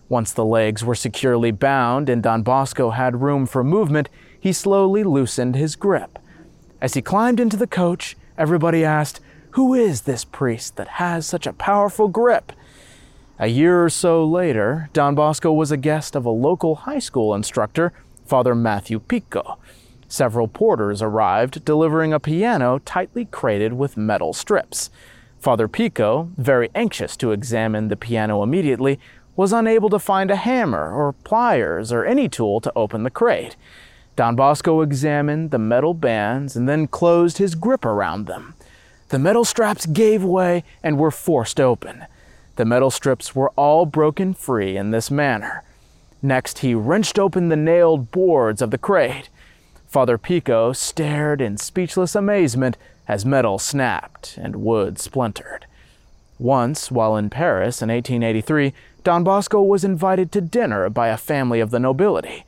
Once 0.09 0.33
the 0.33 0.45
legs 0.45 0.83
were 0.83 0.95
securely 0.95 1.51
bound 1.51 2.09
and 2.09 2.21
Don 2.23 2.41
Bosco 2.41 2.89
had 2.89 3.21
room 3.21 3.45
for 3.45 3.63
movement, 3.63 4.09
he 4.39 4.51
slowly 4.51 5.03
loosened 5.03 5.55
his 5.55 5.75
grip. 5.75 6.19
As 6.81 6.95
he 6.95 7.01
climbed 7.01 7.39
into 7.39 7.57
the 7.57 7.67
coach, 7.67 8.17
everybody 8.39 8.85
asked, 8.85 9.19
Who 9.51 9.73
is 9.73 10.01
this 10.01 10.23
priest 10.23 10.77
that 10.77 10.87
has 10.87 11.27
such 11.27 11.45
a 11.45 11.53
powerful 11.53 12.07
grip? 12.07 12.53
A 13.37 13.47
year 13.47 13.83
or 13.83 13.89
so 13.89 14.25
later, 14.25 14.89
Don 14.93 15.13
Bosco 15.13 15.51
was 15.51 15.71
a 15.71 15.77
guest 15.77 16.15
of 16.15 16.25
a 16.25 16.29
local 16.29 16.75
high 16.75 16.99
school 16.99 17.35
instructor, 17.35 17.91
Father 18.25 18.55
Matthew 18.55 18.99
Picco. 18.99 19.57
Several 20.07 20.47
porters 20.47 21.01
arrived 21.01 21.65
delivering 21.65 22.13
a 22.13 22.19
piano 22.19 22.79
tightly 22.79 23.25
crated 23.25 23.73
with 23.73 23.97
metal 23.97 24.33
strips. 24.33 24.89
Father 25.39 25.67
Picco, 25.67 26.31
very 26.37 26.69
anxious 26.73 27.15
to 27.17 27.31
examine 27.31 27.89
the 27.89 27.95
piano 27.95 28.41
immediately, 28.41 28.99
was 29.35 29.53
unable 29.53 29.89
to 29.89 29.99
find 29.99 30.31
a 30.31 30.35
hammer 30.35 30.91
or 30.91 31.13
pliers 31.13 31.91
or 31.91 32.05
any 32.05 32.27
tool 32.27 32.59
to 32.61 32.73
open 32.75 33.03
the 33.03 33.09
crate. 33.09 33.55
Don 34.19 34.35
Bosco 34.35 34.81
examined 34.81 35.51
the 35.51 35.57
metal 35.57 35.93
bands 35.93 36.57
and 36.57 36.67
then 36.67 36.87
closed 36.87 37.37
his 37.37 37.55
grip 37.55 37.85
around 37.85 38.25
them. 38.25 38.53
The 39.07 39.17
metal 39.17 39.45
straps 39.45 39.85
gave 39.85 40.25
way 40.25 40.65
and 40.83 40.99
were 40.99 41.09
forced 41.09 41.57
open. 41.57 42.03
The 42.57 42.65
metal 42.65 42.91
strips 42.91 43.33
were 43.33 43.51
all 43.51 43.85
broken 43.85 44.33
free 44.33 44.75
in 44.75 44.91
this 44.91 45.09
manner. 45.09 45.63
Next, 46.21 46.59
he 46.59 46.75
wrenched 46.75 47.17
open 47.17 47.47
the 47.47 47.55
nailed 47.55 48.11
boards 48.11 48.61
of 48.61 48.71
the 48.71 48.77
crate. 48.77 49.29
Father 49.87 50.17
Picco 50.17 50.75
stared 50.75 51.39
in 51.39 51.55
speechless 51.55 52.13
amazement 52.13 52.75
as 53.07 53.25
metal 53.25 53.57
snapped 53.57 54.37
and 54.37 54.57
wood 54.57 54.99
splintered. 54.99 55.65
Once, 56.37 56.91
while 56.91 57.15
in 57.15 57.29
Paris 57.29 57.81
in 57.81 57.87
1883, 57.87 58.73
Don 59.05 59.23
Bosco 59.23 59.61
was 59.61 59.85
invited 59.85 60.29
to 60.33 60.41
dinner 60.41 60.89
by 60.89 61.07
a 61.07 61.15
family 61.15 61.61
of 61.61 61.71
the 61.71 61.79
nobility. 61.79 62.43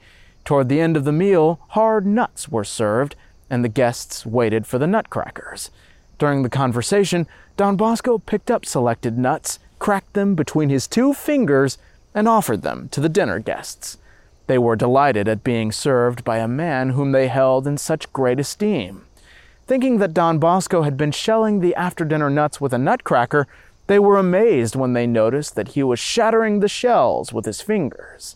Toward 0.46 0.70
the 0.70 0.82
end 0.82 0.98
of 0.98 1.04
the 1.04 1.12
meal, 1.12 1.60
hard 1.70 2.06
nuts 2.06 2.50
were 2.50 2.64
served, 2.64 3.16
and 3.50 3.64
the 3.64 3.70
guests 3.70 4.26
waited 4.26 4.66
for 4.66 4.78
the 4.78 4.88
nutcrackers. 4.88 5.70
During 6.18 6.44
the 6.44 6.50
conversation, 6.50 7.28
Don 7.58 7.76
Bosco 7.76 8.18
picked 8.18 8.50
up 8.50 8.66
selected 8.66 9.18
nuts, 9.18 9.60
cracked 9.80 10.14
them 10.14 10.36
between 10.36 10.70
his 10.70 10.88
two 10.88 11.14
fingers, 11.14 11.78
and 12.14 12.28
offered 12.28 12.62
them 12.62 12.90
to 12.90 13.00
the 13.00 13.10
dinner 13.10 13.40
guests. 13.40 13.98
They 14.48 14.58
were 14.58 14.76
delighted 14.76 15.28
at 15.28 15.44
being 15.44 15.72
served 15.72 16.24
by 16.24 16.38
a 16.38 16.48
man 16.48 16.92
whom 16.92 17.12
they 17.12 17.28
held 17.28 17.68
in 17.68 17.78
such 17.78 18.12
great 18.12 18.40
esteem. 18.40 19.06
Thinking 19.66 20.00
that 20.00 20.14
Don 20.14 20.40
Bosco 20.40 20.82
had 20.82 20.98
been 20.98 21.12
shelling 21.12 21.60
the 21.60 21.76
after 21.76 22.04
dinner 22.04 22.30
nuts 22.30 22.60
with 22.60 22.74
a 22.74 22.78
nutcracker, 22.78 23.48
they 23.88 24.00
were 24.00 24.18
amazed 24.18 24.76
when 24.76 24.94
they 24.94 25.08
noticed 25.08 25.56
that 25.56 25.70
he 25.70 25.84
was 25.84 26.00
shattering 26.00 26.60
the 26.60 26.68
shells 26.68 27.32
with 27.32 27.46
his 27.46 27.62
fingers. 27.62 28.36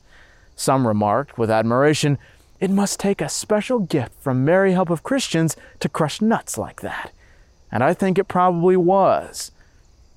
Some 0.55 0.87
remarked 0.87 1.37
with 1.37 1.51
admiration, 1.51 2.17
It 2.59 2.71
must 2.71 2.99
take 2.99 3.21
a 3.21 3.27
special 3.27 3.79
gift 3.79 4.13
from 4.21 4.45
Mary 4.45 4.71
Help 4.71 4.89
of 4.89 5.03
Christians 5.03 5.57
to 5.81 5.89
crush 5.89 6.21
nuts 6.21 6.57
like 6.57 6.81
that. 6.81 7.11
And 7.71 7.83
I 7.83 7.93
think 7.93 8.17
it 8.17 8.29
probably 8.29 8.77
was. 8.77 9.51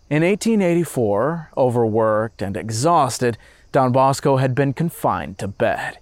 In 0.09 0.23
1884, 0.23 1.51
overworked 1.57 2.41
and 2.41 2.57
exhausted, 2.57 3.37
Don 3.73 3.93
Bosco 3.93 4.37
had 4.37 4.55
been 4.55 4.73
confined 4.73 5.39
to 5.39 5.49
bed. 5.49 5.99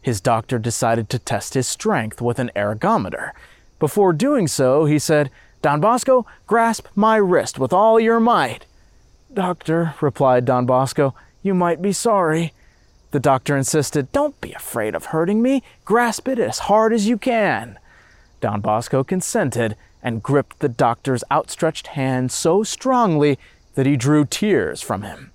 His 0.00 0.20
doctor 0.20 0.58
decided 0.58 1.08
to 1.10 1.18
test 1.18 1.54
his 1.54 1.68
strength 1.68 2.20
with 2.20 2.38
an 2.38 2.50
ergometer. 2.56 3.30
Before 3.78 4.12
doing 4.12 4.48
so, 4.48 4.86
he 4.86 4.98
said, 4.98 5.30
Don 5.62 5.80
Bosco, 5.80 6.26
grasp 6.46 6.86
my 6.94 7.16
wrist 7.16 7.58
with 7.58 7.72
all 7.72 8.00
your 8.00 8.20
might. 8.20 8.66
Doctor, 9.32 9.94
replied 10.00 10.44
Don 10.44 10.66
Bosco, 10.66 11.14
you 11.42 11.54
might 11.54 11.80
be 11.80 11.92
sorry. 11.92 12.52
The 13.14 13.20
doctor 13.20 13.56
insisted, 13.56 14.10
Don't 14.10 14.40
be 14.40 14.52
afraid 14.54 14.96
of 14.96 15.04
hurting 15.04 15.40
me. 15.40 15.62
Grasp 15.84 16.26
it 16.26 16.40
as 16.40 16.58
hard 16.58 16.92
as 16.92 17.06
you 17.06 17.16
can. 17.16 17.78
Don 18.40 18.60
Bosco 18.60 19.04
consented 19.04 19.76
and 20.02 20.20
gripped 20.20 20.58
the 20.58 20.68
doctor's 20.68 21.22
outstretched 21.30 21.86
hand 21.86 22.32
so 22.32 22.64
strongly 22.64 23.38
that 23.76 23.86
he 23.86 23.96
drew 23.96 24.24
tears 24.24 24.82
from 24.82 25.02
him. 25.02 25.30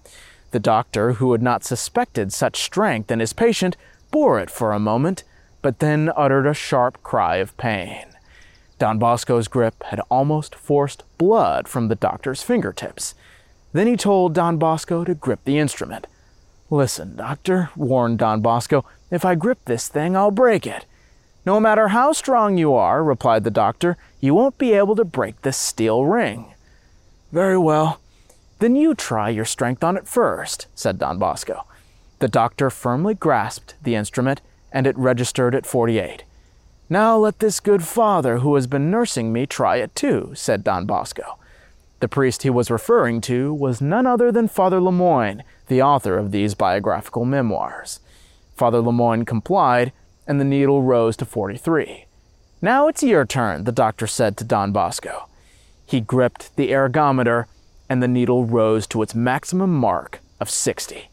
The 0.52 0.60
doctor, 0.60 1.14
who 1.14 1.32
had 1.32 1.42
not 1.42 1.64
suspected 1.64 2.34
such 2.34 2.62
strength 2.62 3.12
in 3.12 3.22
his 3.22 3.32
patient, 3.32 3.78
bore 4.12 4.42
it 4.42 4.52
for 4.52 4.74
a 4.74 4.78
moment, 4.78 5.24
but 5.62 5.80
then 5.80 6.12
uttered 6.18 6.48
a 6.48 6.54
sharp 6.54 7.02
cry 7.02 7.38
of 7.38 7.56
pain. 7.56 8.08
Don 8.78 9.00
Bosco's 9.00 9.48
grip 9.48 9.84
had 9.84 10.02
almost 10.10 10.54
forced 10.54 11.06
blood 11.18 11.70
from 11.70 11.88
the 11.88 11.96
doctor's 11.96 12.44
fingertips. 12.44 13.16
Then 13.72 13.88
he 13.88 13.96
told 13.96 14.34
Don 14.34 14.58
Bosco 14.58 15.06
to 15.06 15.16
grip 15.16 15.40
the 15.46 15.58
instrument. 15.58 16.08
Listen, 16.70 17.16
Doctor, 17.16 17.72
warned 17.76 18.20
Don 18.20 18.42
Bosco, 18.42 18.86
if 19.10 19.26
I 19.26 19.36
grip 19.36 19.60
this 19.66 19.88
thing, 19.88 20.16
I'll 20.16 20.32
break 20.32 20.68
it. 20.68 20.86
No 21.46 21.60
matter 21.60 21.88
how 21.88 22.14
strong 22.14 22.58
you 22.58 22.76
are, 22.76 23.04
replied 23.04 23.44
the 23.44 23.50
doctor, 23.50 23.98
you 24.20 24.36
won't 24.36 24.60
be 24.60 24.74
able 24.74 24.96
to 24.96 25.06
break 25.06 25.42
this 25.42 25.58
steel 25.58 26.06
ring. 26.06 26.54
Very 27.32 27.58
well. 27.58 28.00
Then 28.60 28.76
you 28.76 28.94
try 28.94 29.30
your 29.30 29.46
strength 29.46 29.84
on 29.84 29.98
it 29.98 30.08
first, 30.08 30.68
said 30.76 31.00
Don 31.00 31.18
Bosco. 31.18 31.66
The 32.20 32.28
doctor 32.28 32.70
firmly 32.70 33.16
grasped 33.16 33.76
the 33.82 33.96
instrument, 33.96 34.42
and 34.72 34.86
it 34.86 34.98
registered 34.98 35.56
at 35.56 35.66
48. 35.66 36.24
Now 36.88 37.18
let 37.18 37.40
this 37.40 37.60
good 37.60 37.84
father 37.84 38.40
who 38.40 38.54
has 38.56 38.68
been 38.68 38.92
nursing 38.92 39.34
me 39.34 39.48
try 39.48 39.78
it 39.78 39.96
too, 39.96 40.34
said 40.36 40.64
Don 40.64 40.86
Bosco. 40.86 41.39
The 42.00 42.08
priest 42.08 42.44
he 42.44 42.50
was 42.50 42.72
referring 42.72 43.20
to 43.22 43.54
was 43.54 43.82
none 43.82 44.08
other 44.08 44.32
than 44.32 44.48
Father 44.48 44.80
Lemoyne, 44.80 45.44
the 45.68 45.82
author 45.82 46.18
of 46.18 46.32
these 46.32 46.56
biographical 46.56 47.26
memoirs. 47.26 48.00
Father 48.56 48.80
Lemoyne 48.80 49.26
complied, 49.26 49.92
and 50.26 50.40
the 50.40 50.46
needle 50.46 50.82
rose 50.82 51.18
to 51.18 51.26
43. 51.26 52.06
Now 52.62 52.88
it's 52.88 53.04
your 53.04 53.26
turn, 53.26 53.66
the 53.66 53.72
doctor 53.72 54.08
said 54.08 54.38
to 54.38 54.44
Don 54.44 54.72
Bosco. 54.72 55.28
He 55.86 56.00
gripped 56.00 56.56
the 56.56 56.70
ergometer, 56.70 57.46
and 57.90 58.02
the 58.02 58.08
needle 58.08 58.46
rose 58.46 58.86
to 58.88 59.02
its 59.02 59.16
maximum 59.16 59.74
mark 59.74 60.20
of 60.40 60.50
60. 60.50 61.10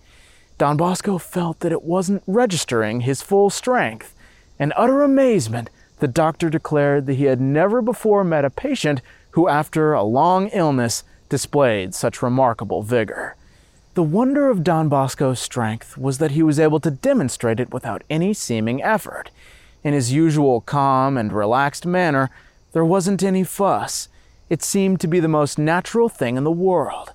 Don 0.58 0.76
Bosco 0.76 1.18
felt 1.18 1.60
that 1.60 1.72
it 1.72 1.82
wasn't 1.82 2.22
registering 2.26 3.00
his 3.00 3.22
full 3.22 3.50
strength. 3.50 4.14
In 4.58 4.72
utter 4.76 5.02
amazement, 5.02 5.70
the 5.98 6.08
doctor 6.08 6.50
declared 6.50 7.06
that 7.06 7.14
he 7.14 7.24
had 7.24 7.40
never 7.40 7.80
before 7.82 8.22
met 8.22 8.44
a 8.44 8.50
patient 8.50 9.00
who, 9.36 9.48
after 9.48 9.92
a 9.92 10.02
long 10.02 10.48
illness, 10.48 11.04
displayed 11.28 11.94
such 11.94 12.22
remarkable 12.22 12.80
vigor. 12.82 13.36
The 13.92 14.02
wonder 14.02 14.48
of 14.48 14.64
Don 14.64 14.88
Bosco's 14.88 15.38
strength 15.38 15.98
was 15.98 16.16
that 16.16 16.30
he 16.30 16.42
was 16.42 16.58
able 16.58 16.80
to 16.80 16.90
demonstrate 16.90 17.60
it 17.60 17.70
without 17.70 18.02
any 18.08 18.32
seeming 18.32 18.82
effort. 18.82 19.28
In 19.84 19.92
his 19.92 20.10
usual 20.10 20.62
calm 20.62 21.18
and 21.18 21.34
relaxed 21.34 21.84
manner, 21.84 22.30
there 22.72 22.84
wasn't 22.84 23.22
any 23.22 23.44
fuss. 23.44 24.08
it 24.48 24.62
seemed 24.62 25.00
to 25.00 25.06
be 25.06 25.20
the 25.20 25.28
most 25.28 25.58
natural 25.58 26.08
thing 26.08 26.38
in 26.38 26.44
the 26.44 26.50
world. 26.50 27.12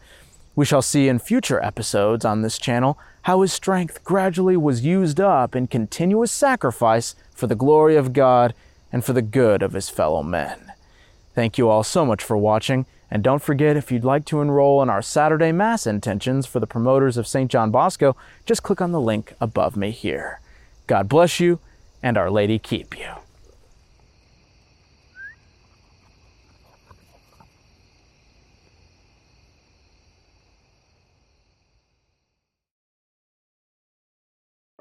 We 0.56 0.64
shall 0.64 0.84
see 0.84 1.08
in 1.08 1.18
future 1.18 1.64
episodes 1.64 2.24
on 2.24 2.44
this 2.44 2.60
channel 2.60 3.00
how 3.24 3.42
his 3.42 3.52
strength 3.52 4.04
gradually 4.04 4.58
was 4.58 4.86
used 4.86 5.20
up 5.20 5.56
in 5.56 5.66
continuous 5.66 6.32
sacrifice 6.32 7.16
for 7.34 7.48
the 7.48 7.56
glory 7.56 7.96
of 7.96 8.14
God 8.14 8.54
and 8.92 9.04
for 9.04 9.14
the 9.14 9.24
good 9.24 9.64
of 9.64 9.74
his 9.74 9.90
fellow 9.90 10.22
men. 10.22 10.71
Thank 11.34 11.58
you 11.58 11.70
all 11.70 11.84
so 11.84 12.06
much 12.06 12.24
for 12.24 12.38
watching, 12.38 12.86
and 13.10 13.24
don't 13.24 13.42
forget 13.42 13.78
if 13.78 13.92
you'd 13.92 14.04
like 14.04 14.26
to 14.26 14.42
enroll 14.42 14.82
in 14.82 14.90
our 14.90 15.02
Saturday 15.02 15.52
Mass 15.52 15.88
intentions 15.88 16.46
for 16.46 16.60
the 16.60 16.68
promoters 16.68 17.18
of 17.18 17.28
St. 17.28 17.50
John 17.50 17.72
Bosco, 17.72 18.16
just 18.46 18.64
click 18.64 18.82
on 18.82 18.92
the 18.92 19.00
link 19.00 19.34
above 19.40 19.78
me 19.78 19.92
here. 19.92 20.42
God 20.88 21.08
bless 21.08 21.40
you, 21.40 21.60
and 22.04 22.18
Our 22.18 22.30
Lady 22.30 22.60
keep 22.60 22.98
you. 23.00 23.08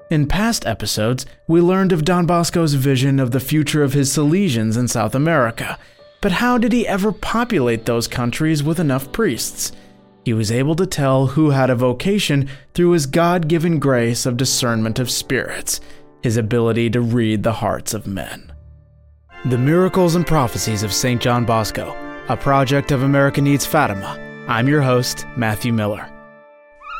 In 0.09 0.27
past 0.27 0.65
episodes, 0.65 1.25
we 1.47 1.61
learned 1.61 1.93
of 1.93 2.03
Don 2.03 2.25
Bosco's 2.25 2.73
vision 2.73 3.17
of 3.17 3.31
the 3.31 3.39
future 3.39 3.81
of 3.81 3.93
his 3.93 4.09
Salesians 4.11 4.77
in 4.77 4.89
South 4.89 5.15
America. 5.15 5.79
But 6.21 6.33
how 6.33 6.59
did 6.59 6.71
he 6.71 6.87
ever 6.87 7.11
populate 7.11 7.85
those 7.85 8.07
countries 8.07 8.63
with 8.63 8.79
enough 8.79 9.11
priests? 9.11 9.71
He 10.23 10.33
was 10.33 10.51
able 10.51 10.75
to 10.75 10.85
tell 10.85 11.25
who 11.25 11.49
had 11.49 11.71
a 11.71 11.75
vocation 11.75 12.47
through 12.75 12.91
his 12.91 13.07
God 13.07 13.47
given 13.47 13.79
grace 13.79 14.27
of 14.27 14.37
discernment 14.37 14.99
of 14.99 15.09
spirits, 15.09 15.81
his 16.21 16.37
ability 16.37 16.91
to 16.91 17.01
read 17.01 17.41
the 17.41 17.53
hearts 17.53 17.95
of 17.95 18.05
men. 18.05 18.53
The 19.45 19.57
Miracles 19.57 20.13
and 20.13 20.27
Prophecies 20.27 20.83
of 20.83 20.93
St. 20.93 21.19
John 21.19 21.43
Bosco, 21.43 21.95
a 22.29 22.37
project 22.37 22.91
of 22.91 23.01
America 23.01 23.41
Needs 23.41 23.65
Fatima. 23.65 24.19
I'm 24.47 24.67
your 24.67 24.83
host, 24.83 25.25
Matthew 25.35 25.73
Miller. 25.73 26.07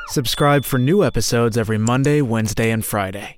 Subscribe 0.08 0.66
for 0.66 0.80
new 0.80 1.04
episodes 1.04 1.58
every 1.58 1.78
Monday, 1.78 2.22
Wednesday, 2.22 2.72
and 2.72 2.84
Friday. 2.84 3.38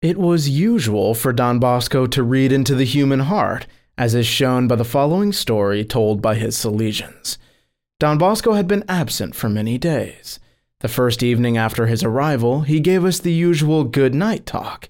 It 0.00 0.16
was 0.16 0.48
usual 0.48 1.14
for 1.14 1.34
Don 1.34 1.58
Bosco 1.58 2.06
to 2.06 2.22
read 2.22 2.52
into 2.52 2.74
the 2.74 2.84
human 2.84 3.20
heart, 3.20 3.66
as 3.96 4.14
is 4.14 4.26
shown 4.26 4.66
by 4.66 4.76
the 4.76 4.84
following 4.84 5.32
story 5.32 5.84
told 5.84 6.20
by 6.20 6.34
his 6.34 6.56
Salesians. 6.56 7.38
Don 8.00 8.18
Bosco 8.18 8.54
had 8.54 8.66
been 8.66 8.84
absent 8.88 9.34
for 9.34 9.48
many 9.48 9.78
days. 9.78 10.40
The 10.80 10.88
first 10.88 11.22
evening 11.22 11.56
after 11.56 11.86
his 11.86 12.02
arrival, 12.02 12.62
he 12.62 12.80
gave 12.80 13.04
us 13.04 13.18
the 13.18 13.32
usual 13.32 13.84
good 13.84 14.14
night 14.14 14.44
talk. 14.44 14.88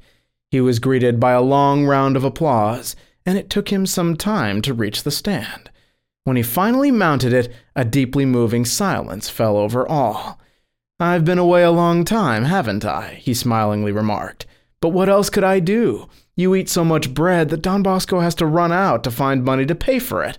He 0.51 0.61
was 0.61 0.79
greeted 0.79 1.21
by 1.21 1.33
a 1.33 1.43
long 1.43 1.85
round 1.85 2.17
of 2.17 2.25
applause, 2.25 2.97
and 3.27 3.39
it 3.39 3.51
took 3.51 3.71
him 3.71 3.87
some 3.87 4.17
time 4.17 4.63
to 4.63 4.75
reach 4.75 5.03
the 5.03 5.11
stand. 5.11 5.71
When 6.25 6.37
he 6.37 6.43
finally 6.43 6.91
mounted 6.91 7.33
it, 7.33 7.53
a 7.77 7.85
deeply 7.85 8.25
moving 8.25 8.65
silence 8.65 9.29
fell 9.29 9.57
over 9.57 9.87
all. 9.87 10.41
I've 10.99 11.25
been 11.25 11.39
away 11.39 11.63
a 11.63 11.71
long 11.71 12.05
time, 12.05 12.45
haven't 12.45 12.85
I? 12.85 13.19
he 13.21 13.35
smilingly 13.35 13.93
remarked. 13.93 14.47
But 14.81 14.91
what 14.91 15.09
else 15.09 15.29
could 15.29 15.45
I 15.45 15.61
do? 15.61 16.09
You 16.36 16.55
eat 16.55 16.69
so 16.69 16.85
much 16.85 17.15
bread 17.15 17.48
that 17.51 17.62
Don 17.62 17.82
Bosco 17.82 18.20
has 18.20 18.35
to 18.36 18.47
run 18.47 18.73
out 18.73 19.05
to 19.05 19.11
find 19.11 19.44
money 19.44 19.65
to 19.66 19.74
pay 19.74 19.98
for 19.98 20.23
it. 20.24 20.39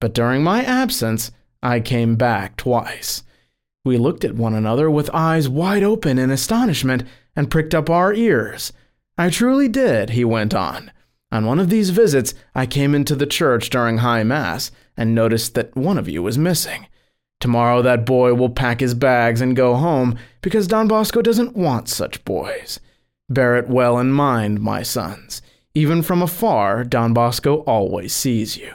But 0.00 0.14
during 0.14 0.42
my 0.42 0.62
absence, 0.62 1.30
I 1.62 1.80
came 1.80 2.16
back 2.16 2.56
twice. 2.56 3.24
We 3.84 3.98
looked 3.98 4.24
at 4.24 4.36
one 4.36 4.54
another 4.54 4.90
with 4.90 5.10
eyes 5.12 5.48
wide 5.48 5.82
open 5.82 6.18
in 6.18 6.30
astonishment 6.30 7.02
and 7.34 7.50
pricked 7.50 7.74
up 7.74 7.90
our 7.90 8.14
ears. 8.14 8.72
I 9.18 9.30
truly 9.30 9.68
did, 9.68 10.10
he 10.10 10.24
went 10.24 10.54
on. 10.54 10.92
On 11.32 11.46
one 11.46 11.58
of 11.58 11.70
these 11.70 11.90
visits, 11.90 12.34
I 12.54 12.66
came 12.66 12.94
into 12.94 13.16
the 13.16 13.26
church 13.26 13.70
during 13.70 13.98
High 13.98 14.22
Mass 14.22 14.70
and 14.96 15.14
noticed 15.14 15.54
that 15.54 15.74
one 15.74 15.98
of 15.98 16.08
you 16.08 16.22
was 16.22 16.38
missing. 16.38 16.86
Tomorrow, 17.40 17.82
that 17.82 18.06
boy 18.06 18.34
will 18.34 18.50
pack 18.50 18.78
his 18.78 18.94
bags 18.94 19.40
and 19.40 19.56
go 19.56 19.74
home 19.74 20.16
because 20.42 20.68
Don 20.68 20.86
Bosco 20.86 21.22
doesn't 21.22 21.56
want 21.56 21.88
such 21.88 22.24
boys. 22.24 22.78
Bear 23.32 23.56
it 23.56 23.68
well 23.68 23.98
in 23.98 24.12
mind, 24.12 24.60
my 24.60 24.82
sons. 24.82 25.40
Even 25.74 26.02
from 26.02 26.20
afar, 26.20 26.84
Don 26.84 27.14
Bosco 27.14 27.60
always 27.60 28.12
sees 28.12 28.58
you. 28.58 28.74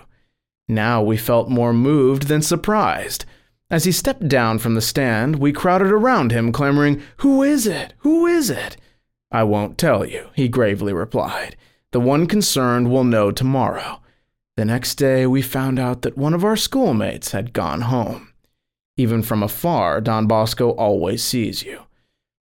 Now 0.68 1.04
we 1.04 1.16
felt 1.16 1.48
more 1.48 1.74
moved 1.74 2.24
than 2.24 2.42
surprised. 2.42 3.26
As 3.70 3.84
he 3.84 3.92
stepped 3.92 4.28
down 4.28 4.58
from 4.58 4.74
the 4.74 4.82
stand, 4.82 5.36
we 5.36 5.52
crowded 5.54 5.92
around 5.92 6.32
him, 6.32 6.52
clamoring, 6.52 7.04
Who 7.18 7.44
is 7.44 7.68
it? 7.68 7.94
Who 8.00 8.26
is 8.26 8.50
it? 8.50 8.78
I 9.32 9.44
won't 9.44 9.78
tell 9.78 10.04
you, 10.04 10.30
he 10.34 10.48
gravely 10.48 10.92
replied. 10.92 11.56
The 11.92 12.00
one 12.00 12.26
concerned 12.26 12.90
will 12.90 13.04
know 13.04 13.30
tomorrow. 13.30 14.02
The 14.56 14.66
next 14.66 14.96
day, 14.96 15.28
we 15.28 15.44
found 15.44 15.78
out 15.78 16.02
that 16.02 16.18
one 16.18 16.34
of 16.34 16.44
our 16.44 16.56
schoolmates 16.56 17.32
had 17.32 17.54
gone 17.54 17.82
home. 17.82 18.34
Even 18.96 19.22
from 19.22 19.44
afar, 19.44 20.02
Don 20.02 20.26
Bosco 20.26 20.72
always 20.72 21.24
sees 21.24 21.64
you. 21.64 21.82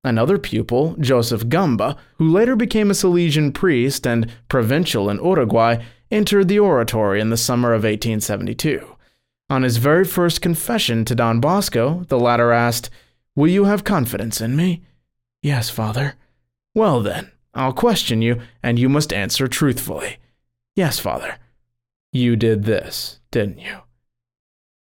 Another 0.02 0.38
pupil, 0.38 0.96
Joseph 0.98 1.48
Gamba, 1.48 1.96
who 2.16 2.30
later 2.30 2.56
became 2.56 2.90
a 2.90 2.94
Salesian 2.94 3.52
priest 3.52 4.06
and 4.06 4.32
provincial 4.48 5.10
in 5.10 5.18
Uruguay, 5.18 5.82
entered 6.10 6.48
the 6.48 6.58
oratory 6.58 7.20
in 7.20 7.30
the 7.30 7.36
summer 7.36 7.72
of 7.72 7.84
1872. 7.84 8.96
On 9.50 9.62
his 9.62 9.76
very 9.76 10.04
first 10.04 10.40
confession 10.40 11.04
to 11.04 11.14
Don 11.14 11.40
Bosco, 11.40 12.04
the 12.08 12.18
latter 12.18 12.52
asked, 12.52 12.88
Will 13.36 13.48
you 13.48 13.64
have 13.64 13.84
confidence 13.84 14.40
in 14.40 14.56
me? 14.56 14.82
Yes, 15.42 15.70
father. 15.70 16.14
Well, 16.74 17.00
then, 17.00 17.30
I'll 17.52 17.72
question 17.72 18.22
you, 18.22 18.40
and 18.62 18.78
you 18.78 18.88
must 18.88 19.12
answer 19.12 19.48
truthfully. 19.48 20.18
Yes, 20.76 20.98
Father. 20.98 21.36
You 22.12 22.36
did 22.36 22.64
this, 22.64 23.20
didn't 23.30 23.58
you? 23.58 23.78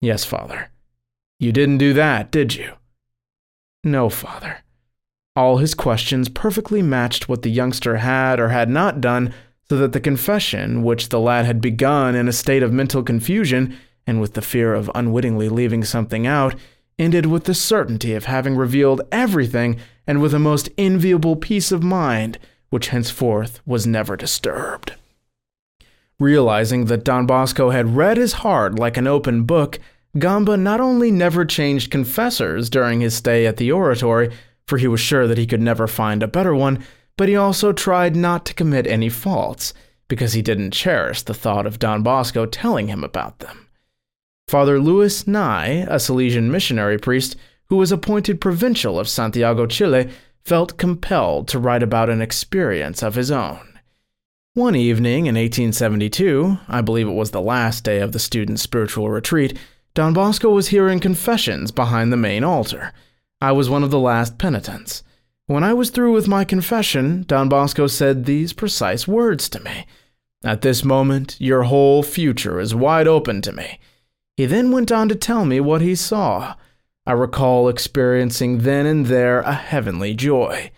Yes, 0.02 0.26
Father. 0.26 0.72
You 1.40 1.52
didn't 1.52 1.78
do 1.78 1.94
that, 1.94 2.32
did 2.32 2.56
you? 2.56 2.74
No, 3.84 4.10
Father. 4.10 4.65
All 5.36 5.58
his 5.58 5.74
questions 5.74 6.30
perfectly 6.30 6.82
matched 6.82 7.28
what 7.28 7.42
the 7.42 7.52
youngster 7.52 7.98
had 7.98 8.40
or 8.40 8.50
had 8.50 8.70
not 8.70 9.02
done, 9.02 9.34
so 9.68 9.78
that 9.78 9.92
the 9.92 10.00
confession, 10.00 10.84
which 10.84 11.10
the 11.10 11.20
lad 11.20 11.46
had 11.46 11.60
begun 11.60 12.16
in 12.16 12.28
a 12.28 12.34
state 12.34 12.64
of 12.64 12.72
mental 12.72 13.04
confusion, 13.04 13.76
and 14.08 14.22
with 14.22 14.34
the 14.34 14.42
fear 14.42 14.74
of 14.74 14.92
unwittingly 14.96 15.50
leaving 15.50 15.84
something 15.84 16.26
out, 16.26 16.56
ended 16.98 17.26
with 17.26 17.44
the 17.46 17.54
certainty 17.54 18.14
of 18.14 18.26
having 18.26 18.56
revealed 18.56 19.02
everything 19.12 19.78
and 20.08 20.22
with 20.22 20.34
a 20.34 20.40
most 20.40 20.70
enviable 20.78 21.36
peace 21.36 21.72
of 21.72 21.84
mind 21.84 22.38
which 22.70 22.90
henceforth 22.90 23.60
was 23.66 23.86
never 23.86 24.16
disturbed. 24.16 24.94
Realizing 26.20 26.86
that 26.86 27.04
Don 27.04 27.26
Bosco 27.26 27.72
had 27.72 27.96
read 27.96 28.18
his 28.18 28.34
heart 28.34 28.80
like 28.80 28.96
an 28.96 29.08
open 29.08 29.44
book, 29.44 29.80
Gamba 30.18 30.56
not 30.56 30.80
only 30.80 31.12
never 31.12 31.44
changed 31.44 31.92
confessors 31.92 32.70
during 32.70 33.02
his 33.02 33.14
stay 33.16 33.46
at 33.46 33.58
the 33.58 33.72
oratory, 33.72 34.30
for 34.68 34.78
he 34.78 34.88
was 34.88 35.00
sure 35.00 35.28
that 35.28 35.38
he 35.38 35.48
could 35.48 35.62
never 35.62 35.88
find 35.88 36.24
a 36.24 36.28
better 36.28 36.56
one, 36.56 36.84
but 37.18 37.30
he 37.30 37.36
also 37.36 37.72
tried 37.72 38.16
not 38.16 38.46
to 38.46 38.54
commit 38.54 38.88
any 38.88 39.10
faults, 39.10 39.74
because 40.08 40.34
he 40.34 40.42
didn't 40.42 40.72
cherish 40.72 41.22
the 41.24 41.34
thought 41.34 41.66
of 41.66 41.80
Don 41.80 42.04
Bosco 42.04 42.46
telling 42.46 42.88
him 42.88 43.04
about 43.04 43.40
them. 43.40 43.68
Father 44.48 44.80
Louis 44.80 45.28
Nai, 45.28 45.66
a 45.66 45.96
Salesian 45.96 46.52
missionary 46.52 46.98
priest 46.98 47.36
who 47.70 47.78
was 47.78 47.92
appointed 47.92 48.40
provincial 48.40 49.00
of 49.00 49.10
Santiago, 49.10 49.66
Chile, 49.66 50.10
felt 50.44 50.78
compelled 50.78 51.48
to 51.48 51.58
write 51.58 51.82
about 51.82 52.10
an 52.12 52.22
experience 52.22 53.02
of 53.02 53.16
his 53.16 53.32
own. 53.32 53.80
One 54.54 54.76
evening 54.76 55.26
in 55.26 55.36
1872, 55.36 56.60
I 56.68 56.82
believe 56.82 57.08
it 57.08 57.14
was 57.14 57.32
the 57.32 57.42
last 57.42 57.84
day 57.84 58.00
of 58.00 58.12
the 58.12 58.20
student's 58.20 58.62
spiritual 58.62 59.10
retreat, 59.10 59.58
Don 59.96 60.14
Bosco 60.14 60.50
was 60.50 60.68
hearing 60.68 61.00
confessions 61.00 61.72
behind 61.72 62.12
the 62.14 62.18
main 62.18 62.44
altar. 62.44 62.94
I 63.42 63.52
was 63.52 63.70
one 63.70 63.84
of 63.84 63.92
the 63.92 64.00
last 64.00 64.38
penitents. 64.38 65.04
When 65.48 65.64
I 65.64 65.74
was 65.74 65.90
through 65.90 66.14
with 66.14 66.28
my 66.28 66.44
confession, 66.44 67.24
Don 67.28 67.50
Bosco 67.50 67.88
said 67.88 68.26
these 68.26 68.54
precise 68.54 69.08
words 69.08 69.48
to 69.50 69.60
me 69.60 69.86
At 70.44 70.62
this 70.62 70.84
moment, 70.84 71.36
your 71.40 71.64
whole 71.64 72.02
future 72.02 72.60
is 72.60 72.74
wide 72.74 73.08
open 73.08 73.42
to 73.44 73.52
me. 73.52 73.80
He 74.38 74.46
then 74.46 74.72
went 74.72 74.92
on 74.92 75.08
to 75.10 75.16
tell 75.16 75.46
me 75.46 75.60
what 75.60 75.82
he 75.82 75.96
saw. 75.96 76.56
I 77.06 77.12
recall 77.12 77.70
experiencing 77.70 78.60
then 78.60 78.86
and 78.86 79.06
there 79.06 79.42
a 79.42 79.54
heavenly 79.54 80.14
joy. 80.16 80.72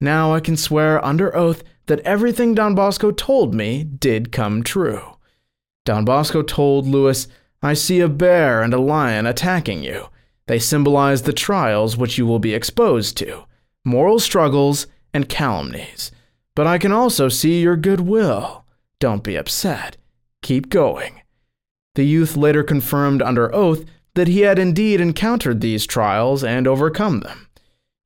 Now 0.00 0.34
I 0.34 0.40
can 0.40 0.56
swear 0.56 1.04
under 1.04 1.34
oath 1.36 1.62
that 1.86 2.00
everything 2.00 2.54
Don 2.54 2.74
Bosco 2.74 3.10
told 3.10 3.54
me 3.54 3.84
did 3.84 4.32
come 4.32 4.62
true. 4.62 5.02
Don 5.84 6.04
Bosco 6.04 6.42
told 6.42 6.86
Louis, 6.86 7.28
I 7.62 7.74
see 7.74 8.00
a 8.00 8.08
bear 8.08 8.62
and 8.62 8.74
a 8.74 8.80
lion 8.80 9.26
attacking 9.26 9.82
you. 9.82 10.08
They 10.48 10.58
symbolize 10.58 11.22
the 11.22 11.32
trials 11.32 11.96
which 11.96 12.18
you 12.18 12.26
will 12.26 12.38
be 12.38 12.54
exposed 12.54 13.16
to, 13.18 13.44
moral 13.84 14.18
struggles, 14.18 14.86
and 15.14 15.28
calumnies. 15.28 16.10
But 16.56 16.66
I 16.66 16.78
can 16.78 16.90
also 16.90 17.28
see 17.28 17.60
your 17.60 17.76
goodwill. 17.76 18.64
Don't 18.98 19.22
be 19.22 19.36
upset. 19.36 19.96
Keep 20.42 20.70
going. 20.70 21.20
The 21.94 22.04
youth 22.04 22.36
later 22.36 22.62
confirmed 22.62 23.22
under 23.22 23.54
oath 23.54 23.84
that 24.14 24.28
he 24.28 24.40
had 24.40 24.58
indeed 24.58 25.00
encountered 25.00 25.60
these 25.60 25.86
trials 25.86 26.42
and 26.42 26.66
overcome 26.66 27.20
them. 27.20 27.48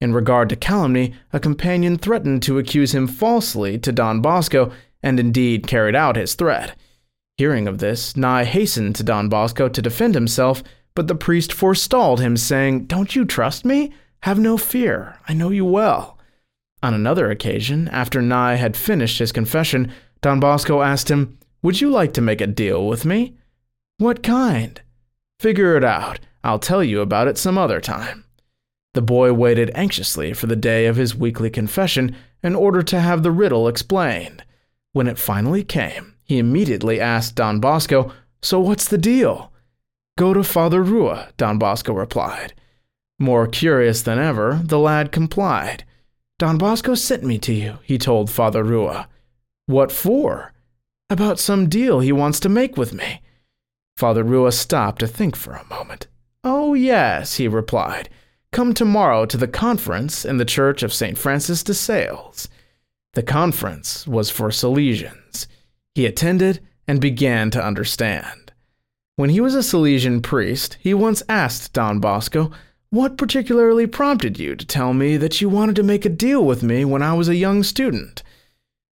In 0.01 0.13
regard 0.13 0.49
to 0.49 0.57
calumny, 0.57 1.15
a 1.33 1.39
companion 1.39 1.97
threatened 1.97 2.43
to 2.43 2.59
accuse 2.59 2.93
him 2.93 3.07
falsely 3.07 3.79
to 3.79 3.93
Don 3.93 4.21
Bosco 4.21 4.73
and 5.01 5.21
indeed 5.21 5.69
carried 5.69 5.95
out 5.95 6.17
his 6.17 6.35
threat. 6.35 6.77
Hearing 7.37 7.69
of 7.69 7.79
this, 7.79 8.17
Nai 8.17 8.45
hastened 8.45 8.97
to 8.97 9.05
Don 9.05 9.29
Bosco 9.29 9.69
to 9.69 9.81
defend 9.81 10.15
himself, 10.15 10.63
but 10.95 11.09
the 11.09 11.15
priest 11.15 11.53
forestalled 11.53 12.21
him, 12.21 12.37
saying, 12.37 12.87
Don't 12.87 13.15
you 13.17 13.25
trust 13.25 13.65
me? 13.65 13.93
Have 14.23 14.39
no 14.39 14.57
fear, 14.57 15.19
I 15.29 15.35
know 15.35 15.51
you 15.51 15.65
well. 15.65 16.19
On 16.83 16.95
another 16.95 17.31
occasion, 17.31 17.89
after 17.89 18.21
Nai 18.21 18.55
had 18.55 18.77
finished 18.77 19.19
his 19.19 19.33
confession, 19.33 19.93
Don 20.21 20.41
Bosco 20.41 20.83
asked 20.83 21.11
him, 21.11 21.39
Would 21.63 21.81
you 21.81 21.91
like 21.91 22.13
to 22.15 22.21
make 22.21 22.41
a 22.41 22.47
deal 22.47 22.87
with 22.87 23.05
me? 23.05 23.37
What 23.99 24.23
kind? 24.23 24.81
Figure 25.39 25.77
it 25.77 25.85
out. 25.85 26.21
I'll 26.45 26.59
tell 26.59 26.83
you 26.83 27.01
about 27.01 27.29
it 27.29 27.39
some 27.39 27.57
other 27.57 27.81
time. 27.81 28.25
The 28.95 29.03
boy 29.03 29.33
waited 29.33 29.71
anxiously 29.75 30.33
for 30.35 30.47
the 30.47 30.57
day 30.57 30.87
of 30.87 30.97
his 30.97 31.15
weekly 31.15 31.51
confession 31.51 32.17
in 32.43 32.55
order 32.55 32.83
to 32.83 33.01
have 33.01 33.23
the 33.23 33.31
riddle 33.31 33.69
explained. 33.69 34.45
When 34.93 35.07
it 35.07 35.19
finally 35.19 35.65
came, 35.65 36.15
he 36.25 36.39
immediately 36.39 37.01
asked 37.01 37.37
Don 37.37 37.61
Bosco, 37.61 38.13
So 38.43 38.61
what's 38.61 38.89
the 38.89 38.99
deal? 38.99 39.52
Go 40.19 40.35
to 40.35 40.45
Father 40.45 40.83
Rua, 40.83 41.29
Don 41.37 41.59
Bosco 41.59 41.95
replied. 41.95 42.55
More 43.19 43.47
curious 43.47 44.03
than 44.03 44.19
ever, 44.19 44.61
the 44.63 44.79
lad 44.79 45.11
complied. 45.11 45.85
Don 46.39 46.59
Bosco 46.59 46.95
sent 46.95 47.23
me 47.23 47.39
to 47.39 47.53
you, 47.53 47.79
he 47.83 47.97
told 47.99 48.31
Father 48.31 48.63
Rua. 48.63 49.09
What 49.67 49.91
for? 49.93 50.53
About 51.09 51.39
some 51.39 51.69
deal 51.69 52.01
he 52.01 52.13
wants 52.13 52.41
to 52.41 52.49
make 52.49 52.77
with 52.77 52.93
me. 52.93 53.23
Father 53.97 54.23
Rua 54.23 54.53
stopped 54.53 54.99
to 55.01 55.07
think 55.07 55.37
for 55.37 55.53
a 55.53 55.65
moment. 55.67 56.09
Oh, 56.45 56.75
yes, 56.75 57.37
he 57.37 57.47
replied. 57.49 58.09
Come 58.51 58.75
tomorrow 58.75 59.25
to 59.27 59.37
the 59.37 59.49
conference 59.49 60.25
in 60.25 60.37
the 60.37 60.45
church 60.45 60.83
of 60.83 60.93
St. 60.93 61.17
Francis 61.17 61.63
de 61.63 61.73
Sales. 61.73 62.49
The 63.15 63.23
conference 63.23 64.07
was 64.07 64.29
for 64.31 64.49
Salesians. 64.49 65.47
He 65.95 66.05
attended 66.05 66.61
and 66.89 67.01
began 67.01 67.51
to 67.53 67.65
understand. 67.65 68.42
When 69.23 69.31
he 69.31 69.41
was 69.41 69.55
a 69.55 69.63
Salesian 69.63 70.21
priest, 70.21 70.79
he 70.81 70.93
once 70.93 71.23
asked 71.29 71.73
Don 71.73 72.01
Bosco, 72.01 72.51
What 72.91 73.17
particularly 73.17 73.87
prompted 73.87 74.37
you 74.37 74.57
to 74.57 74.67
tell 74.67 74.93
me 74.93 75.17
that 75.17 75.41
you 75.41 75.49
wanted 75.49 75.77
to 75.77 75.85
make 75.85 76.05
a 76.05 76.09
deal 76.09 76.45
with 76.45 76.65
me 76.65 76.85
when 76.85 77.03
I 77.03 77.15
was 77.15 77.29
a 77.29 77.37
young 77.37 77.63
student? 77.63 78.25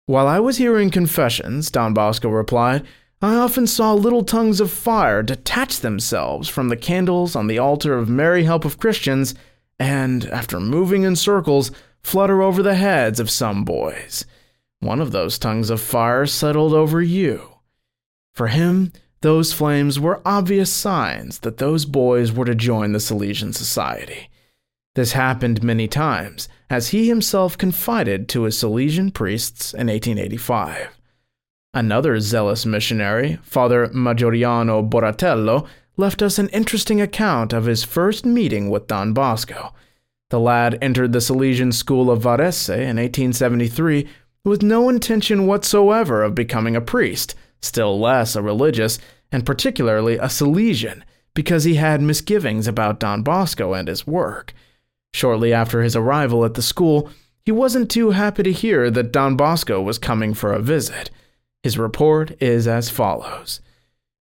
While 0.06 0.28
I 0.28 0.40
was 0.40 0.58
hearing 0.58 0.92
confessions, 0.92 1.72
Don 1.72 1.96
Bosco 1.96 2.30
replied, 2.30 2.86
I 3.24 3.38
often 3.38 3.66
saw 3.66 3.96
little 3.96 4.24
tongues 4.24 4.60
of 4.62 4.70
fire 4.70 5.24
detach 5.24 5.80
themselves 5.80 6.48
from 6.48 6.70
the 6.70 6.78
candles 6.78 7.36
on 7.36 7.48
the 7.48 7.58
altar 7.58 7.98
of 7.98 8.08
Mary 8.08 8.44
Help 8.44 8.66
of 8.66 8.78
Christians, 8.78 9.34
and, 9.80 10.26
after 10.28 10.60
moving 10.60 11.02
in 11.02 11.16
circles, 11.16 11.72
flutter 12.04 12.44
over 12.44 12.62
the 12.62 12.76
heads 12.76 13.20
of 13.20 13.32
some 13.32 13.66
boys. 13.66 14.26
One 14.80 15.02
of 15.02 15.12
those 15.12 15.40
tongues 15.40 15.72
of 15.72 15.82
fire 15.82 16.28
settled 16.28 16.76
over 16.76 17.02
you. 17.02 17.56
For 18.32 18.46
him, 18.46 18.94
those 19.22 19.54
flames 19.54 20.00
were 20.00 20.22
obvious 20.26 20.72
signs 20.72 21.40
that 21.40 21.58
those 21.58 21.86
boys 21.86 22.32
were 22.32 22.46
to 22.46 22.56
join 22.56 22.94
the 22.94 23.00
Salesian 23.00 23.54
Society. 23.54 24.30
This 24.96 25.12
happened 25.12 25.64
many 25.64 25.88
times, 25.88 26.50
as 26.70 26.90
he 26.90 27.08
himself 27.08 27.58
confided 27.58 28.28
to 28.30 28.44
his 28.44 28.58
Salesian 28.58 29.14
priests 29.14 29.74
in 29.74 29.88
1885. 29.88 30.90
Another 31.74 32.20
zealous 32.20 32.66
missionary, 32.66 33.38
Father 33.44 33.88
Maggiorino 33.90 34.90
Borgatello, 34.90 35.68
left 35.98 36.22
us 36.22 36.40
an 36.40 36.50
interesting 36.50 37.00
account 37.02 37.54
of 37.54 37.66
his 37.66 37.84
first 37.84 38.26
meeting 38.26 38.70
with 38.70 38.88
Don 38.88 39.14
Bosco. 39.14 39.74
The 40.30 40.40
lad 40.40 40.78
entered 40.82 41.12
the 41.12 41.20
Salesian 41.20 41.74
school 41.74 42.10
of 42.10 42.24
Varese 42.24 42.74
in 42.74 42.98
1873 42.98 44.08
with 44.46 44.64
no 44.64 44.90
intention 44.90 45.46
whatsoever 45.46 46.24
of 46.24 46.34
becoming 46.34 46.76
a 46.76 46.82
priest, 46.82 47.36
still 47.62 48.00
less 48.00 48.36
a 48.36 48.42
religious, 48.42 49.00
and 49.32 49.46
particularly 49.46 50.16
a 50.16 50.26
Salesian, 50.26 51.04
because 51.34 51.64
he 51.64 51.76
had 51.76 52.02
misgivings 52.02 52.68
about 52.68 53.00
Don 53.00 53.22
Bosco 53.24 53.74
and 53.74 53.88
his 53.88 54.08
work. 54.08 54.54
Shortly 55.14 55.54
after 55.54 55.82
his 55.82 55.96
arrival 55.96 56.46
at 56.46 56.54
the 56.56 56.62
school, 56.62 57.10
he 57.46 57.52
wasn't 57.52 57.90
too 57.90 58.12
happy 58.12 58.44
to 58.44 58.52
hear 58.52 58.92
that 58.92 59.12
Don 59.12 59.36
Bosco 59.36 59.82
was 59.82 59.98
coming 59.98 60.34
for 60.34 60.54
a 60.54 60.62
visit. 60.62 61.10
His 61.64 61.78
report 61.78 62.42
is 62.42 62.68
as 62.68 62.90
follows 62.90 63.62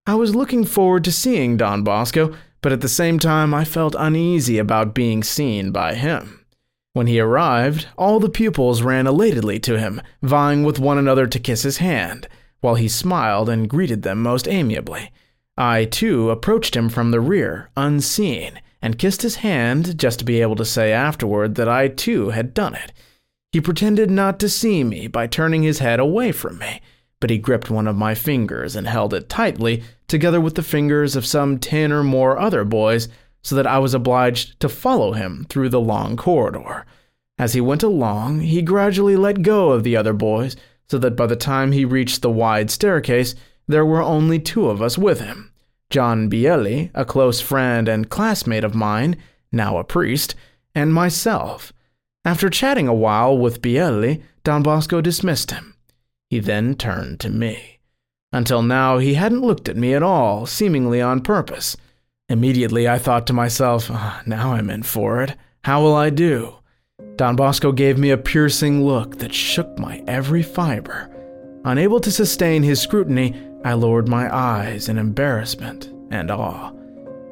I 0.05 0.15
was 0.15 0.35
looking 0.35 0.64
forward 0.64 1.03
to 1.03 1.11
seeing 1.11 1.57
Don 1.57 1.84
Bosco, 1.84 2.34
but 2.61 2.72
at 2.72 2.81
the 2.81 2.89
same 2.89 3.19
time 3.19 3.53
I 3.53 3.65
felt 3.65 3.95
uneasy 3.99 4.57
about 4.57 4.93
being 4.93 5.23
seen 5.23 5.72
by 5.72 5.95
him. 5.95 6.45
When 6.93 7.07
he 7.07 7.19
arrived, 7.19 7.88
all 7.97 8.19
the 8.19 8.30
pupils 8.30 8.81
ran 8.81 9.05
elatedly 9.05 9.61
to 9.64 9.77
him, 9.77 10.01
vying 10.23 10.64
with 10.64 10.80
one 10.80 10.97
another 10.97 11.27
to 11.27 11.39
kiss 11.39 11.64
his 11.64 11.77
hand, 11.77 12.27
while 12.62 12.76
he 12.76 12.88
smiled 12.88 13.50
and 13.50 13.70
greeted 13.70 14.02
them 14.02 14.22
most 14.22 14.48
amiably. 14.48 15.12
I, 15.58 15.86
too, 15.86 16.30
approached 16.30 16.76
him 16.76 16.90
from 16.90 17.12
the 17.12 17.20
rear, 17.20 17.70
unseen, 17.76 18.62
and 18.82 19.00
kissed 19.00 19.22
his 19.22 19.38
hand 19.38 19.98
just 19.98 20.20
to 20.20 20.26
be 20.26 20.42
able 20.42 20.56
to 20.58 20.66
say 20.66 20.92
afterward 20.92 21.56
that 21.56 21.68
I, 21.70 21.88
too, 21.88 22.30
had 22.30 22.54
done 22.54 22.76
it. 22.76 22.94
He 23.52 23.62
pretended 23.62 24.12
not 24.12 24.40
to 24.40 24.50
see 24.50 24.84
me 24.84 25.08
by 25.08 25.28
turning 25.28 25.64
his 25.64 25.80
head 25.80 26.00
away 26.00 26.32
from 26.32 26.60
me 26.60 26.82
but 27.20 27.30
he 27.30 27.38
gripped 27.38 27.70
one 27.70 27.88
of 27.88 27.96
my 27.96 28.14
fingers 28.14 28.76
and 28.76 28.88
held 28.88 29.14
it 29.14 29.30
tightly, 29.30 29.84
together 30.08 30.40
with 30.40 30.56
the 30.56 30.64
fingers 30.64 31.16
of 31.16 31.26
some 31.26 31.58
ten 31.58 31.92
or 31.92 32.04
more 32.04 32.38
other 32.38 32.64
boys, 32.64 33.10
so 33.42 33.56
that 33.56 33.68
I 33.68 33.80
was 33.80 33.94
obliged 33.94 34.60
to 34.60 34.70
follow 34.70 35.14
him 35.14 35.46
through 35.50 35.70
the 35.70 35.80
long 35.80 36.16
corridor. 36.16 36.86
As 37.40 37.54
he 37.54 37.62
went 37.62 37.84
along, 37.84 38.42
he 38.42 38.62
gradually 38.62 39.16
let 39.16 39.42
go 39.42 39.72
of 39.72 39.84
the 39.84 39.96
other 39.96 40.14
boys, 40.14 40.56
so 40.89 40.97
that 40.97 41.15
by 41.15 41.26
the 41.26 41.35
time 41.35 41.72
he 41.72 41.85
reached 41.85 42.22
the 42.22 42.30
wide 42.30 42.72
staircase, 42.72 43.35
there 43.68 43.85
were 43.85 44.01
only 44.01 44.39
two 44.39 44.69
of 44.69 44.81
us 44.81 44.97
with 44.97 45.19
him 45.19 45.51
John 45.89 46.30
Bielli, 46.30 46.91
a 46.93 47.05
close 47.05 47.39
friend 47.39 47.88
and 47.88 48.09
classmate 48.09 48.64
of 48.64 48.76
mine, 48.76 49.15
now 49.51 49.77
a 49.77 49.84
priest, 49.84 50.35
and 50.76 50.93
myself. 50.93 51.72
After 52.26 52.49
chatting 52.49 52.88
a 52.88 52.93
while 52.93 53.38
with 53.38 53.61
Bielli, 53.61 54.22
Don 54.43 54.64
Bosco 54.64 54.99
dismissed 54.99 55.51
him. 55.51 55.76
He 56.30 56.39
then 56.39 56.76
turned 56.76 57.22
to 57.22 57.30
me. 57.30 57.80
Until 58.34 58.61
now, 58.61 58.97
he 58.97 59.14
hadn't 59.14 59.45
looked 59.45 59.69
at 59.69 59.77
me 59.77 59.93
at 59.93 60.03
all, 60.03 60.45
seemingly 60.45 61.01
on 61.01 61.22
purpose. 61.22 61.77
Immediately, 62.27 62.88
I 62.88 62.97
thought 62.97 63.26
to 63.27 63.34
myself, 63.34 63.89
oh, 63.89 64.22
now 64.26 64.51
I'm 64.53 64.69
in 64.69 64.84
for 64.84 65.22
it. 65.22 65.38
How 65.64 65.81
will 65.81 65.95
I 65.95 66.09
do? 66.09 66.55
Don 67.18 67.35
Bosco 67.35 67.72
gave 67.72 67.98
me 67.98 68.11
a 68.11 68.18
piercing 68.18 68.85
look 68.85 69.18
that 69.18 69.34
shook 69.34 69.80
my 69.80 70.03
every 70.07 70.44
fiber. 70.44 71.10
Unable 71.65 71.99
to 71.99 72.11
sustain 72.11 72.61
his 72.61 72.80
scrutiny, 72.80 73.35
I 73.65 73.73
lowered 73.73 74.07
my 74.07 74.34
eyes 74.34 74.88
in 74.88 74.99
embarrassment 74.99 75.91
and 76.11 76.30
awe. 76.30 76.72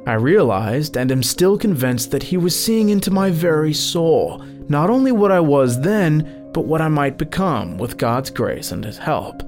I 0.08 0.14
realized 0.14 0.98
and 0.98 1.12
am 1.12 1.22
still 1.22 1.56
convinced 1.56 2.10
that 2.12 2.24
he 2.24 2.36
was 2.36 2.60
seeing 2.60 2.90
into 2.90 3.12
my 3.12 3.30
very 3.30 3.74
soul, 3.74 4.44
not 4.70 4.90
only 4.90 5.12
what 5.12 5.32
I 5.32 5.40
was 5.40 5.80
then, 5.82 6.50
but 6.52 6.66
what 6.66 6.82
I 6.82 6.88
might 6.88 7.20
become 7.20 7.78
with 7.78 7.98
God's 7.98 8.32
grace 8.32 8.72
and 8.72 8.84
His 8.84 8.98
help. 8.98 9.44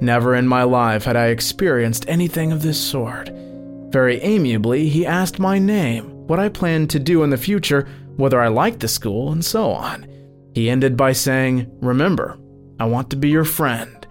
Never 0.00 0.34
in 0.36 0.46
my 0.46 0.62
life 0.62 1.04
had 1.04 1.16
I 1.16 1.26
experienced 1.26 2.08
anything 2.08 2.52
of 2.52 2.62
this 2.62 2.80
sort. 2.80 3.30
Very 3.88 4.20
amiably, 4.20 4.88
he 4.88 5.06
asked 5.06 5.38
my 5.38 5.58
name, 5.58 6.26
what 6.26 6.38
I 6.38 6.48
planned 6.48 6.90
to 6.90 6.98
do 6.98 7.22
in 7.22 7.30
the 7.30 7.36
future, 7.36 7.88
whether 8.22 8.40
I 8.40 8.46
liked 8.46 8.78
the 8.78 8.86
school, 8.86 9.32
and 9.32 9.44
so 9.44 9.72
on. 9.72 10.06
He 10.54 10.70
ended 10.70 10.96
by 10.96 11.10
saying, 11.10 11.68
Remember, 11.80 12.38
I 12.78 12.84
want 12.84 13.10
to 13.10 13.16
be 13.16 13.28
your 13.28 13.44
friend. 13.44 14.06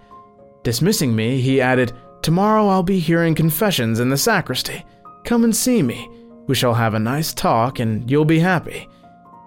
Dismissing 0.62 1.16
me, 1.16 1.40
he 1.40 1.62
added, 1.62 1.94
Tomorrow 2.20 2.68
I'll 2.68 2.82
be 2.82 2.98
hearing 2.98 3.34
confessions 3.34 4.00
in 4.00 4.10
the 4.10 4.18
sacristy. 4.18 4.84
Come 5.24 5.44
and 5.44 5.56
see 5.56 5.82
me. 5.82 6.10
We 6.46 6.54
shall 6.54 6.74
have 6.74 6.92
a 6.92 6.98
nice 6.98 7.32
talk 7.32 7.80
and 7.80 8.10
you'll 8.10 8.26
be 8.26 8.40
happy. 8.40 8.86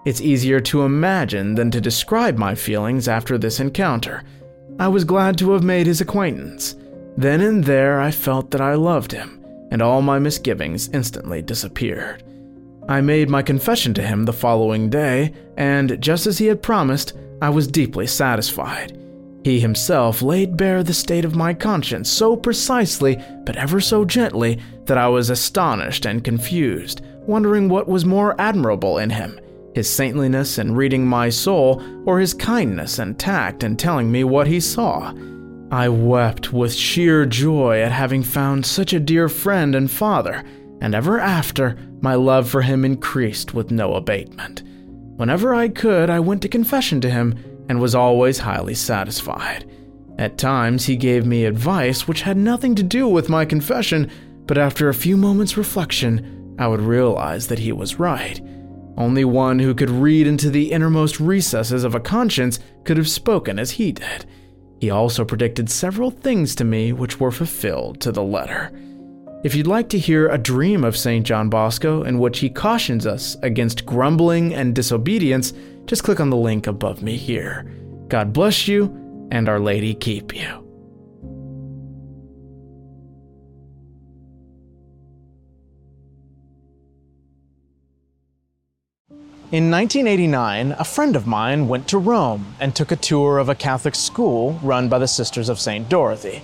It's 0.04 0.20
easier 0.20 0.58
to 0.62 0.82
imagine 0.82 1.54
than 1.54 1.70
to 1.70 1.80
describe 1.80 2.36
my 2.36 2.56
feelings 2.56 3.06
after 3.06 3.38
this 3.38 3.60
encounter. 3.60 4.24
I 4.80 4.88
was 4.88 5.04
glad 5.04 5.38
to 5.38 5.52
have 5.52 5.62
made 5.62 5.86
his 5.86 6.00
acquaintance. 6.00 6.74
Then 7.16 7.40
and 7.40 7.62
there, 7.62 8.00
I 8.00 8.10
felt 8.10 8.50
that 8.50 8.60
I 8.60 8.74
loved 8.74 9.12
him, 9.12 9.44
and 9.70 9.80
all 9.80 10.02
my 10.02 10.18
misgivings 10.18 10.90
instantly 10.92 11.40
disappeared. 11.40 12.24
I 12.88 13.00
made 13.00 13.28
my 13.28 13.42
confession 13.42 13.94
to 13.94 14.02
him 14.02 14.24
the 14.24 14.32
following 14.32 14.88
day, 14.88 15.32
and 15.56 16.00
just 16.00 16.26
as 16.26 16.38
he 16.38 16.46
had 16.46 16.62
promised, 16.62 17.14
I 17.42 17.50
was 17.50 17.66
deeply 17.66 18.06
satisfied. 18.06 18.98
He 19.44 19.60
himself 19.60 20.22
laid 20.22 20.56
bare 20.56 20.82
the 20.82 20.94
state 20.94 21.24
of 21.24 21.36
my 21.36 21.54
conscience 21.54 22.10
so 22.10 22.36
precisely, 22.36 23.22
but 23.44 23.56
ever 23.56 23.80
so 23.80 24.04
gently, 24.04 24.60
that 24.86 24.98
I 24.98 25.08
was 25.08 25.30
astonished 25.30 26.06
and 26.06 26.24
confused, 26.24 27.02
wondering 27.26 27.68
what 27.68 27.88
was 27.88 28.04
more 28.04 28.40
admirable 28.40 28.98
in 28.98 29.10
him 29.10 29.40
his 29.76 29.90
saintliness 29.90 30.56
in 30.56 30.74
reading 30.74 31.06
my 31.06 31.28
soul, 31.28 31.82
or 32.06 32.18
his 32.18 32.32
kindness 32.32 32.98
and 32.98 33.18
tact 33.18 33.62
in 33.62 33.76
telling 33.76 34.10
me 34.10 34.24
what 34.24 34.46
he 34.46 34.58
saw. 34.58 35.12
I 35.70 35.90
wept 35.90 36.50
with 36.50 36.72
sheer 36.72 37.26
joy 37.26 37.82
at 37.82 37.92
having 37.92 38.22
found 38.22 38.64
such 38.64 38.94
a 38.94 39.00
dear 39.00 39.28
friend 39.28 39.74
and 39.74 39.90
father, 39.90 40.42
and 40.80 40.94
ever 40.94 41.18
after 41.18 41.76
my 42.00 42.14
love 42.14 42.48
for 42.48 42.62
him 42.62 42.84
increased 42.84 43.54
with 43.54 43.70
no 43.70 43.94
abatement. 43.94 44.62
Whenever 45.16 45.54
I 45.54 45.68
could, 45.68 46.10
I 46.10 46.20
went 46.20 46.42
to 46.42 46.48
confession 46.48 47.00
to 47.00 47.10
him 47.10 47.64
and 47.68 47.80
was 47.80 47.94
always 47.94 48.38
highly 48.38 48.74
satisfied. 48.74 49.70
At 50.18 50.38
times, 50.38 50.86
he 50.86 50.96
gave 50.96 51.26
me 51.26 51.44
advice 51.44 52.06
which 52.06 52.22
had 52.22 52.36
nothing 52.36 52.74
to 52.76 52.82
do 52.82 53.08
with 53.08 53.28
my 53.28 53.44
confession, 53.44 54.10
but 54.46 54.58
after 54.58 54.88
a 54.88 54.94
few 54.94 55.16
moments' 55.16 55.56
reflection, 55.56 56.54
I 56.58 56.68
would 56.68 56.80
realize 56.80 57.48
that 57.48 57.58
he 57.58 57.72
was 57.72 57.98
right. 57.98 58.40
Only 58.96 59.24
one 59.24 59.58
who 59.58 59.74
could 59.74 59.90
read 59.90 60.26
into 60.26 60.48
the 60.48 60.72
innermost 60.72 61.20
recesses 61.20 61.84
of 61.84 61.94
a 61.94 62.00
conscience 62.00 62.58
could 62.84 62.96
have 62.96 63.08
spoken 63.08 63.58
as 63.58 63.72
he 63.72 63.92
did. 63.92 64.24
He 64.80 64.90
also 64.90 65.24
predicted 65.24 65.68
several 65.68 66.10
things 66.10 66.54
to 66.56 66.64
me 66.64 66.92
which 66.92 67.20
were 67.20 67.30
fulfilled 67.30 68.00
to 68.00 68.12
the 68.12 68.22
letter. 68.22 68.72
If 69.46 69.54
you'd 69.54 69.68
like 69.68 69.88
to 69.90 69.98
hear 70.00 70.26
a 70.26 70.38
dream 70.38 70.82
of 70.82 70.96
St. 70.96 71.24
John 71.24 71.48
Bosco 71.48 72.02
in 72.02 72.18
which 72.18 72.40
he 72.40 72.50
cautions 72.50 73.06
us 73.06 73.36
against 73.44 73.86
grumbling 73.86 74.52
and 74.52 74.74
disobedience, 74.74 75.52
just 75.84 76.02
click 76.02 76.18
on 76.18 76.30
the 76.30 76.36
link 76.36 76.66
above 76.66 77.00
me 77.00 77.16
here. 77.16 77.64
God 78.08 78.32
bless 78.32 78.66
you, 78.66 78.86
and 79.30 79.48
Our 79.48 79.60
Lady 79.60 79.94
keep 79.94 80.34
you. 80.34 80.48
In 89.52 89.70
1989, 89.70 90.72
a 90.72 90.84
friend 90.84 91.14
of 91.14 91.28
mine 91.28 91.68
went 91.68 91.86
to 91.86 91.98
Rome 91.98 92.56
and 92.58 92.74
took 92.74 92.90
a 92.90 92.96
tour 92.96 93.38
of 93.38 93.48
a 93.48 93.54
Catholic 93.54 93.94
school 93.94 94.58
run 94.60 94.88
by 94.88 94.98
the 94.98 95.06
Sisters 95.06 95.48
of 95.48 95.60
St. 95.60 95.88
Dorothy. 95.88 96.42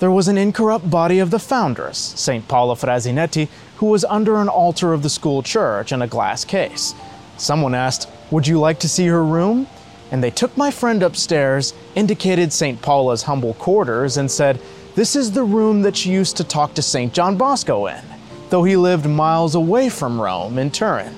There 0.00 0.10
was 0.12 0.28
an 0.28 0.38
incorrupt 0.38 0.88
body 0.88 1.18
of 1.18 1.32
the 1.32 1.40
foundress, 1.40 1.98
St. 1.98 2.46
Paula 2.46 2.76
Frassinetti, 2.76 3.48
who 3.78 3.86
was 3.86 4.04
under 4.04 4.36
an 4.36 4.48
altar 4.48 4.92
of 4.92 5.02
the 5.02 5.10
school 5.10 5.42
church 5.42 5.90
in 5.90 6.02
a 6.02 6.06
glass 6.06 6.44
case. 6.44 6.94
Someone 7.36 7.74
asked, 7.74 8.08
Would 8.30 8.46
you 8.46 8.60
like 8.60 8.78
to 8.80 8.88
see 8.88 9.08
her 9.08 9.24
room? 9.24 9.66
And 10.12 10.22
they 10.22 10.30
took 10.30 10.56
my 10.56 10.70
friend 10.70 11.02
upstairs, 11.02 11.74
indicated 11.96 12.52
St. 12.52 12.80
Paula's 12.80 13.24
humble 13.24 13.54
quarters, 13.54 14.16
and 14.16 14.30
said, 14.30 14.60
This 14.94 15.16
is 15.16 15.32
the 15.32 15.42
room 15.42 15.82
that 15.82 15.96
she 15.96 16.12
used 16.12 16.36
to 16.36 16.44
talk 16.44 16.74
to 16.74 16.82
St. 16.82 17.12
John 17.12 17.36
Bosco 17.36 17.86
in, 17.86 18.04
though 18.50 18.62
he 18.62 18.76
lived 18.76 19.06
miles 19.06 19.56
away 19.56 19.88
from 19.88 20.20
Rome 20.20 20.58
in 20.58 20.70
Turin. 20.70 21.14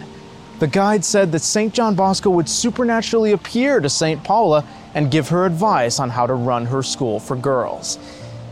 The 0.59 0.67
guide 0.67 1.05
said 1.05 1.33
that 1.33 1.41
St. 1.41 1.75
John 1.75 1.95
Bosco 1.95 2.31
would 2.31 2.49
supernaturally 2.49 3.33
appear 3.33 3.81
to 3.81 3.91
St. 3.91 4.25
Paula 4.25 4.65
and 4.95 5.11
give 5.11 5.29
her 5.29 5.45
advice 5.45 6.01
on 6.01 6.09
how 6.09 6.27
to 6.27 6.35
run 6.35 6.67
her 6.67 6.83
school 6.83 7.21
for 7.21 7.37
girls. 7.37 7.99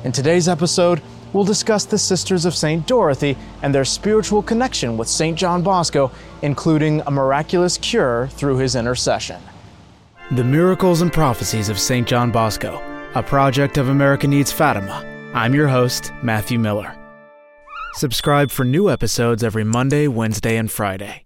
In 0.05 0.12
today's 0.12 0.49
episode, 0.49 1.03
we'll 1.33 1.43
discuss 1.43 1.85
the 1.85 1.99
Sisters 1.99 2.45
of 2.45 2.55
St. 2.55 2.87
Dorothy 2.87 3.37
and 3.62 3.75
their 3.75 3.85
spiritual 3.85 4.43
connection 4.43 4.97
with 4.97 5.09
St. 5.09 5.37
John 5.37 5.61
Bosco, 5.61 6.12
including 6.43 7.01
a 7.07 7.11
miraculous 7.11 7.77
cure 7.77 8.29
through 8.29 8.59
his 8.59 8.77
intercession. 8.77 9.43
The 10.31 10.45
Miracles 10.45 11.03
and 11.03 11.12
Prophecies 11.12 11.69
of 11.69 11.81
St. 11.81 12.07
John 12.07 12.31
Bosco, 12.31 12.81
a 13.16 13.23
project 13.25 13.77
of 13.77 13.89
America 13.89 14.29
Needs 14.29 14.53
Fatima. 14.53 15.05
I'm 15.35 15.53
your 15.53 15.66
host, 15.66 16.12
Matthew 16.23 16.61
Miller. 16.61 16.95
Subscribe 17.95 18.53
for 18.53 18.65
new 18.65 18.89
episodes 18.89 19.43
every 19.43 19.65
Monday, 19.65 20.07
Wednesday, 20.07 20.57
and 20.57 20.70
Friday. 20.70 21.25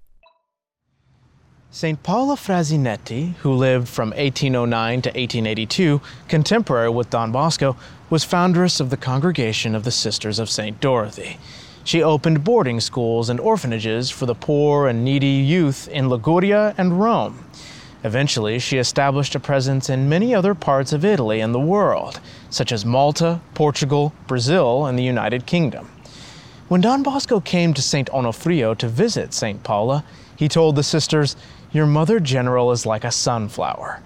St. 1.74 2.02
Paula 2.02 2.36
Frassinetti, 2.36 3.32
who 3.36 3.52
lived 3.54 3.88
from 3.88 4.10
1809 4.10 5.02
to 5.02 5.08
1882, 5.08 6.02
contemporary 6.28 6.90
with 6.90 7.08
Don 7.08 7.32
Bosco, 7.32 7.76
was 8.12 8.24
foundress 8.24 8.78
of 8.78 8.90
the 8.90 8.96
Congregation 8.98 9.74
of 9.74 9.84
the 9.84 9.90
Sisters 9.90 10.38
of 10.38 10.50
St. 10.50 10.78
Dorothy. 10.82 11.38
She 11.82 12.02
opened 12.02 12.44
boarding 12.44 12.78
schools 12.78 13.30
and 13.30 13.40
orphanages 13.40 14.10
for 14.10 14.26
the 14.26 14.34
poor 14.34 14.86
and 14.86 15.02
needy 15.02 15.26
youth 15.26 15.88
in 15.88 16.10
Liguria 16.10 16.74
and 16.76 17.00
Rome. 17.00 17.42
Eventually, 18.04 18.58
she 18.58 18.76
established 18.76 19.34
a 19.34 19.40
presence 19.40 19.88
in 19.88 20.10
many 20.10 20.34
other 20.34 20.54
parts 20.54 20.92
of 20.92 21.06
Italy 21.06 21.40
and 21.40 21.54
the 21.54 21.58
world, 21.58 22.20
such 22.50 22.70
as 22.70 22.84
Malta, 22.84 23.40
Portugal, 23.54 24.12
Brazil, 24.26 24.84
and 24.84 24.98
the 24.98 25.02
United 25.02 25.46
Kingdom. 25.46 25.88
When 26.68 26.82
Don 26.82 27.02
Bosco 27.02 27.40
came 27.40 27.72
to 27.72 27.80
St. 27.80 28.10
Onofrio 28.10 28.74
to 28.74 28.88
visit 28.88 29.32
St. 29.32 29.62
Paula, 29.62 30.04
he 30.36 30.48
told 30.48 30.76
the 30.76 30.82
sisters, 30.82 31.34
your 31.72 31.86
mother 31.86 32.20
general 32.20 32.72
is 32.72 32.84
like 32.84 33.04
a 33.04 33.10
sunflower. 33.10 34.02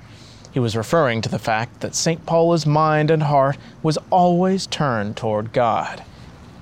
He 0.57 0.61
was 0.61 0.75
referring 0.75 1.21
to 1.21 1.29
the 1.29 1.39
fact 1.39 1.81
that 1.81 1.95
St. 1.95 2.25
Paula's 2.25 2.65
mind 2.65 3.11
and 3.11 3.25
heart 3.25 3.59
was 3.83 3.99
always 4.09 4.67
turned 4.67 5.15
toward 5.15 5.53
God. 5.53 6.03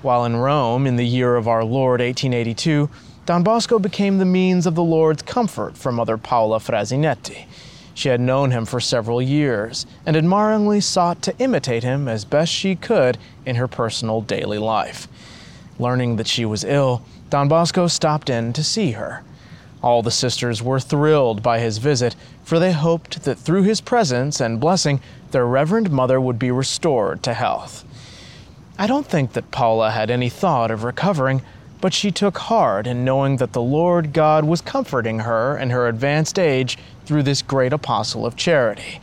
While 0.01 0.25
in 0.25 0.35
Rome 0.35 0.85
in 0.85 0.97
the 0.97 1.07
year 1.07 1.37
of 1.37 1.47
our 1.47 1.63
Lord 1.63 2.01
1882, 2.01 2.89
Don 3.25 3.41
Bosco 3.41 3.79
became 3.79 4.17
the 4.17 4.25
means 4.25 4.65
of 4.65 4.75
the 4.75 4.83
Lord's 4.83 5.21
comfort 5.21 5.77
for 5.77 5.93
Mother 5.93 6.17
Paula 6.17 6.59
Frassinetti. 6.59 7.45
She 7.93 8.09
had 8.09 8.19
known 8.19 8.51
him 8.51 8.65
for 8.65 8.81
several 8.81 9.21
years 9.21 9.85
and 10.05 10.17
admiringly 10.17 10.81
sought 10.81 11.21
to 11.21 11.37
imitate 11.39 11.83
him 11.83 12.09
as 12.09 12.25
best 12.25 12.51
she 12.51 12.75
could 12.75 13.17
in 13.45 13.55
her 13.55 13.69
personal 13.69 14.19
daily 14.19 14.57
life. 14.57 15.07
Learning 15.79 16.17
that 16.17 16.27
she 16.27 16.43
was 16.43 16.65
ill, 16.65 17.01
Don 17.29 17.47
Bosco 17.47 17.87
stopped 17.87 18.29
in 18.29 18.51
to 18.51 18.61
see 18.61 18.91
her. 18.91 19.23
All 19.81 20.01
the 20.01 20.11
sisters 20.11 20.63
were 20.63 20.79
thrilled 20.79 21.43
by 21.43 21.59
his 21.59 21.77
visit, 21.77 22.15
for 22.45 22.59
they 22.59 22.71
hoped 22.71 23.23
that 23.23 23.39
through 23.39 23.63
his 23.63 23.81
presence 23.81 24.39
and 24.39 24.59
blessing, 24.59 25.01
their 25.31 25.47
Reverend 25.47 25.89
Mother 25.89 26.21
would 26.21 26.37
be 26.37 26.51
restored 26.51 27.23
to 27.23 27.33
health. 27.33 27.83
I 28.77 28.85
don't 28.85 29.07
think 29.07 29.33
that 29.33 29.49
Paula 29.49 29.89
had 29.89 30.11
any 30.11 30.29
thought 30.29 30.69
of 30.69 30.83
recovering, 30.83 31.41
but 31.81 31.93
she 31.93 32.11
took 32.11 32.37
heart 32.37 32.85
in 32.85 33.03
knowing 33.03 33.37
that 33.37 33.53
the 33.53 33.61
Lord 33.61 34.13
God 34.13 34.45
was 34.45 34.61
comforting 34.61 35.19
her 35.19 35.57
in 35.57 35.71
her 35.71 35.87
advanced 35.87 36.37
age 36.37 36.77
through 37.05 37.23
this 37.23 37.41
great 37.41 37.73
apostle 37.73 38.27
of 38.27 38.35
charity. 38.35 38.99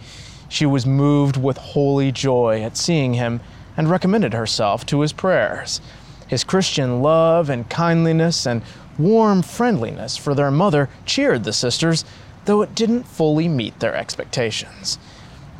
She 0.49 0.65
was 0.65 0.87
moved 0.87 1.37
with 1.37 1.57
holy 1.57 2.13
joy 2.13 2.63
at 2.63 2.77
seeing 2.77 3.15
him 3.15 3.41
and 3.77 3.91
recommended 3.91 4.35
herself 4.35 4.87
to 4.87 5.01
his 5.01 5.13
prayers. 5.13 5.81
His 6.29 6.45
Christian 6.45 7.03
love 7.03 7.51
and 7.51 7.69
kindliness 7.69 8.47
and 8.47 8.63
warm 8.99 9.43
friendliness 9.43 10.17
for 10.17 10.35
their 10.35 10.51
mother 10.51 10.89
cheered 11.07 11.43
the 11.45 11.53
sisters, 11.53 12.05
though 12.45 12.63
it 12.63 12.75
didn't 12.75 13.05
fully 13.05 13.49
meet 13.49 13.79
their 13.81 13.95
expectations. 13.95 14.99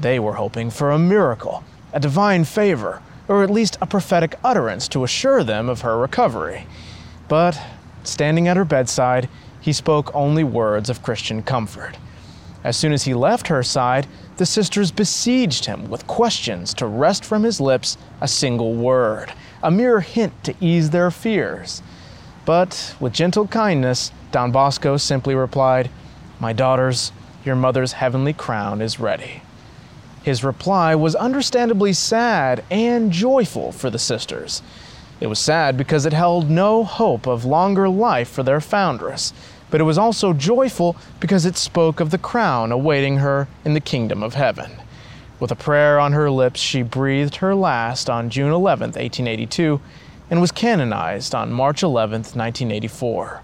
They 0.01 0.19
were 0.19 0.35
hoping 0.35 0.71
for 0.71 0.91
a 0.91 0.99
miracle, 0.99 1.65
a 1.93 2.01
divine 2.01 2.45
favor, 2.45 3.03
or 3.29 3.43
at 3.43 3.51
least 3.51 3.79
a 3.81 3.87
prophetic 3.87 4.39
utterance 4.43 4.89
to 4.89 5.05
assure 5.05 5.45
them 5.45 5.69
of 5.69 5.83
her 5.83 5.97
recovery. 5.97 6.67
But, 7.29 7.61
standing 8.03 8.49
at 8.49 8.57
her 8.57 8.65
bedside, 8.65 9.29
he 9.61 9.73
spoke 9.73 10.15
only 10.15 10.43
words 10.45 10.91
of 10.91 11.03
Christian 11.03 11.43
comfort. 11.43 11.97
As 12.65 12.77
soon 12.77 12.93
as 12.93 13.05
he 13.05 13.15
left 13.15 13.49
her 13.49 13.63
side, 13.63 14.07
the 14.37 14.47
sisters 14.47 14.91
besieged 14.91 15.67
him 15.67 15.89
with 15.89 16.07
questions 16.07 16.75
to 16.75 16.87
wrest 16.87 17.25
from 17.25 17.43
his 17.43 17.61
lips 17.61 17.97
a 18.21 18.29
single 18.29 18.75
word, 18.75 19.33
a 19.63 19.71
mere 19.71 20.01
hint 20.01 20.33
to 20.45 20.55
ease 20.61 20.91
their 20.91 21.11
fears. 21.11 21.83
But 22.45 22.97
with 22.99 23.13
gentle 23.13 23.47
kindness, 23.47 24.13
Don 24.33 24.51
Bosco 24.51 24.97
simply 24.97 25.35
replied, 25.35 25.91
My 26.43 26.53
daughters, 26.53 27.13
your 27.45 27.55
mother's 27.55 27.93
heavenly 27.93 28.33
crown 28.33 28.81
is 28.83 28.99
ready. 28.99 29.43
His 30.25 30.43
reply 30.43 30.93
was 30.97 31.15
understandably 31.15 31.93
sad 31.93 32.65
and 32.69 33.13
joyful 33.13 33.71
for 33.71 33.91
the 33.91 33.99
sisters. 34.01 34.61
It 35.21 35.29
was 35.29 35.39
sad 35.39 35.77
because 35.77 36.05
it 36.05 36.13
held 36.13 36.51
no 36.51 36.83
hope 36.83 37.29
of 37.29 37.45
longer 37.45 37.89
life 37.89 38.29
for 38.29 38.43
their 38.43 38.61
foundress, 38.61 39.33
but 39.71 39.81
it 39.81 39.85
was 39.85 39.97
also 39.97 40.33
joyful 40.33 40.97
because 41.21 41.47
it 41.47 41.57
spoke 41.57 42.01
of 42.01 42.11
the 42.11 42.19
crown 42.19 42.73
awaiting 42.73 43.19
her 43.19 43.47
in 43.65 43.75
the 43.75 43.81
kingdom 43.81 44.21
of 44.21 44.35
heaven. 44.35 44.73
With 45.39 45.53
a 45.53 45.55
prayer 45.55 46.01
on 46.01 46.13
her 46.13 46.29
lips, 46.29 46.59
she 46.59 46.83
breathed 46.83 47.37
her 47.37 47.55
last 47.55 48.11
on 48.11 48.31
June 48.31 48.51
11, 48.51 48.87
1882, 48.95 49.81
and 50.29 50.41
was 50.41 50.51
canonized 50.51 51.37
on 51.37 51.53
March 51.53 51.85
11, 51.85 52.23
1984. 52.35 53.43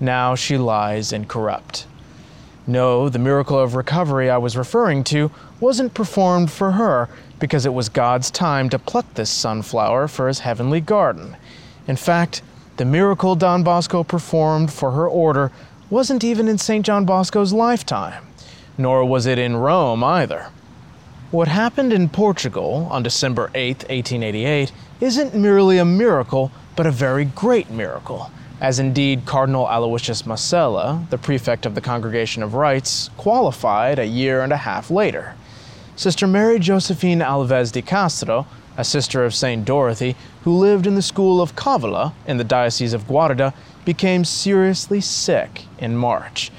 Now 0.00 0.34
she 0.34 0.56
lies 0.56 1.12
incorrupt. 1.12 1.86
No, 2.66 3.10
the 3.10 3.18
miracle 3.18 3.58
of 3.58 3.74
recovery 3.74 4.30
I 4.30 4.38
was 4.38 4.56
referring 4.56 5.04
to 5.04 5.30
wasn't 5.60 5.92
performed 5.92 6.50
for 6.50 6.72
her 6.72 7.08
because 7.38 7.66
it 7.66 7.74
was 7.74 7.90
God's 7.90 8.30
time 8.30 8.70
to 8.70 8.78
pluck 8.78 9.12
this 9.14 9.28
sunflower 9.28 10.08
for 10.08 10.28
his 10.28 10.40
heavenly 10.40 10.80
garden. 10.80 11.36
In 11.86 11.96
fact, 11.96 12.40
the 12.78 12.86
miracle 12.86 13.36
Don 13.36 13.62
Bosco 13.62 14.02
performed 14.02 14.72
for 14.72 14.92
her 14.92 15.06
order 15.06 15.52
wasn't 15.90 16.24
even 16.24 16.48
in 16.48 16.56
St. 16.56 16.84
John 16.86 17.04
Bosco's 17.04 17.52
lifetime, 17.52 18.24
nor 18.78 19.04
was 19.04 19.26
it 19.26 19.38
in 19.38 19.56
Rome 19.56 20.02
either. 20.02 20.46
What 21.30 21.48
happened 21.48 21.92
in 21.92 22.08
Portugal 22.08 22.88
on 22.90 23.02
December 23.02 23.50
8, 23.54 23.78
1888, 23.90 24.72
isn't 25.00 25.34
merely 25.34 25.78
a 25.78 25.84
miracle, 25.84 26.50
but 26.76 26.86
a 26.86 26.90
very 26.90 27.26
great 27.26 27.70
miracle, 27.70 28.30
as 28.64 28.78
indeed 28.78 29.26
Cardinal 29.26 29.66
Aloysius 29.66 30.22
Masella, 30.22 31.06
the 31.10 31.18
prefect 31.18 31.66
of 31.66 31.74
the 31.74 31.82
Congregation 31.82 32.42
of 32.42 32.54
Rites, 32.54 33.10
qualified 33.18 33.98
a 33.98 34.06
year 34.06 34.40
and 34.40 34.54
a 34.54 34.56
half 34.56 34.90
later. 34.90 35.34
Sister 35.96 36.26
Mary 36.26 36.58
Josephine 36.58 37.18
Alves 37.18 37.70
de 37.70 37.82
Castro, 37.82 38.46
a 38.78 38.82
sister 38.82 39.22
of 39.22 39.34
St. 39.34 39.66
Dorothy, 39.66 40.16
who 40.44 40.56
lived 40.56 40.86
in 40.86 40.94
the 40.94 41.02
school 41.02 41.42
of 41.42 41.54
Cavola 41.54 42.14
in 42.26 42.38
the 42.38 42.42
Diocese 42.42 42.94
of 42.94 43.06
Guarda, 43.06 43.52
became 43.84 44.24
seriously 44.24 45.02
sick 45.02 45.66
in 45.76 45.94
March. 45.94 46.50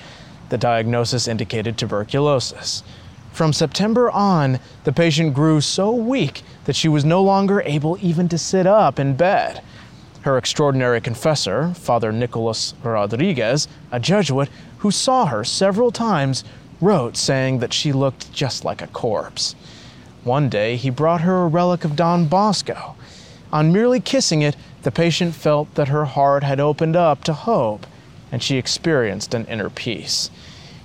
The 0.49 0.59
diagnosis 0.59 1.27
indicated 1.27 1.75
tuberculosis. 1.75 2.83
From 3.31 3.51
September 3.51 4.11
on, 4.11 4.59
the 4.83 4.93
patient 4.93 5.33
grew 5.33 5.59
so 5.59 5.89
weak 5.89 6.43
that 6.65 6.75
she 6.75 6.87
was 6.87 7.03
no 7.03 7.23
longer 7.23 7.61
able 7.61 7.97
even 7.99 8.29
to 8.29 8.37
sit 8.37 8.67
up 8.67 8.99
in 8.99 9.15
bed. 9.15 9.63
Her 10.25 10.37
extraordinary 10.37 10.99
confessor, 10.99 11.73
Father 11.75 12.11
Nicolas 12.11 12.73
Rodriguez, 12.83 13.67
a 13.91 13.99
Jesuit 13.99 14.49
who 14.79 14.91
saw 14.91 15.27
her 15.27 15.43
several 15.43 15.91
times, 15.91 16.43
wrote 16.81 17.15
saying 17.15 17.59
that 17.59 17.71
she 17.71 17.93
looked 17.93 18.33
just 18.33 18.65
like 18.65 18.81
a 18.81 18.87
corpse. 18.87 19.55
One 20.25 20.49
day 20.49 20.75
he 20.75 20.89
brought 20.89 21.21
her 21.21 21.43
a 21.43 21.47
relic 21.47 21.85
of 21.85 21.95
Don 21.95 22.25
Bosco. 22.25 22.95
On 23.53 23.71
merely 23.71 23.99
kissing 23.99 24.41
it, 24.41 24.57
the 24.83 24.91
patient 24.91 25.33
felt 25.33 25.73
that 25.75 25.87
her 25.87 26.05
heart 26.05 26.43
had 26.43 26.59
opened 26.59 26.97
up 26.97 27.23
to 27.23 27.33
hope, 27.33 27.87
and 28.31 28.43
she 28.43 28.57
experienced 28.57 29.33
an 29.33 29.45
inner 29.45 29.69
peace 29.69 30.29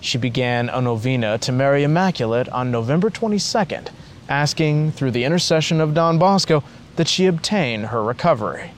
she 0.00 0.18
began 0.18 0.68
a 0.70 0.80
novena 0.80 1.38
to 1.38 1.52
Mary 1.52 1.84
Immaculate 1.84 2.48
on 2.48 2.70
November 2.70 3.10
22nd, 3.10 3.88
asking, 4.28 4.92
through 4.92 5.10
the 5.10 5.24
intercession 5.24 5.80
of 5.80 5.94
Don 5.94 6.18
Bosco, 6.18 6.64
that 6.96 7.08
she 7.08 7.26
obtain 7.26 7.84
her 7.84 8.02
recovery. 8.02 8.70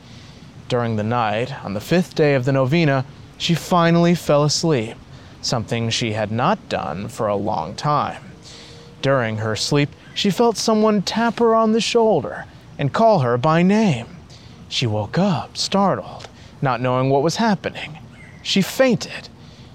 During 0.73 0.97
the 0.97 1.03
night, 1.03 1.63
on 1.67 1.75
the 1.75 1.83
fifth 1.83 2.15
day 2.15 2.35
of 2.35 2.47
the 2.47 2.53
novena, 2.53 3.05
she 3.37 3.55
finally 3.55 4.15
fell 4.15 4.43
asleep, 4.43 4.97
something 5.43 5.91
she 5.91 6.15
had 6.15 6.33
not 6.33 6.67
done 6.71 7.09
for 7.09 7.29
a 7.29 7.37
long 7.37 7.75
time. 7.75 8.23
During 9.03 9.37
her 9.37 9.55
sleep, 9.55 9.91
she 10.15 10.31
felt 10.31 10.57
someone 10.57 11.03
tap 11.03 11.41
her 11.41 11.55
on 11.55 11.73
the 11.73 11.81
shoulder 11.83 12.47
and 12.79 12.91
call 12.91 13.19
her 13.19 13.37
by 13.37 13.63
name. 13.63 14.17
She 14.71 14.87
woke 14.87 15.19
up, 15.19 15.59
startled, 15.59 16.27
not 16.63 16.81
knowing 16.81 17.11
what 17.11 17.23
was 17.23 17.37
happening. 17.37 17.99
She 18.43 18.63
fainted 18.63 19.29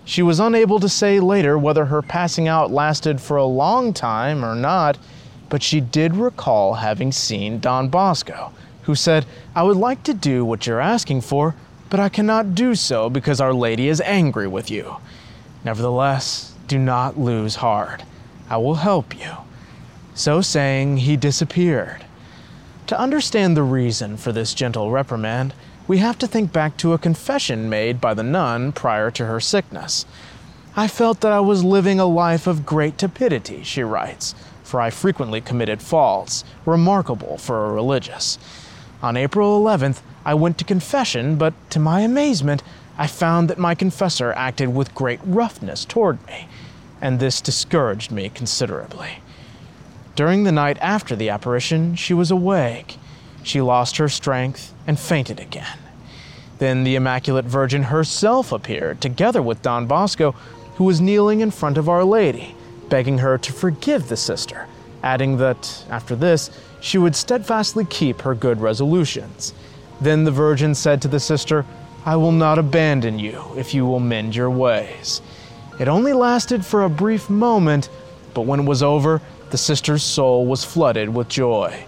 she 0.04 0.24
was 0.24 0.40
unable 0.40 0.80
to 0.80 0.90
say 0.90 1.20
later 1.20 1.60
whether 1.60 1.86
her 1.86 2.02
passing 2.02 2.48
out 2.48 2.72
lasted 2.72 3.22
for 3.22 3.38
a 3.38 3.46
long 3.46 3.94
time 3.94 4.44
or 4.44 4.56
not, 4.56 4.98
but 5.48 5.62
she 5.62 5.80
did 5.80 6.16
recall 6.16 6.74
having 6.74 7.12
seen 7.12 7.60
Don 7.60 7.88
Bosco, 7.88 8.52
who 8.88 8.96
said, 8.96 9.26
I 9.54 9.64
would 9.64 9.78
like 9.78 10.02
to 10.04 10.14
do 10.14 10.44
what 10.44 10.66
you're 10.66 10.80
asking 10.80 11.22
for, 11.22 11.56
but 11.90 12.00
I 12.00 12.08
cannot 12.08 12.56
do 12.56 12.74
so 12.74 13.10
because 13.10 13.42
Our 13.42 13.54
Lady 13.54 13.90
is 13.90 14.02
angry 14.02 14.48
with 14.48 14.72
you. 14.72 14.96
Nevertheless, 15.66 16.54
do 16.68 16.80
not 16.80 17.20
lose 17.20 17.56
heart. 17.56 18.04
I 18.50 18.58
will 18.58 18.76
help 18.76 19.18
you. 19.18 19.32
So 20.16 20.40
saying, 20.40 20.98
he 20.98 21.18
disappeared. 21.18 22.06
To 22.88 22.98
understand 22.98 23.58
the 23.58 23.64
reason 23.64 24.16
for 24.16 24.32
this 24.32 24.54
gentle 24.54 24.90
reprimand, 24.90 25.54
we 25.86 25.98
have 25.98 26.18
to 26.20 26.28
think 26.28 26.54
back 26.54 26.78
to 26.78 26.94
a 26.94 26.98
confession 26.98 27.70
made 27.70 28.00
by 28.00 28.14
the 28.14 28.24
nun 28.24 28.72
prior 28.72 29.12
to 29.12 29.26
her 29.26 29.42
sickness. 29.42 30.06
I 30.78 30.88
felt 30.88 31.20
that 31.22 31.34
I 31.34 31.42
was 31.42 31.62
living 31.62 32.00
a 32.00 32.06
life 32.06 32.48
of 32.48 32.66
great 32.66 32.98
tepidity, 32.98 33.64
she 33.64 33.84
writes, 33.84 34.34
for 34.64 34.80
I 34.80 34.92
frequently 34.92 35.42
committed 35.42 35.82
faults, 35.82 36.46
remarkable 36.66 37.38
for 37.38 37.66
a 37.66 37.74
religious. 37.74 38.40
On 39.02 39.16
April 39.16 39.64
11th, 39.64 40.02
I 40.26 40.34
went 40.34 40.58
to 40.58 40.66
confession, 40.66 41.36
but 41.36 41.54
to 41.70 41.80
my 41.80 42.02
amazement, 42.02 42.64
I 42.98 43.06
found 43.06 43.48
that 43.50 43.60
my 43.60 43.76
confessor 43.76 44.34
acted 44.34 44.74
with 44.74 44.96
great 44.96 45.20
roughness 45.24 45.86
toward 45.86 46.26
me, 46.26 46.48
and 47.00 47.20
this 47.20 47.40
discouraged 47.40 48.12
me 48.12 48.30
considerably. 48.30 49.20
During 50.16 50.44
the 50.44 50.52
night 50.52 50.80
after 50.82 51.16
the 51.16 51.30
apparition, 51.30 51.96
she 51.96 52.16
was 52.16 52.32
awake. 52.32 52.98
She 53.44 53.62
lost 53.62 53.98
her 53.98 54.10
strength 54.10 54.74
and 54.88 55.00
fainted 55.00 55.40
again. 55.40 55.78
Then 56.58 56.84
the 56.84 56.96
Immaculate 56.96 57.46
Virgin 57.46 57.84
herself 57.84 58.52
appeared, 58.52 59.00
together 59.00 59.44
with 59.44 59.62
Don 59.62 59.86
Bosco, 59.86 60.32
who 60.78 60.86
was 60.86 61.00
kneeling 61.00 61.42
in 61.42 61.52
front 61.52 61.78
of 61.78 61.88
Our 61.88 62.04
Lady, 62.04 62.56
begging 62.90 63.20
her 63.20 63.38
to 63.38 63.54
forgive 63.54 64.10
the 64.10 64.18
sister, 64.18 64.66
adding 65.08 65.38
that, 65.38 65.86
after 65.90 66.16
this, 66.18 66.52
she 66.82 66.98
would 66.98 67.16
steadfastly 67.16 67.86
keep 67.86 68.22
her 68.22 68.36
good 68.36 68.60
resolutions. 68.60 69.54
Then 70.02 70.26
the 70.26 70.32
Virgin 70.32 70.76
said 70.76 71.02
to 71.02 71.08
the 71.08 71.20
sister, 71.20 71.66
I 72.06 72.18
will 72.18 72.34
not 72.34 72.60
abandon 72.60 73.18
you 73.18 73.42
if 73.56 73.74
you 73.74 73.86
will 73.86 74.02
mend 74.02 74.36
your 74.36 74.50
ways. 74.50 75.22
It 75.80 75.88
only 75.88 76.12
lasted 76.12 76.66
for 76.66 76.84
a 76.84 76.90
brief 76.90 77.30
moment, 77.30 77.90
but 78.34 78.42
when 78.42 78.60
it 78.60 78.66
was 78.66 78.84
over, 78.84 79.22
the 79.50 79.58
sister's 79.58 80.04
soul 80.04 80.46
was 80.46 80.66
flooded 80.66 81.10
with 81.10 81.30
joy. 81.30 81.86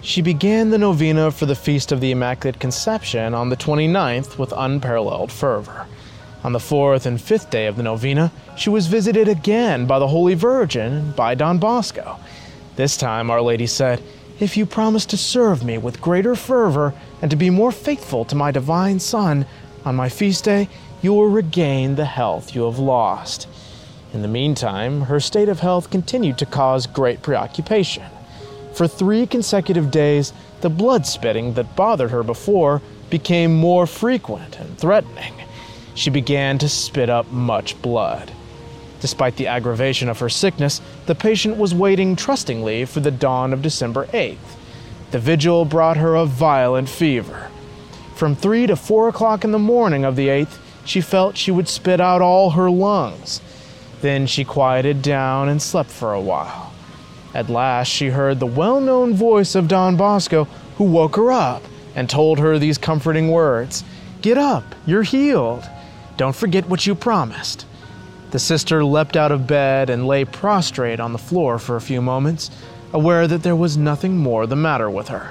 She 0.00 0.20
began 0.20 0.70
the 0.70 0.78
novena 0.78 1.30
for 1.30 1.46
the 1.46 1.54
Feast 1.54 1.92
of 1.92 2.00
the 2.00 2.10
Immaculate 2.10 2.58
Conception 2.58 3.34
on 3.34 3.50
the 3.50 3.56
29th 3.56 4.36
with 4.36 4.52
unparalleled 4.56 5.30
fervor. 5.30 5.86
On 6.42 6.52
the 6.52 6.60
fourth 6.60 7.04
and 7.06 7.20
fifth 7.20 7.50
day 7.50 7.66
of 7.66 7.76
the 7.76 7.82
novena, 7.82 8.30
she 8.56 8.70
was 8.70 8.86
visited 8.86 9.28
again 9.28 9.86
by 9.86 9.98
the 9.98 10.08
Holy 10.08 10.34
Virgin 10.34 11.12
by 11.12 11.34
Don 11.34 11.58
Bosco. 11.58 12.18
This 12.78 12.96
time, 12.96 13.28
Our 13.28 13.42
Lady 13.42 13.66
said, 13.66 14.00
If 14.38 14.56
you 14.56 14.64
promise 14.64 15.04
to 15.06 15.16
serve 15.16 15.64
me 15.64 15.78
with 15.78 16.00
greater 16.00 16.36
fervor 16.36 16.94
and 17.20 17.28
to 17.28 17.36
be 17.36 17.50
more 17.50 17.72
faithful 17.72 18.24
to 18.26 18.36
my 18.36 18.52
divine 18.52 19.00
Son, 19.00 19.46
on 19.84 19.96
my 19.96 20.08
feast 20.08 20.44
day, 20.44 20.68
you 21.02 21.12
will 21.12 21.26
regain 21.26 21.96
the 21.96 22.04
health 22.04 22.54
you 22.54 22.62
have 22.66 22.78
lost. 22.78 23.48
In 24.14 24.22
the 24.22 24.28
meantime, 24.28 25.00
her 25.00 25.18
state 25.18 25.48
of 25.48 25.58
health 25.58 25.90
continued 25.90 26.38
to 26.38 26.46
cause 26.46 26.86
great 26.86 27.20
preoccupation. 27.20 28.04
For 28.74 28.86
three 28.86 29.26
consecutive 29.26 29.90
days, 29.90 30.32
the 30.60 30.70
blood 30.70 31.04
spitting 31.04 31.54
that 31.54 31.74
bothered 31.74 32.12
her 32.12 32.22
before 32.22 32.80
became 33.10 33.56
more 33.56 33.88
frequent 33.88 34.56
and 34.60 34.78
threatening. 34.78 35.34
She 35.96 36.10
began 36.10 36.58
to 36.58 36.68
spit 36.68 37.10
up 37.10 37.28
much 37.32 37.82
blood. 37.82 38.30
Despite 39.00 39.36
the 39.36 39.46
aggravation 39.46 40.08
of 40.08 40.18
her 40.18 40.28
sickness, 40.28 40.80
the 41.06 41.14
patient 41.14 41.56
was 41.56 41.74
waiting 41.74 42.16
trustingly 42.16 42.84
for 42.84 43.00
the 43.00 43.10
dawn 43.10 43.52
of 43.52 43.62
December 43.62 44.06
8th. 44.06 44.56
The 45.10 45.18
vigil 45.18 45.64
brought 45.64 45.96
her 45.96 46.14
a 46.14 46.26
violent 46.26 46.88
fever. 46.88 47.50
From 48.14 48.34
3 48.34 48.66
to 48.66 48.76
4 48.76 49.08
o'clock 49.08 49.44
in 49.44 49.52
the 49.52 49.58
morning 49.58 50.04
of 50.04 50.16
the 50.16 50.28
8th, 50.28 50.58
she 50.84 51.00
felt 51.00 51.36
she 51.36 51.50
would 51.50 51.68
spit 51.68 52.00
out 52.00 52.20
all 52.20 52.50
her 52.50 52.70
lungs. 52.70 53.40
Then 54.00 54.26
she 54.26 54.44
quieted 54.44 55.02
down 55.02 55.48
and 55.48 55.62
slept 55.62 55.90
for 55.90 56.12
a 56.12 56.20
while. 56.20 56.72
At 57.34 57.48
last 57.48 57.88
she 57.88 58.08
heard 58.08 58.40
the 58.40 58.46
well 58.46 58.80
known 58.80 59.14
voice 59.14 59.54
of 59.54 59.68
Don 59.68 59.96
Bosco, 59.96 60.44
who 60.76 60.84
woke 60.84 61.16
her 61.16 61.30
up 61.30 61.62
and 61.94 62.08
told 62.08 62.38
her 62.38 62.58
these 62.58 62.78
comforting 62.78 63.30
words 63.30 63.84
Get 64.22 64.38
up, 64.38 64.64
you're 64.86 65.04
healed. 65.04 65.68
Don't 66.16 66.34
forget 66.34 66.68
what 66.68 66.86
you 66.86 66.94
promised. 66.96 67.66
The 68.30 68.38
sister 68.38 68.84
leapt 68.84 69.16
out 69.16 69.32
of 69.32 69.46
bed 69.46 69.88
and 69.88 70.06
lay 70.06 70.26
prostrate 70.26 71.00
on 71.00 71.12
the 71.12 71.18
floor 71.18 71.58
for 71.58 71.76
a 71.76 71.80
few 71.80 72.02
moments, 72.02 72.50
aware 72.92 73.26
that 73.26 73.42
there 73.42 73.56
was 73.56 73.78
nothing 73.78 74.18
more 74.18 74.46
the 74.46 74.56
matter 74.56 74.90
with 74.90 75.08
her. 75.08 75.30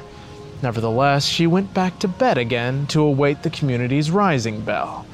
Nevertheless, 0.64 1.26
she 1.26 1.45
went 1.45 1.76
back 1.76 1.99
to 1.99 2.07
bed 2.07 2.40
again 2.40 2.88
to 2.88 3.02
await 3.02 3.44
the 3.44 3.52
community's 3.52 4.10
rising 4.10 4.61
bell. 4.61 5.06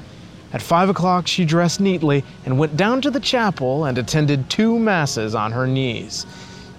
At 0.54 0.62
five 0.62 0.88
o'clock, 0.88 1.28
she 1.28 1.44
dressed 1.44 1.82
neatly 1.82 2.24
and 2.46 2.58
went 2.58 2.78
down 2.78 3.02
to 3.02 3.12
the 3.12 3.20
chapel 3.20 3.84
and 3.84 3.98
attended 3.98 4.50
two 4.50 4.80
masses 4.80 5.36
on 5.36 5.52
her 5.52 5.68
knees. 5.68 6.26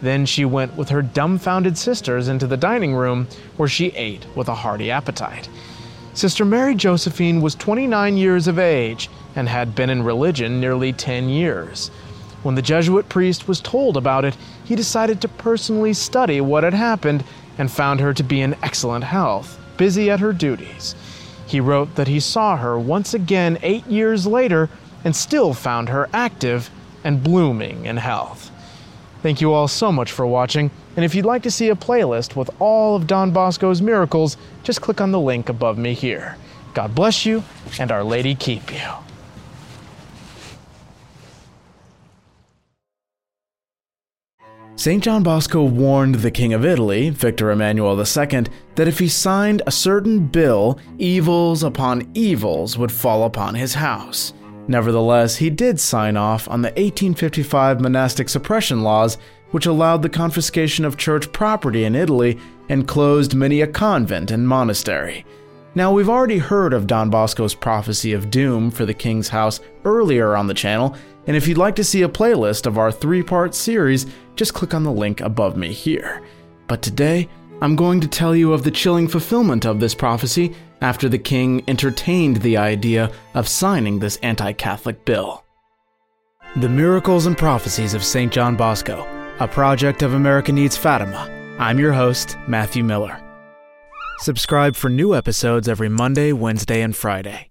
Then 0.00 0.24
she 0.24 0.46
went 0.46 0.74
with 0.76 0.88
her 0.88 1.02
dumbfounded 1.02 1.76
sisters 1.76 2.28
into 2.28 2.46
the 2.46 2.56
dining 2.56 2.94
room, 2.94 3.26
where 3.58 3.68
she 3.68 3.88
ate 3.88 4.24
with 4.34 4.48
a 4.48 4.54
hearty 4.54 4.90
appetite. 4.90 5.50
Sister 6.14 6.44
Mary 6.44 6.74
Josephine 6.74 7.40
was 7.42 7.56
29 7.56 8.16
years 8.16 8.46
of 8.46 8.58
age 8.58 9.10
and 9.36 9.48
had 9.48 9.74
been 9.74 9.90
in 9.90 10.02
religion 10.02 10.60
nearly 10.60 10.92
10 10.92 11.28
years. 11.28 11.88
When 12.42 12.54
the 12.54 12.62
Jesuit 12.62 13.08
priest 13.08 13.48
was 13.48 13.60
told 13.60 13.96
about 13.96 14.24
it, 14.24 14.36
he 14.64 14.76
decided 14.76 15.20
to 15.20 15.28
personally 15.28 15.94
study 15.94 16.40
what 16.40 16.62
had 16.62 16.74
happened 16.74 17.24
and 17.56 17.70
found 17.70 18.00
her 18.00 18.12
to 18.12 18.22
be 18.22 18.40
in 18.40 18.56
excellent 18.62 19.04
health, 19.04 19.58
busy 19.76 20.10
at 20.10 20.20
her 20.20 20.32
duties. 20.32 20.94
He 21.46 21.60
wrote 21.60 21.94
that 21.94 22.08
he 22.08 22.20
saw 22.20 22.56
her 22.56 22.78
once 22.78 23.14
again 23.14 23.58
eight 23.62 23.86
years 23.86 24.26
later 24.26 24.68
and 25.04 25.14
still 25.14 25.54
found 25.54 25.88
her 25.88 26.08
active 26.12 26.70
and 27.02 27.22
blooming 27.22 27.86
in 27.86 27.96
health. 27.96 28.50
Thank 29.22 29.40
you 29.40 29.52
all 29.52 29.68
so 29.68 29.90
much 29.90 30.12
for 30.12 30.26
watching, 30.26 30.70
and 30.96 31.04
if 31.04 31.14
you'd 31.14 31.24
like 31.24 31.42
to 31.44 31.50
see 31.50 31.70
a 31.70 31.74
playlist 31.74 32.36
with 32.36 32.50
all 32.60 32.96
of 32.96 33.06
Don 33.06 33.30
Bosco's 33.30 33.80
miracles, 33.80 34.36
just 34.62 34.82
click 34.82 35.00
on 35.00 35.12
the 35.12 35.20
link 35.20 35.48
above 35.48 35.78
me 35.78 35.94
here. 35.94 36.36
God 36.74 36.94
bless 36.94 37.24
you, 37.24 37.42
and 37.78 37.90
Our 37.90 38.04
Lady 38.04 38.34
keep 38.34 38.72
you. 38.72 39.03
St. 44.76 45.04
John 45.04 45.22
Bosco 45.22 45.62
warned 45.62 46.16
the 46.16 46.32
King 46.32 46.52
of 46.52 46.64
Italy, 46.64 47.08
Victor 47.10 47.52
Emmanuel 47.52 47.96
II, 47.96 48.44
that 48.74 48.88
if 48.88 48.98
he 48.98 49.06
signed 49.06 49.62
a 49.66 49.70
certain 49.70 50.26
bill, 50.26 50.80
evils 50.98 51.62
upon 51.62 52.10
evils 52.14 52.76
would 52.76 52.90
fall 52.90 53.22
upon 53.22 53.54
his 53.54 53.74
house. 53.74 54.32
Nevertheless, 54.66 55.36
he 55.36 55.48
did 55.48 55.78
sign 55.78 56.16
off 56.16 56.48
on 56.48 56.62
the 56.62 56.70
1855 56.70 57.80
monastic 57.80 58.28
suppression 58.28 58.82
laws, 58.82 59.16
which 59.52 59.66
allowed 59.66 60.02
the 60.02 60.08
confiscation 60.08 60.84
of 60.84 60.96
church 60.96 61.30
property 61.32 61.84
in 61.84 61.94
Italy 61.94 62.40
and 62.68 62.88
closed 62.88 63.32
many 63.32 63.60
a 63.60 63.68
convent 63.68 64.32
and 64.32 64.48
monastery. 64.48 65.24
Now, 65.76 65.92
we've 65.92 66.08
already 66.08 66.38
heard 66.38 66.72
of 66.72 66.88
Don 66.88 67.10
Bosco's 67.10 67.54
prophecy 67.54 68.12
of 68.12 68.30
doom 68.30 68.72
for 68.72 68.84
the 68.86 68.94
king's 68.94 69.28
house 69.28 69.60
earlier 69.84 70.34
on 70.34 70.48
the 70.48 70.54
channel, 70.54 70.96
and 71.26 71.36
if 71.36 71.48
you'd 71.48 71.58
like 71.58 71.76
to 71.76 71.84
see 71.84 72.02
a 72.02 72.08
playlist 72.08 72.66
of 72.66 72.78
our 72.78 72.92
three 72.92 73.22
part 73.22 73.54
series, 73.54 74.06
just 74.36 74.54
click 74.54 74.74
on 74.74 74.82
the 74.82 74.92
link 74.92 75.20
above 75.20 75.56
me 75.56 75.72
here. 75.72 76.22
But 76.66 76.82
today, 76.82 77.28
I'm 77.60 77.76
going 77.76 78.00
to 78.00 78.08
tell 78.08 78.34
you 78.34 78.52
of 78.52 78.64
the 78.64 78.70
chilling 78.70 79.08
fulfillment 79.08 79.64
of 79.64 79.80
this 79.80 79.94
prophecy 79.94 80.54
after 80.80 81.08
the 81.08 81.18
king 81.18 81.62
entertained 81.68 82.38
the 82.38 82.56
idea 82.56 83.10
of 83.34 83.48
signing 83.48 83.98
this 83.98 84.16
anti 84.18 84.52
Catholic 84.52 85.04
bill. 85.04 85.44
The 86.56 86.68
Miracles 86.68 87.26
and 87.26 87.36
Prophecies 87.36 87.94
of 87.94 88.04
St. 88.04 88.32
John 88.32 88.54
Bosco, 88.56 89.06
a 89.40 89.48
project 89.48 90.02
of 90.02 90.14
America 90.14 90.52
Needs 90.52 90.76
Fatima. 90.76 91.30
I'm 91.58 91.78
your 91.78 91.92
host, 91.92 92.36
Matthew 92.46 92.84
Miller. 92.84 93.20
Subscribe 94.18 94.76
for 94.76 94.88
new 94.88 95.14
episodes 95.14 95.68
every 95.68 95.88
Monday, 95.88 96.32
Wednesday, 96.32 96.82
and 96.82 96.94
Friday. 96.94 97.50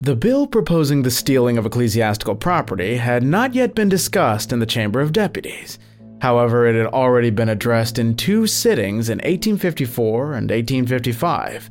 The 0.00 0.14
bill 0.14 0.46
proposing 0.46 1.02
the 1.02 1.10
stealing 1.10 1.58
of 1.58 1.66
ecclesiastical 1.66 2.36
property 2.36 2.98
had 2.98 3.24
not 3.24 3.52
yet 3.52 3.74
been 3.74 3.88
discussed 3.88 4.52
in 4.52 4.60
the 4.60 4.66
Chamber 4.66 5.00
of 5.00 5.12
Deputies. 5.12 5.76
However, 6.20 6.68
it 6.68 6.76
had 6.76 6.86
already 6.86 7.30
been 7.30 7.48
addressed 7.48 7.98
in 7.98 8.14
two 8.14 8.46
sittings 8.46 9.08
in 9.08 9.18
1854 9.18 10.34
and 10.34 10.50
1855. 10.50 11.68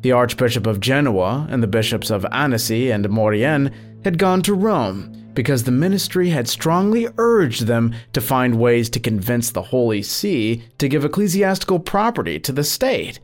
The 0.00 0.12
Archbishop 0.12 0.66
of 0.66 0.80
Genoa 0.80 1.46
and 1.50 1.62
the 1.62 1.66
bishops 1.66 2.08
of 2.08 2.24
Annecy 2.32 2.90
and 2.90 3.10
Maurienne 3.10 3.70
had 4.04 4.16
gone 4.16 4.40
to 4.44 4.54
Rome 4.54 5.12
because 5.34 5.64
the 5.64 5.70
ministry 5.70 6.30
had 6.30 6.48
strongly 6.48 7.08
urged 7.18 7.66
them 7.66 7.94
to 8.14 8.22
find 8.22 8.58
ways 8.58 8.88
to 8.88 9.00
convince 9.00 9.50
the 9.50 9.60
Holy 9.60 10.00
See 10.00 10.64
to 10.78 10.88
give 10.88 11.04
ecclesiastical 11.04 11.80
property 11.80 12.40
to 12.40 12.52
the 12.52 12.64
state. 12.64 13.20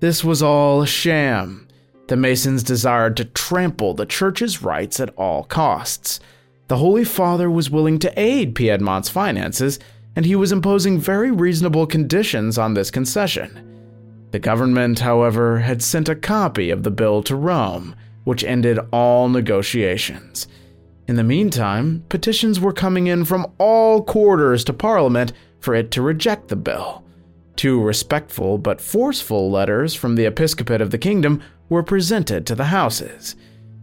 This 0.00 0.24
was 0.24 0.42
all 0.42 0.80
a 0.80 0.86
sham. 0.86 1.68
The 2.12 2.16
Masons 2.18 2.62
desired 2.62 3.16
to 3.16 3.24
trample 3.24 3.94
the 3.94 4.04
church's 4.04 4.60
rights 4.60 5.00
at 5.00 5.14
all 5.16 5.44
costs. 5.44 6.20
The 6.68 6.76
Holy 6.76 7.04
Father 7.04 7.50
was 7.50 7.70
willing 7.70 7.98
to 8.00 8.20
aid 8.20 8.54
Piedmont's 8.54 9.08
finances, 9.08 9.78
and 10.14 10.26
he 10.26 10.36
was 10.36 10.52
imposing 10.52 10.98
very 10.98 11.30
reasonable 11.30 11.86
conditions 11.86 12.58
on 12.58 12.74
this 12.74 12.90
concession. 12.90 14.28
The 14.30 14.38
government, 14.38 14.98
however, 14.98 15.60
had 15.60 15.82
sent 15.82 16.10
a 16.10 16.14
copy 16.14 16.68
of 16.68 16.82
the 16.82 16.90
bill 16.90 17.22
to 17.22 17.34
Rome, 17.34 17.96
which 18.24 18.44
ended 18.44 18.78
all 18.92 19.30
negotiations. 19.30 20.46
In 21.08 21.16
the 21.16 21.24
meantime, 21.24 22.04
petitions 22.10 22.60
were 22.60 22.74
coming 22.74 23.06
in 23.06 23.24
from 23.24 23.50
all 23.56 24.02
quarters 24.02 24.64
to 24.64 24.74
Parliament 24.74 25.32
for 25.60 25.74
it 25.74 25.90
to 25.92 26.02
reject 26.02 26.48
the 26.48 26.56
bill. 26.56 27.04
Two 27.56 27.80
respectful 27.80 28.58
but 28.58 28.82
forceful 28.82 29.50
letters 29.50 29.94
from 29.94 30.16
the 30.16 30.26
episcopate 30.26 30.82
of 30.82 30.90
the 30.90 30.98
kingdom 30.98 31.42
were 31.72 31.82
presented 31.82 32.46
to 32.46 32.54
the 32.54 32.66
houses. 32.66 33.34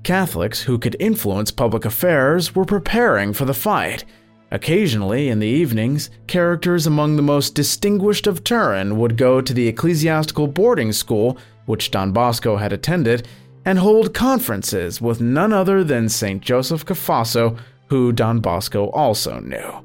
Catholics 0.03 0.61
who 0.61 0.77
could 0.77 0.95
influence 0.99 1.49
public 1.49 1.85
affairs 1.85 2.53
were 2.53 2.63
preparing 2.63 3.33
for 3.33 3.45
the 3.45 3.53
fight. 3.53 4.05
Occasionally, 4.51 5.27
in 5.27 5.39
the 5.39 5.47
evenings, 5.47 6.11
characters 6.27 6.85
among 6.85 7.15
the 7.15 7.23
most 7.23 7.55
distinguished 7.55 8.27
of 8.27 8.43
Turin 8.43 8.99
would 8.99 9.17
go 9.17 9.41
to 9.41 9.53
the 9.53 9.67
ecclesiastical 9.67 10.45
boarding 10.45 10.91
school, 10.91 11.37
which 11.65 11.89
Don 11.89 12.11
Bosco 12.11 12.57
had 12.57 12.71
attended, 12.71 13.27
and 13.65 13.79
hold 13.79 14.13
conferences 14.13 15.01
with 15.01 15.19
none 15.19 15.51
other 15.51 15.83
than 15.83 16.09
St. 16.09 16.41
Joseph 16.43 16.85
Cafasso, 16.85 17.57
who 17.87 18.11
Don 18.11 18.39
Bosco 18.39 18.89
also 18.91 19.39
knew. 19.39 19.83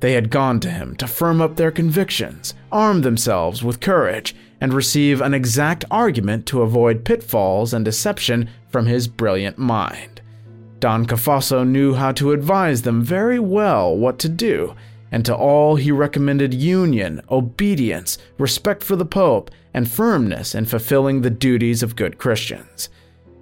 They 0.00 0.14
had 0.14 0.30
gone 0.30 0.60
to 0.60 0.70
him 0.70 0.96
to 0.96 1.06
firm 1.06 1.42
up 1.42 1.56
their 1.56 1.70
convictions, 1.70 2.54
arm 2.72 3.02
themselves 3.02 3.62
with 3.62 3.80
courage, 3.80 4.34
and 4.64 4.72
receive 4.72 5.20
an 5.20 5.34
exact 5.34 5.84
argument 5.90 6.46
to 6.46 6.62
avoid 6.62 7.04
pitfalls 7.04 7.74
and 7.74 7.84
deception 7.84 8.48
from 8.70 8.86
his 8.86 9.06
brilliant 9.06 9.58
mind. 9.58 10.22
Don 10.80 11.04
Cafasso 11.04 11.68
knew 11.68 11.92
how 11.92 12.12
to 12.12 12.32
advise 12.32 12.80
them 12.80 13.02
very 13.02 13.38
well 13.38 13.94
what 13.94 14.18
to 14.20 14.28
do, 14.30 14.74
and 15.12 15.22
to 15.26 15.36
all 15.36 15.76
he 15.76 15.92
recommended 15.92 16.54
union, 16.54 17.20
obedience, 17.30 18.16
respect 18.38 18.82
for 18.82 18.96
the 18.96 19.04
Pope, 19.04 19.50
and 19.74 19.90
firmness 19.90 20.54
in 20.54 20.64
fulfilling 20.64 21.20
the 21.20 21.28
duties 21.28 21.82
of 21.82 21.94
good 21.94 22.16
Christians. 22.16 22.88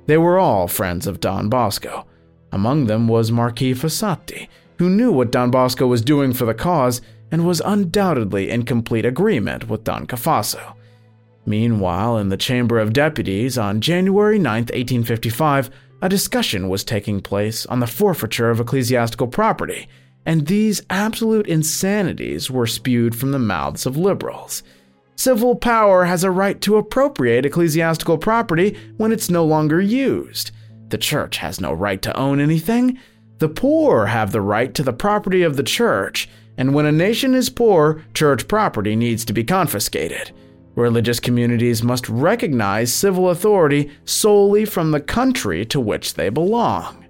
They 0.06 0.18
were 0.18 0.40
all 0.40 0.66
friends 0.66 1.06
of 1.06 1.20
Don 1.20 1.48
Bosco. 1.48 2.04
Among 2.50 2.86
them 2.86 3.06
was 3.06 3.30
Marquis 3.30 3.74
Fossati, 3.74 4.48
who 4.78 4.90
knew 4.90 5.12
what 5.12 5.30
Don 5.30 5.52
Bosco 5.52 5.86
was 5.86 6.02
doing 6.02 6.32
for 6.32 6.46
the 6.46 6.52
cause 6.52 7.00
and 7.30 7.46
was 7.46 7.62
undoubtedly 7.64 8.50
in 8.50 8.64
complete 8.64 9.06
agreement 9.06 9.68
with 9.68 9.84
Don 9.84 10.04
Cafasso. 10.08 10.74
Meanwhile, 11.44 12.18
in 12.18 12.28
the 12.28 12.36
Chamber 12.36 12.78
of 12.78 12.92
Deputies 12.92 13.58
on 13.58 13.80
January 13.80 14.38
9, 14.38 14.54
1855, 14.54 15.70
a 16.00 16.08
discussion 16.08 16.68
was 16.68 16.84
taking 16.84 17.20
place 17.20 17.66
on 17.66 17.80
the 17.80 17.86
forfeiture 17.86 18.50
of 18.50 18.60
ecclesiastical 18.60 19.26
property, 19.26 19.88
and 20.24 20.46
these 20.46 20.82
absolute 20.90 21.46
insanities 21.46 22.50
were 22.50 22.66
spewed 22.66 23.14
from 23.14 23.32
the 23.32 23.38
mouths 23.38 23.86
of 23.86 23.96
liberals. 23.96 24.62
Civil 25.16 25.56
power 25.56 26.04
has 26.04 26.24
a 26.24 26.30
right 26.30 26.60
to 26.62 26.76
appropriate 26.76 27.44
ecclesiastical 27.44 28.18
property 28.18 28.76
when 28.96 29.12
it's 29.12 29.30
no 29.30 29.44
longer 29.44 29.80
used. 29.80 30.52
The 30.88 30.98
church 30.98 31.36
has 31.38 31.60
no 31.60 31.72
right 31.72 32.00
to 32.02 32.16
own 32.16 32.40
anything. 32.40 32.98
The 33.38 33.48
poor 33.48 34.06
have 34.06 34.32
the 34.32 34.40
right 34.40 34.72
to 34.74 34.82
the 34.82 34.92
property 34.92 35.42
of 35.42 35.56
the 35.56 35.62
church, 35.62 36.28
and 36.56 36.74
when 36.74 36.86
a 36.86 36.92
nation 36.92 37.34
is 37.34 37.48
poor, 37.48 38.04
church 38.14 38.46
property 38.46 38.94
needs 38.94 39.24
to 39.24 39.32
be 39.32 39.44
confiscated. 39.44 40.32
Religious 40.74 41.20
communities 41.20 41.82
must 41.82 42.08
recognize 42.08 42.92
civil 42.92 43.28
authority 43.28 43.90
solely 44.04 44.64
from 44.64 44.90
the 44.90 45.00
country 45.00 45.64
to 45.66 45.78
which 45.78 46.14
they 46.14 46.30
belong. 46.30 47.04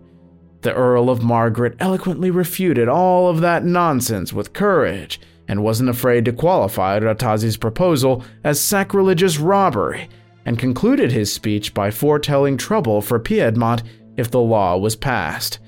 The 0.63 0.75
Earl 0.75 1.11
of 1.11 1.23
Margaret 1.23 1.77
eloquently 1.79 2.31
refuted 2.31 2.89
all 2.89 3.29
of 3.29 3.41
that 3.41 3.65
nonsense 3.65 4.33
with 4.33 4.53
courage 4.53 5.21
and 5.49 5.63
wasn't 5.63 5.91
afraid 5.91 6.25
to 6.25 6.33
qualify 6.33 6.99
Rattazzi's 6.99 7.57
proposal 7.57 8.25
as 8.45 8.61
sacrilegious 8.61 9.39
robbery, 9.39 10.09
and 10.45 10.59
concluded 10.59 11.13
his 11.13 11.33
speech 11.33 11.75
by 11.75 11.91
foretelling 11.91 12.57
trouble 12.57 13.01
for 13.01 13.19
Piedmont 13.19 13.83
if 14.17 14.31
the 14.31 14.41
law 14.41 14.77
was 14.77 14.97
passed. 14.97 15.59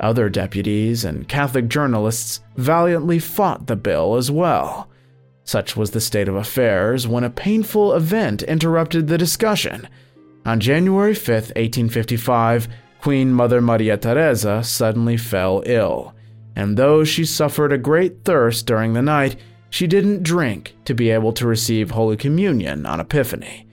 Other 0.00 0.28
deputies 0.28 1.04
and 1.04 1.28
Catholic 1.28 1.68
journalists 1.68 2.40
valiantly 2.56 3.18
fought 3.18 3.66
the 3.66 3.76
bill 3.76 4.16
as 4.16 4.30
well. 4.30 4.88
Such 5.48 5.76
was 5.76 5.92
the 5.92 6.00
state 6.00 6.28
of 6.28 6.34
affairs 6.34 7.08
when 7.08 7.24
a 7.24 7.30
painful 7.30 7.94
event 7.94 8.42
interrupted 8.42 9.08
the 9.08 9.16
discussion. 9.16 9.88
On 10.44 10.60
January 10.60 11.14
5, 11.14 11.26
1855, 11.28 12.68
Queen 13.00 13.32
Mother 13.32 13.60
Maria 13.60 13.96
Theresa 13.96 14.62
suddenly 14.62 15.16
fell 15.16 15.62
ill 15.64 16.14
and 16.58 16.76
though 16.76 17.04
she 17.04 17.24
suffered 17.24 17.72
a 17.72 17.78
great 17.78 18.24
thirst 18.24 18.66
during 18.66 18.92
the 18.92 19.00
night, 19.00 19.36
she 19.70 19.86
didn't 19.86 20.24
drink 20.24 20.74
to 20.86 20.92
be 20.92 21.08
able 21.08 21.32
to 21.34 21.46
receive 21.46 21.92
Holy 21.92 22.16
Communion 22.16 22.84
on 22.84 22.98
Epiphany. 22.98 23.68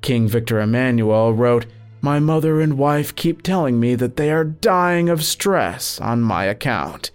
King 0.00 0.26
Victor 0.26 0.58
Emmanuel 0.60 1.32
wrote, 1.32 1.66
My 2.00 2.18
mother 2.18 2.60
and 2.60 2.76
wife 2.76 3.14
keep 3.14 3.42
telling 3.42 3.78
me 3.78 3.94
that 3.94 4.16
they 4.16 4.32
are 4.32 4.42
dying 4.42 5.08
of 5.08 5.22
stress 5.22 6.00
on 6.00 6.20
my 6.20 6.46
account. 6.46 7.12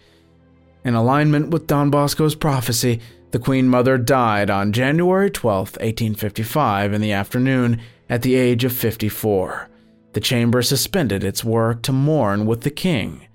In 0.85 0.95
alignment 0.95 1.49
with 1.49 1.67
Don 1.67 1.89
Bosco's 1.89 2.33
prophecy, 2.33 3.01
the 3.31 3.39
Queen 3.39 3.67
Mother 3.67 3.97
died 3.97 4.49
on 4.49 4.73
January 4.73 5.29
12, 5.29 5.57
1855, 5.57 6.93
in 6.93 7.01
the 7.01 7.11
afternoon, 7.11 7.81
at 8.09 8.21
the 8.21 8.35
age 8.35 8.63
of 8.63 8.73
54. 8.73 9.69
The 10.13 10.19
chamber 10.19 10.61
suspended 10.61 11.23
its 11.23 11.43
work 11.43 11.81
to 11.83 11.93
mourn 11.93 12.45
with 12.45 12.61
the 12.61 12.69
king. 12.69 13.27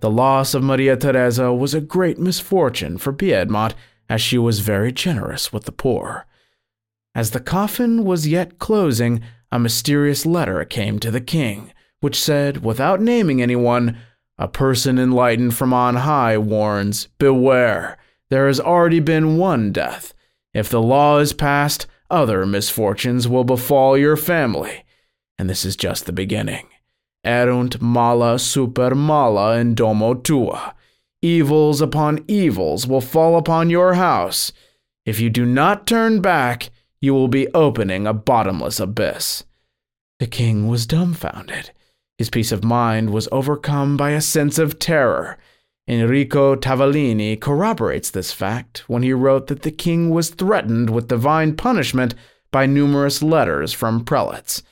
The 0.00 0.10
loss 0.10 0.54
of 0.54 0.62
Maria 0.62 0.96
Theresa 0.96 1.52
was 1.52 1.74
a 1.74 1.80
great 1.80 2.18
misfortune 2.18 2.98
for 2.98 3.12
Piedmont, 3.12 3.74
as 4.08 4.20
she 4.20 4.38
was 4.38 4.60
very 4.60 4.90
generous 4.92 5.52
with 5.52 5.64
the 5.64 5.72
poor. 5.72 6.26
As 7.14 7.30
the 7.30 7.40
coffin 7.40 8.04
was 8.04 8.26
yet 8.26 8.58
closing, 8.58 9.20
a 9.50 9.58
mysterious 9.58 10.24
letter 10.24 10.64
came 10.64 10.98
to 10.98 11.10
the 11.10 11.20
king, 11.20 11.72
which 12.00 12.18
said, 12.18 12.64
without 12.64 13.00
naming 13.00 13.42
anyone, 13.42 13.98
A 14.38 14.48
person 14.48 14.98
enlightened 14.98 15.54
from 15.54 15.74
on 15.74 15.96
high 15.96 16.38
warns, 16.38 17.08
Beware, 17.18 17.98
there 18.32 18.46
has 18.46 18.58
already 18.58 18.98
been 18.98 19.36
one 19.36 19.72
death. 19.72 20.14
If 20.54 20.70
the 20.70 20.80
law 20.80 21.18
is 21.18 21.34
passed, 21.34 21.86
other 22.08 22.46
misfortunes 22.46 23.28
will 23.28 23.44
befall 23.44 23.98
your 23.98 24.16
family. 24.16 24.86
And 25.36 25.50
this 25.50 25.66
is 25.66 25.76
just 25.76 26.06
the 26.06 26.14
beginning. 26.14 26.66
Erunt 27.26 27.82
mala 27.82 28.38
super 28.38 28.94
mala 28.94 29.58
in 29.58 29.74
domo 29.74 30.14
tua. 30.14 30.74
Evils 31.20 31.82
upon 31.82 32.24
evils 32.26 32.86
will 32.86 33.02
fall 33.02 33.36
upon 33.36 33.68
your 33.68 33.94
house. 33.94 34.50
If 35.04 35.20
you 35.20 35.28
do 35.28 35.44
not 35.44 35.86
turn 35.86 36.22
back, 36.22 36.70
you 37.02 37.12
will 37.12 37.28
be 37.28 37.48
opening 37.48 38.06
a 38.06 38.14
bottomless 38.14 38.80
abyss. 38.80 39.44
The 40.20 40.26
king 40.26 40.68
was 40.68 40.86
dumbfounded. 40.86 41.72
His 42.16 42.30
peace 42.30 42.50
of 42.50 42.64
mind 42.64 43.10
was 43.10 43.28
overcome 43.30 43.98
by 43.98 44.12
a 44.12 44.22
sense 44.22 44.58
of 44.58 44.78
terror. 44.78 45.36
Enrico 45.88 46.54
Tavallini 46.54 47.40
corroborates 47.40 48.10
this 48.10 48.32
fact 48.32 48.84
when 48.88 49.02
he 49.02 49.12
wrote 49.12 49.48
that 49.48 49.62
the 49.62 49.70
king 49.72 50.10
was 50.10 50.30
threatened 50.30 50.90
with 50.90 51.08
divine 51.08 51.56
punishment 51.56 52.14
by 52.52 52.66
numerous 52.66 53.22
letters 53.22 53.72
from 53.72 54.04
prelates. 54.04 54.62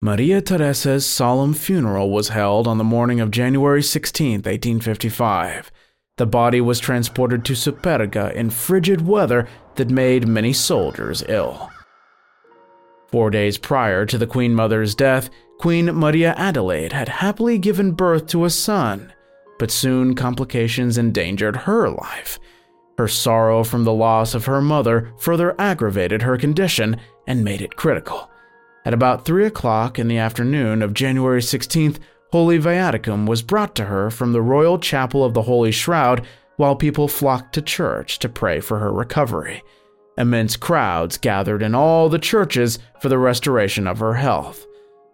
Maria 0.00 0.40
Theresa's 0.40 1.04
solemn 1.04 1.52
funeral 1.52 2.10
was 2.10 2.28
held 2.28 2.68
on 2.68 2.78
the 2.78 2.84
morning 2.84 3.18
of 3.18 3.30
January 3.32 3.82
16, 3.82 4.34
1855. 4.34 5.72
The 6.16 6.26
body 6.26 6.60
was 6.60 6.78
transported 6.78 7.44
to 7.44 7.54
Superga 7.54 8.32
in 8.32 8.50
frigid 8.50 9.06
weather 9.06 9.48
that 9.74 9.90
made 9.90 10.28
many 10.28 10.52
soldiers 10.52 11.24
ill. 11.28 11.70
Four 13.08 13.30
days 13.30 13.58
prior 13.58 14.06
to 14.06 14.16
the 14.18 14.26
Queen 14.26 14.54
Mother's 14.54 14.94
death, 14.94 15.28
Queen 15.58 15.86
Maria 15.86 16.34
Adelaide 16.36 16.92
had 16.92 17.08
happily 17.08 17.58
given 17.58 17.92
birth 17.92 18.26
to 18.28 18.44
a 18.44 18.50
son, 18.50 19.12
but 19.58 19.70
soon 19.70 20.14
complications 20.14 20.98
endangered 20.98 21.56
her 21.56 21.88
life. 21.88 22.38
Her 22.98 23.08
sorrow 23.08 23.62
from 23.62 23.84
the 23.84 23.92
loss 23.92 24.34
of 24.34 24.46
her 24.46 24.62
mother 24.62 25.12
further 25.18 25.54
aggravated 25.60 26.22
her 26.22 26.38
condition 26.38 26.98
and 27.26 27.44
made 27.44 27.60
it 27.60 27.76
critical. 27.76 28.30
At 28.84 28.94
about 28.94 29.24
3 29.24 29.46
o'clock 29.46 29.98
in 29.98 30.08
the 30.08 30.18
afternoon 30.18 30.80
of 30.82 30.94
January 30.94 31.40
16th, 31.40 31.98
Holy 32.32 32.58
Viaticum 32.58 33.26
was 33.26 33.42
brought 33.42 33.74
to 33.76 33.84
her 33.84 34.10
from 34.10 34.32
the 34.32 34.42
Royal 34.42 34.78
Chapel 34.78 35.24
of 35.24 35.34
the 35.34 35.42
Holy 35.42 35.72
Shroud 35.72 36.26
while 36.56 36.76
people 36.76 37.08
flocked 37.08 37.54
to 37.54 37.62
church 37.62 38.18
to 38.20 38.28
pray 38.28 38.60
for 38.60 38.78
her 38.78 38.92
recovery. 38.92 39.62
Immense 40.18 40.56
crowds 40.56 41.18
gathered 41.18 41.62
in 41.62 41.74
all 41.74 42.08
the 42.08 42.18
churches 42.18 42.78
for 43.00 43.08
the 43.08 43.18
restoration 43.18 43.86
of 43.86 43.98
her 43.98 44.14
health. 44.14 44.66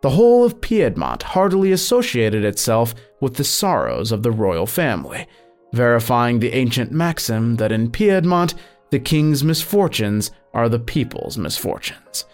The 0.02 0.10
whole 0.10 0.44
of 0.44 0.60
Piedmont 0.60 1.22
heartily 1.22 1.70
associated 1.70 2.44
itself 2.44 2.92
with 3.20 3.36
the 3.36 3.44
sorrows 3.44 4.10
of 4.10 4.24
the 4.24 4.32
royal 4.32 4.66
family, 4.66 5.28
verifying 5.72 6.40
the 6.40 6.52
ancient 6.54 6.90
maxim 6.90 7.56
that 7.56 7.70
in 7.70 7.90
Piedmont 7.90 8.54
the 8.90 8.98
king's 8.98 9.44
misfortunes 9.44 10.32
are 10.52 10.68
the 10.68 10.80
people's 10.80 11.38
misfortunes. 11.38 12.24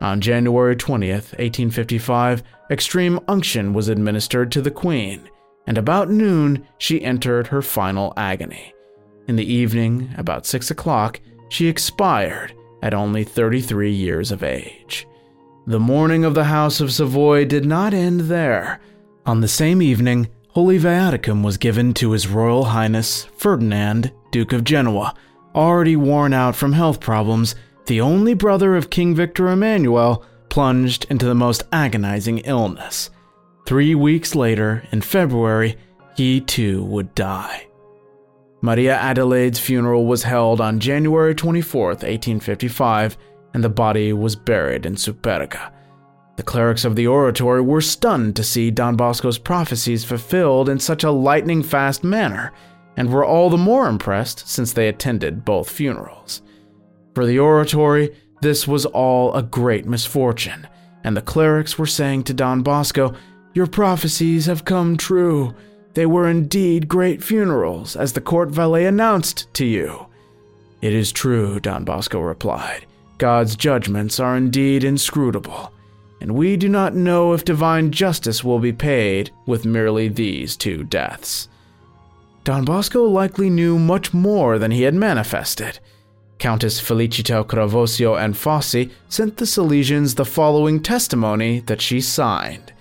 On 0.00 0.20
January 0.20 0.76
20th, 0.76 1.36
1855, 1.38 2.44
extreme 2.70 3.18
unction 3.26 3.72
was 3.72 3.88
administered 3.88 4.52
to 4.52 4.62
the 4.62 4.70
queen, 4.70 5.28
and 5.66 5.78
about 5.78 6.08
noon 6.08 6.66
she 6.78 7.02
entered 7.02 7.48
her 7.48 7.62
final 7.62 8.12
agony. 8.16 8.72
In 9.26 9.34
the 9.34 9.52
evening, 9.52 10.14
about 10.16 10.46
6 10.46 10.70
o'clock, 10.70 11.20
she 11.48 11.66
expired 11.66 12.54
at 12.80 12.94
only 12.94 13.24
33 13.24 13.90
years 13.90 14.30
of 14.30 14.44
age. 14.44 15.06
The 15.66 15.78
mourning 15.78 16.24
of 16.24 16.34
the 16.34 16.44
House 16.44 16.80
of 16.80 16.92
Savoy 16.92 17.44
did 17.44 17.64
not 17.64 17.94
end 17.94 18.22
there. 18.22 18.80
On 19.24 19.40
the 19.40 19.48
same 19.48 19.80
evening, 19.80 20.28
Holy 20.48 20.76
Viaticum 20.76 21.44
was 21.44 21.56
given 21.56 21.94
to 21.94 22.10
His 22.10 22.26
Royal 22.26 22.64
Highness 22.64 23.26
Ferdinand, 23.36 24.10
Duke 24.32 24.52
of 24.52 24.64
Genoa, 24.64 25.14
already 25.54 25.94
worn 25.94 26.32
out 26.32 26.56
from 26.56 26.72
health 26.72 26.98
problems, 26.98 27.54
the 27.86 28.00
only 28.00 28.34
brother 28.34 28.74
of 28.74 28.90
King 28.90 29.14
Victor 29.14 29.48
Emmanuel, 29.48 30.24
plunged 30.48 31.06
into 31.08 31.26
the 31.26 31.34
most 31.34 31.62
agonizing 31.72 32.38
illness. 32.40 33.10
Three 33.64 33.94
weeks 33.94 34.34
later, 34.34 34.82
in 34.90 35.00
February, 35.00 35.76
he 36.16 36.40
too 36.40 36.82
would 36.84 37.14
die. 37.14 37.68
Maria 38.60 38.96
Adelaide's 38.96 39.58
funeral 39.58 40.06
was 40.06 40.24
held 40.24 40.60
on 40.60 40.80
January 40.80 41.34
24, 41.34 41.86
1855, 41.86 43.16
and 43.54 43.62
the 43.62 43.68
body 43.68 44.12
was 44.12 44.36
buried 44.36 44.86
in 44.86 44.94
Superga. 44.94 45.72
The 46.36 46.42
clerics 46.42 46.84
of 46.84 46.96
the 46.96 47.06
oratory 47.06 47.60
were 47.60 47.80
stunned 47.80 48.36
to 48.36 48.44
see 48.44 48.70
Don 48.70 48.96
Bosco's 48.96 49.38
prophecies 49.38 50.04
fulfilled 50.04 50.68
in 50.68 50.78
such 50.78 51.04
a 51.04 51.10
lightning 51.10 51.62
fast 51.62 52.02
manner, 52.02 52.52
and 52.96 53.10
were 53.10 53.24
all 53.24 53.50
the 53.50 53.58
more 53.58 53.86
impressed 53.86 54.48
since 54.48 54.72
they 54.72 54.88
attended 54.88 55.44
both 55.44 55.70
funerals. 55.70 56.42
For 57.14 57.26
the 57.26 57.38
oratory, 57.38 58.14
this 58.40 58.66
was 58.66 58.86
all 58.86 59.34
a 59.34 59.42
great 59.42 59.86
misfortune, 59.86 60.66
and 61.04 61.16
the 61.16 61.22
clerics 61.22 61.78
were 61.78 61.86
saying 61.86 62.24
to 62.24 62.34
Don 62.34 62.62
Bosco, 62.62 63.14
Your 63.54 63.66
prophecies 63.66 64.46
have 64.46 64.64
come 64.64 64.96
true. 64.96 65.54
They 65.94 66.06
were 66.06 66.28
indeed 66.28 66.88
great 66.88 67.22
funerals, 67.22 67.94
as 67.94 68.14
the 68.14 68.20
court 68.20 68.48
valet 68.48 68.86
announced 68.86 69.52
to 69.54 69.66
you. 69.66 70.06
It 70.80 70.94
is 70.94 71.12
true, 71.12 71.60
Don 71.60 71.84
Bosco 71.84 72.20
replied. 72.20 72.86
God's 73.18 73.56
judgments 73.56 74.18
are 74.18 74.36
indeed 74.36 74.84
inscrutable, 74.84 75.72
and 76.20 76.34
we 76.34 76.56
do 76.56 76.68
not 76.68 76.94
know 76.94 77.32
if 77.32 77.44
divine 77.44 77.90
justice 77.90 78.42
will 78.42 78.58
be 78.58 78.72
paid 78.72 79.30
with 79.46 79.64
merely 79.64 80.08
these 80.08 80.56
two 80.56 80.84
deaths. 80.84 81.48
Don 82.44 82.64
Bosco 82.64 83.04
likely 83.04 83.48
knew 83.50 83.78
much 83.78 84.12
more 84.12 84.58
than 84.58 84.70
he 84.70 84.82
had 84.82 84.94
manifested. 84.94 85.78
Countess 86.38 86.80
Felicita 86.80 87.44
Cravosio 87.46 88.16
Anfossi 88.18 88.90
sent 89.08 89.36
the 89.36 89.44
Salesians 89.44 90.16
the 90.16 90.24
following 90.24 90.82
testimony 90.82 91.60
that 91.60 91.80
she 91.80 92.00
signed. 92.00 92.72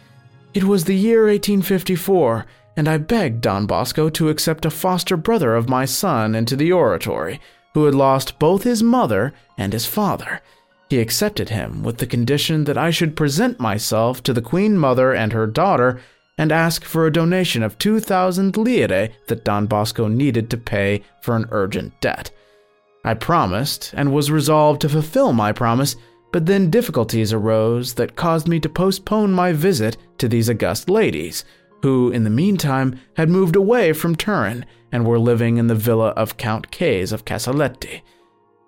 It 0.53 0.64
was 0.64 0.86
the 0.86 0.95
year 0.95 1.28
1854 1.28 2.45
and 2.78 2.88
I 2.88 2.98
begged 2.98 3.41
Don 3.41 3.66
Bosco 3.66 4.10
to 4.10 4.30
accept 4.30 4.66
a 4.66 4.70
foster 4.70 5.18
brother 5.18 5.56
of 5.56 5.70
my 5.70 5.86
son 5.86 6.36
into 6.36 6.56
the 6.56 6.72
oratory, 6.72 7.40
who 7.73 7.85
had 7.85 7.95
lost 7.95 8.39
both 8.39 8.64
his 8.64 8.84
mother 8.84 9.34
and 9.57 9.73
his 9.73 9.85
father. 9.85 10.41
He 10.89 10.99
accepted 10.99 11.49
him 11.49 11.84
with 11.84 11.99
the 11.99 12.06
condition 12.06 12.65
that 12.65 12.77
I 12.77 12.91
should 12.91 13.15
present 13.15 13.60
myself 13.60 14.22
to 14.23 14.34
the 14.34 14.41
Queen 14.41 14.77
Mother 14.77 15.14
and 15.14 15.31
her 15.31 15.48
daughter 15.48 16.02
and 16.38 16.52
ask 16.52 16.84
for 16.84 17.06
a 17.06 17.11
donation 17.14 17.64
of 17.64 17.77
2,000 17.77 18.57
lire 18.57 19.10
that 19.27 19.45
Don 19.45 19.68
Bosco 19.68 20.07
needed 20.07 20.49
to 20.49 20.57
pay 20.57 21.03
for 21.22 21.35
an 21.35 21.48
urgent 21.52 21.93
debt. 22.02 22.31
I 23.06 23.14
promised 23.14 23.93
and 23.95 24.11
was 24.11 24.31
resolved 24.31 24.81
to 24.81 24.89
fulfill 24.89 25.34
my 25.34 25.52
promise, 25.52 25.95
but 26.31 26.45
then 26.45 26.69
difficulties 26.69 27.34
arose 27.34 27.93
that 27.93 28.15
caused 28.15 28.48
me 28.48 28.60
to 28.60 28.69
postpone 28.69 29.31
my 29.31 29.53
visit 29.53 29.98
to 30.18 30.27
these 30.27 30.49
august 30.49 30.89
ladies 30.89 31.45
who, 31.81 32.11
in 32.11 32.23
the 32.23 32.30
meantime, 32.30 32.99
had 33.15 33.30
moved 33.30 33.56
away 33.56 33.93
from 33.93 34.15
Turin 34.15 34.65
and 34.91 35.05
were 35.05 35.19
living 35.19 35.57
in 35.57 35.68
the 35.68 35.76
villa 35.76 36.09
of 36.09 36.38
Count 36.38 36.72
Case 36.72 37.11
of 37.11 37.26
Casaletti. 37.26 38.01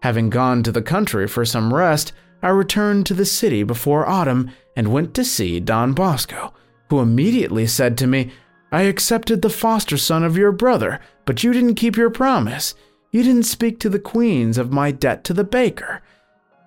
Having 0.01 0.29
gone 0.29 0.63
to 0.63 0.71
the 0.71 0.81
country 0.81 1.27
for 1.27 1.45
some 1.45 1.73
rest, 1.73 2.13
I 2.41 2.49
returned 2.49 3.05
to 3.05 3.13
the 3.13 3.25
city 3.25 3.63
before 3.63 4.07
autumn 4.07 4.51
and 4.75 4.91
went 4.91 5.13
to 5.13 5.23
see 5.23 5.59
Don 5.59 5.93
Bosco, 5.93 6.53
who 6.89 6.99
immediately 6.99 7.67
said 7.67 7.97
to 7.97 8.07
me, 8.07 8.31
I 8.71 8.83
accepted 8.83 9.41
the 9.41 9.49
foster 9.49 9.97
son 9.97 10.23
of 10.23 10.35
your 10.35 10.51
brother, 10.51 10.99
but 11.25 11.43
you 11.43 11.53
didn't 11.53 11.75
keep 11.75 11.95
your 11.95 12.09
promise. 12.09 12.75
You 13.11 13.23
didn't 13.23 13.43
speak 13.43 13.79
to 13.79 13.89
the 13.89 13.99
queens 13.99 14.57
of 14.57 14.73
my 14.73 14.91
debt 14.91 15.23
to 15.25 15.33
the 15.33 15.43
baker. 15.43 16.01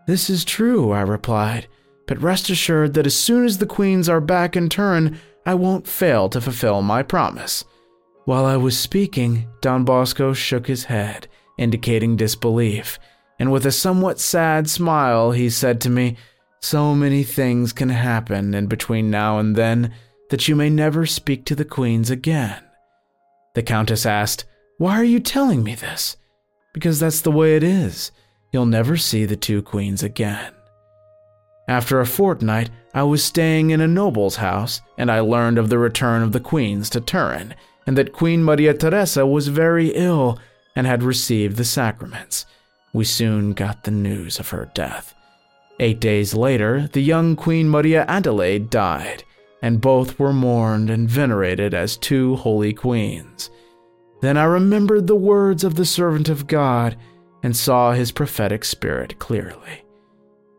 This 0.06 0.30
is 0.30 0.44
true, 0.44 0.92
I 0.92 1.00
replied, 1.00 1.66
but 2.06 2.22
rest 2.22 2.48
assured 2.48 2.94
that 2.94 3.06
as 3.06 3.16
soon 3.16 3.44
as 3.44 3.58
the 3.58 3.66
queens 3.66 4.08
are 4.08 4.20
back 4.20 4.56
in 4.56 4.68
Turin, 4.68 5.18
I 5.44 5.54
won't 5.54 5.88
fail 5.88 6.28
to 6.28 6.40
fulfill 6.40 6.80
my 6.80 7.02
promise. 7.02 7.64
While 8.26 8.44
I 8.44 8.56
was 8.56 8.76
speaking, 8.76 9.46
Don 9.60 9.84
Bosco 9.84 10.32
shook 10.32 10.66
his 10.66 10.86
head, 10.86 11.28
indicating 11.58 12.16
disbelief, 12.16 12.98
and 13.38 13.52
with 13.52 13.64
a 13.64 13.70
somewhat 13.70 14.18
sad 14.18 14.68
smile, 14.68 15.30
he 15.30 15.48
said 15.48 15.80
to 15.82 15.90
me, 15.90 16.16
So 16.60 16.92
many 16.92 17.22
things 17.22 17.72
can 17.72 17.88
happen 17.88 18.52
in 18.52 18.66
between 18.66 19.12
now 19.12 19.38
and 19.38 19.54
then 19.54 19.94
that 20.30 20.48
you 20.48 20.56
may 20.56 20.68
never 20.68 21.06
speak 21.06 21.44
to 21.44 21.54
the 21.54 21.64
queens 21.64 22.10
again. 22.10 22.60
The 23.54 23.62
Countess 23.62 24.04
asked, 24.04 24.44
Why 24.78 24.98
are 24.98 25.04
you 25.04 25.20
telling 25.20 25.62
me 25.62 25.76
this? 25.76 26.16
Because 26.74 26.98
that's 26.98 27.20
the 27.20 27.30
way 27.30 27.54
it 27.54 27.62
is. 27.62 28.10
You'll 28.52 28.66
never 28.66 28.96
see 28.96 29.24
the 29.24 29.36
two 29.36 29.62
queens 29.62 30.02
again. 30.02 30.52
After 31.68 32.00
a 32.00 32.06
fortnight, 32.06 32.70
I 32.92 33.04
was 33.04 33.22
staying 33.22 33.70
in 33.70 33.80
a 33.80 33.86
noble's 33.86 34.36
house, 34.36 34.80
and 34.98 35.12
I 35.12 35.20
learned 35.20 35.58
of 35.58 35.68
the 35.68 35.78
return 35.78 36.24
of 36.24 36.32
the 36.32 36.40
queens 36.40 36.90
to 36.90 37.00
Turin, 37.00 37.54
and 37.86 37.96
that 37.96 38.12
Queen 38.12 38.42
Maria 38.42 38.74
Theresa 38.74 39.24
was 39.24 39.48
very 39.48 39.88
ill 39.88 40.38
and 40.74 40.86
had 40.86 41.02
received 41.02 41.56
the 41.56 41.64
sacraments. 41.64 42.46
We 42.92 43.04
soon 43.04 43.52
got 43.52 43.84
the 43.84 43.90
news 43.90 44.38
of 44.38 44.50
her 44.50 44.70
death. 44.74 45.14
Eight 45.78 46.00
days 46.00 46.34
later, 46.34 46.88
the 46.92 47.02
young 47.02 47.36
Queen 47.36 47.68
Maria 47.68 48.04
Adelaide 48.08 48.70
died, 48.70 49.24
and 49.60 49.80
both 49.80 50.18
were 50.18 50.32
mourned 50.32 50.88
and 50.88 51.08
venerated 51.08 51.74
as 51.74 51.96
two 51.96 52.36
holy 52.36 52.72
queens. 52.72 53.50
Then 54.22 54.38
I 54.38 54.44
remembered 54.44 55.06
the 55.06 55.14
words 55.14 55.64
of 55.64 55.74
the 55.74 55.84
servant 55.84 56.30
of 56.30 56.46
God 56.46 56.96
and 57.42 57.54
saw 57.54 57.92
his 57.92 58.10
prophetic 58.10 58.64
spirit 58.64 59.18
clearly. 59.18 59.84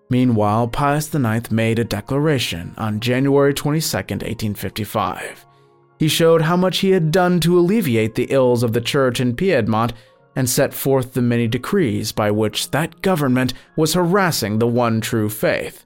Meanwhile, 0.09 0.69
Pius 0.69 1.13
IX 1.13 1.51
made 1.51 1.79
a 1.79 1.83
declaration 1.83 2.73
on 2.77 2.99
January 2.99 3.53
22, 3.53 3.97
1855. 3.97 5.46
He 5.99 6.07
showed 6.07 6.43
how 6.43 6.55
much 6.55 6.79
he 6.79 6.91
had 6.91 7.11
done 7.11 7.39
to 7.41 7.57
alleviate 7.57 8.15
the 8.15 8.27
ills 8.29 8.63
of 8.63 8.73
the 8.73 8.81
church 8.81 9.19
in 9.19 9.35
Piedmont 9.35 9.93
and 10.35 10.47
set 10.47 10.73
forth 10.73 11.13
the 11.13 11.21
many 11.21 11.47
decrees 11.47 12.11
by 12.11 12.29
which 12.29 12.69
that 12.71 13.01
government 13.01 13.53
was 13.75 13.95
harassing 13.95 14.59
the 14.59 14.67
one 14.67 15.01
true 15.01 15.29
faith. 15.29 15.83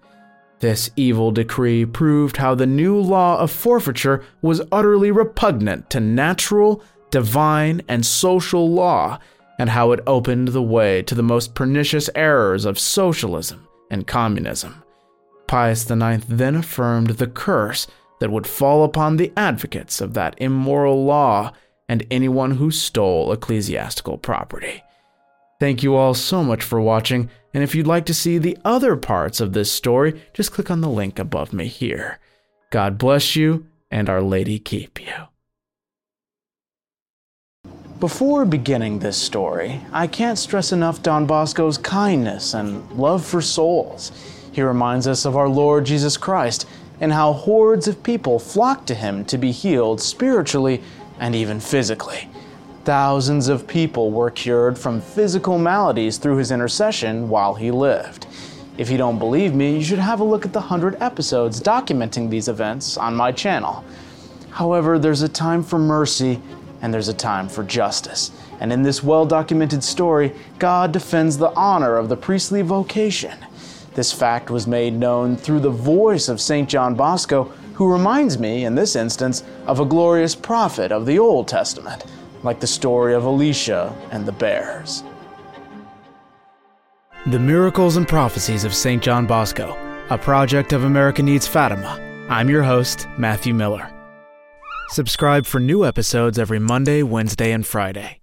This 0.60 0.92
evil 0.96 1.32
decree 1.32 1.86
proved 1.86 2.38
how 2.38 2.54
the 2.54 2.68
new 2.68 3.00
law 3.00 3.40
of 3.40 3.50
forfeiture 3.50 4.24
was 4.42 4.62
utterly 4.72 5.10
repugnant 5.10 5.90
to 5.90 6.00
natural, 6.00 6.84
divine, 7.10 7.82
and 7.88 8.06
social 8.06 8.70
law, 8.70 9.20
and 9.58 9.70
how 9.70 9.92
it 9.92 10.04
opened 10.06 10.50
the 10.50 10.62
way 10.62 11.02
to 11.04 11.16
the 11.16 11.24
most 11.24 11.56
pernicious 11.56 12.10
errors 12.14 12.66
of 12.66 12.78
socialism, 12.78 13.68
and 13.90 14.06
communism. 14.06 14.84
Pius 15.48 15.90
IX 15.90 16.24
then 16.28 16.56
affirmed 16.56 17.12
the 17.12 17.28
curse 17.28 17.88
that 18.22 18.32
would 18.32 18.46
fall 18.46 18.84
upon 18.84 19.18
the 19.18 19.34
advocates 19.36 20.00
of 20.00 20.14
that 20.14 20.36
immoral 20.38 21.04
law 21.04 21.52
and 21.90 22.06
anyone 22.12 22.52
who 22.52 22.70
stole 22.70 23.32
ecclesiastical 23.32 24.20
property. 24.20 24.84
Thank 25.60 25.82
you 25.82 25.96
all 25.96 26.14
so 26.14 26.44
much 26.44 26.64
for 26.64 26.80
watching, 26.80 27.32
and 27.52 27.64
if 27.64 27.74
you'd 27.74 27.88
like 27.88 28.06
to 28.06 28.14
see 28.14 28.38
the 28.38 28.60
other 28.64 28.96
parts 28.96 29.42
of 29.42 29.54
this 29.54 29.72
story, 29.72 30.22
just 30.36 30.52
click 30.52 30.70
on 30.70 30.82
the 30.82 30.88
link 30.88 31.18
above 31.18 31.52
me 31.52 31.68
here. 31.68 32.20
God 32.70 33.00
bless 33.00 33.36
you, 33.36 33.66
and 33.90 34.08
Our 34.08 34.22
Lady 34.22 34.60
keep 34.60 35.02
you. 35.02 35.28
Before 38.00 38.46
beginning 38.46 39.00
this 39.00 39.18
story, 39.18 39.82
I 39.92 40.06
can't 40.06 40.38
stress 40.38 40.72
enough 40.72 41.02
Don 41.02 41.26
Bosco's 41.26 41.80
kindness 41.80 42.54
and 42.54 42.88
love 42.92 43.26
for 43.26 43.42
souls. 43.42 44.12
He 44.52 44.62
reminds 44.62 45.08
us 45.08 45.26
of 45.26 45.36
our 45.36 45.50
Lord 45.50 45.86
Jesus 45.86 46.18
Christ 46.18 46.68
and 47.02 47.12
how 47.12 47.34
hordes 47.34 47.88
of 47.88 48.02
people 48.04 48.40
flocked 48.40 48.88
to 48.88 48.96
him 48.96 49.26
to 49.26 49.38
be 49.38 49.52
healed 49.52 50.00
spiritually 50.00 50.82
and 51.20 51.36
even 51.36 51.60
physically. 51.60 52.30
Thousands 52.86 53.48
of 53.48 53.68
people 53.68 54.12
were 54.12 54.32
cured 54.32 54.78
from 54.78 55.02
physical 55.02 55.58
maladies 55.58 56.18
through 56.18 56.38
his 56.38 56.52
intercession 56.52 57.28
while 57.28 57.56
he 57.56 57.72
lived. 57.72 58.28
If 58.78 58.90
you 58.90 58.98
don't 58.98 59.20
believe 59.20 59.54
me, 59.54 59.78
you 59.78 59.84
should 59.84 60.00
have 60.00 60.22
a 60.22 60.24
look 60.24 60.46
at 60.46 60.54
the 60.54 60.60
100 60.60 61.02
episodes 61.02 61.60
documenting 61.60 62.30
these 62.30 62.48
events 62.48 62.98
on 62.98 63.16
my 63.16 63.32
channel. 63.32 63.84
However, 64.52 64.98
there's 64.98 65.22
a 65.22 65.30
time 65.30 65.64
for 65.64 65.78
mercy 65.78 66.40
and 66.82 66.94
there's 66.94 67.08
a 67.08 67.14
time 67.14 67.48
for 67.48 67.64
justice. 67.64 68.32
And 68.60 68.72
in 68.72 68.82
this 68.82 69.04
well 69.04 69.26
documented 69.26 69.84
story, 69.84 70.34
God 70.60 70.92
defends 70.92 71.38
the 71.38 71.54
honor 71.56 71.98
of 71.98 72.10
the 72.10 72.18
priestly 72.18 72.62
vocation. 72.62 73.38
This 73.94 74.14
fact 74.14 74.50
was 74.50 74.68
made 74.68 74.94
known 74.94 75.36
through 75.36 75.60
the 75.60 75.70
voice 75.70 76.30
of 76.30 76.40
St. 76.40 76.70
John 76.70 76.96
Bosco, 76.96 77.46
who 77.74 77.92
reminds 77.92 78.40
me, 78.40 78.64
in 78.64 78.74
this 78.74 78.96
instance, 78.96 79.44
of 79.68 79.80
a 79.80 79.86
glorious 79.86 80.34
prophet 80.34 80.92
of 80.94 81.06
the 81.06 81.20
Old 81.20 81.50
Testament, 81.50 82.06
like 82.44 82.62
the 82.62 82.68
story 82.68 83.14
of 83.14 83.26
Elisha 83.26 83.94
and 84.12 84.26
the 84.26 84.32
bears. 84.32 85.04
The 87.28 87.40
Miracles 87.40 87.98
and 87.98 88.08
Prophecies 88.08 88.64
of 88.64 88.74
St. 88.74 89.04
John 89.04 89.28
Bosco, 89.28 89.78
a 90.10 90.18
project 90.18 90.72
of 90.72 90.86
America 90.86 91.22
Needs 91.22 91.46
Fatima. 91.46 92.00
I'm 92.30 92.50
your 92.50 92.64
host, 92.64 93.08
Matthew 93.18 93.54
Miller. 93.54 93.92
Subscribe 94.90 95.46
for 95.46 95.60
new 95.60 95.86
episodes 95.86 96.40
every 96.40 96.60
Monday, 96.60 97.04
Wednesday, 97.04 97.52
and 97.52 97.66
Friday. 97.68 98.21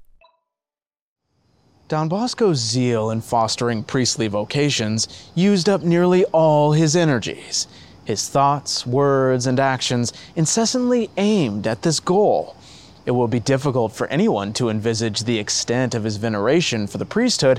Don 1.88 2.06
Bosco's 2.06 2.58
zeal 2.58 3.08
in 3.08 3.22
fostering 3.22 3.82
priestly 3.82 4.28
vocations 4.28 5.08
used 5.34 5.70
up 5.70 5.82
nearly 5.82 6.22
all 6.26 6.72
his 6.72 6.94
energies. 6.94 7.66
His 8.04 8.28
thoughts, 8.28 8.86
words, 8.86 9.46
and 9.46 9.58
actions 9.58 10.12
incessantly 10.36 11.08
aimed 11.16 11.66
at 11.66 11.80
this 11.80 11.98
goal. 11.98 12.56
It 13.06 13.12
will 13.12 13.26
be 13.26 13.40
difficult 13.40 13.92
for 13.92 14.06
anyone 14.08 14.52
to 14.52 14.68
envisage 14.68 15.22
the 15.22 15.38
extent 15.38 15.94
of 15.94 16.04
his 16.04 16.18
veneration 16.18 16.86
for 16.86 16.98
the 16.98 17.06
priesthood 17.06 17.58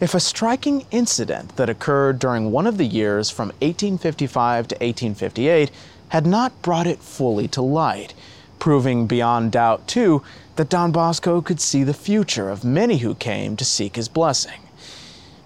if 0.00 0.14
a 0.14 0.20
striking 0.20 0.86
incident 0.90 1.56
that 1.56 1.68
occurred 1.68 2.18
during 2.18 2.52
one 2.52 2.66
of 2.66 2.78
the 2.78 2.86
years 2.86 3.28
from 3.28 3.48
1855 3.60 4.68
to 4.68 4.74
1858 4.76 5.70
had 6.08 6.24
not 6.24 6.62
brought 6.62 6.86
it 6.86 7.00
fully 7.00 7.46
to 7.48 7.60
light, 7.60 8.14
proving 8.58 9.06
beyond 9.06 9.52
doubt, 9.52 9.86
too, 9.86 10.22
that 10.56 10.68
Don 10.68 10.92
Bosco 10.92 11.40
could 11.40 11.60
see 11.60 11.84
the 11.84 11.94
future 11.94 12.48
of 12.48 12.64
many 12.64 12.98
who 12.98 13.14
came 13.14 13.56
to 13.56 13.64
seek 13.64 13.96
his 13.96 14.08
blessing. 14.08 14.60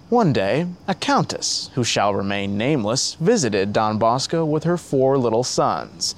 One 0.09 0.33
day, 0.33 0.67
a 0.87 0.95
countess, 0.95 1.69
who 1.75 1.83
shall 1.83 2.13
remain 2.13 2.57
nameless, 2.57 3.15
visited 3.15 3.71
Don 3.71 3.97
Bosco 3.97 4.43
with 4.43 4.65
her 4.65 4.77
four 4.77 5.17
little 5.17 5.43
sons. 5.43 6.15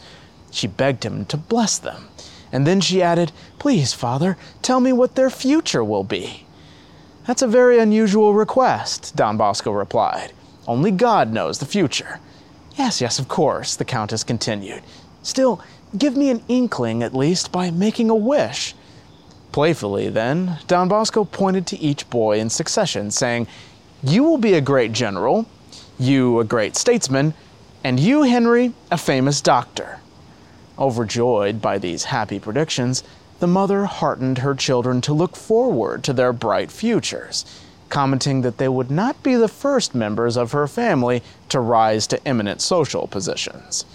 She 0.52 0.68
begged 0.68 1.04
him 1.04 1.26
to 1.26 1.38
bless 1.38 1.78
them, 1.78 2.08
and 2.52 2.66
then 2.66 2.82
she 2.82 3.02
added, 3.02 3.32
Please, 3.60 3.94
father, 3.94 4.38
tell 4.62 4.80
me 4.80 4.94
what 4.94 5.16
their 5.16 5.30
future 5.30 5.84
will 5.84 6.04
be. 6.04 6.46
That's 7.28 7.42
a 7.42 7.48
very 7.48 7.80
unusual 7.80 8.34
request, 8.34 9.16
Don 9.16 9.38
Bosco 9.38 9.72
replied. 9.72 10.34
Only 10.68 10.92
God 10.92 11.32
knows 11.32 11.60
the 11.60 11.66
future. 11.66 12.20
Yes, 12.76 13.00
yes, 13.00 13.20
of 13.20 13.28
course, 13.28 13.76
the 13.76 13.86
Countess 13.86 14.24
continued. 14.24 14.82
Still, 15.22 15.62
give 15.98 16.16
me 16.18 16.30
an 16.30 16.44
inkling 16.48 17.04
at 17.04 17.14
least 17.14 17.52
by 17.52 17.72
making 17.72 18.10
a 18.10 18.16
wish. 18.16 18.76
Playfully, 19.52 20.10
then, 20.10 20.58
Don 20.68 20.88
Bosco 20.88 21.26
pointed 21.26 21.68
to 21.68 21.80
each 21.80 22.10
boy 22.10 22.40
in 22.40 22.50
succession, 22.50 23.12
saying, 23.12 23.48
You 24.02 24.24
will 24.24 24.40
be 24.40 24.54
a 24.54 24.62
great 24.62 24.92
general, 24.92 25.46
you 26.00 26.40
a 26.40 26.44
great 26.44 26.76
statesman, 26.76 27.34
and 27.84 28.00
you, 28.00 28.24
Henry, 28.24 28.74
a 28.90 28.98
famous 28.98 29.42
doctor. 29.42 30.00
Overjoyed 30.80 31.62
by 31.62 31.78
these 31.78 32.06
happy 32.06 32.40
predictions, 32.40 33.04
the 33.40 33.48
mother 33.48 33.86
heartened 33.86 34.40
her 34.40 34.56
children 34.56 35.02
to 35.02 35.14
look 35.14 35.36
forward 35.36 36.04
to 36.04 36.14
their 36.14 36.34
bright 36.34 36.72
futures, 36.72 37.46
commenting 37.90 38.42
that 38.42 38.58
they 38.58 38.70
would 38.70 38.90
not 38.90 39.22
be 39.22 39.36
the 39.36 39.48
first 39.48 39.94
members 39.94 40.36
of 40.36 40.52
her 40.52 40.68
family 40.68 41.22
to 41.50 41.60
rise 41.60 42.08
to 42.08 42.28
eminent 42.28 42.62
social 42.62 43.06
positions. 43.06 43.86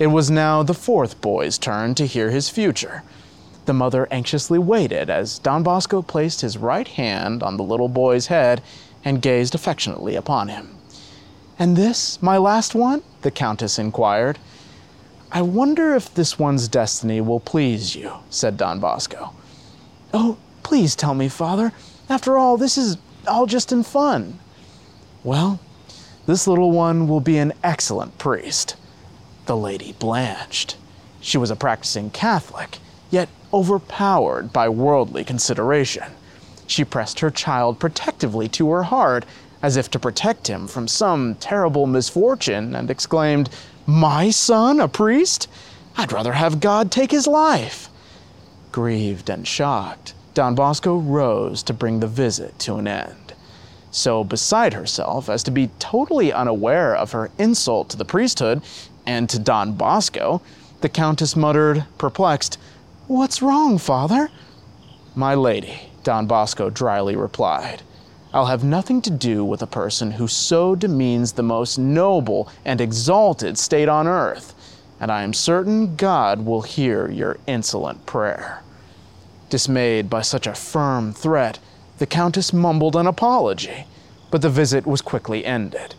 It 0.00 0.06
was 0.06 0.30
now 0.30 0.62
the 0.62 0.72
fourth 0.72 1.20
boy's 1.20 1.58
turn 1.58 1.94
to 1.96 2.06
hear 2.06 2.30
his 2.30 2.48
future. 2.48 3.02
The 3.66 3.74
mother 3.74 4.08
anxiously 4.10 4.58
waited 4.58 5.10
as 5.10 5.38
Don 5.38 5.62
Bosco 5.62 6.00
placed 6.00 6.40
his 6.40 6.56
right 6.56 6.88
hand 6.88 7.42
on 7.42 7.58
the 7.58 7.62
little 7.62 7.90
boy's 7.90 8.28
head 8.28 8.62
and 9.04 9.20
gazed 9.20 9.54
affectionately 9.54 10.16
upon 10.16 10.48
him. 10.48 10.74
And 11.58 11.76
this, 11.76 12.22
my 12.22 12.38
last 12.38 12.74
one? 12.74 13.02
the 13.20 13.30
Countess 13.30 13.78
inquired. 13.78 14.38
I 15.30 15.42
wonder 15.42 15.94
if 15.94 16.14
this 16.14 16.38
one's 16.38 16.66
destiny 16.66 17.20
will 17.20 17.38
please 17.38 17.94
you, 17.94 18.10
said 18.30 18.56
Don 18.56 18.80
Bosco. 18.80 19.34
Oh, 20.14 20.38
please 20.62 20.96
tell 20.96 21.12
me, 21.12 21.28
Father. 21.28 21.74
After 22.08 22.38
all, 22.38 22.56
this 22.56 22.78
is 22.78 22.96
all 23.28 23.44
just 23.44 23.70
in 23.70 23.82
fun. 23.82 24.38
Well, 25.24 25.60
this 26.24 26.46
little 26.46 26.72
one 26.72 27.06
will 27.06 27.20
be 27.20 27.36
an 27.36 27.52
excellent 27.62 28.16
priest. 28.16 28.76
The 29.50 29.56
lady 29.56 29.96
blanched. 29.98 30.76
She 31.20 31.36
was 31.36 31.50
a 31.50 31.56
practicing 31.56 32.10
Catholic, 32.10 32.78
yet 33.10 33.28
overpowered 33.52 34.52
by 34.52 34.68
worldly 34.68 35.24
consideration. 35.24 36.04
She 36.68 36.84
pressed 36.84 37.18
her 37.18 37.32
child 37.32 37.80
protectively 37.80 38.46
to 38.50 38.70
her 38.70 38.84
heart, 38.84 39.26
as 39.60 39.76
if 39.76 39.90
to 39.90 39.98
protect 39.98 40.46
him 40.46 40.68
from 40.68 40.86
some 40.86 41.34
terrible 41.34 41.88
misfortune, 41.88 42.76
and 42.76 42.92
exclaimed, 42.92 43.50
My 43.86 44.30
son, 44.30 44.78
a 44.78 44.86
priest? 44.86 45.48
I'd 45.96 46.12
rather 46.12 46.34
have 46.34 46.60
God 46.60 46.92
take 46.92 47.10
his 47.10 47.26
life. 47.26 47.88
Grieved 48.70 49.28
and 49.28 49.48
shocked, 49.48 50.14
Don 50.32 50.54
Bosco 50.54 50.96
rose 50.96 51.64
to 51.64 51.72
bring 51.72 51.98
the 51.98 52.06
visit 52.06 52.56
to 52.60 52.76
an 52.76 52.86
end. 52.86 53.34
So 53.90 54.22
beside 54.22 54.74
herself 54.74 55.28
as 55.28 55.42
to 55.42 55.50
be 55.50 55.70
totally 55.80 56.32
unaware 56.32 56.94
of 56.94 57.10
her 57.10 57.32
insult 57.38 57.88
to 57.88 57.96
the 57.96 58.04
priesthood 58.04 58.62
and 59.06 59.28
to 59.30 59.38
Don 59.38 59.72
Bosco, 59.72 60.42
the 60.80 60.88
Countess 60.88 61.36
muttered, 61.36 61.84
perplexed, 61.98 62.58
What's 63.06 63.42
wrong, 63.42 63.78
father? 63.78 64.30
My 65.14 65.34
lady, 65.34 65.90
Don 66.04 66.26
Bosco 66.26 66.70
dryly 66.70 67.16
replied, 67.16 67.82
I'll 68.32 68.46
have 68.46 68.62
nothing 68.62 69.02
to 69.02 69.10
do 69.10 69.44
with 69.44 69.60
a 69.60 69.66
person 69.66 70.12
who 70.12 70.28
so 70.28 70.76
demeans 70.76 71.32
the 71.32 71.42
most 71.42 71.78
noble 71.78 72.48
and 72.64 72.80
exalted 72.80 73.58
state 73.58 73.88
on 73.88 74.06
earth, 74.06 74.54
and 75.00 75.10
I 75.10 75.22
am 75.22 75.34
certain 75.34 75.96
God 75.96 76.46
will 76.46 76.62
hear 76.62 77.10
your 77.10 77.38
insolent 77.48 78.06
prayer. 78.06 78.62
Dismayed 79.48 80.08
by 80.08 80.22
such 80.22 80.46
a 80.46 80.54
firm 80.54 81.12
threat, 81.12 81.58
the 81.98 82.06
Countess 82.06 82.52
mumbled 82.52 82.94
an 82.94 83.08
apology, 83.08 83.86
but 84.30 84.42
the 84.42 84.48
visit 84.48 84.86
was 84.86 85.02
quickly 85.02 85.44
ended. 85.44 85.96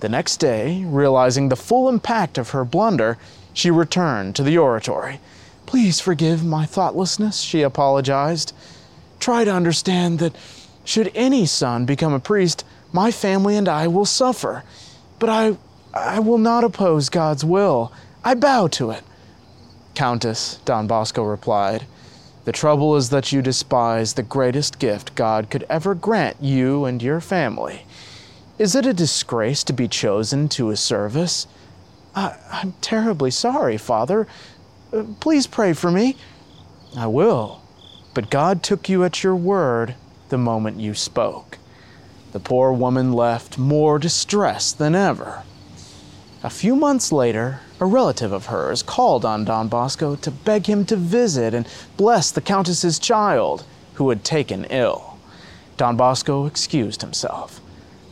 The 0.00 0.08
next 0.08 0.38
day, 0.38 0.84
realizing 0.86 1.48
the 1.48 1.56
full 1.56 1.88
impact 1.88 2.38
of 2.38 2.50
her 2.50 2.64
blunder, 2.64 3.18
she 3.52 3.70
returned 3.70 4.34
to 4.36 4.42
the 4.42 4.56
oratory. 4.56 5.20
Please 5.66 6.00
forgive 6.00 6.44
my 6.44 6.64
thoughtlessness, 6.64 7.40
she 7.40 7.62
apologized. 7.62 8.54
Try 9.18 9.44
to 9.44 9.52
understand 9.52 10.18
that 10.18 10.34
should 10.84 11.12
any 11.14 11.44
son 11.44 11.84
become 11.84 12.14
a 12.14 12.18
priest, 12.18 12.64
my 12.92 13.10
family 13.10 13.56
and 13.56 13.68
I 13.68 13.86
will 13.86 14.06
suffer. 14.06 14.64
But 15.18 15.28
I, 15.28 15.56
I 15.92 16.18
will 16.18 16.38
not 16.38 16.64
oppose 16.64 17.08
God's 17.10 17.44
will. 17.44 17.92
I 18.24 18.34
bow 18.34 18.68
to 18.68 18.90
it. 18.90 19.04
Countess, 19.94 20.58
Don 20.64 20.86
Bosco 20.86 21.22
replied, 21.22 21.84
the 22.46 22.52
trouble 22.52 22.96
is 22.96 23.10
that 23.10 23.32
you 23.32 23.42
despise 23.42 24.14
the 24.14 24.22
greatest 24.22 24.78
gift 24.78 25.14
God 25.14 25.50
could 25.50 25.66
ever 25.68 25.94
grant 25.94 26.38
you 26.40 26.86
and 26.86 27.02
your 27.02 27.20
family. 27.20 27.84
Is 28.60 28.74
it 28.74 28.84
a 28.84 28.92
disgrace 28.92 29.64
to 29.64 29.72
be 29.72 29.88
chosen 29.88 30.46
to 30.50 30.68
his 30.68 30.80
service? 30.80 31.46
I, 32.14 32.36
am 32.62 32.74
terribly 32.82 33.30
sorry, 33.30 33.78
Father. 33.78 34.26
Uh, 34.92 35.04
please 35.18 35.46
pray 35.46 35.72
for 35.72 35.90
me. 35.90 36.18
I 36.94 37.06
will. 37.06 37.62
But 38.12 38.28
God 38.28 38.62
took 38.62 38.86
you 38.86 39.02
at 39.02 39.24
your 39.24 39.34
word 39.34 39.94
the 40.28 40.36
moment 40.36 40.78
you 40.78 40.92
spoke. 40.92 41.56
the 42.32 42.38
poor 42.38 42.70
woman 42.70 43.14
left 43.14 43.56
more 43.56 43.98
distressed 43.98 44.76
than 44.76 44.94
ever. 44.94 45.42
A 46.42 46.50
few 46.50 46.76
months 46.76 47.10
later, 47.10 47.60
a 47.80 47.86
relative 47.86 48.30
of 48.30 48.46
hers 48.46 48.82
called 48.82 49.24
on 49.24 49.46
Don 49.46 49.68
Bosco 49.68 50.16
to 50.16 50.30
beg 50.30 50.66
him 50.66 50.84
to 50.84 50.96
visit 50.96 51.54
and 51.54 51.66
bless 51.96 52.30
the 52.30 52.42
Countess's 52.42 52.98
child, 52.98 53.64
who 53.94 54.10
had 54.10 54.22
taken 54.22 54.66
ill. 54.66 55.18
Don 55.78 55.96
Bosco 55.96 56.44
excused 56.44 57.00
himself. 57.00 57.59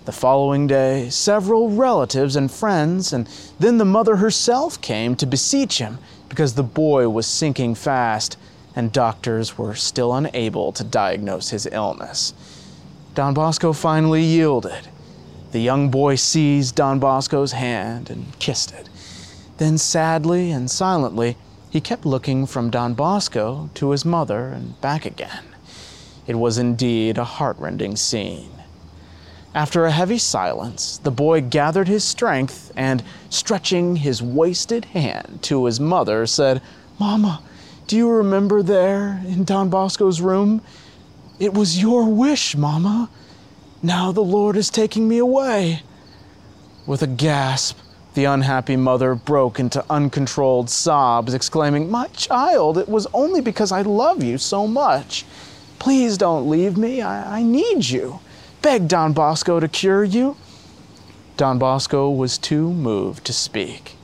The 0.09 0.12
following 0.12 0.66
day, 0.66 1.10
several 1.10 1.68
relatives 1.68 2.35
and 2.35 2.51
friends, 2.51 3.12
and 3.12 3.28
then 3.59 3.76
the 3.76 3.85
mother 3.85 4.16
herself 4.16 4.80
came 4.80 5.14
to 5.16 5.26
beseech 5.26 5.76
him 5.76 5.98
because 6.30 6.55
the 6.55 6.62
boy 6.62 7.10
was 7.10 7.26
sinking 7.26 7.74
fast 7.74 8.39
and 8.74 8.90
doctors 8.90 9.59
were 9.59 9.74
still 9.74 10.14
unable 10.14 10.72
to 10.72 10.82
diagnose 10.82 11.51
his 11.51 11.68
illness. 11.70 12.32
Don 13.14 13.35
Bosco 13.35 13.74
finally 13.74 14.22
yielded. 14.22 14.89
The 15.52 15.60
young 15.60 15.90
boy 15.90 16.14
seized 16.14 16.74
Don 16.74 16.98
Bosco's 16.98 17.52
hand 17.52 18.09
and 18.09 18.32
kissed 18.39 18.72
it. 18.72 18.89
Then, 19.59 19.76
sadly 19.76 20.51
and 20.51 20.70
silently, 20.70 21.36
he 21.68 21.82
kept 21.82 22.06
looking 22.06 22.47
from 22.47 22.70
Don 22.70 22.94
Bosco 22.94 23.68
to 23.74 23.90
his 23.90 24.06
mother 24.06 24.48
and 24.48 24.80
back 24.80 25.05
again. 25.05 25.44
It 26.26 26.36
was 26.36 26.56
indeed 26.56 27.18
a 27.18 27.24
heartrending 27.24 27.97
scene. 27.97 28.57
After 29.55 29.87
a 29.87 29.91
heavy 29.91 30.19
silence, 30.19 30.99
the 31.03 31.11
boy 31.11 31.41
gathered 31.41 31.89
his 31.89 32.05
strength 32.05 32.70
and, 32.77 33.03
stretching 33.31 33.97
his 33.97 34.23
wasted 34.23 34.85
hand 34.87 35.39
to 35.43 35.65
his 35.65 35.81
mother, 35.81 36.27
said, 36.27 36.61
Mama, 37.01 37.43
do 37.87 37.97
you 37.97 38.11
remember 38.11 38.62
there 38.62 39.23
in 39.27 39.45
Don 39.45 39.70
Bosco's 39.70 40.20
room? 40.20 40.61
It 41.39 41.55
was 41.55 41.81
your 41.81 42.05
wish, 42.05 42.57
Mama. 42.57 43.09
Now 43.83 44.12
the 44.12 44.25
Lord 44.25 44.57
is 44.57 44.69
taking 44.69 45.09
me 45.09 45.19
away. 45.19 45.83
With 46.87 47.03
a 47.03 47.07
gasp, 47.07 47.79
the 48.15 48.25
unhappy 48.25 48.77
mother 48.77 49.15
broke 49.15 49.59
into 49.59 49.85
uncontrolled 49.89 50.69
sobs, 50.69 51.33
exclaiming, 51.33 51.91
My 51.91 52.09
child, 52.09 52.77
it 52.77 52.89
was 52.89 53.07
only 53.15 53.41
because 53.41 53.73
I 53.73 53.83
love 53.83 54.23
you 54.23 54.37
so 54.37 54.66
much. 54.66 55.25
Please 55.79 56.19
don't 56.19 56.51
leave 56.51 56.77
me. 56.77 57.01
I, 57.01 57.39
I 57.39 57.43
need 57.43 57.89
you. 57.89 58.20
Beg 58.60 58.89
Don 58.89 59.12
Bosco 59.12 59.60
to 59.60 59.68
cure 59.68 60.02
you. 60.02 60.36
Don 61.36 61.59
Bosco 61.60 62.10
was 62.10 62.36
too 62.36 62.72
moved 62.72 63.24
to 63.26 63.32
speak. 63.32 63.94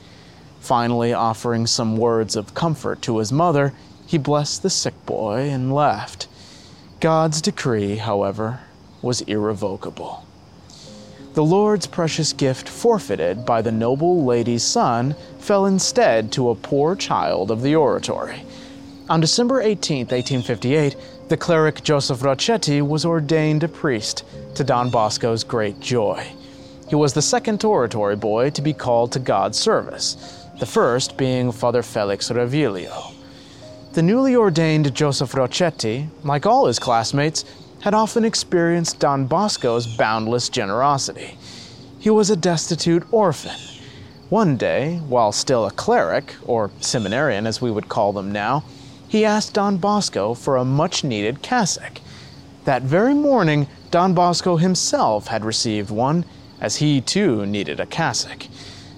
Finally, 0.60 1.12
offering 1.12 1.66
some 1.66 1.96
words 1.96 2.36
of 2.36 2.54
comfort 2.54 3.02
to 3.02 3.18
his 3.18 3.32
mother, 3.32 3.72
he 4.06 4.16
blessed 4.16 4.62
the 4.62 4.70
sick 4.70 4.94
boy 5.06 5.48
and 5.50 5.74
left. 5.74 6.28
God's 7.00 7.42
decree, 7.42 7.96
however, 7.96 8.60
was 9.02 9.22
irrevocable. 9.22 10.24
The 11.34 11.44
Lord's 11.44 11.88
precious 11.88 12.32
gift 12.32 12.68
forfeited 12.68 13.44
by 13.44 13.60
the 13.60 13.72
noble 13.72 14.24
lady's 14.24 14.62
son 14.62 15.16
fell 15.40 15.66
instead 15.66 16.30
to 16.32 16.50
a 16.50 16.54
poor 16.54 16.94
child 16.94 17.50
of 17.50 17.62
the 17.62 17.74
oratory. 17.74 18.44
On 19.10 19.20
December 19.20 19.60
18, 19.60 20.06
1858, 20.06 20.96
the 21.28 21.36
cleric 21.38 21.82
Joseph 21.82 22.20
Rocchietti 22.20 22.86
was 22.86 23.06
ordained 23.06 23.64
a 23.64 23.68
priest 23.68 24.24
to 24.56 24.62
Don 24.62 24.90
Bosco's 24.90 25.42
great 25.42 25.80
joy. 25.80 26.26
He 26.88 26.94
was 26.96 27.14
the 27.14 27.22
second 27.22 27.64
oratory 27.64 28.14
boy 28.14 28.50
to 28.50 28.60
be 28.60 28.74
called 28.74 29.12
to 29.12 29.18
God's 29.18 29.58
service, 29.58 30.44
the 30.60 30.66
first 30.66 31.16
being 31.16 31.50
Father 31.50 31.82
Felix 31.82 32.30
Reviglio. 32.30 33.14
The 33.94 34.02
newly 34.02 34.36
ordained 34.36 34.94
Joseph 34.94 35.32
Rocchietti, 35.32 36.08
like 36.24 36.44
all 36.44 36.66
his 36.66 36.78
classmates, 36.78 37.46
had 37.80 37.94
often 37.94 38.24
experienced 38.24 38.98
Don 38.98 39.26
Bosco's 39.26 39.86
boundless 39.86 40.50
generosity. 40.50 41.38
He 41.98 42.10
was 42.10 42.28
a 42.28 42.36
destitute 42.36 43.04
orphan. 43.10 43.56
One 44.28 44.58
day, 44.58 44.98
while 45.08 45.32
still 45.32 45.64
a 45.64 45.70
cleric, 45.70 46.34
or 46.44 46.70
seminarian 46.80 47.46
as 47.46 47.62
we 47.62 47.70
would 47.70 47.88
call 47.88 48.12
them 48.12 48.30
now, 48.30 48.62
he 49.14 49.24
asked 49.24 49.54
Don 49.54 49.76
Bosco 49.76 50.34
for 50.34 50.56
a 50.56 50.64
much 50.64 51.04
needed 51.04 51.40
cassock. 51.40 52.00
That 52.64 52.82
very 52.82 53.14
morning, 53.14 53.68
Don 53.92 54.12
Bosco 54.12 54.56
himself 54.56 55.28
had 55.28 55.44
received 55.44 55.88
one, 55.88 56.24
as 56.60 56.78
he 56.78 57.00
too 57.00 57.46
needed 57.46 57.78
a 57.78 57.86
cassock. 57.86 58.48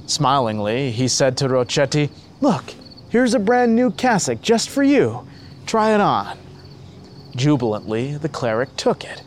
Smilingly, 0.07 0.91
he 0.91 1.07
said 1.07 1.37
to 1.37 1.49
Rocchietti, 1.49 2.09
Look, 2.41 2.65
here's 3.11 3.35
a 3.35 3.39
brand 3.39 3.77
new 3.77 3.91
cassock 3.91 4.41
just 4.41 4.71
for 4.71 4.83
you. 4.83 5.29
Try 5.67 5.95
it 5.95 6.01
on. 6.01 6.39
Jubilantly, 7.35 8.17
the 8.17 8.31
cleric 8.31 8.75
took 8.79 9.05
it. 9.05 9.23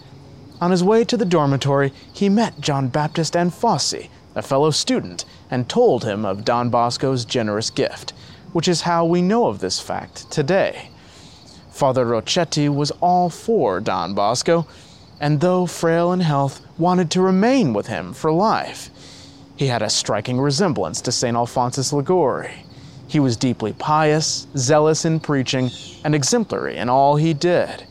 On 0.60 0.72
his 0.72 0.84
way 0.84 1.03
to 1.03 1.18
the 1.18 1.24
dormitory, 1.24 1.94
he 2.11 2.30
met 2.30 2.61
John 2.61 2.88
Baptist 2.88 3.36
and 3.36 3.52
Anfossi, 3.52 4.10
a 4.34 4.41
fellow 4.41 4.72
student, 4.72 5.24
and 5.52 5.70
told 5.70 6.03
him 6.03 6.26
of 6.26 6.44
Don 6.44 6.72
Bosco's 6.72 7.26
generous 7.26 7.70
gift 7.70 8.11
which 8.54 8.68
is 8.68 8.82
how 8.82 9.06
we 9.06 9.22
know 9.22 9.48
of 9.48 9.60
this 9.60 9.80
fact 9.80 10.30
today. 10.32 10.90
Father 11.70 12.06
Rocchietti 12.06 12.68
was 12.74 12.92
all 13.00 13.30
for 13.30 13.80
Don 13.80 14.14
Bosco, 14.14 14.68
and 15.20 15.40
though 15.40 15.66
frail 15.66 16.12
in 16.12 16.20
health, 16.20 16.62
wanted 16.78 17.12
to 17.12 17.22
remain 17.22 17.74
with 17.74 17.88
him 17.88 18.14
for 18.14 18.32
life. 18.32 18.90
He 19.56 19.68
had 19.68 19.82
a 19.82 19.90
striking 19.90 20.40
resemblance 20.40 21.02
to 21.02 21.12
St. 21.12 21.36
Alphonsus 21.36 21.92
Liguori. 21.92 22.66
He 23.08 23.20
was 23.20 23.36
deeply 23.36 23.74
pious, 23.74 24.48
zealous 24.56 25.04
in 25.04 25.20
preaching, 25.20 25.70
and 26.04 26.14
exemplary 26.14 26.78
in 26.78 26.90
all 26.90 27.16
he 27.16 27.34
did. 27.34 27.82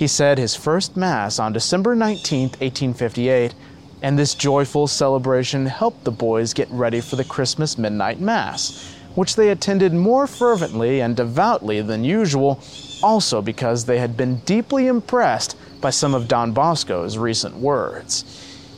He 0.00 0.06
said 0.06 0.38
his 0.38 0.54
first 0.54 0.96
Mass 0.96 1.38
on 1.38 1.52
December 1.52 1.94
19, 1.94 2.50
1858, 2.58 3.54
and 4.02 4.18
this 4.18 4.34
joyful 4.34 4.86
celebration 4.86 5.66
helped 5.66 6.04
the 6.04 6.10
boys 6.10 6.54
get 6.54 6.70
ready 6.70 7.00
for 7.00 7.16
the 7.16 7.24
Christmas 7.24 7.76
midnight 7.76 8.20
Mass, 8.20 8.94
which 9.20 9.36
they 9.36 9.50
attended 9.50 9.92
more 9.92 10.26
fervently 10.26 11.02
and 11.02 11.14
devoutly 11.14 11.82
than 11.82 12.02
usual, 12.02 12.58
also 13.02 13.42
because 13.42 13.84
they 13.84 13.98
had 13.98 14.16
been 14.16 14.36
deeply 14.46 14.86
impressed 14.86 15.54
by 15.78 15.90
some 15.90 16.14
of 16.14 16.26
Don 16.26 16.52
Bosco's 16.52 17.18
recent 17.18 17.54
words. 17.54 18.24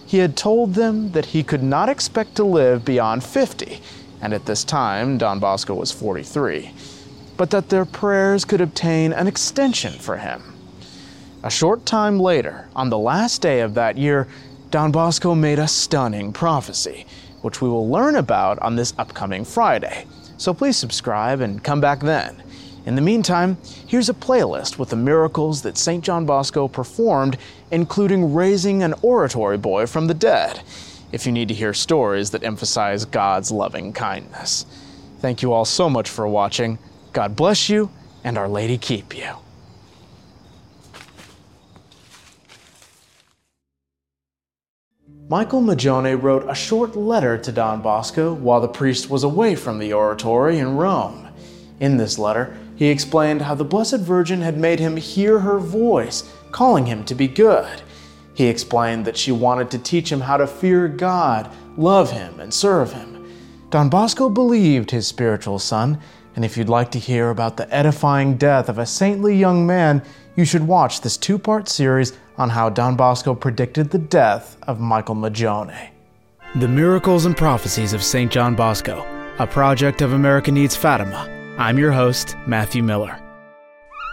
He 0.05 0.19
had 0.19 0.37
told 0.37 0.75
them 0.75 1.13
that 1.13 1.27
he 1.27 1.45
could 1.45 1.63
not 1.63 1.89
expect 1.89 2.35
to 2.35 2.43
live 2.43 2.85
beyond 2.85 3.23
50, 3.23 3.81
and 4.21 4.35
at 4.35 4.45
this 4.45 4.65
time 4.65 5.17
Don 5.17 5.39
Bosco 5.39 5.75
was 5.75 5.93
43, 5.93 6.73
but 7.37 7.51
that 7.51 7.69
their 7.69 7.85
prayers 7.85 8.45
could 8.45 8.61
obtain 8.61 9.13
an 9.13 9.29
extension 9.29 9.93
for 9.93 10.17
him. 10.17 10.43
A 11.45 11.51
short 11.51 11.87
time 11.87 12.19
later, 12.19 12.69
on 12.75 12.91
the 12.91 12.99
last 12.99 13.43
day 13.43 13.61
of 13.61 13.75
that 13.75 13.97
year, 13.97 14.27
Don 14.73 14.91
Bosco 14.91 15.37
made 15.37 15.61
a 15.61 15.69
stunning 15.69 16.33
prophecy, 16.33 17.07
which 17.43 17.63
we 17.63 17.69
will 17.69 17.89
learn 17.89 18.17
about 18.17 18.59
on 18.59 18.75
this 18.75 18.93
upcoming 18.99 19.45
Friday 19.45 20.05
so 20.43 20.53
please 20.53 20.77
subscribe 20.77 21.41
and 21.41 21.63
come 21.63 21.81
back 21.81 22.01
then. 22.01 22.43
In 22.85 22.97
the 22.97 23.01
meantime, 23.01 23.59
here's 23.87 24.09
a 24.09 24.15
playlist 24.15 24.77
with 24.77 24.89
the 24.89 24.97
miracles 24.97 25.63
that 25.63 25.79
St. 25.79 26.03
John 26.03 26.27
Bosco 26.27 26.67
performed, 26.67 27.39
including 27.71 28.35
raising 28.35 28.83
an 28.83 28.95
oratory 29.03 29.57
boy 29.57 29.87
from 29.87 30.09
the 30.09 30.15
dead, 30.15 30.61
if 31.13 31.27
you 31.27 31.31
need 31.31 31.47
to 31.47 31.55
hear 31.55 31.73
stories 31.73 32.31
that 32.31 32.43
emphasize 32.43 33.05
God's 33.05 33.53
loving 33.53 33.93
kindness. 33.93 34.67
Thank 35.21 35.43
you 35.43 35.53
all 35.53 35.65
so 35.65 35.89
much 35.89 36.11
for 36.11 36.27
watching. 36.27 36.77
God 37.13 37.37
bless 37.37 37.69
you, 37.69 37.89
and 38.25 38.37
Our 38.37 38.49
Lady 38.49 38.79
keep 38.79 39.17
you. 39.17 39.42
Michael 45.33 45.63
Magone 45.63 46.23
wrote 46.23 46.45
a 46.47 46.55
short 46.55 46.95
letter 46.95 47.39
to 47.39 47.51
Don 47.51 47.81
Bosco 47.81 48.35
while 48.35 48.61
the 48.61 48.69
priest 48.69 49.09
was 49.09 49.25
away 49.25 49.55
from 49.55 49.79
the 49.79 49.91
oratory 49.91 50.59
in 50.59 50.77
Rome. 50.77 51.27
In 51.81 51.97
this 51.97 52.19
letter, 52.19 52.55
he 52.77 52.89
explained 52.89 53.41
how 53.41 53.55
the 53.55 53.65
Blessed 53.65 54.01
Virgin 54.01 54.43
had 54.43 54.59
made 54.59 54.79
him 54.79 54.99
hear 54.99 55.39
her 55.39 55.59
voice, 55.59 56.31
calling 56.51 56.85
him 56.85 57.03
to 57.05 57.15
be 57.15 57.29
good. 57.29 57.81
He 58.35 58.45
explained 58.45 59.07
that 59.07 59.17
she 59.17 59.33
wanted 59.33 59.71
to 59.71 59.79
teach 59.79 60.13
him 60.13 60.21
how 60.21 60.37
to 60.37 60.47
fear 60.47 60.87
God, 60.87 61.51
love 61.79 62.11
Him, 62.11 62.39
and 62.39 62.53
serve 62.53 62.93
Him. 62.93 63.27
Don 63.71 63.89
Bosco 63.89 64.29
believed 64.29 64.91
his 64.91 65.07
spiritual 65.07 65.59
son, 65.59 65.99
and 66.37 66.45
if 66.45 66.59
you'd 66.59 66.69
like 66.69 66.91
to 66.91 66.99
hear 66.99 67.31
about 67.31 67.57
the 67.57 67.75
edifying 67.75 68.37
death 68.37 68.69
of 68.69 68.77
a 68.77 68.85
saintly 68.85 69.35
young 69.35 69.67
man, 69.67 70.03
you 70.37 70.45
should 70.45 70.67
watch 70.67 71.01
this 71.01 71.17
two 71.17 71.39
part 71.39 71.71
series 71.71 72.13
on 72.37 72.51
how 72.51 72.69
Don 72.69 72.97
Bosco 72.97 73.35
predicted 73.35 73.91
the 73.91 73.99
death 73.99 74.57
of 74.63 74.81
Michael 74.81 75.15
Magone. 75.15 75.91
The 76.57 76.69
Miracles 76.69 77.25
and 77.25 77.37
Prophecies 77.37 77.93
of 77.93 78.03
St. 78.03 78.31
John 78.31 78.55
Bosco, 78.55 79.07
a 79.39 79.47
project 79.47 80.03
of 80.03 80.13
America 80.13 80.51
Needs 80.51 80.77
Fatima. 80.77 81.29
I'm 81.59 81.79
your 81.79 81.93
host, 81.93 82.37
Matthew 82.47 82.83
Miller. 82.83 83.19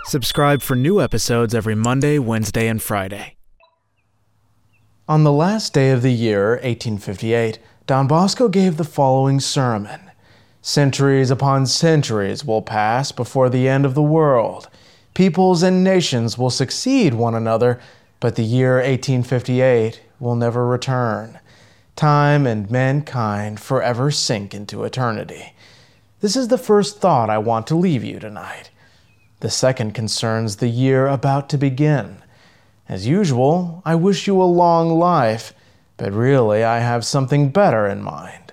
Subscribe 0.05 0.61
for 0.61 0.75
new 0.75 1.01
episodes 1.01 1.53
every 1.53 1.75
Monday, 1.75 2.17
Wednesday, 2.19 2.67
and 2.67 2.81
Friday. 2.81 3.35
On 5.07 5.23
the 5.23 5.31
last 5.31 5.73
day 5.73 5.91
of 5.91 6.01
the 6.01 6.13
year, 6.13 6.51
1858, 6.51 7.59
Don 7.87 8.07
Bosco 8.07 8.47
gave 8.47 8.77
the 8.77 8.83
following 8.83 9.39
sermon 9.39 10.09
Centuries 10.61 11.31
upon 11.31 11.65
centuries 11.65 12.43
will 12.43 12.61
pass 12.61 13.11
before 13.11 13.49
the 13.49 13.67
end 13.67 13.85
of 13.85 13.95
the 13.95 14.03
world. 14.03 14.69
Peoples 15.13 15.63
and 15.63 15.83
nations 15.83 16.37
will 16.37 16.49
succeed 16.49 17.13
one 17.13 17.33
another 17.33 17.79
but 18.19 18.35
the 18.35 18.43
year 18.43 18.75
1858 18.75 20.01
will 20.19 20.35
never 20.35 20.67
return. 20.67 21.39
Time 21.95 22.45
and 22.45 22.69
mankind 22.69 23.59
forever 23.59 24.11
sink 24.11 24.53
into 24.53 24.83
eternity. 24.83 25.53
This 26.21 26.35
is 26.35 26.49
the 26.49 26.57
first 26.57 26.99
thought 26.99 27.29
I 27.29 27.37
want 27.37 27.67
to 27.67 27.75
leave 27.75 28.03
you 28.03 28.19
tonight. 28.19 28.71
The 29.39 29.49
second 29.49 29.93
concerns 29.93 30.57
the 30.57 30.67
year 30.67 31.07
about 31.07 31.49
to 31.49 31.57
begin. 31.57 32.17
As 32.89 33.07
usual, 33.07 33.81
I 33.85 33.95
wish 33.95 34.27
you 34.27 34.41
a 34.41 34.43
long 34.43 34.89
life, 34.89 35.53
but 35.95 36.11
really 36.11 36.63
I 36.63 36.79
have 36.79 37.05
something 37.05 37.49
better 37.49 37.87
in 37.87 38.01
mind. 38.01 38.51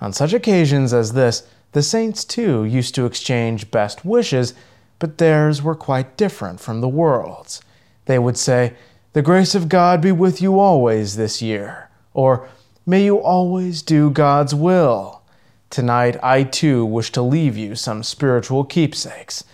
On 0.00 0.12
such 0.12 0.32
occasions 0.32 0.92
as 0.92 1.12
this, 1.14 1.46
the 1.72 1.82
saints 1.82 2.24
too 2.24 2.64
used 2.64 2.94
to 2.94 3.06
exchange 3.06 3.70
best 3.70 4.04
wishes, 4.04 4.54
but 4.98 5.18
theirs 5.18 5.62
were 5.62 5.74
quite 5.74 6.16
different 6.16 6.60
from 6.60 6.80
the 6.80 6.88
world's. 6.88 7.60
They 8.06 8.18
would 8.18 8.36
say, 8.36 8.74
The 9.12 9.22
grace 9.22 9.54
of 9.54 9.68
God 9.68 10.00
be 10.00 10.12
with 10.12 10.40
you 10.40 10.60
always 10.60 11.16
this 11.16 11.42
year, 11.42 11.90
or 12.14 12.48
May 12.86 13.04
you 13.04 13.18
always 13.18 13.82
do 13.82 14.10
God's 14.10 14.54
will. 14.54 15.22
Tonight, 15.68 16.16
I 16.22 16.44
too 16.44 16.84
wish 16.84 17.12
to 17.12 17.22
leave 17.22 17.56
you 17.56 17.74
some 17.74 18.02
spiritual 18.02 18.64
keepsakes. 18.64 19.44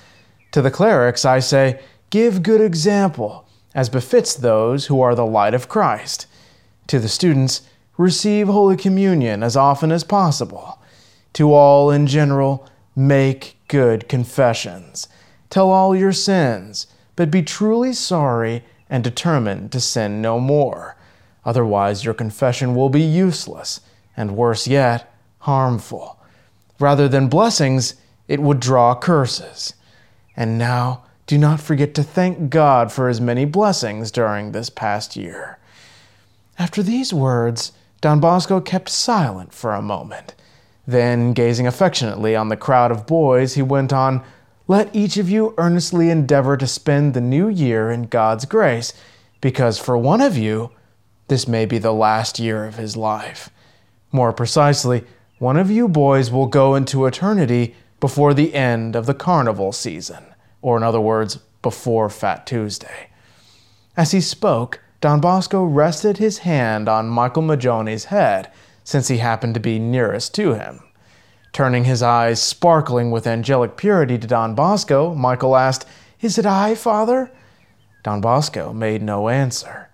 To 0.52 0.62
the 0.62 0.70
clerics, 0.70 1.24
I 1.24 1.40
say, 1.40 1.80
Give 2.08 2.42
good 2.42 2.60
example, 2.60 3.46
as 3.74 3.90
befits 3.90 4.34
those 4.34 4.86
who 4.86 5.00
are 5.02 5.14
the 5.14 5.26
light 5.26 5.54
of 5.54 5.68
Christ. 5.68 6.26
To 6.86 6.98
the 6.98 7.08
students, 7.08 7.62
receive 7.98 8.46
Holy 8.46 8.76
Communion 8.76 9.42
as 9.42 9.56
often 9.56 9.90
as 9.90 10.04
possible. 10.04 10.80
To 11.34 11.52
all 11.52 11.90
in 11.90 12.06
general, 12.06 12.66
make 12.94 13.58
good 13.68 14.08
confessions. 14.08 15.08
Tell 15.50 15.70
all 15.70 15.96
your 15.96 16.12
sins, 16.12 16.86
but 17.16 17.30
be 17.30 17.42
truly 17.42 17.92
sorry 17.92 18.64
and 18.88 19.02
determined 19.02 19.72
to 19.72 19.80
sin 19.80 20.22
no 20.22 20.38
more. 20.38 20.96
Otherwise, 21.44 22.04
your 22.04 22.14
confession 22.14 22.74
will 22.74 22.88
be 22.88 23.02
useless, 23.02 23.80
and 24.16 24.36
worse 24.36 24.66
yet, 24.66 25.12
harmful. 25.40 26.18
Rather 26.78 27.08
than 27.08 27.28
blessings, 27.28 27.94
it 28.28 28.40
would 28.40 28.60
draw 28.60 28.94
curses. 28.94 29.74
And 30.36 30.58
now, 30.58 31.04
do 31.26 31.38
not 31.38 31.60
forget 31.60 31.94
to 31.94 32.02
thank 32.02 32.50
God 32.50 32.92
for 32.92 33.08
his 33.08 33.20
many 33.20 33.44
blessings 33.44 34.10
during 34.10 34.52
this 34.52 34.70
past 34.70 35.16
year. 35.16 35.58
After 36.58 36.82
these 36.82 37.12
words, 37.12 37.72
Don 38.00 38.20
Bosco 38.20 38.60
kept 38.60 38.88
silent 38.88 39.52
for 39.52 39.72
a 39.72 39.82
moment. 39.82 40.34
Then, 40.86 41.32
gazing 41.32 41.66
affectionately 41.66 42.36
on 42.36 42.48
the 42.48 42.56
crowd 42.56 42.90
of 42.92 43.06
boys, 43.06 43.54
he 43.54 43.62
went 43.62 43.92
on, 43.92 44.22
Let 44.68 44.94
each 44.94 45.16
of 45.16 45.30
you 45.30 45.55
earnestly 45.59 46.10
endeavor 46.10 46.56
to 46.56 46.66
spend 46.66 47.14
the 47.14 47.20
new 47.20 47.48
year 47.48 47.90
in 47.90 48.05
God's 48.05 48.47
grace, 48.47 48.93
because 49.40 49.78
for 49.78 49.97
one 49.97 50.20
of 50.20 50.36
you, 50.36 50.72
this 51.28 51.47
may 51.47 51.66
be 51.66 51.78
the 51.78 51.93
last 51.93 52.40
year 52.40 52.64
of 52.64 52.74
his 52.76 52.97
life. 52.97 53.48
More 54.10 54.32
precisely, 54.32 55.05
one 55.38 55.56
of 55.56 55.70
you 55.70 55.86
boys 55.86 56.32
will 56.32 56.47
go 56.47 56.74
into 56.74 57.06
eternity 57.06 57.76
before 58.01 58.34
the 58.34 58.55
end 58.55 58.97
of 58.97 59.06
the 59.06 59.14
carnival 59.14 59.70
season, 59.70 60.24
or 60.62 60.76
in 60.76 60.82
other 60.82 61.01
words, 61.01 61.38
before 61.62 62.10
Fat 62.10 62.47
Tuesday. 62.47 63.10
As 63.97 64.10
he 64.10 64.20
spoke, 64.20 64.80
Don 65.01 65.20
Bosco 65.20 65.62
rested 65.64 66.18
his 66.18 66.38
hand 66.38 66.88
on 66.88 67.09
Michael 67.09 67.43
Magone's 67.43 68.06
head 68.06 68.51
since 68.82 69.09
he 69.09 69.18
happened 69.18 69.55
to 69.55 69.60
be 69.60 69.78
nearest 69.78 70.34
to 70.34 70.55
him. 70.55 70.80
Turning 71.56 71.84
his 71.84 72.02
eyes 72.02 72.42
sparkling 72.42 73.10
with 73.10 73.26
angelic 73.26 73.78
purity 73.78 74.18
to 74.18 74.26
Don 74.26 74.54
Bosco, 74.54 75.14
Michael 75.14 75.56
asked, 75.56 75.86
Is 76.20 76.36
it 76.36 76.44
I, 76.44 76.74
Father? 76.74 77.30
Don 78.02 78.20
Bosco 78.20 78.74
made 78.74 79.00
no 79.00 79.30
answer. 79.30 79.88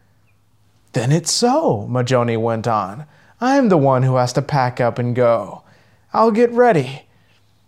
Then 0.92 1.12
it's 1.12 1.30
so, 1.30 1.86
Magone 1.88 2.42
went 2.42 2.66
on. 2.66 3.06
I'm 3.40 3.68
the 3.68 3.78
one 3.78 4.02
who 4.02 4.16
has 4.16 4.32
to 4.32 4.42
pack 4.42 4.80
up 4.80 4.98
and 4.98 5.14
go. 5.14 5.62
I'll 6.12 6.32
get 6.32 6.50
ready. 6.50 7.02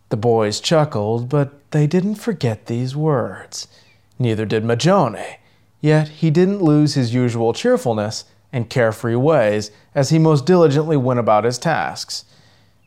The 0.08 0.16
boys 0.16 0.58
chuckled, 0.58 1.28
but 1.28 1.70
they 1.70 1.86
didn't 1.86 2.16
forget 2.16 2.66
these 2.66 2.96
words. 2.96 3.68
Neither 4.18 4.44
did 4.44 4.64
Magone. 4.64 5.36
Yet 5.80 6.08
he 6.08 6.32
didn't 6.32 6.62
lose 6.62 6.94
his 6.94 7.14
usual 7.14 7.52
cheerfulness 7.52 8.24
and 8.52 8.68
carefree 8.68 9.14
ways 9.14 9.70
as 9.94 10.10
he 10.10 10.18
most 10.18 10.46
diligently 10.46 10.96
went 10.96 11.20
about 11.20 11.44
his 11.44 11.58
tasks. 11.58 12.24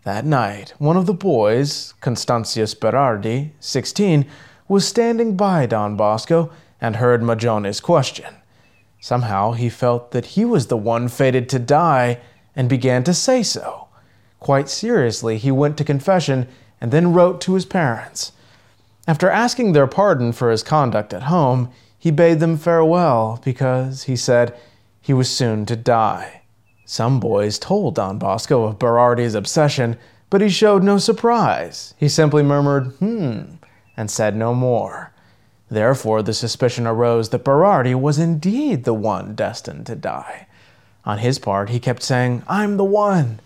That 0.03 0.25
night, 0.25 0.73
one 0.77 0.95
of 0.95 1.05
the 1.05 1.13
boys, 1.13 1.93
Constantius 2.01 2.73
Berardi, 2.73 3.51
16, 3.59 4.25
was 4.67 4.87
standing 4.87 5.35
by 5.35 5.65
Don 5.65 5.95
Bosco 5.95 6.51
and 6.79 6.97
heard 6.97 7.21
Magone's 7.21 7.79
question. 7.79 8.35
Somehow 8.99 9.51
he 9.51 9.69
felt 9.69 10.11
that 10.11 10.27
he 10.27 10.45
was 10.45 10.67
the 10.67 10.77
one 10.77 11.07
fated 11.07 11.49
to 11.49 11.59
die 11.59 12.19
and 12.55 12.69
began 12.69 13.03
to 13.03 13.13
say 13.13 13.43
so. 13.43 13.87
Quite 14.39 14.69
seriously, 14.69 15.37
he 15.37 15.51
went 15.51 15.77
to 15.77 15.83
confession 15.83 16.47
and 16.79 16.91
then 16.91 17.13
wrote 17.13 17.41
to 17.41 17.53
his 17.53 17.65
parents. 17.65 18.31
After 19.07 19.29
asking 19.29 19.71
their 19.71 19.87
pardon 19.87 20.31
for 20.31 20.51
his 20.51 20.63
conduct 20.63 21.13
at 21.13 21.23
home, 21.23 21.69
he 21.97 22.11
bade 22.11 22.39
them 22.39 22.57
farewell 22.57 23.41
because, 23.43 24.03
he 24.03 24.15
said, 24.15 24.55
he 25.01 25.13
was 25.13 25.29
soon 25.29 25.65
to 25.65 25.75
die. 25.75 26.36
Some 26.89 27.19
boys 27.19 27.59
told 27.59 27.95
Don 27.95 28.17
Bosco 28.17 28.63
of 28.63 28.79
Berardi's 28.79 29.35
obsession, 29.35 29.97
but 30.29 30.39
he 30.39 30.47
showed 30.47 30.83
no 30.83 30.97
surprise. 30.97 31.93
He 31.97 32.07
simply 32.07 32.43
murmured, 32.43 32.93
hmm, 32.99 33.41
and 33.97 34.09
said 34.09 34.37
no 34.37 34.53
more. 34.53 35.11
Therefore, 35.69 36.23
the 36.23 36.33
suspicion 36.33 36.87
arose 36.87 37.27
that 37.29 37.43
Berardi 37.43 37.93
was 37.93 38.17
indeed 38.17 38.85
the 38.85 38.93
one 38.93 39.35
destined 39.35 39.85
to 39.87 39.95
die. 39.95 40.47
On 41.03 41.17
his 41.17 41.39
part, 41.39 41.71
he 41.71 41.79
kept 41.81 42.01
saying, 42.01 42.43
I'm 42.47 42.77
the 42.77 42.85
one. 42.85 43.41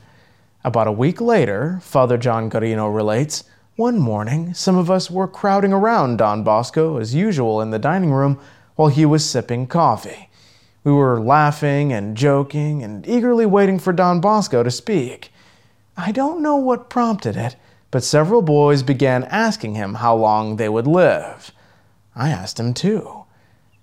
About 0.64 0.86
a 0.86 0.92
week 0.92 1.20
later, 1.20 1.80
Father 1.82 2.20
John 2.20 2.48
Garino 2.48 2.96
relates, 2.96 3.46
one 3.76 3.98
morning, 3.98 4.54
some 4.54 4.78
of 4.78 4.92
us 4.92 5.10
were 5.10 5.28
crowding 5.28 5.74
around 5.74 6.18
Don 6.18 6.44
Bosco 6.44 6.98
as 6.98 7.16
usual 7.16 7.60
in 7.60 7.72
the 7.72 7.80
dining 7.80 8.12
room 8.12 8.40
while 8.76 8.90
he 8.90 9.04
was 9.04 9.28
sipping 9.28 9.66
coffee. 9.66 10.30
We 10.84 10.92
were 10.92 11.22
laughing 11.22 11.94
and 11.94 12.18
joking 12.18 12.82
and 12.82 13.08
eagerly 13.08 13.46
waiting 13.46 13.78
for 13.78 13.94
Don 13.94 14.20
Bosco 14.20 14.64
to 14.64 14.72
speak. 14.72 15.32
I 15.96 16.12
don't 16.12 16.42
know 16.42 16.56
what 16.56 16.90
prompted 16.90 17.38
it, 17.38 17.56
but 17.92 18.04
several 18.04 18.42
boys 18.42 18.82
began 18.82 19.26
asking 19.26 19.76
him 19.76 19.96
how 19.96 20.16
long 20.16 20.56
they 20.56 20.70
would 20.70 20.88
live. 20.88 21.52
I 22.16 22.30
asked 22.30 22.60
him 22.60 22.74
too. 22.74 23.26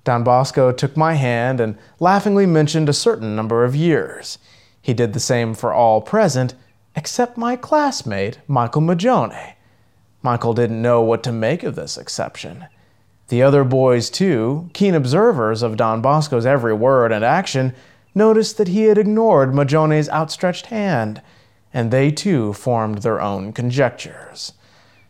Don 0.03 0.25
Bosco 0.25 0.73
took 0.73 0.97
my 0.97 1.15
hand 1.15 1.61
and 1.61 1.79
laughingly 2.01 2.47
mentioned 2.47 2.89
a 2.89 2.95
certain 2.95 3.37
number 3.37 3.65
of 3.65 3.77
years. 3.77 4.39
He 4.83 4.95
did 4.95 5.13
the 5.13 5.21
same 5.21 5.55
for 5.55 5.73
all 5.73 6.01
present, 6.01 6.55
except 6.97 7.37
my 7.37 7.55
classmate, 7.55 8.39
Michael 8.49 8.83
Magone. 8.83 9.55
Michael 10.23 10.55
didn't 10.55 10.83
know 10.83 11.01
what 11.01 11.23
to 11.23 11.33
make 11.33 11.63
of 11.63 11.77
this 11.77 11.97
exception. 11.97 12.67
The 13.29 13.43
other 13.43 13.63
boys, 13.63 14.09
too, 14.09 14.71
keen 14.73 14.95
observers 14.95 15.63
of 15.63 15.77
Don 15.77 16.01
Bosco's 16.01 16.47
every 16.47 16.73
word 16.73 17.13
and 17.13 17.25
action, 17.25 17.75
noticed 18.15 18.57
that 18.57 18.69
he 18.69 18.85
had 18.85 18.97
ignored 18.99 19.53
Magone's 19.53 20.09
outstretched 20.09 20.67
hand, 20.67 21.21
and 21.73 21.91
they 21.91 22.11
too 22.11 22.55
formed 22.55 22.99
their 22.99 23.21
own 23.21 23.53
conjectures. 23.53 24.55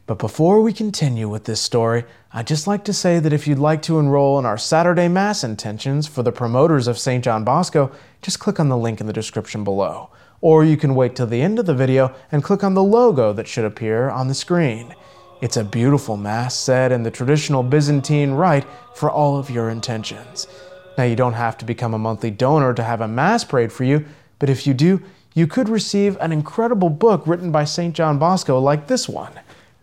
But 0.09 0.19
before 0.19 0.63
we 0.63 0.73
continue 0.73 1.29
with 1.29 1.45
this 1.45 1.61
story, 1.61 2.05
I'd 2.33 2.47
just 2.47 2.67
like 2.67 2.83
to 2.85 2.93
say 2.93 3.21
that 3.21 3.33
if 3.33 3.47
you'd 3.47 3.59
like 3.59 3.83
to 3.83 3.99
enroll 3.99 4.39
in 4.39 4.47
our 4.47 4.59
Saturday 4.59 5.07
Mass 5.07 5.45
intentions 5.45 6.07
for 6.07 6.23
the 6.23 6.33
promoters 6.33 6.89
of 6.89 6.99
St. 6.99 7.23
John 7.23 7.45
Bosco, 7.45 7.93
just 8.21 8.41
click 8.41 8.59
on 8.59 8.69
the 8.69 8.77
link 8.77 9.01
in 9.01 9.07
the 9.07 9.13
description 9.13 9.65
below. 9.65 10.11
Or 10.41 10.65
you 10.65 10.77
can 10.77 10.95
wait 10.95 11.15
till 11.15 11.27
the 11.27 11.43
end 11.43 11.59
of 11.59 11.67
the 11.67 11.75
video 11.75 12.15
and 12.33 12.43
click 12.43 12.65
on 12.65 12.75
the 12.75 12.83
logo 12.83 13.33
that 13.35 13.47
should 13.47 13.65
appear 13.65 14.09
on 14.09 14.29
the 14.29 14.35
screen. 14.35 14.95
It's 15.41 15.57
a 15.57 15.63
beautiful 15.63 16.17
Mass 16.17 16.57
said 16.57 16.91
in 16.91 17.05
the 17.05 17.13
traditional 17.13 17.63
Byzantine 17.63 18.33
rite 18.33 18.67
for 18.95 19.09
all 19.09 19.37
of 19.37 19.51
your 19.51 19.71
intentions. 19.71 20.49
Now, 20.97 21.05
you 21.05 21.15
don't 21.15 21.35
have 21.35 21.57
to 21.59 21.65
become 21.65 21.95
a 21.95 21.99
monthly 21.99 22.33
donor 22.33 22.75
to 22.75 22.83
have 22.83 23.01
a 23.01 23.07
Mass 23.07 23.45
prayed 23.45 23.73
for 23.73 23.85
you, 23.85 24.05
but 24.41 24.51
if 24.51 24.67
you 24.67 24.75
do, 24.75 25.01
you 25.35 25.47
could 25.47 25.69
receive 25.69 26.17
an 26.17 26.33
incredible 26.33 26.91
book 26.91 27.25
written 27.25 27.53
by 27.53 27.65
St. 27.65 27.95
John 27.95 28.19
Bosco 28.19 28.59
like 28.59 28.89
this 28.89 29.09
one, 29.09 29.33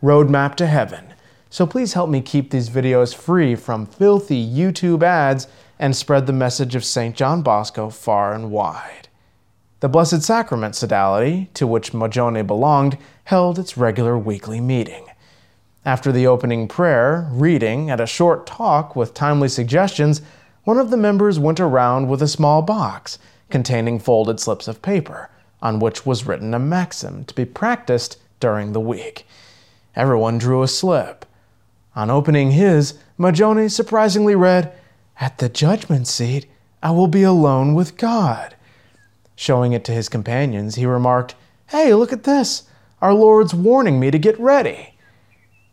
Roadmap 0.04 0.56
to 0.56 0.68
Heaven. 0.68 1.14
So 1.50 1.66
please 1.66 1.94
help 1.94 2.10
me 2.10 2.20
keep 2.20 2.52
these 2.52 2.70
videos 2.70 3.16
free 3.16 3.56
from 3.56 3.86
filthy 3.86 4.46
YouTube 4.46 5.04
ads 5.04 5.48
and 5.80 5.96
spread 5.96 6.28
the 6.28 6.34
message 6.34 6.76
of 6.76 6.84
St. 6.84 7.16
John 7.16 7.42
Bosco 7.42 7.90
far 7.90 8.34
and 8.34 8.52
wide. 8.52 9.08
The 9.80 9.88
Blessed 9.88 10.22
Sacrament 10.22 10.76
Sodality, 10.76 11.48
to 11.54 11.66
which 11.66 11.94
Magone 11.94 12.46
belonged, 12.46 12.98
held 13.24 13.58
its 13.58 13.78
regular 13.78 14.18
weekly 14.18 14.60
meeting. 14.60 15.06
After 15.86 16.12
the 16.12 16.26
opening 16.26 16.68
prayer, 16.68 17.30
reading, 17.32 17.92
and 17.92 18.02
a 18.02 18.08
short 18.08 18.48
talk 18.48 18.96
with 18.96 19.14
timely 19.14 19.48
suggestions, 19.48 20.24
one 20.64 20.80
of 20.80 20.90
the 20.90 20.98
members 20.98 21.38
went 21.38 21.60
around 21.60 22.10
with 22.10 22.24
a 22.24 22.28
small 22.28 22.64
box 22.64 23.20
containing 23.52 24.00
folded 24.00 24.40
slips 24.40 24.68
of 24.68 24.82
paper, 24.82 25.30
on 25.62 25.80
which 25.80 26.04
was 26.04 26.26
written 26.26 26.56
a 26.56 26.60
maxim 26.60 27.24
to 27.26 27.36
be 27.36 27.46
practiced 27.46 28.18
during 28.40 28.74
the 28.74 28.80
week. 28.80 29.28
Everyone 29.96 30.40
drew 30.40 30.64
a 30.64 30.68
slip. 30.68 31.24
On 31.96 32.10
opening 32.10 32.52
his, 32.52 32.96
Magone 33.20 33.70
surprisingly 33.70 34.36
read, 34.36 34.74
At 35.20 35.38
the 35.38 35.50
judgment 35.50 36.08
seat, 36.08 36.48
I 36.82 36.90
will 36.90 37.08
be 37.08 37.22
alone 37.22 37.76
with 37.76 37.96
God. 37.96 38.56
Showing 39.36 39.74
it 39.74 39.86
to 39.86 39.92
his 39.92 40.10
companions, 40.10 40.76
he 40.76 40.88
remarked, 40.88 41.36
Hey, 41.68 41.94
look 41.94 42.12
at 42.12 42.24
this! 42.24 42.64
Our 43.04 43.14
Lord's 43.14 43.54
warning 43.54 44.00
me 44.00 44.10
to 44.10 44.18
get 44.18 44.40
ready. 44.40 44.95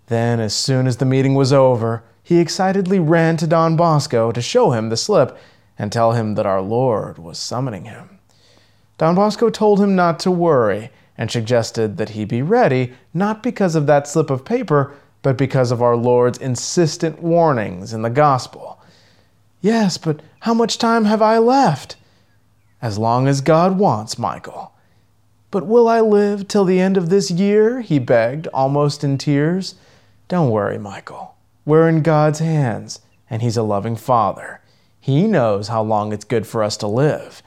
Then, 0.07 0.41
as 0.41 0.55
soon 0.55 0.87
as 0.87 0.99
the 0.99 1.05
meeting 1.05 1.35
was 1.35 1.53
over, 1.53 2.03
he 2.23 2.39
excitedly 2.39 2.99
ran 2.99 3.37
to 3.39 3.47
Don 3.47 3.77
Bosco 3.77 4.33
to 4.33 4.43
show 4.43 4.73
him 4.73 4.89
the 4.89 4.97
slip 4.97 5.37
and 5.79 5.91
tell 5.91 6.13
him 6.13 6.35
that 6.35 6.47
our 6.47 6.63
Lord 6.63 7.19
was 7.19 7.39
summoning 7.39 7.87
him. 7.87 8.19
Don 8.99 9.15
Bosco 9.15 9.51
told 9.51 9.81
him 9.81 9.97
not 9.97 10.21
to 10.21 10.31
worry 10.31 10.91
and 11.19 11.31
suggested 11.31 11.97
that 11.97 12.11
he 12.11 12.25
be 12.25 12.43
ready 12.43 12.93
not 13.13 13.43
because 13.43 13.75
of 13.75 13.87
that 13.87 14.07
slip 14.07 14.31
of 14.31 14.45
paper, 14.45 14.93
but 15.23 15.37
because 15.37 15.71
of 15.71 15.83
our 15.83 15.97
Lord's 15.97 16.39
insistent 16.39 17.23
warnings 17.23 17.93
in 17.93 18.03
the 18.03 18.11
Gospel. 18.11 18.81
Yes, 19.61 19.99
but 19.99 20.21
how 20.41 20.55
much 20.55 20.79
time 20.79 21.05
have 21.05 21.23
I 21.23 21.39
left? 21.39 21.97
As 22.81 22.99
long 22.99 23.29
as 23.29 23.41
God 23.41 23.79
wants, 23.79 24.19
Michael. 24.19 24.73
But 25.53 25.67
will 25.67 25.89
I 25.89 26.01
live 26.01 26.49
till 26.49 26.65
the 26.65 26.81
end 26.81 26.97
of 26.97 27.09
this 27.11 27.31
year? 27.31 27.81
he 27.81 27.99
begged, 27.99 28.49
almost 28.49 29.05
in 29.05 29.19
tears. 29.19 29.77
Don't 30.33 30.49
worry, 30.49 30.79
Michael. 30.79 31.35
We're 31.67 31.91
in 31.91 32.01
God's 32.01 32.39
hands, 32.39 33.03
and 33.29 33.43
He's 33.43 33.59
a 33.59 33.63
loving 33.63 33.97
Father. 33.97 34.63
He 34.99 35.27
knows 35.27 35.69
how 35.69 35.83
long 35.83 36.11
it's 36.11 36.25
good 36.25 36.47
for 36.47 36.63
us 36.63 36.79
to 36.79 36.87
live. 36.87 37.43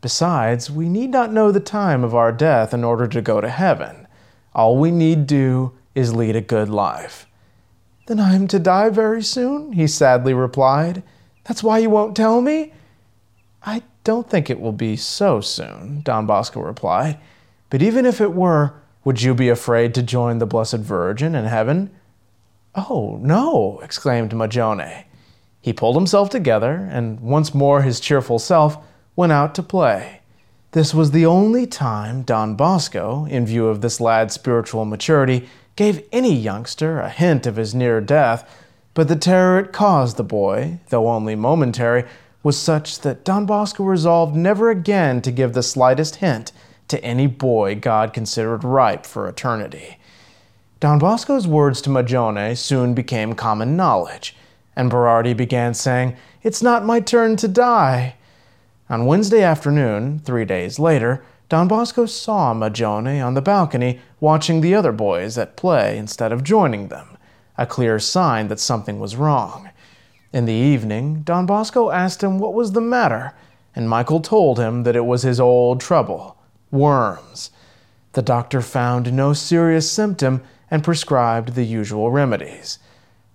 Besides, 0.00 0.70
we 0.70 0.88
need 0.88 1.10
not 1.10 1.34
know 1.34 1.52
the 1.52 1.60
time 1.60 2.02
of 2.02 2.14
our 2.14 2.32
death 2.32 2.72
in 2.72 2.82
order 2.82 3.06
to 3.08 3.20
go 3.20 3.42
to 3.42 3.50
heaven. 3.50 4.08
All 4.54 4.78
we 4.78 4.90
need 4.90 5.26
do 5.26 5.72
is 5.94 6.14
lead 6.14 6.34
a 6.34 6.40
good 6.40 6.70
life. 6.70 7.26
Then 8.06 8.18
I 8.18 8.34
am 8.34 8.48
to 8.48 8.58
die 8.58 8.88
very 8.88 9.22
soon, 9.22 9.74
he 9.74 9.86
sadly 9.86 10.32
replied. 10.32 11.02
That's 11.44 11.62
why 11.62 11.76
you 11.76 11.90
won't 11.90 12.16
tell 12.16 12.40
me? 12.40 12.72
I 13.64 13.82
don't 14.02 14.30
think 14.30 14.48
it 14.48 14.60
will 14.60 14.72
be 14.72 14.96
so 14.96 15.42
soon, 15.42 16.00
Don 16.04 16.24
Bosco 16.24 16.62
replied. 16.62 17.18
But 17.68 17.82
even 17.82 18.06
if 18.06 18.18
it 18.18 18.32
were, 18.32 18.80
would 19.04 19.20
you 19.20 19.34
be 19.34 19.50
afraid 19.50 19.94
to 19.94 20.02
join 20.02 20.38
the 20.38 20.46
Blessed 20.46 20.78
Virgin 20.78 21.34
in 21.34 21.44
heaven? 21.44 21.90
Oh, 22.74 23.18
no, 23.20 23.80
exclaimed 23.82 24.32
Magone. 24.32 25.04
He 25.60 25.72
pulled 25.72 25.96
himself 25.96 26.30
together, 26.30 26.88
and 26.90 27.20
once 27.20 27.54
more 27.54 27.82
his 27.82 28.00
cheerful 28.00 28.38
self 28.38 28.78
went 29.16 29.32
out 29.32 29.54
to 29.56 29.62
play. 29.62 30.20
This 30.72 30.94
was 30.94 31.10
the 31.10 31.26
only 31.26 31.66
time 31.66 32.22
Don 32.22 32.54
Bosco, 32.54 33.26
in 33.26 33.44
view 33.44 33.66
of 33.66 33.80
this 33.80 34.00
lad's 34.00 34.34
spiritual 34.34 34.84
maturity, 34.84 35.48
gave 35.74 36.06
any 36.12 36.32
youngster 36.32 37.00
a 37.00 37.10
hint 37.10 37.44
of 37.44 37.56
his 37.56 37.74
near 37.74 38.00
death, 38.00 38.48
but 38.94 39.08
the 39.08 39.16
terror 39.16 39.58
it 39.58 39.72
caused 39.72 40.16
the 40.16 40.22
boy, 40.22 40.78
though 40.90 41.08
only 41.08 41.34
momentary, 41.34 42.04
was 42.42 42.56
such 42.56 43.00
that 43.00 43.24
Don 43.24 43.46
Bosco 43.46 43.82
resolved 43.82 44.36
never 44.36 44.70
again 44.70 45.20
to 45.22 45.32
give 45.32 45.52
the 45.52 45.62
slightest 45.62 46.16
hint 46.16 46.52
to 46.88 47.02
any 47.04 47.26
boy 47.26 47.74
God 47.74 48.12
considered 48.12 48.64
ripe 48.64 49.06
for 49.06 49.28
eternity. 49.28 49.98
Don 50.80 50.98
Bosco's 50.98 51.46
words 51.46 51.82
to 51.82 51.90
Magone 51.90 52.56
soon 52.56 52.94
became 52.94 53.34
common 53.34 53.76
knowledge, 53.76 54.34
and 54.74 54.90
Berardi 54.90 55.36
began 55.36 55.74
saying, 55.74 56.16
It's 56.42 56.62
not 56.62 56.86
my 56.86 57.00
turn 57.00 57.36
to 57.36 57.48
die. 57.48 58.14
On 58.88 59.04
Wednesday 59.04 59.42
afternoon, 59.42 60.20
three 60.20 60.46
days 60.46 60.78
later, 60.78 61.22
Don 61.50 61.68
Bosco 61.68 62.06
saw 62.06 62.54
Magone 62.54 63.22
on 63.22 63.34
the 63.34 63.42
balcony 63.42 64.00
watching 64.20 64.62
the 64.62 64.74
other 64.74 64.90
boys 64.90 65.36
at 65.36 65.54
play 65.54 65.98
instead 65.98 66.32
of 66.32 66.42
joining 66.42 66.88
them, 66.88 67.18
a 67.58 67.66
clear 67.66 67.98
sign 67.98 68.48
that 68.48 68.58
something 68.58 68.98
was 68.98 69.16
wrong. 69.16 69.68
In 70.32 70.46
the 70.46 70.54
evening, 70.54 71.20
Don 71.24 71.44
Bosco 71.44 71.90
asked 71.90 72.22
him 72.22 72.38
what 72.38 72.54
was 72.54 72.72
the 72.72 72.80
matter, 72.80 73.34
and 73.76 73.86
Michael 73.86 74.20
told 74.20 74.58
him 74.58 74.84
that 74.84 74.96
it 74.96 75.04
was 75.04 75.24
his 75.24 75.40
old 75.40 75.78
trouble 75.78 76.38
worms. 76.70 77.50
The 78.12 78.22
doctor 78.22 78.62
found 78.62 79.12
no 79.12 79.34
serious 79.34 79.90
symptom 79.92 80.42
and 80.70 80.84
prescribed 80.84 81.54
the 81.54 81.64
usual 81.64 82.10
remedies. 82.10 82.78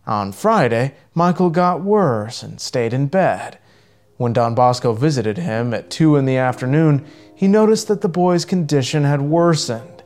On 0.08 0.32
Friday, 0.32 0.94
Michael 1.14 1.50
got 1.50 1.82
worse 1.82 2.44
and 2.44 2.62
stayed 2.62 2.94
in 2.94 3.08
bed. 3.08 3.58
When 4.18 4.34
Don 4.34 4.56
Bosco 4.56 4.94
visited 4.94 5.38
him 5.38 5.74
at 5.74 5.90
two 5.90 6.16
in 6.16 6.26
the 6.26 6.38
afternoon, 6.38 7.06
he 7.36 7.48
noticed 7.48 7.88
that 7.90 8.02
the 8.02 8.08
boy's 8.08 8.46
condition 8.46 9.04
had 9.04 9.22
worsened. 9.22 10.04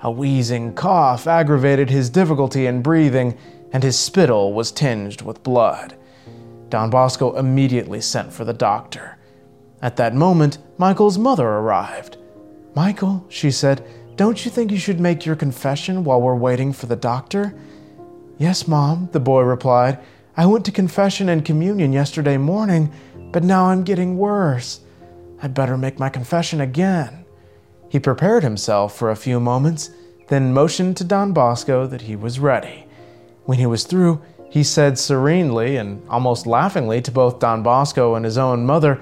A 0.00 0.10
wheezing 0.10 0.74
cough 0.74 1.28
aggravated 1.28 1.90
his 1.90 2.10
difficulty 2.10 2.66
in 2.66 2.82
breathing, 2.82 3.38
and 3.72 3.82
his 3.82 3.98
spittle 3.98 4.52
was 4.52 4.72
tinged 4.72 5.22
with 5.22 5.44
blood. 5.44 5.94
Don 6.70 6.90
Bosco 6.90 7.36
immediately 7.36 8.00
sent 8.00 8.32
for 8.32 8.44
the 8.44 8.52
doctor. 8.52 9.16
At 9.80 9.96
that 9.96 10.14
moment, 10.14 10.58
Michael's 10.78 11.18
mother 11.18 11.46
arrived. 11.46 12.16
Michael, 12.74 13.24
she 13.28 13.50
said, 13.50 13.84
don't 14.16 14.44
you 14.44 14.50
think 14.50 14.70
you 14.70 14.78
should 14.78 15.00
make 15.00 15.24
your 15.24 15.36
confession 15.36 16.04
while 16.04 16.20
we're 16.20 16.34
waiting 16.34 16.72
for 16.72 16.86
the 16.86 16.96
doctor? 16.96 17.54
Yes, 18.38 18.68
Mom, 18.68 19.08
the 19.12 19.20
boy 19.20 19.42
replied. 19.42 19.98
I 20.36 20.46
went 20.46 20.64
to 20.66 20.72
confession 20.72 21.28
and 21.28 21.44
communion 21.44 21.92
yesterday 21.92 22.36
morning, 22.36 22.92
but 23.32 23.44
now 23.44 23.66
I'm 23.66 23.84
getting 23.84 24.18
worse. 24.18 24.80
I'd 25.42 25.54
better 25.54 25.78
make 25.78 25.98
my 25.98 26.08
confession 26.08 26.60
again. 26.60 27.24
He 27.88 27.98
prepared 27.98 28.42
himself 28.42 28.96
for 28.96 29.10
a 29.10 29.16
few 29.16 29.40
moments, 29.40 29.90
then 30.28 30.52
motioned 30.52 30.96
to 30.98 31.04
Don 31.04 31.32
Bosco 31.32 31.86
that 31.86 32.02
he 32.02 32.16
was 32.16 32.38
ready. 32.38 32.86
When 33.44 33.58
he 33.58 33.66
was 33.66 33.84
through, 33.84 34.22
he 34.50 34.62
said 34.62 34.98
serenely 34.98 35.76
and 35.76 36.06
almost 36.08 36.46
laughingly 36.46 37.00
to 37.02 37.10
both 37.10 37.38
Don 37.38 37.62
Bosco 37.62 38.14
and 38.14 38.24
his 38.24 38.38
own 38.38 38.66
mother, 38.66 39.00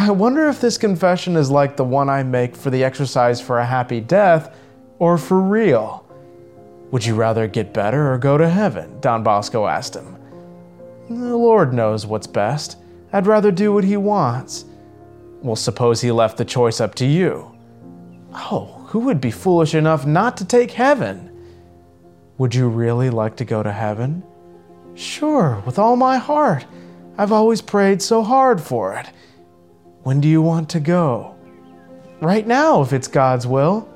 I 0.00 0.12
wonder 0.12 0.48
if 0.48 0.60
this 0.60 0.78
confession 0.78 1.34
is 1.34 1.50
like 1.50 1.76
the 1.76 1.82
one 1.82 2.08
I 2.08 2.22
make 2.22 2.54
for 2.54 2.70
the 2.70 2.84
exercise 2.84 3.40
for 3.40 3.58
a 3.58 3.66
happy 3.66 4.00
death 4.00 4.54
or 5.00 5.18
for 5.18 5.40
real. 5.40 6.06
Would 6.92 7.04
you 7.04 7.16
rather 7.16 7.48
get 7.48 7.74
better 7.74 8.12
or 8.12 8.16
go 8.16 8.38
to 8.38 8.48
heaven? 8.48 9.00
Don 9.00 9.24
Bosco 9.24 9.66
asked 9.66 9.96
him. 9.96 10.16
The 11.10 11.36
Lord 11.36 11.74
knows 11.74 12.06
what's 12.06 12.28
best. 12.28 12.76
I'd 13.12 13.26
rather 13.26 13.50
do 13.50 13.72
what 13.72 13.82
He 13.82 13.96
wants. 13.96 14.66
Well, 15.42 15.56
suppose 15.56 16.00
He 16.00 16.12
left 16.12 16.36
the 16.36 16.44
choice 16.44 16.80
up 16.80 16.94
to 16.94 17.04
you. 17.04 17.50
Oh, 18.32 18.66
who 18.86 19.00
would 19.00 19.20
be 19.20 19.32
foolish 19.32 19.74
enough 19.74 20.06
not 20.06 20.36
to 20.36 20.44
take 20.44 20.70
heaven? 20.70 21.28
Would 22.38 22.54
you 22.54 22.68
really 22.68 23.10
like 23.10 23.34
to 23.38 23.44
go 23.44 23.64
to 23.64 23.72
heaven? 23.72 24.22
Sure, 24.94 25.60
with 25.66 25.76
all 25.76 25.96
my 25.96 26.18
heart. 26.18 26.66
I've 27.18 27.32
always 27.32 27.60
prayed 27.60 28.00
so 28.00 28.22
hard 28.22 28.60
for 28.60 28.94
it. 28.94 29.10
When 30.08 30.22
do 30.22 30.28
you 30.28 30.40
want 30.40 30.70
to 30.70 30.80
go? 30.80 31.36
Right 32.22 32.46
now, 32.46 32.80
if 32.80 32.94
it's 32.94 33.08
God's 33.08 33.46
will. 33.46 33.86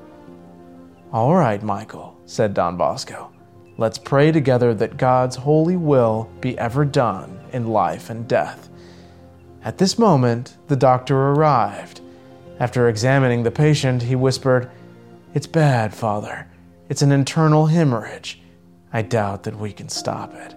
All 1.11 1.33
right, 1.33 1.63
Michael, 1.63 2.15
said 2.27 2.53
Don 2.53 2.77
Bosco. 2.77 3.33
Let's 3.79 3.97
pray 3.97 4.31
together 4.31 4.75
that 4.75 4.97
God's 4.97 5.35
holy 5.35 5.75
will 5.75 6.29
be 6.39 6.55
ever 6.59 6.85
done 6.85 7.39
in 7.51 7.69
life 7.69 8.11
and 8.11 8.27
death. 8.27 8.69
At 9.63 9.79
this 9.79 9.97
moment, 9.97 10.55
the 10.67 10.75
doctor 10.75 11.17
arrived. 11.17 12.01
After 12.59 12.89
examining 12.89 13.41
the 13.41 13.49
patient, 13.49 14.03
he 14.03 14.15
whispered, 14.15 14.69
It's 15.33 15.47
bad, 15.47 15.95
Father. 15.95 16.47
It's 16.89 17.01
an 17.01 17.11
internal 17.11 17.65
hemorrhage. 17.65 18.39
I 18.93 19.01
doubt 19.01 19.41
that 19.45 19.57
we 19.57 19.73
can 19.73 19.89
stop 19.89 20.35
it. 20.35 20.53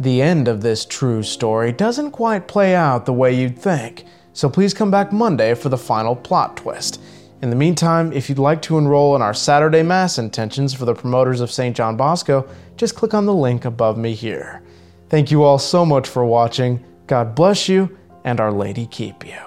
The 0.00 0.20
end 0.20 0.48
of 0.48 0.62
this 0.62 0.84
true 0.84 1.22
story 1.22 1.70
doesn't 1.70 2.10
quite 2.10 2.48
play 2.48 2.74
out 2.74 3.06
the 3.06 3.12
way 3.12 3.32
you'd 3.32 3.56
think, 3.56 4.04
so 4.38 4.48
please 4.48 4.72
come 4.72 4.88
back 4.88 5.10
Monday 5.12 5.52
for 5.52 5.68
the 5.68 5.76
final 5.76 6.14
plot 6.14 6.56
twist. 6.56 7.00
In 7.42 7.50
the 7.50 7.56
meantime, 7.56 8.12
if 8.12 8.28
you'd 8.28 8.38
like 8.38 8.62
to 8.62 8.78
enroll 8.78 9.16
in 9.16 9.20
our 9.20 9.34
Saturday 9.34 9.82
Mass 9.82 10.16
intentions 10.16 10.72
for 10.72 10.84
the 10.84 10.94
promoters 10.94 11.40
of 11.40 11.50
St. 11.50 11.76
John 11.76 11.96
Bosco, 11.96 12.48
just 12.76 12.94
click 12.94 13.14
on 13.14 13.26
the 13.26 13.34
link 13.34 13.64
above 13.64 13.98
me 13.98 14.14
here. 14.14 14.62
Thank 15.08 15.32
you 15.32 15.42
all 15.42 15.58
so 15.58 15.84
much 15.84 16.06
for 16.06 16.24
watching. 16.24 16.84
God 17.08 17.34
bless 17.34 17.68
you, 17.68 17.98
and 18.22 18.38
Our 18.38 18.52
Lady 18.52 18.86
keep 18.86 19.26
you. 19.26 19.40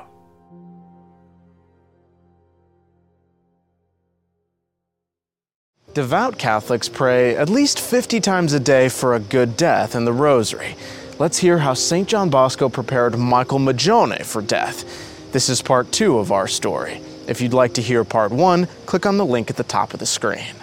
Devout 5.93 6.37
Catholics 6.37 6.89
pray 6.89 7.37
at 7.37 7.47
least 7.47 7.79
50 7.79 8.19
times 8.19 8.51
a 8.51 8.59
day 8.59 8.89
for 8.89 9.15
a 9.15 9.21
good 9.21 9.55
death 9.55 9.95
in 9.95 10.03
the 10.03 10.11
Rosary. 10.11 10.75
Let's 11.21 11.37
hear 11.37 11.59
how 11.59 11.75
St. 11.75 12.07
John 12.07 12.31
Bosco 12.31 12.67
prepared 12.67 13.15
Michael 13.15 13.59
Magone 13.59 14.25
for 14.25 14.41
death. 14.41 15.31
This 15.31 15.49
is 15.49 15.61
part 15.61 15.91
two 15.91 16.17
of 16.17 16.31
our 16.31 16.47
story. 16.47 16.99
If 17.27 17.39
you'd 17.39 17.53
like 17.53 17.75
to 17.75 17.81
hear 17.83 18.03
part 18.03 18.31
one, 18.31 18.65
click 18.87 19.05
on 19.05 19.17
the 19.17 19.25
link 19.25 19.51
at 19.51 19.55
the 19.55 19.63
top 19.63 19.93
of 19.93 19.99
the 19.99 20.07
screen. 20.07 20.55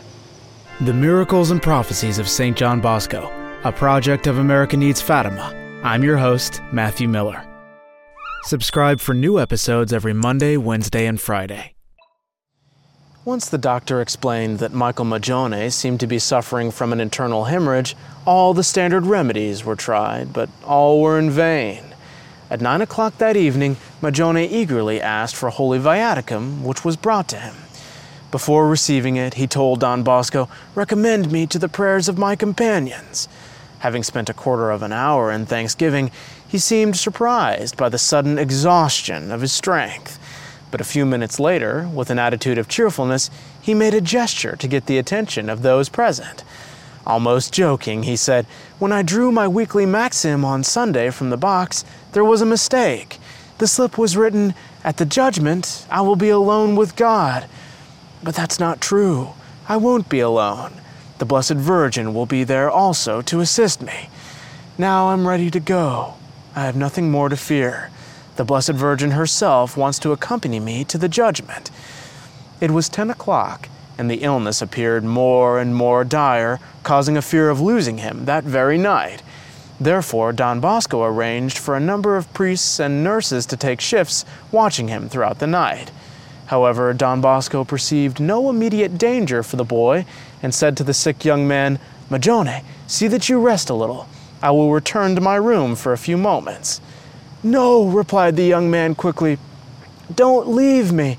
The 0.81 0.93
Miracles 0.93 1.53
and 1.53 1.63
Prophecies 1.63 2.19
of 2.19 2.29
St. 2.29 2.57
John 2.57 2.81
Bosco, 2.81 3.31
a 3.63 3.71
project 3.71 4.27
of 4.27 4.39
America 4.39 4.77
Needs 4.77 5.01
Fatima. 5.01 5.55
I'm 5.85 6.03
your 6.03 6.17
host, 6.17 6.61
Matthew 6.73 7.07
Miller. 7.07 7.47
Subscribe 8.43 8.99
for 8.99 9.15
new 9.15 9.39
episodes 9.39 9.93
every 9.93 10.13
Monday, 10.13 10.57
Wednesday, 10.57 11.07
and 11.07 11.21
Friday. 11.21 11.78
Once 13.29 13.51
the 13.51 13.59
doctor 13.59 14.01
explained 14.01 14.59
that 14.59 14.73
Michael 14.73 15.05
Magone 15.05 15.71
seemed 15.71 16.01
to 16.01 16.07
be 16.07 16.19
suffering 16.19 16.71
from 16.71 16.95
an 16.95 16.99
internal 16.99 17.45
hemorrhage, 17.45 17.95
all 18.25 18.55
the 18.55 18.65
standard 18.65 19.05
remedies 19.05 19.63
were 19.63 19.77
tried, 19.77 20.33
but 20.33 20.49
all 20.65 21.03
were 21.03 21.19
in 21.19 21.31
vain. 21.31 21.95
At 22.49 22.63
9 22.63 22.81
o'clock 22.81 23.19
that 23.19 23.37
evening, 23.37 23.77
Magone 24.01 24.51
eagerly 24.51 24.99
asked 25.03 25.37
for 25.37 25.51
holy 25.51 25.79
viaticum, 25.79 26.63
which 26.63 26.87
was 26.87 26.97
brought 26.97 27.29
to 27.29 27.37
him. 27.37 27.55
Before 28.31 28.67
receiving 28.67 29.17
it, 29.17 29.35
he 29.35 29.47
told 29.47 29.81
Don 29.81 30.03
Bosco, 30.03 30.49
Recommend 30.75 31.31
me 31.31 31.47
to 31.49 31.59
the 31.59 31.69
prayers 31.69 32.09
of 32.09 32.17
my 32.17 32.35
companions. 32.35 33.29
Having 33.81 34.05
spent 34.05 34.31
a 34.31 34.35
quarter 34.35 34.71
of 34.71 34.83
an 34.83 34.95
hour 34.95 35.31
in 35.31 35.45
thanksgiving, 35.45 36.11
he 36.49 36.57
seemed 36.57 36.97
surprised 36.97 37.77
by 37.77 37.91
the 37.91 37.99
sudden 37.99 38.39
exhaustion 38.39 39.31
of 39.31 39.43
his 39.43 39.53
strength. 39.53 40.19
But 40.71 40.81
a 40.81 40.85
few 40.85 41.07
minutes 41.07 41.41
later, 41.41 41.89
with 41.93 42.11
an 42.11 42.19
attitude 42.19 42.59
of 42.59 42.69
cheerfulness, 42.69 43.31
he 43.61 43.75
made 43.75 43.95
a 43.95 44.01
gesture 44.01 44.57
to 44.57 44.69
get 44.69 44.87
the 44.87 44.99
attention 44.99 45.49
of 45.49 45.63
those 45.63 45.89
present. 45.89 46.45
Almost 47.07 47.55
joking, 47.55 48.03
he 48.03 48.17
said, 48.17 48.47
When 48.79 48.93
I 48.93 49.03
drew 49.03 49.33
my 49.33 49.49
weekly 49.49 49.87
maxim 49.87 50.45
on 50.45 50.63
Sunday 50.63 51.11
from 51.11 51.31
the 51.31 51.39
box, 51.39 51.85
there 52.13 52.25
was 52.25 52.43
a 52.43 52.47
mistake. 52.47 53.19
The 53.59 53.67
slip 53.67 53.97
was 53.97 54.17
written, 54.17 54.55
At 54.85 54.99
the 54.99 55.07
judgment, 55.07 55.87
I 55.91 56.03
will 56.03 56.17
be 56.17 56.29
alone 56.29 56.77
with 56.77 56.97
God. 56.97 57.47
But 58.23 58.35
that's 58.35 58.61
not 58.61 58.81
true. 58.81 59.31
I 59.69 59.79
won't 59.79 60.09
be 60.09 60.21
alone. 60.21 60.75
The 61.19 61.25
Blessed 61.25 61.55
Virgin 61.55 62.15
will 62.15 62.27
be 62.27 62.45
there 62.45 62.71
also 62.71 63.23
to 63.23 63.41
assist 63.41 63.81
me. 63.81 64.11
Now 64.77 65.09
I'm 65.09 65.27
ready 65.27 65.51
to 65.51 65.61
go. 65.61 66.15
I 66.55 66.65
have 66.65 66.77
nothing 66.77 67.11
more 67.11 67.29
to 67.29 67.37
fear. 67.37 67.91
The 68.39 68.45
Blessed 68.45 68.75
Virgin 68.75 69.11
herself 69.11 69.77
wants 69.77 69.99
to 69.99 70.13
accompany 70.13 70.61
me 70.61 70.85
to 70.85 70.97
the 70.97 71.09
judgment. 71.09 71.73
It 72.61 72.71
was 72.71 72.89
10 72.89 73.11
o'clock, 73.11 73.69
and 73.99 74.09
the 74.09 74.23
illness 74.23 74.63
appeared 74.63 75.03
more 75.03 75.59
and 75.59 75.75
more 75.75 76.05
dire, 76.05 76.61
causing 76.85 77.17
a 77.17 77.21
fear 77.21 77.51
of 77.51 77.61
losing 77.61 77.99
him 77.99 78.27
that 78.27 78.45
very 78.45 78.79
night. 78.79 79.25
Therefore, 79.81 80.33
Don 80.33 80.61
Bosco 80.61 81.03
arranged 81.03 81.59
for 81.59 81.75
a 81.75 81.81
number 81.81 82.17
of 82.17 82.33
priests 82.33 82.79
and 82.79 83.03
nurses 83.03 83.45
to 83.47 83.57
take 83.57 83.81
shifts 83.81 84.25
watching 84.53 84.87
him 84.87 85.09
throughout 85.09 85.41
the 85.41 85.49
night. 85.49 85.91
However, 86.47 86.93
Don 86.93 87.21
Bosco 87.21 87.65
perceived 87.65 88.21
no 88.21 88.51
immediate 88.51 88.99
danger 88.99 89.43
for 89.43 89.57
the 89.57 89.65
boy 89.65 90.07
and 90.45 90.55
said 90.55 90.77
to 90.77 90.85
the 90.85 90.95
sick 90.95 91.25
young 91.25 91.49
man, 91.49 91.81
Magone, 92.09 92.63
see 92.87 93.09
that 93.09 93.29
you 93.29 93.41
rest 93.41 93.69
a 93.69 93.75
little. 93.75 94.09
I 94.41 94.53
will 94.53 94.71
return 94.71 95.17
to 95.17 95.21
my 95.21 95.35
room 95.35 95.75
for 95.75 95.93
a 95.93 95.99
few 95.99 96.17
moments. 96.17 96.81
No, 97.43 97.85
replied 97.87 98.37
the 98.37 98.45
young 98.45 98.71
man 98.71 98.95
quickly. 98.95 99.39
Don't 100.15 100.49
leave 100.49 100.93
me. 100.93 101.19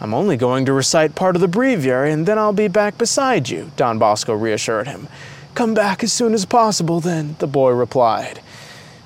I'm 0.00 0.14
only 0.14 0.36
going 0.36 0.64
to 0.66 0.72
recite 0.72 1.14
part 1.14 1.36
of 1.36 1.40
the 1.40 1.48
breviary 1.48 2.10
and 2.10 2.26
then 2.26 2.38
I'll 2.38 2.52
be 2.52 2.66
back 2.66 2.98
beside 2.98 3.48
you, 3.48 3.70
Don 3.76 3.98
Bosco 3.98 4.34
reassured 4.34 4.88
him. 4.88 5.06
Come 5.54 5.74
back 5.74 6.02
as 6.02 6.12
soon 6.12 6.34
as 6.34 6.44
possible, 6.44 6.98
then, 6.98 7.36
the 7.38 7.46
boy 7.46 7.70
replied. 7.70 8.40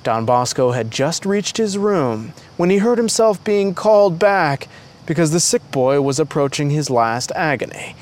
Don 0.04 0.24
Bosco 0.24 0.70
had 0.70 0.90
just 0.90 1.26
reached 1.26 1.56
his 1.56 1.76
room 1.76 2.32
when 2.56 2.70
he 2.70 2.78
heard 2.78 2.96
himself 2.96 3.42
being 3.44 3.74
called 3.74 4.18
back 4.18 4.68
because 5.04 5.32
the 5.32 5.40
sick 5.40 5.70
boy 5.70 6.00
was 6.00 6.18
approaching 6.18 6.70
his 6.70 6.88
last 6.88 7.32
agony. 7.34 7.94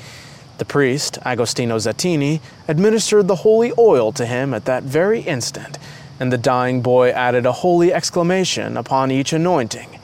The 0.59 0.65
priest, 0.65 1.17
Agostino 1.25 1.77
Zattini, 1.77 2.39
administered 2.67 3.27
the 3.27 3.37
holy 3.37 3.73
oil 3.77 4.11
to 4.13 4.25
him 4.25 4.53
at 4.53 4.65
that 4.65 4.83
very 4.83 5.21
instant, 5.21 5.77
and 6.19 6.31
the 6.31 6.37
dying 6.37 6.81
boy 6.81 7.09
added 7.09 7.45
a 7.45 7.51
holy 7.51 7.93
exclamation 7.93 8.77
upon 8.77 9.11
each 9.11 9.33
anointing. 9.33 9.99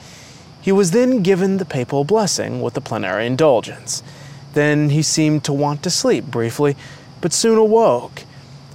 He 0.61 0.71
was 0.71 0.91
then 0.91 1.23
given 1.23 1.57
the 1.57 1.65
papal 1.65 2.03
blessing 2.03 2.61
with 2.61 2.75
the 2.75 2.81
plenary 2.81 3.25
indulgence. 3.25 4.03
Then 4.53 4.89
he 4.89 5.01
seemed 5.01 5.43
to 5.45 5.53
want 5.53 5.81
to 5.83 5.89
sleep 5.89 6.25
briefly, 6.25 6.75
but 7.19 7.33
soon 7.33 7.57
awoke. 7.57 8.23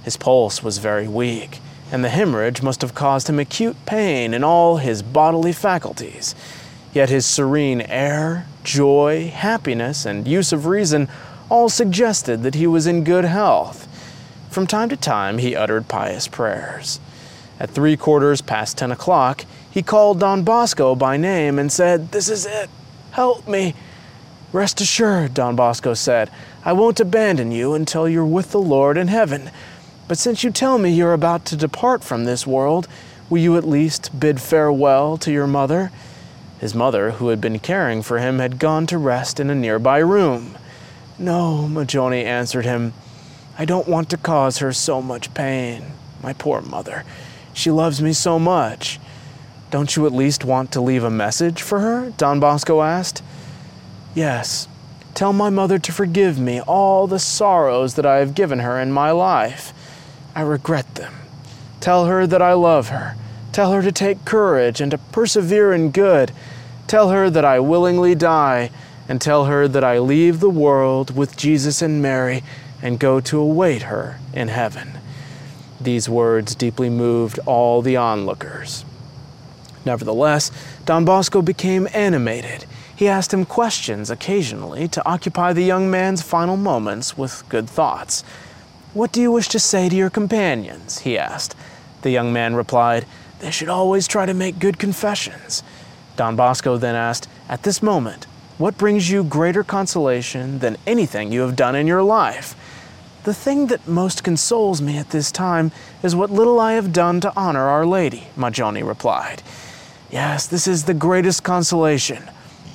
His 0.03 0.17
pulse 0.17 0.63
was 0.63 0.79
very 0.79 1.07
weak, 1.07 1.59
and 1.91 2.03
the 2.03 2.09
hemorrhage 2.09 2.61
must 2.61 2.81
have 2.81 2.95
caused 2.95 3.29
him 3.29 3.39
acute 3.39 3.77
pain 3.85 4.33
in 4.33 4.43
all 4.43 4.77
his 4.77 5.01
bodily 5.01 5.53
faculties. 5.53 6.35
Yet 6.93 7.09
his 7.09 7.25
serene 7.25 7.81
air, 7.81 8.47
joy, 8.63 9.29
happiness, 9.29 10.05
and 10.05 10.27
use 10.27 10.51
of 10.51 10.65
reason 10.65 11.07
all 11.49 11.69
suggested 11.69 12.43
that 12.43 12.55
he 12.55 12.67
was 12.67 12.87
in 12.87 13.03
good 13.03 13.25
health. 13.25 13.87
From 14.49 14.67
time 14.67 14.89
to 14.89 14.97
time, 14.97 15.37
he 15.37 15.55
uttered 15.55 15.87
pious 15.87 16.27
prayers. 16.27 16.99
At 17.59 17.71
three 17.71 17.97
quarters 17.97 18.41
past 18.41 18.77
ten 18.77 18.91
o'clock, 18.91 19.45
he 19.69 19.81
called 19.81 20.19
Don 20.19 20.43
Bosco 20.43 20.95
by 20.95 21.17
name 21.17 21.57
and 21.57 21.71
said, 21.71 22.11
This 22.11 22.29
is 22.29 22.45
it. 22.45 22.69
Help 23.11 23.47
me. 23.47 23.73
Rest 24.53 24.79
assured, 24.79 25.33
Don 25.33 25.55
Bosco 25.55 25.93
said, 25.93 26.31
I 26.63 26.73
won't 26.73 26.99
abandon 26.99 27.51
you 27.51 27.73
until 27.73 28.07
you're 28.07 28.25
with 28.25 28.51
the 28.51 28.59
Lord 28.59 28.97
in 28.97 29.07
heaven. 29.07 29.51
But 30.07 30.17
since 30.17 30.43
you 30.43 30.51
tell 30.51 30.77
me 30.77 30.89
you're 30.89 31.13
about 31.13 31.45
to 31.45 31.57
depart 31.57 32.03
from 32.03 32.23
this 32.23 32.47
world, 32.47 32.87
will 33.29 33.39
you 33.39 33.57
at 33.57 33.67
least 33.67 34.19
bid 34.19 34.39
farewell 34.39 35.17
to 35.17 35.31
your 35.31 35.47
mother? 35.47 35.91
His 36.59 36.73
mother, 36.73 37.11
who 37.11 37.27
had 37.29 37.41
been 37.41 37.59
caring 37.59 38.01
for 38.01 38.19
him, 38.19 38.39
had 38.39 38.57
gone 38.57 38.87
to 38.87 38.97
rest 38.97 39.39
in 39.39 39.49
a 39.49 39.55
nearby 39.55 39.99
room. 39.99 40.57
No, 41.19 41.67
Magone 41.69 42.23
answered 42.23 42.65
him. 42.65 42.93
I 43.59 43.65
don't 43.65 43.87
want 43.87 44.09
to 44.11 44.17
cause 44.17 44.59
her 44.59 44.71
so 44.71 45.01
much 45.01 45.33
pain. 45.33 45.91
My 46.23 46.33
poor 46.33 46.61
mother. 46.61 47.03
She 47.57 47.71
loves 47.71 48.03
me 48.03 48.13
so 48.13 48.37
much. 48.37 48.99
Don't 49.71 49.95
you 49.95 50.05
at 50.05 50.11
least 50.11 50.45
want 50.45 50.71
to 50.73 50.79
leave 50.79 51.03
a 51.03 51.09
message 51.09 51.63
for 51.63 51.79
her? 51.79 52.11
Don 52.15 52.39
Bosco 52.39 52.83
asked. 52.83 53.23
Yes. 54.13 54.67
Tell 55.15 55.33
my 55.33 55.49
mother 55.49 55.79
to 55.79 55.91
forgive 55.91 56.37
me 56.37 56.61
all 56.61 57.07
the 57.07 57.17
sorrows 57.17 57.95
that 57.95 58.05
I 58.05 58.17
have 58.17 58.35
given 58.35 58.59
her 58.59 58.79
in 58.79 58.91
my 58.91 59.09
life. 59.09 59.73
I 60.35 60.41
regret 60.41 60.93
them. 60.93 61.15
Tell 61.79 62.05
her 62.05 62.27
that 62.27 62.43
I 62.43 62.53
love 62.53 62.89
her. 62.89 63.15
Tell 63.53 63.71
her 63.71 63.81
to 63.81 63.91
take 63.91 64.23
courage 64.23 64.79
and 64.79 64.91
to 64.91 64.99
persevere 64.99 65.73
in 65.73 65.89
good. 65.89 66.31
Tell 66.85 67.09
her 67.09 67.27
that 67.27 67.43
I 67.43 67.59
willingly 67.59 68.13
die 68.13 68.69
and 69.09 69.19
tell 69.19 69.45
her 69.45 69.67
that 69.67 69.83
I 69.83 69.97
leave 69.97 70.41
the 70.41 70.49
world 70.49 71.17
with 71.17 71.35
Jesus 71.35 71.81
and 71.81 72.03
Mary 72.03 72.43
and 72.83 72.99
go 72.99 73.19
to 73.21 73.39
await 73.39 73.81
her 73.83 74.19
in 74.31 74.49
heaven. 74.49 74.99
These 75.79 76.09
words 76.09 76.55
deeply 76.55 76.89
moved 76.89 77.39
all 77.45 77.81
the 77.81 77.97
onlookers. 77.97 78.83
Nevertheless, 79.85 80.51
Don 80.85 81.05
Bosco 81.05 81.41
became 81.41 81.87
animated. 81.93 82.65
He 82.95 83.07
asked 83.07 83.33
him 83.33 83.45
questions 83.45 84.09
occasionally 84.09 84.87
to 84.89 85.07
occupy 85.07 85.53
the 85.53 85.63
young 85.63 85.89
man's 85.89 86.21
final 86.23 86.57
moments 86.57 87.17
with 87.17 87.43
good 87.47 87.69
thoughts. 87.69 88.23
What 88.93 89.11
do 89.11 89.21
you 89.21 89.31
wish 89.31 89.47
to 89.49 89.59
say 89.59 89.87
to 89.87 89.95
your 89.95 90.09
companions? 90.09 90.99
he 90.99 91.17
asked. 91.17 91.55
The 92.01 92.09
young 92.09 92.33
man 92.33 92.55
replied, 92.55 93.05
They 93.39 93.51
should 93.51 93.69
always 93.69 94.07
try 94.07 94.25
to 94.25 94.33
make 94.33 94.59
good 94.59 94.79
confessions. 94.79 95.61
Don 96.15 96.35
Bosco 96.35 96.77
then 96.77 96.95
asked, 96.95 97.27
At 97.47 97.61
this 97.63 97.83
moment, 97.83 98.25
what 98.57 98.77
brings 98.79 99.11
you 99.11 99.23
greater 99.23 99.63
consolation 99.63 100.59
than 100.59 100.77
anything 100.87 101.31
you 101.31 101.41
have 101.41 101.55
done 101.55 101.75
in 101.75 101.85
your 101.85 102.01
life? 102.01 102.55
The 103.27 103.33
thing 103.33 103.67
that 103.67 103.85
most 103.89 104.23
consoles 104.23 104.81
me 104.81 104.97
at 104.97 105.09
this 105.09 105.33
time 105.33 105.73
is 106.01 106.15
what 106.15 106.31
little 106.31 106.61
I 106.61 106.75
have 106.75 106.93
done 106.93 107.19
to 107.19 107.33
honor 107.35 107.67
Our 107.67 107.85
Lady, 107.85 108.27
Magone 108.37 108.87
replied. 108.87 109.43
Yes, 110.09 110.47
this 110.47 110.65
is 110.65 110.85
the 110.85 110.93
greatest 110.93 111.43
consolation. 111.43 112.23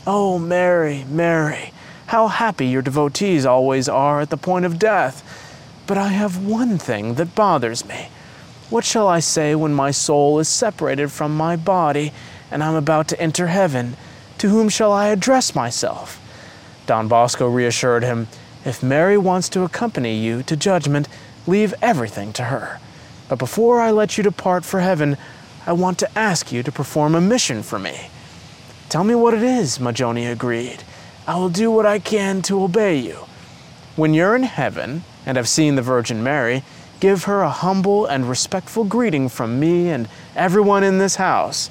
Oh, 0.06 0.38
Mary, 0.38 1.06
Mary, 1.08 1.72
how 2.08 2.28
happy 2.28 2.66
your 2.66 2.82
devotees 2.82 3.46
always 3.46 3.88
are 3.88 4.20
at 4.20 4.28
the 4.28 4.36
point 4.36 4.66
of 4.66 4.78
death. 4.78 5.24
But 5.86 5.96
I 5.96 6.08
have 6.08 6.44
one 6.44 6.76
thing 6.76 7.14
that 7.14 7.34
bothers 7.34 7.86
me. 7.86 8.10
What 8.68 8.84
shall 8.84 9.08
I 9.08 9.20
say 9.20 9.54
when 9.54 9.72
my 9.72 9.90
soul 9.90 10.38
is 10.38 10.50
separated 10.50 11.10
from 11.10 11.34
my 11.34 11.56
body 11.56 12.12
and 12.50 12.62
I'm 12.62 12.74
about 12.74 13.08
to 13.08 13.18
enter 13.18 13.46
heaven? 13.46 13.96
To 14.36 14.50
whom 14.50 14.68
shall 14.68 14.92
I 14.92 15.08
address 15.08 15.54
myself? 15.54 16.20
Don 16.84 17.08
Bosco 17.08 17.48
reassured 17.48 18.02
him, 18.02 18.28
If 18.64 18.82
Mary 18.82 19.18
wants 19.18 19.48
to 19.50 19.64
accompany 19.64 20.16
you 20.16 20.42
to 20.44 20.56
judgment, 20.56 21.08
leave 21.46 21.74
everything 21.82 22.32
to 22.34 22.44
her. 22.44 22.78
But 23.28 23.38
before 23.38 23.80
I 23.80 23.90
let 23.90 24.16
you 24.16 24.22
depart 24.22 24.64
for 24.64 24.80
heaven, 24.80 25.16
I 25.66 25.72
want 25.72 25.98
to 25.98 26.18
ask 26.18 26.52
you 26.52 26.62
to 26.62 26.70
perform 26.70 27.14
a 27.14 27.20
mission 27.20 27.62
for 27.62 27.78
me. 27.78 28.08
Tell 28.88 29.04
me 29.04 29.14
what 29.14 29.34
it 29.34 29.42
is, 29.42 29.78
Magone 29.78 30.30
agreed. 30.30 30.84
I 31.26 31.36
will 31.36 31.48
do 31.48 31.70
what 31.70 31.86
I 31.86 31.98
can 31.98 32.42
to 32.42 32.62
obey 32.62 32.98
you. 32.98 33.26
When 33.96 34.14
you're 34.14 34.36
in 34.36 34.42
heaven 34.44 35.04
and 35.26 35.36
have 35.36 35.48
seen 35.48 35.74
the 35.74 35.82
Virgin 35.82 36.22
Mary, 36.22 36.62
give 37.00 37.24
her 37.24 37.42
a 37.42 37.50
humble 37.50 38.06
and 38.06 38.28
respectful 38.28 38.84
greeting 38.84 39.28
from 39.28 39.58
me 39.58 39.88
and 39.88 40.08
everyone 40.36 40.84
in 40.84 40.98
this 40.98 41.16
house. 41.16 41.68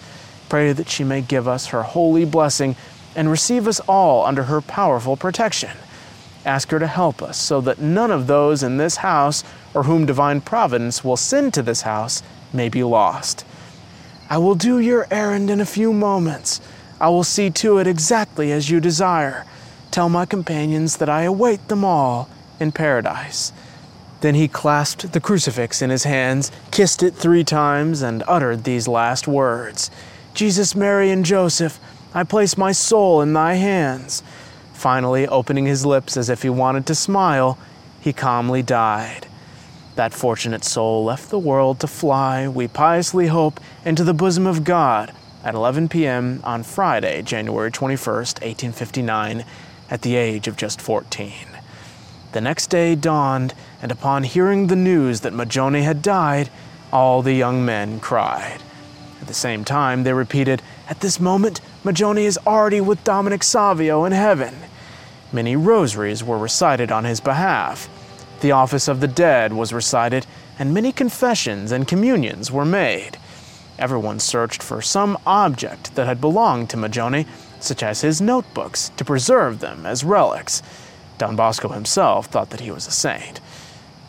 Pray 0.49 0.73
that 0.73 0.89
she 0.89 1.05
may 1.05 1.21
give 1.21 1.47
us 1.47 1.67
her 1.67 1.83
holy 1.83 2.25
blessing 2.25 2.75
and 3.15 3.31
receive 3.31 3.67
us 3.67 3.79
all 3.81 4.25
under 4.25 4.43
her 4.43 4.59
powerful 4.59 5.15
protection. 5.15 5.71
Ask 6.45 6.71
her 6.71 6.79
to 6.79 6.87
help 6.87 7.21
us 7.21 7.37
so 7.39 7.61
that 7.61 7.79
none 7.79 8.11
of 8.11 8.27
those 8.27 8.63
in 8.63 8.77
this 8.77 8.97
house 8.97 9.43
or 9.73 9.83
whom 9.83 10.05
divine 10.05 10.41
providence 10.41 11.03
will 11.03 11.17
send 11.17 11.53
to 11.53 11.61
this 11.61 11.81
house 11.81 12.23
may 12.51 12.69
be 12.69 12.83
lost. 12.83 13.45
I 14.29 14.37
will 14.37 14.55
do 14.55 14.79
your 14.79 15.07
errand 15.11 15.49
in 15.49 15.61
a 15.61 15.65
few 15.65 15.93
moments. 15.93 16.61
I 16.99 17.09
will 17.09 17.23
see 17.23 17.49
to 17.49 17.77
it 17.77 17.87
exactly 17.87 18.51
as 18.51 18.69
you 18.69 18.79
desire. 18.79 19.45
Tell 19.91 20.09
my 20.09 20.25
companions 20.25 20.97
that 20.97 21.09
I 21.09 21.23
await 21.23 21.67
them 21.67 21.83
all 21.83 22.29
in 22.59 22.71
paradise. 22.71 23.51
Then 24.21 24.35
he 24.35 24.47
clasped 24.47 25.13
the 25.13 25.19
crucifix 25.19 25.81
in 25.81 25.89
his 25.89 26.03
hands, 26.03 26.51
kissed 26.69 27.03
it 27.03 27.15
three 27.15 27.43
times, 27.43 28.01
and 28.01 28.23
uttered 28.27 28.63
these 28.63 28.87
last 28.87 29.27
words 29.27 29.91
Jesus, 30.33 30.75
Mary, 30.75 31.11
and 31.11 31.25
Joseph, 31.25 31.79
I 32.13 32.23
place 32.23 32.57
my 32.57 32.71
soul 32.71 33.21
in 33.21 33.33
thy 33.33 33.55
hands. 33.55 34.23
Finally, 34.81 35.27
opening 35.27 35.67
his 35.67 35.85
lips 35.85 36.17
as 36.17 36.27
if 36.27 36.41
he 36.41 36.49
wanted 36.49 36.87
to 36.87 36.95
smile, 36.95 37.55
he 37.99 38.11
calmly 38.11 38.63
died. 38.63 39.27
That 39.93 40.11
fortunate 40.11 40.63
soul 40.63 41.03
left 41.05 41.29
the 41.29 41.37
world 41.37 41.79
to 41.81 41.87
fly, 41.87 42.47
we 42.47 42.67
piously 42.67 43.27
hope, 43.27 43.59
into 43.85 44.03
the 44.03 44.15
bosom 44.15 44.47
of 44.47 44.63
God 44.63 45.13
at 45.43 45.53
11 45.53 45.87
p.m. 45.89 46.41
on 46.43 46.63
Friday, 46.63 47.21
January 47.21 47.69
21st, 47.69 48.41
1859, 48.41 49.45
at 49.91 50.01
the 50.01 50.15
age 50.15 50.47
of 50.47 50.57
just 50.57 50.81
14. 50.81 51.31
The 52.31 52.41
next 52.41 52.71
day 52.71 52.95
dawned, 52.95 53.53
and 53.83 53.91
upon 53.91 54.23
hearing 54.23 54.65
the 54.65 54.75
news 54.75 55.19
that 55.19 55.31
Magone 55.31 55.83
had 55.83 56.01
died, 56.01 56.49
all 56.91 57.21
the 57.21 57.33
young 57.33 57.63
men 57.63 57.99
cried. 57.99 58.63
At 59.21 59.27
the 59.27 59.35
same 59.35 59.63
time, 59.63 60.05
they 60.05 60.13
repeated, 60.13 60.63
At 60.89 61.01
this 61.01 61.19
moment, 61.19 61.61
Magone 61.83 62.23
is 62.23 62.39
already 62.47 62.81
with 62.81 63.03
Dominic 63.03 63.43
Savio 63.43 64.05
in 64.05 64.11
heaven. 64.11 64.55
Many 65.33 65.55
rosaries 65.55 66.23
were 66.23 66.37
recited 66.37 66.91
on 66.91 67.05
his 67.05 67.21
behalf. 67.21 67.87
The 68.41 68.51
office 68.51 68.87
of 68.87 68.99
the 68.99 69.07
dead 69.07 69.53
was 69.53 69.71
recited, 69.71 70.25
and 70.59 70.73
many 70.73 70.91
confessions 70.91 71.71
and 71.71 71.87
communions 71.87 72.51
were 72.51 72.65
made. 72.65 73.17
Everyone 73.79 74.19
searched 74.19 74.61
for 74.61 74.81
some 74.81 75.17
object 75.25 75.95
that 75.95 76.05
had 76.05 76.19
belonged 76.19 76.69
to 76.71 76.77
Magone, 76.77 77.25
such 77.59 77.81
as 77.81 78.01
his 78.01 78.19
notebooks, 78.19 78.91
to 78.97 79.05
preserve 79.05 79.59
them 79.59 79.85
as 79.85 80.03
relics. 80.03 80.61
Don 81.17 81.35
Bosco 81.35 81.69
himself 81.69 82.25
thought 82.25 82.49
that 82.49 82.59
he 82.59 82.71
was 82.71 82.85
a 82.85 82.91
saint. 82.91 83.39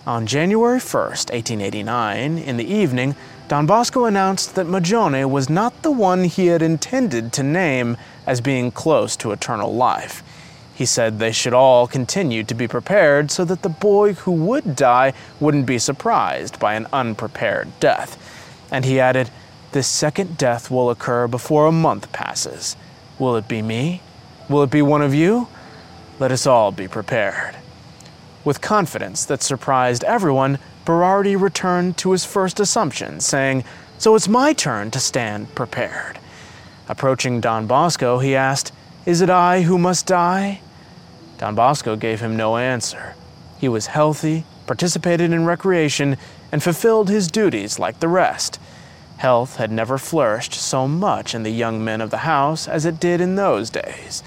On 0.05 0.27
January 0.27 0.81
1, 0.81 1.03
1889, 1.05 2.39
in 2.39 2.57
the 2.57 2.65
evening, 2.65 3.15
Don 3.47 3.67
Bosco 3.67 4.07
announced 4.07 4.57
that 4.57 4.67
Magone 4.67 5.31
was 5.31 5.49
not 5.49 5.83
the 5.83 5.93
one 5.93 6.25
he 6.25 6.49
had 6.49 6.63
intended 6.63 7.33
to 7.35 7.43
name 7.45 7.97
as 8.27 8.41
being 8.41 8.73
close 8.73 9.17
to 9.19 9.31
eternal 9.31 9.73
life. 9.73 10.25
He 10.75 10.87
said 10.87 11.19
they 11.19 11.33
should 11.33 11.53
all 11.53 11.87
continue 11.87 12.45
to 12.45 12.55
be 12.55 12.67
prepared 12.67 13.31
so 13.31 13.45
that 13.45 13.63
the 13.63 13.69
boy 13.69 14.15
who 14.15 14.33
would 14.33 14.75
die 14.75 15.13
wouldn't 15.39 15.67
be 15.67 15.79
surprised 15.79 16.59
by 16.59 16.75
an 16.75 16.87
unprepared 16.93 17.69
death. 17.79 18.19
And 18.71 18.85
he 18.85 18.99
added, 18.99 19.31
this 19.73 19.89
second 19.89 20.37
death 20.37 20.71
will 20.71 20.91
occur 20.91 21.27
before 21.27 21.67
a 21.67 21.73
month 21.73 22.13
passes. 22.13 22.77
Will 23.19 23.37
it 23.37 23.49
be 23.49 23.63
me? 23.63 24.03
Will 24.49 24.63
it 24.63 24.71
be 24.71 24.83
one 24.83 25.03
of 25.03 25.15
you? 25.15 25.49
Let 26.19 26.31
us 26.31 26.47
all 26.47 26.73
be 26.73 26.89
prepared. 26.89 27.57
With 28.45 28.61
confidence 28.61 29.25
that 29.25 29.43
surprised 29.43 30.05
everyone, 30.05 30.59
Berardi 30.85 31.41
returned 31.41 31.97
to 31.99 32.13
his 32.13 32.25
first 32.25 32.61
assumption, 32.61 33.21
saying, 33.21 33.65
So 33.99 34.15
it's 34.15 34.29
my 34.29 34.53
turn 34.53 34.91
to 34.91 35.01
stand 35.01 35.55
prepared. 35.55 36.19
Approaching 36.89 37.41
Don 37.41 37.67
Bosco, 37.67 38.19
he 38.19 38.35
asked, 38.35 38.73
Is 39.05 39.21
it 39.21 39.31
I 39.31 39.63
who 39.63 39.79
must 39.79 40.07
die? 40.07 40.61
Don 41.39 41.57
Bosco 41.57 41.97
gave 41.97 42.21
him 42.21 42.37
no 42.37 42.57
answer. 42.57 43.17
He 43.59 43.69
was 43.69 43.87
healthy, 43.87 44.45
participated 44.69 45.33
in 45.33 45.45
recreation, 45.45 46.17
and 46.53 46.63
fulfilled 46.63 47.09
his 47.09 47.27
duties 47.27 47.81
like 47.81 47.99
the 47.99 48.07
rest. 48.07 48.61
Health 49.17 49.57
had 49.57 49.73
never 49.73 49.99
flourished 49.99 50.55
so 50.55 50.87
much 50.87 51.35
in 51.35 51.43
the 51.43 51.51
young 51.51 51.85
men 51.85 52.01
of 52.01 52.11
the 52.11 52.19
house 52.19 52.69
as 52.69 52.87
it 52.87 53.01
did 53.01 53.21
in 53.21 53.35
those 53.35 53.71
days. 53.71 54.23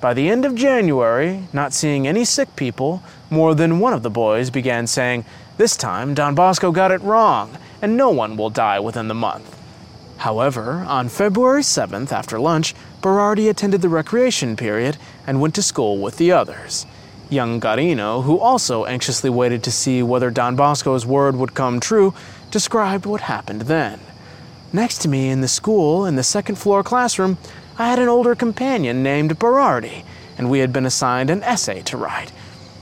By 0.00 0.14
the 0.14 0.28
end 0.28 0.44
of 0.44 0.54
January, 0.54 1.48
not 1.52 1.72
seeing 1.72 2.06
any 2.06 2.24
sick 2.24 2.54
people, 2.54 3.02
more 3.28 3.56
than 3.56 3.80
one 3.80 3.92
of 3.92 4.04
the 4.04 4.10
boys 4.10 4.50
began 4.50 4.86
saying, 4.86 5.24
This 5.56 5.76
time 5.76 6.14
Don 6.14 6.36
Bosco 6.36 6.70
got 6.70 6.92
it 6.92 7.00
wrong, 7.02 7.58
and 7.80 7.96
no 7.96 8.10
one 8.10 8.36
will 8.36 8.50
die 8.50 8.78
within 8.78 9.08
the 9.08 9.14
month. 9.14 9.58
However, 10.18 10.84
on 10.86 11.08
February 11.08 11.62
7th, 11.62 12.12
after 12.12 12.38
lunch, 12.38 12.76
Berardi 13.02 13.50
attended 13.50 13.82
the 13.82 13.88
recreation 13.88 14.56
period 14.56 14.96
and 15.26 15.40
went 15.40 15.56
to 15.56 15.62
school 15.62 15.98
with 15.98 16.18
the 16.18 16.30
others. 16.30 16.86
Young 17.28 17.60
Garino, 17.60 18.22
who 18.22 18.38
also 18.38 18.84
anxiously 18.84 19.28
waited 19.28 19.64
to 19.64 19.72
see 19.72 20.04
whether 20.04 20.30
Don 20.30 20.54
Bosco's 20.54 21.04
word 21.04 21.34
would 21.34 21.52
come 21.52 21.80
true, 21.80 22.14
described 22.52 23.04
what 23.04 23.22
happened 23.22 23.62
then. 23.62 23.98
Next 24.72 24.98
to 24.98 25.08
me 25.08 25.30
in 25.30 25.40
the 25.40 25.48
school, 25.48 26.06
in 26.06 26.14
the 26.14 26.22
second 26.22 26.56
floor 26.56 26.84
classroom, 26.84 27.38
I 27.76 27.88
had 27.88 27.98
an 27.98 28.08
older 28.08 28.36
companion 28.36 29.02
named 29.02 29.36
Berardi, 29.36 30.04
and 30.38 30.48
we 30.48 30.60
had 30.60 30.72
been 30.72 30.86
assigned 30.86 31.28
an 31.28 31.42
essay 31.42 31.82
to 31.82 31.96
write. 31.96 32.30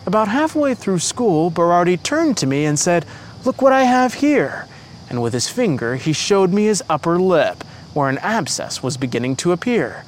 About 0.05 0.29
halfway 0.29 0.75
through 0.75 0.99
school, 0.99 1.51
Berardi 1.51 1.97
turned 2.03 2.37
to 2.39 2.47
me 2.47 2.67
and 2.67 2.79
said, 2.79 3.07
Look 3.47 3.63
what 3.63 3.73
I 3.73 3.85
have 3.85 4.15
here. 4.15 4.67
And 5.09 5.23
with 5.23 5.33
his 5.33 5.49
finger, 5.49 5.97
he 5.97 6.13
showed 6.13 6.53
me 6.53 6.65
his 6.67 6.83
upper 6.91 7.19
lip, 7.19 7.65
where 7.95 8.11
an 8.11 8.19
abscess 8.19 8.83
was 8.83 8.99
beginning 8.99 9.37
to 9.37 9.53
appear. 9.53 10.05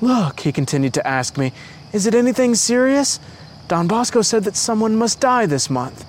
Look, 0.00 0.40
he 0.40 0.52
continued 0.52 0.94
to 0.94 1.06
ask 1.06 1.36
me, 1.36 1.52
is 1.92 2.06
it 2.06 2.14
anything 2.14 2.54
serious? 2.54 3.20
Don 3.68 3.86
Bosco 3.86 4.22
said 4.22 4.44
that 4.44 4.56
someone 4.56 4.96
must 4.96 5.20
die 5.20 5.46
this 5.46 5.68
month. 5.68 6.04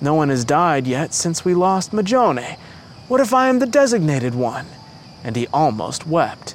No 0.00 0.14
one 0.14 0.28
has 0.28 0.44
died 0.44 0.86
yet 0.86 1.12
since 1.12 1.44
we 1.44 1.54
lost 1.54 1.92
Magone. 1.92 2.56
What 3.08 3.20
if 3.20 3.34
I 3.34 3.48
am 3.48 3.58
the 3.58 3.66
designated 3.66 4.34
one? 4.34 4.66
And 5.24 5.36
he 5.36 5.46
almost 5.48 6.06
wept. 6.06 6.54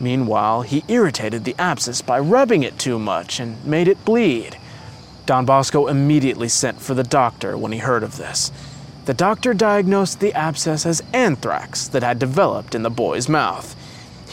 Meanwhile, 0.00 0.62
he 0.62 0.84
irritated 0.88 1.44
the 1.44 1.54
abscess 1.58 2.02
by 2.02 2.18
rubbing 2.18 2.62
it 2.62 2.78
too 2.78 2.98
much 2.98 3.38
and 3.38 3.64
made 3.64 3.88
it 3.88 4.04
bleed. 4.04 4.58
Don 5.26 5.46
Bosco 5.46 5.86
immediately 5.86 6.48
sent 6.48 6.80
for 6.80 6.94
the 6.94 7.04
doctor 7.04 7.56
when 7.56 7.72
he 7.72 7.78
heard 7.78 8.02
of 8.02 8.16
this. 8.16 8.50
The 9.04 9.14
doctor 9.14 9.54
diagnosed 9.54 10.20
the 10.20 10.34
abscess 10.34 10.84
as 10.84 11.02
anthrax 11.12 11.86
that 11.88 12.02
had 12.02 12.18
developed 12.18 12.74
in 12.74 12.82
the 12.82 12.90
boy's 12.90 13.28
mouth. 13.28 13.76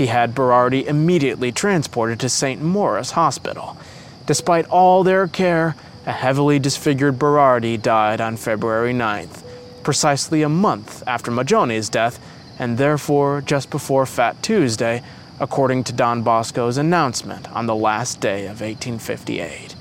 He 0.01 0.07
had 0.07 0.33
Berardi 0.33 0.87
immediately 0.87 1.51
transported 1.51 2.19
to 2.21 2.27
St. 2.27 2.59
Maurice 2.59 3.11
Hospital. 3.11 3.77
Despite 4.25 4.65
all 4.65 5.03
their 5.03 5.27
care, 5.27 5.75
a 6.07 6.11
heavily 6.11 6.57
disfigured 6.57 7.19
Berardi 7.19 7.79
died 7.79 8.19
on 8.19 8.35
February 8.35 8.93
9th 8.93 9.43
precisely 9.83 10.41
a 10.41 10.49
month 10.49 11.03
after 11.05 11.29
Magone's 11.29 11.87
death, 11.87 12.19
and 12.57 12.79
therefore 12.79 13.41
just 13.41 13.69
before 13.69 14.07
Fat 14.07 14.41
Tuesday, 14.41 15.03
according 15.39 15.83
to 15.83 15.93
Don 15.93 16.23
Bosco's 16.23 16.77
announcement 16.77 17.51
on 17.51 17.67
the 17.67 17.75
last 17.75 18.19
day 18.19 18.45
of 18.45 18.61
1858. 18.61 19.75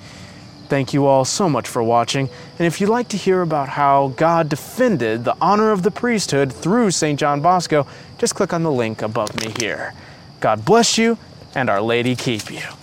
Thank 0.68 0.92
you 0.92 1.06
all 1.06 1.24
so 1.24 1.48
much 1.48 1.66
for 1.66 1.82
watching, 1.82 2.28
and 2.58 2.66
if 2.66 2.78
you'd 2.78 2.90
like 2.90 3.08
to 3.08 3.16
hear 3.16 3.40
about 3.40 3.70
how 3.70 4.08
God 4.16 4.50
defended 4.50 5.24
the 5.24 5.36
honor 5.40 5.72
of 5.72 5.82
the 5.82 5.90
priesthood 5.90 6.52
through 6.52 6.90
St. 6.90 7.18
John 7.18 7.40
Bosco, 7.40 7.86
just 8.18 8.34
click 8.34 8.52
on 8.52 8.64
the 8.64 8.70
link 8.70 9.00
above 9.00 9.34
me 9.40 9.54
here. 9.58 9.94
God 10.40 10.64
bless 10.64 10.98
you, 10.98 11.18
and 11.54 11.68
Our 11.70 11.82
Lady 11.82 12.16
keep 12.16 12.50
you. 12.50 12.79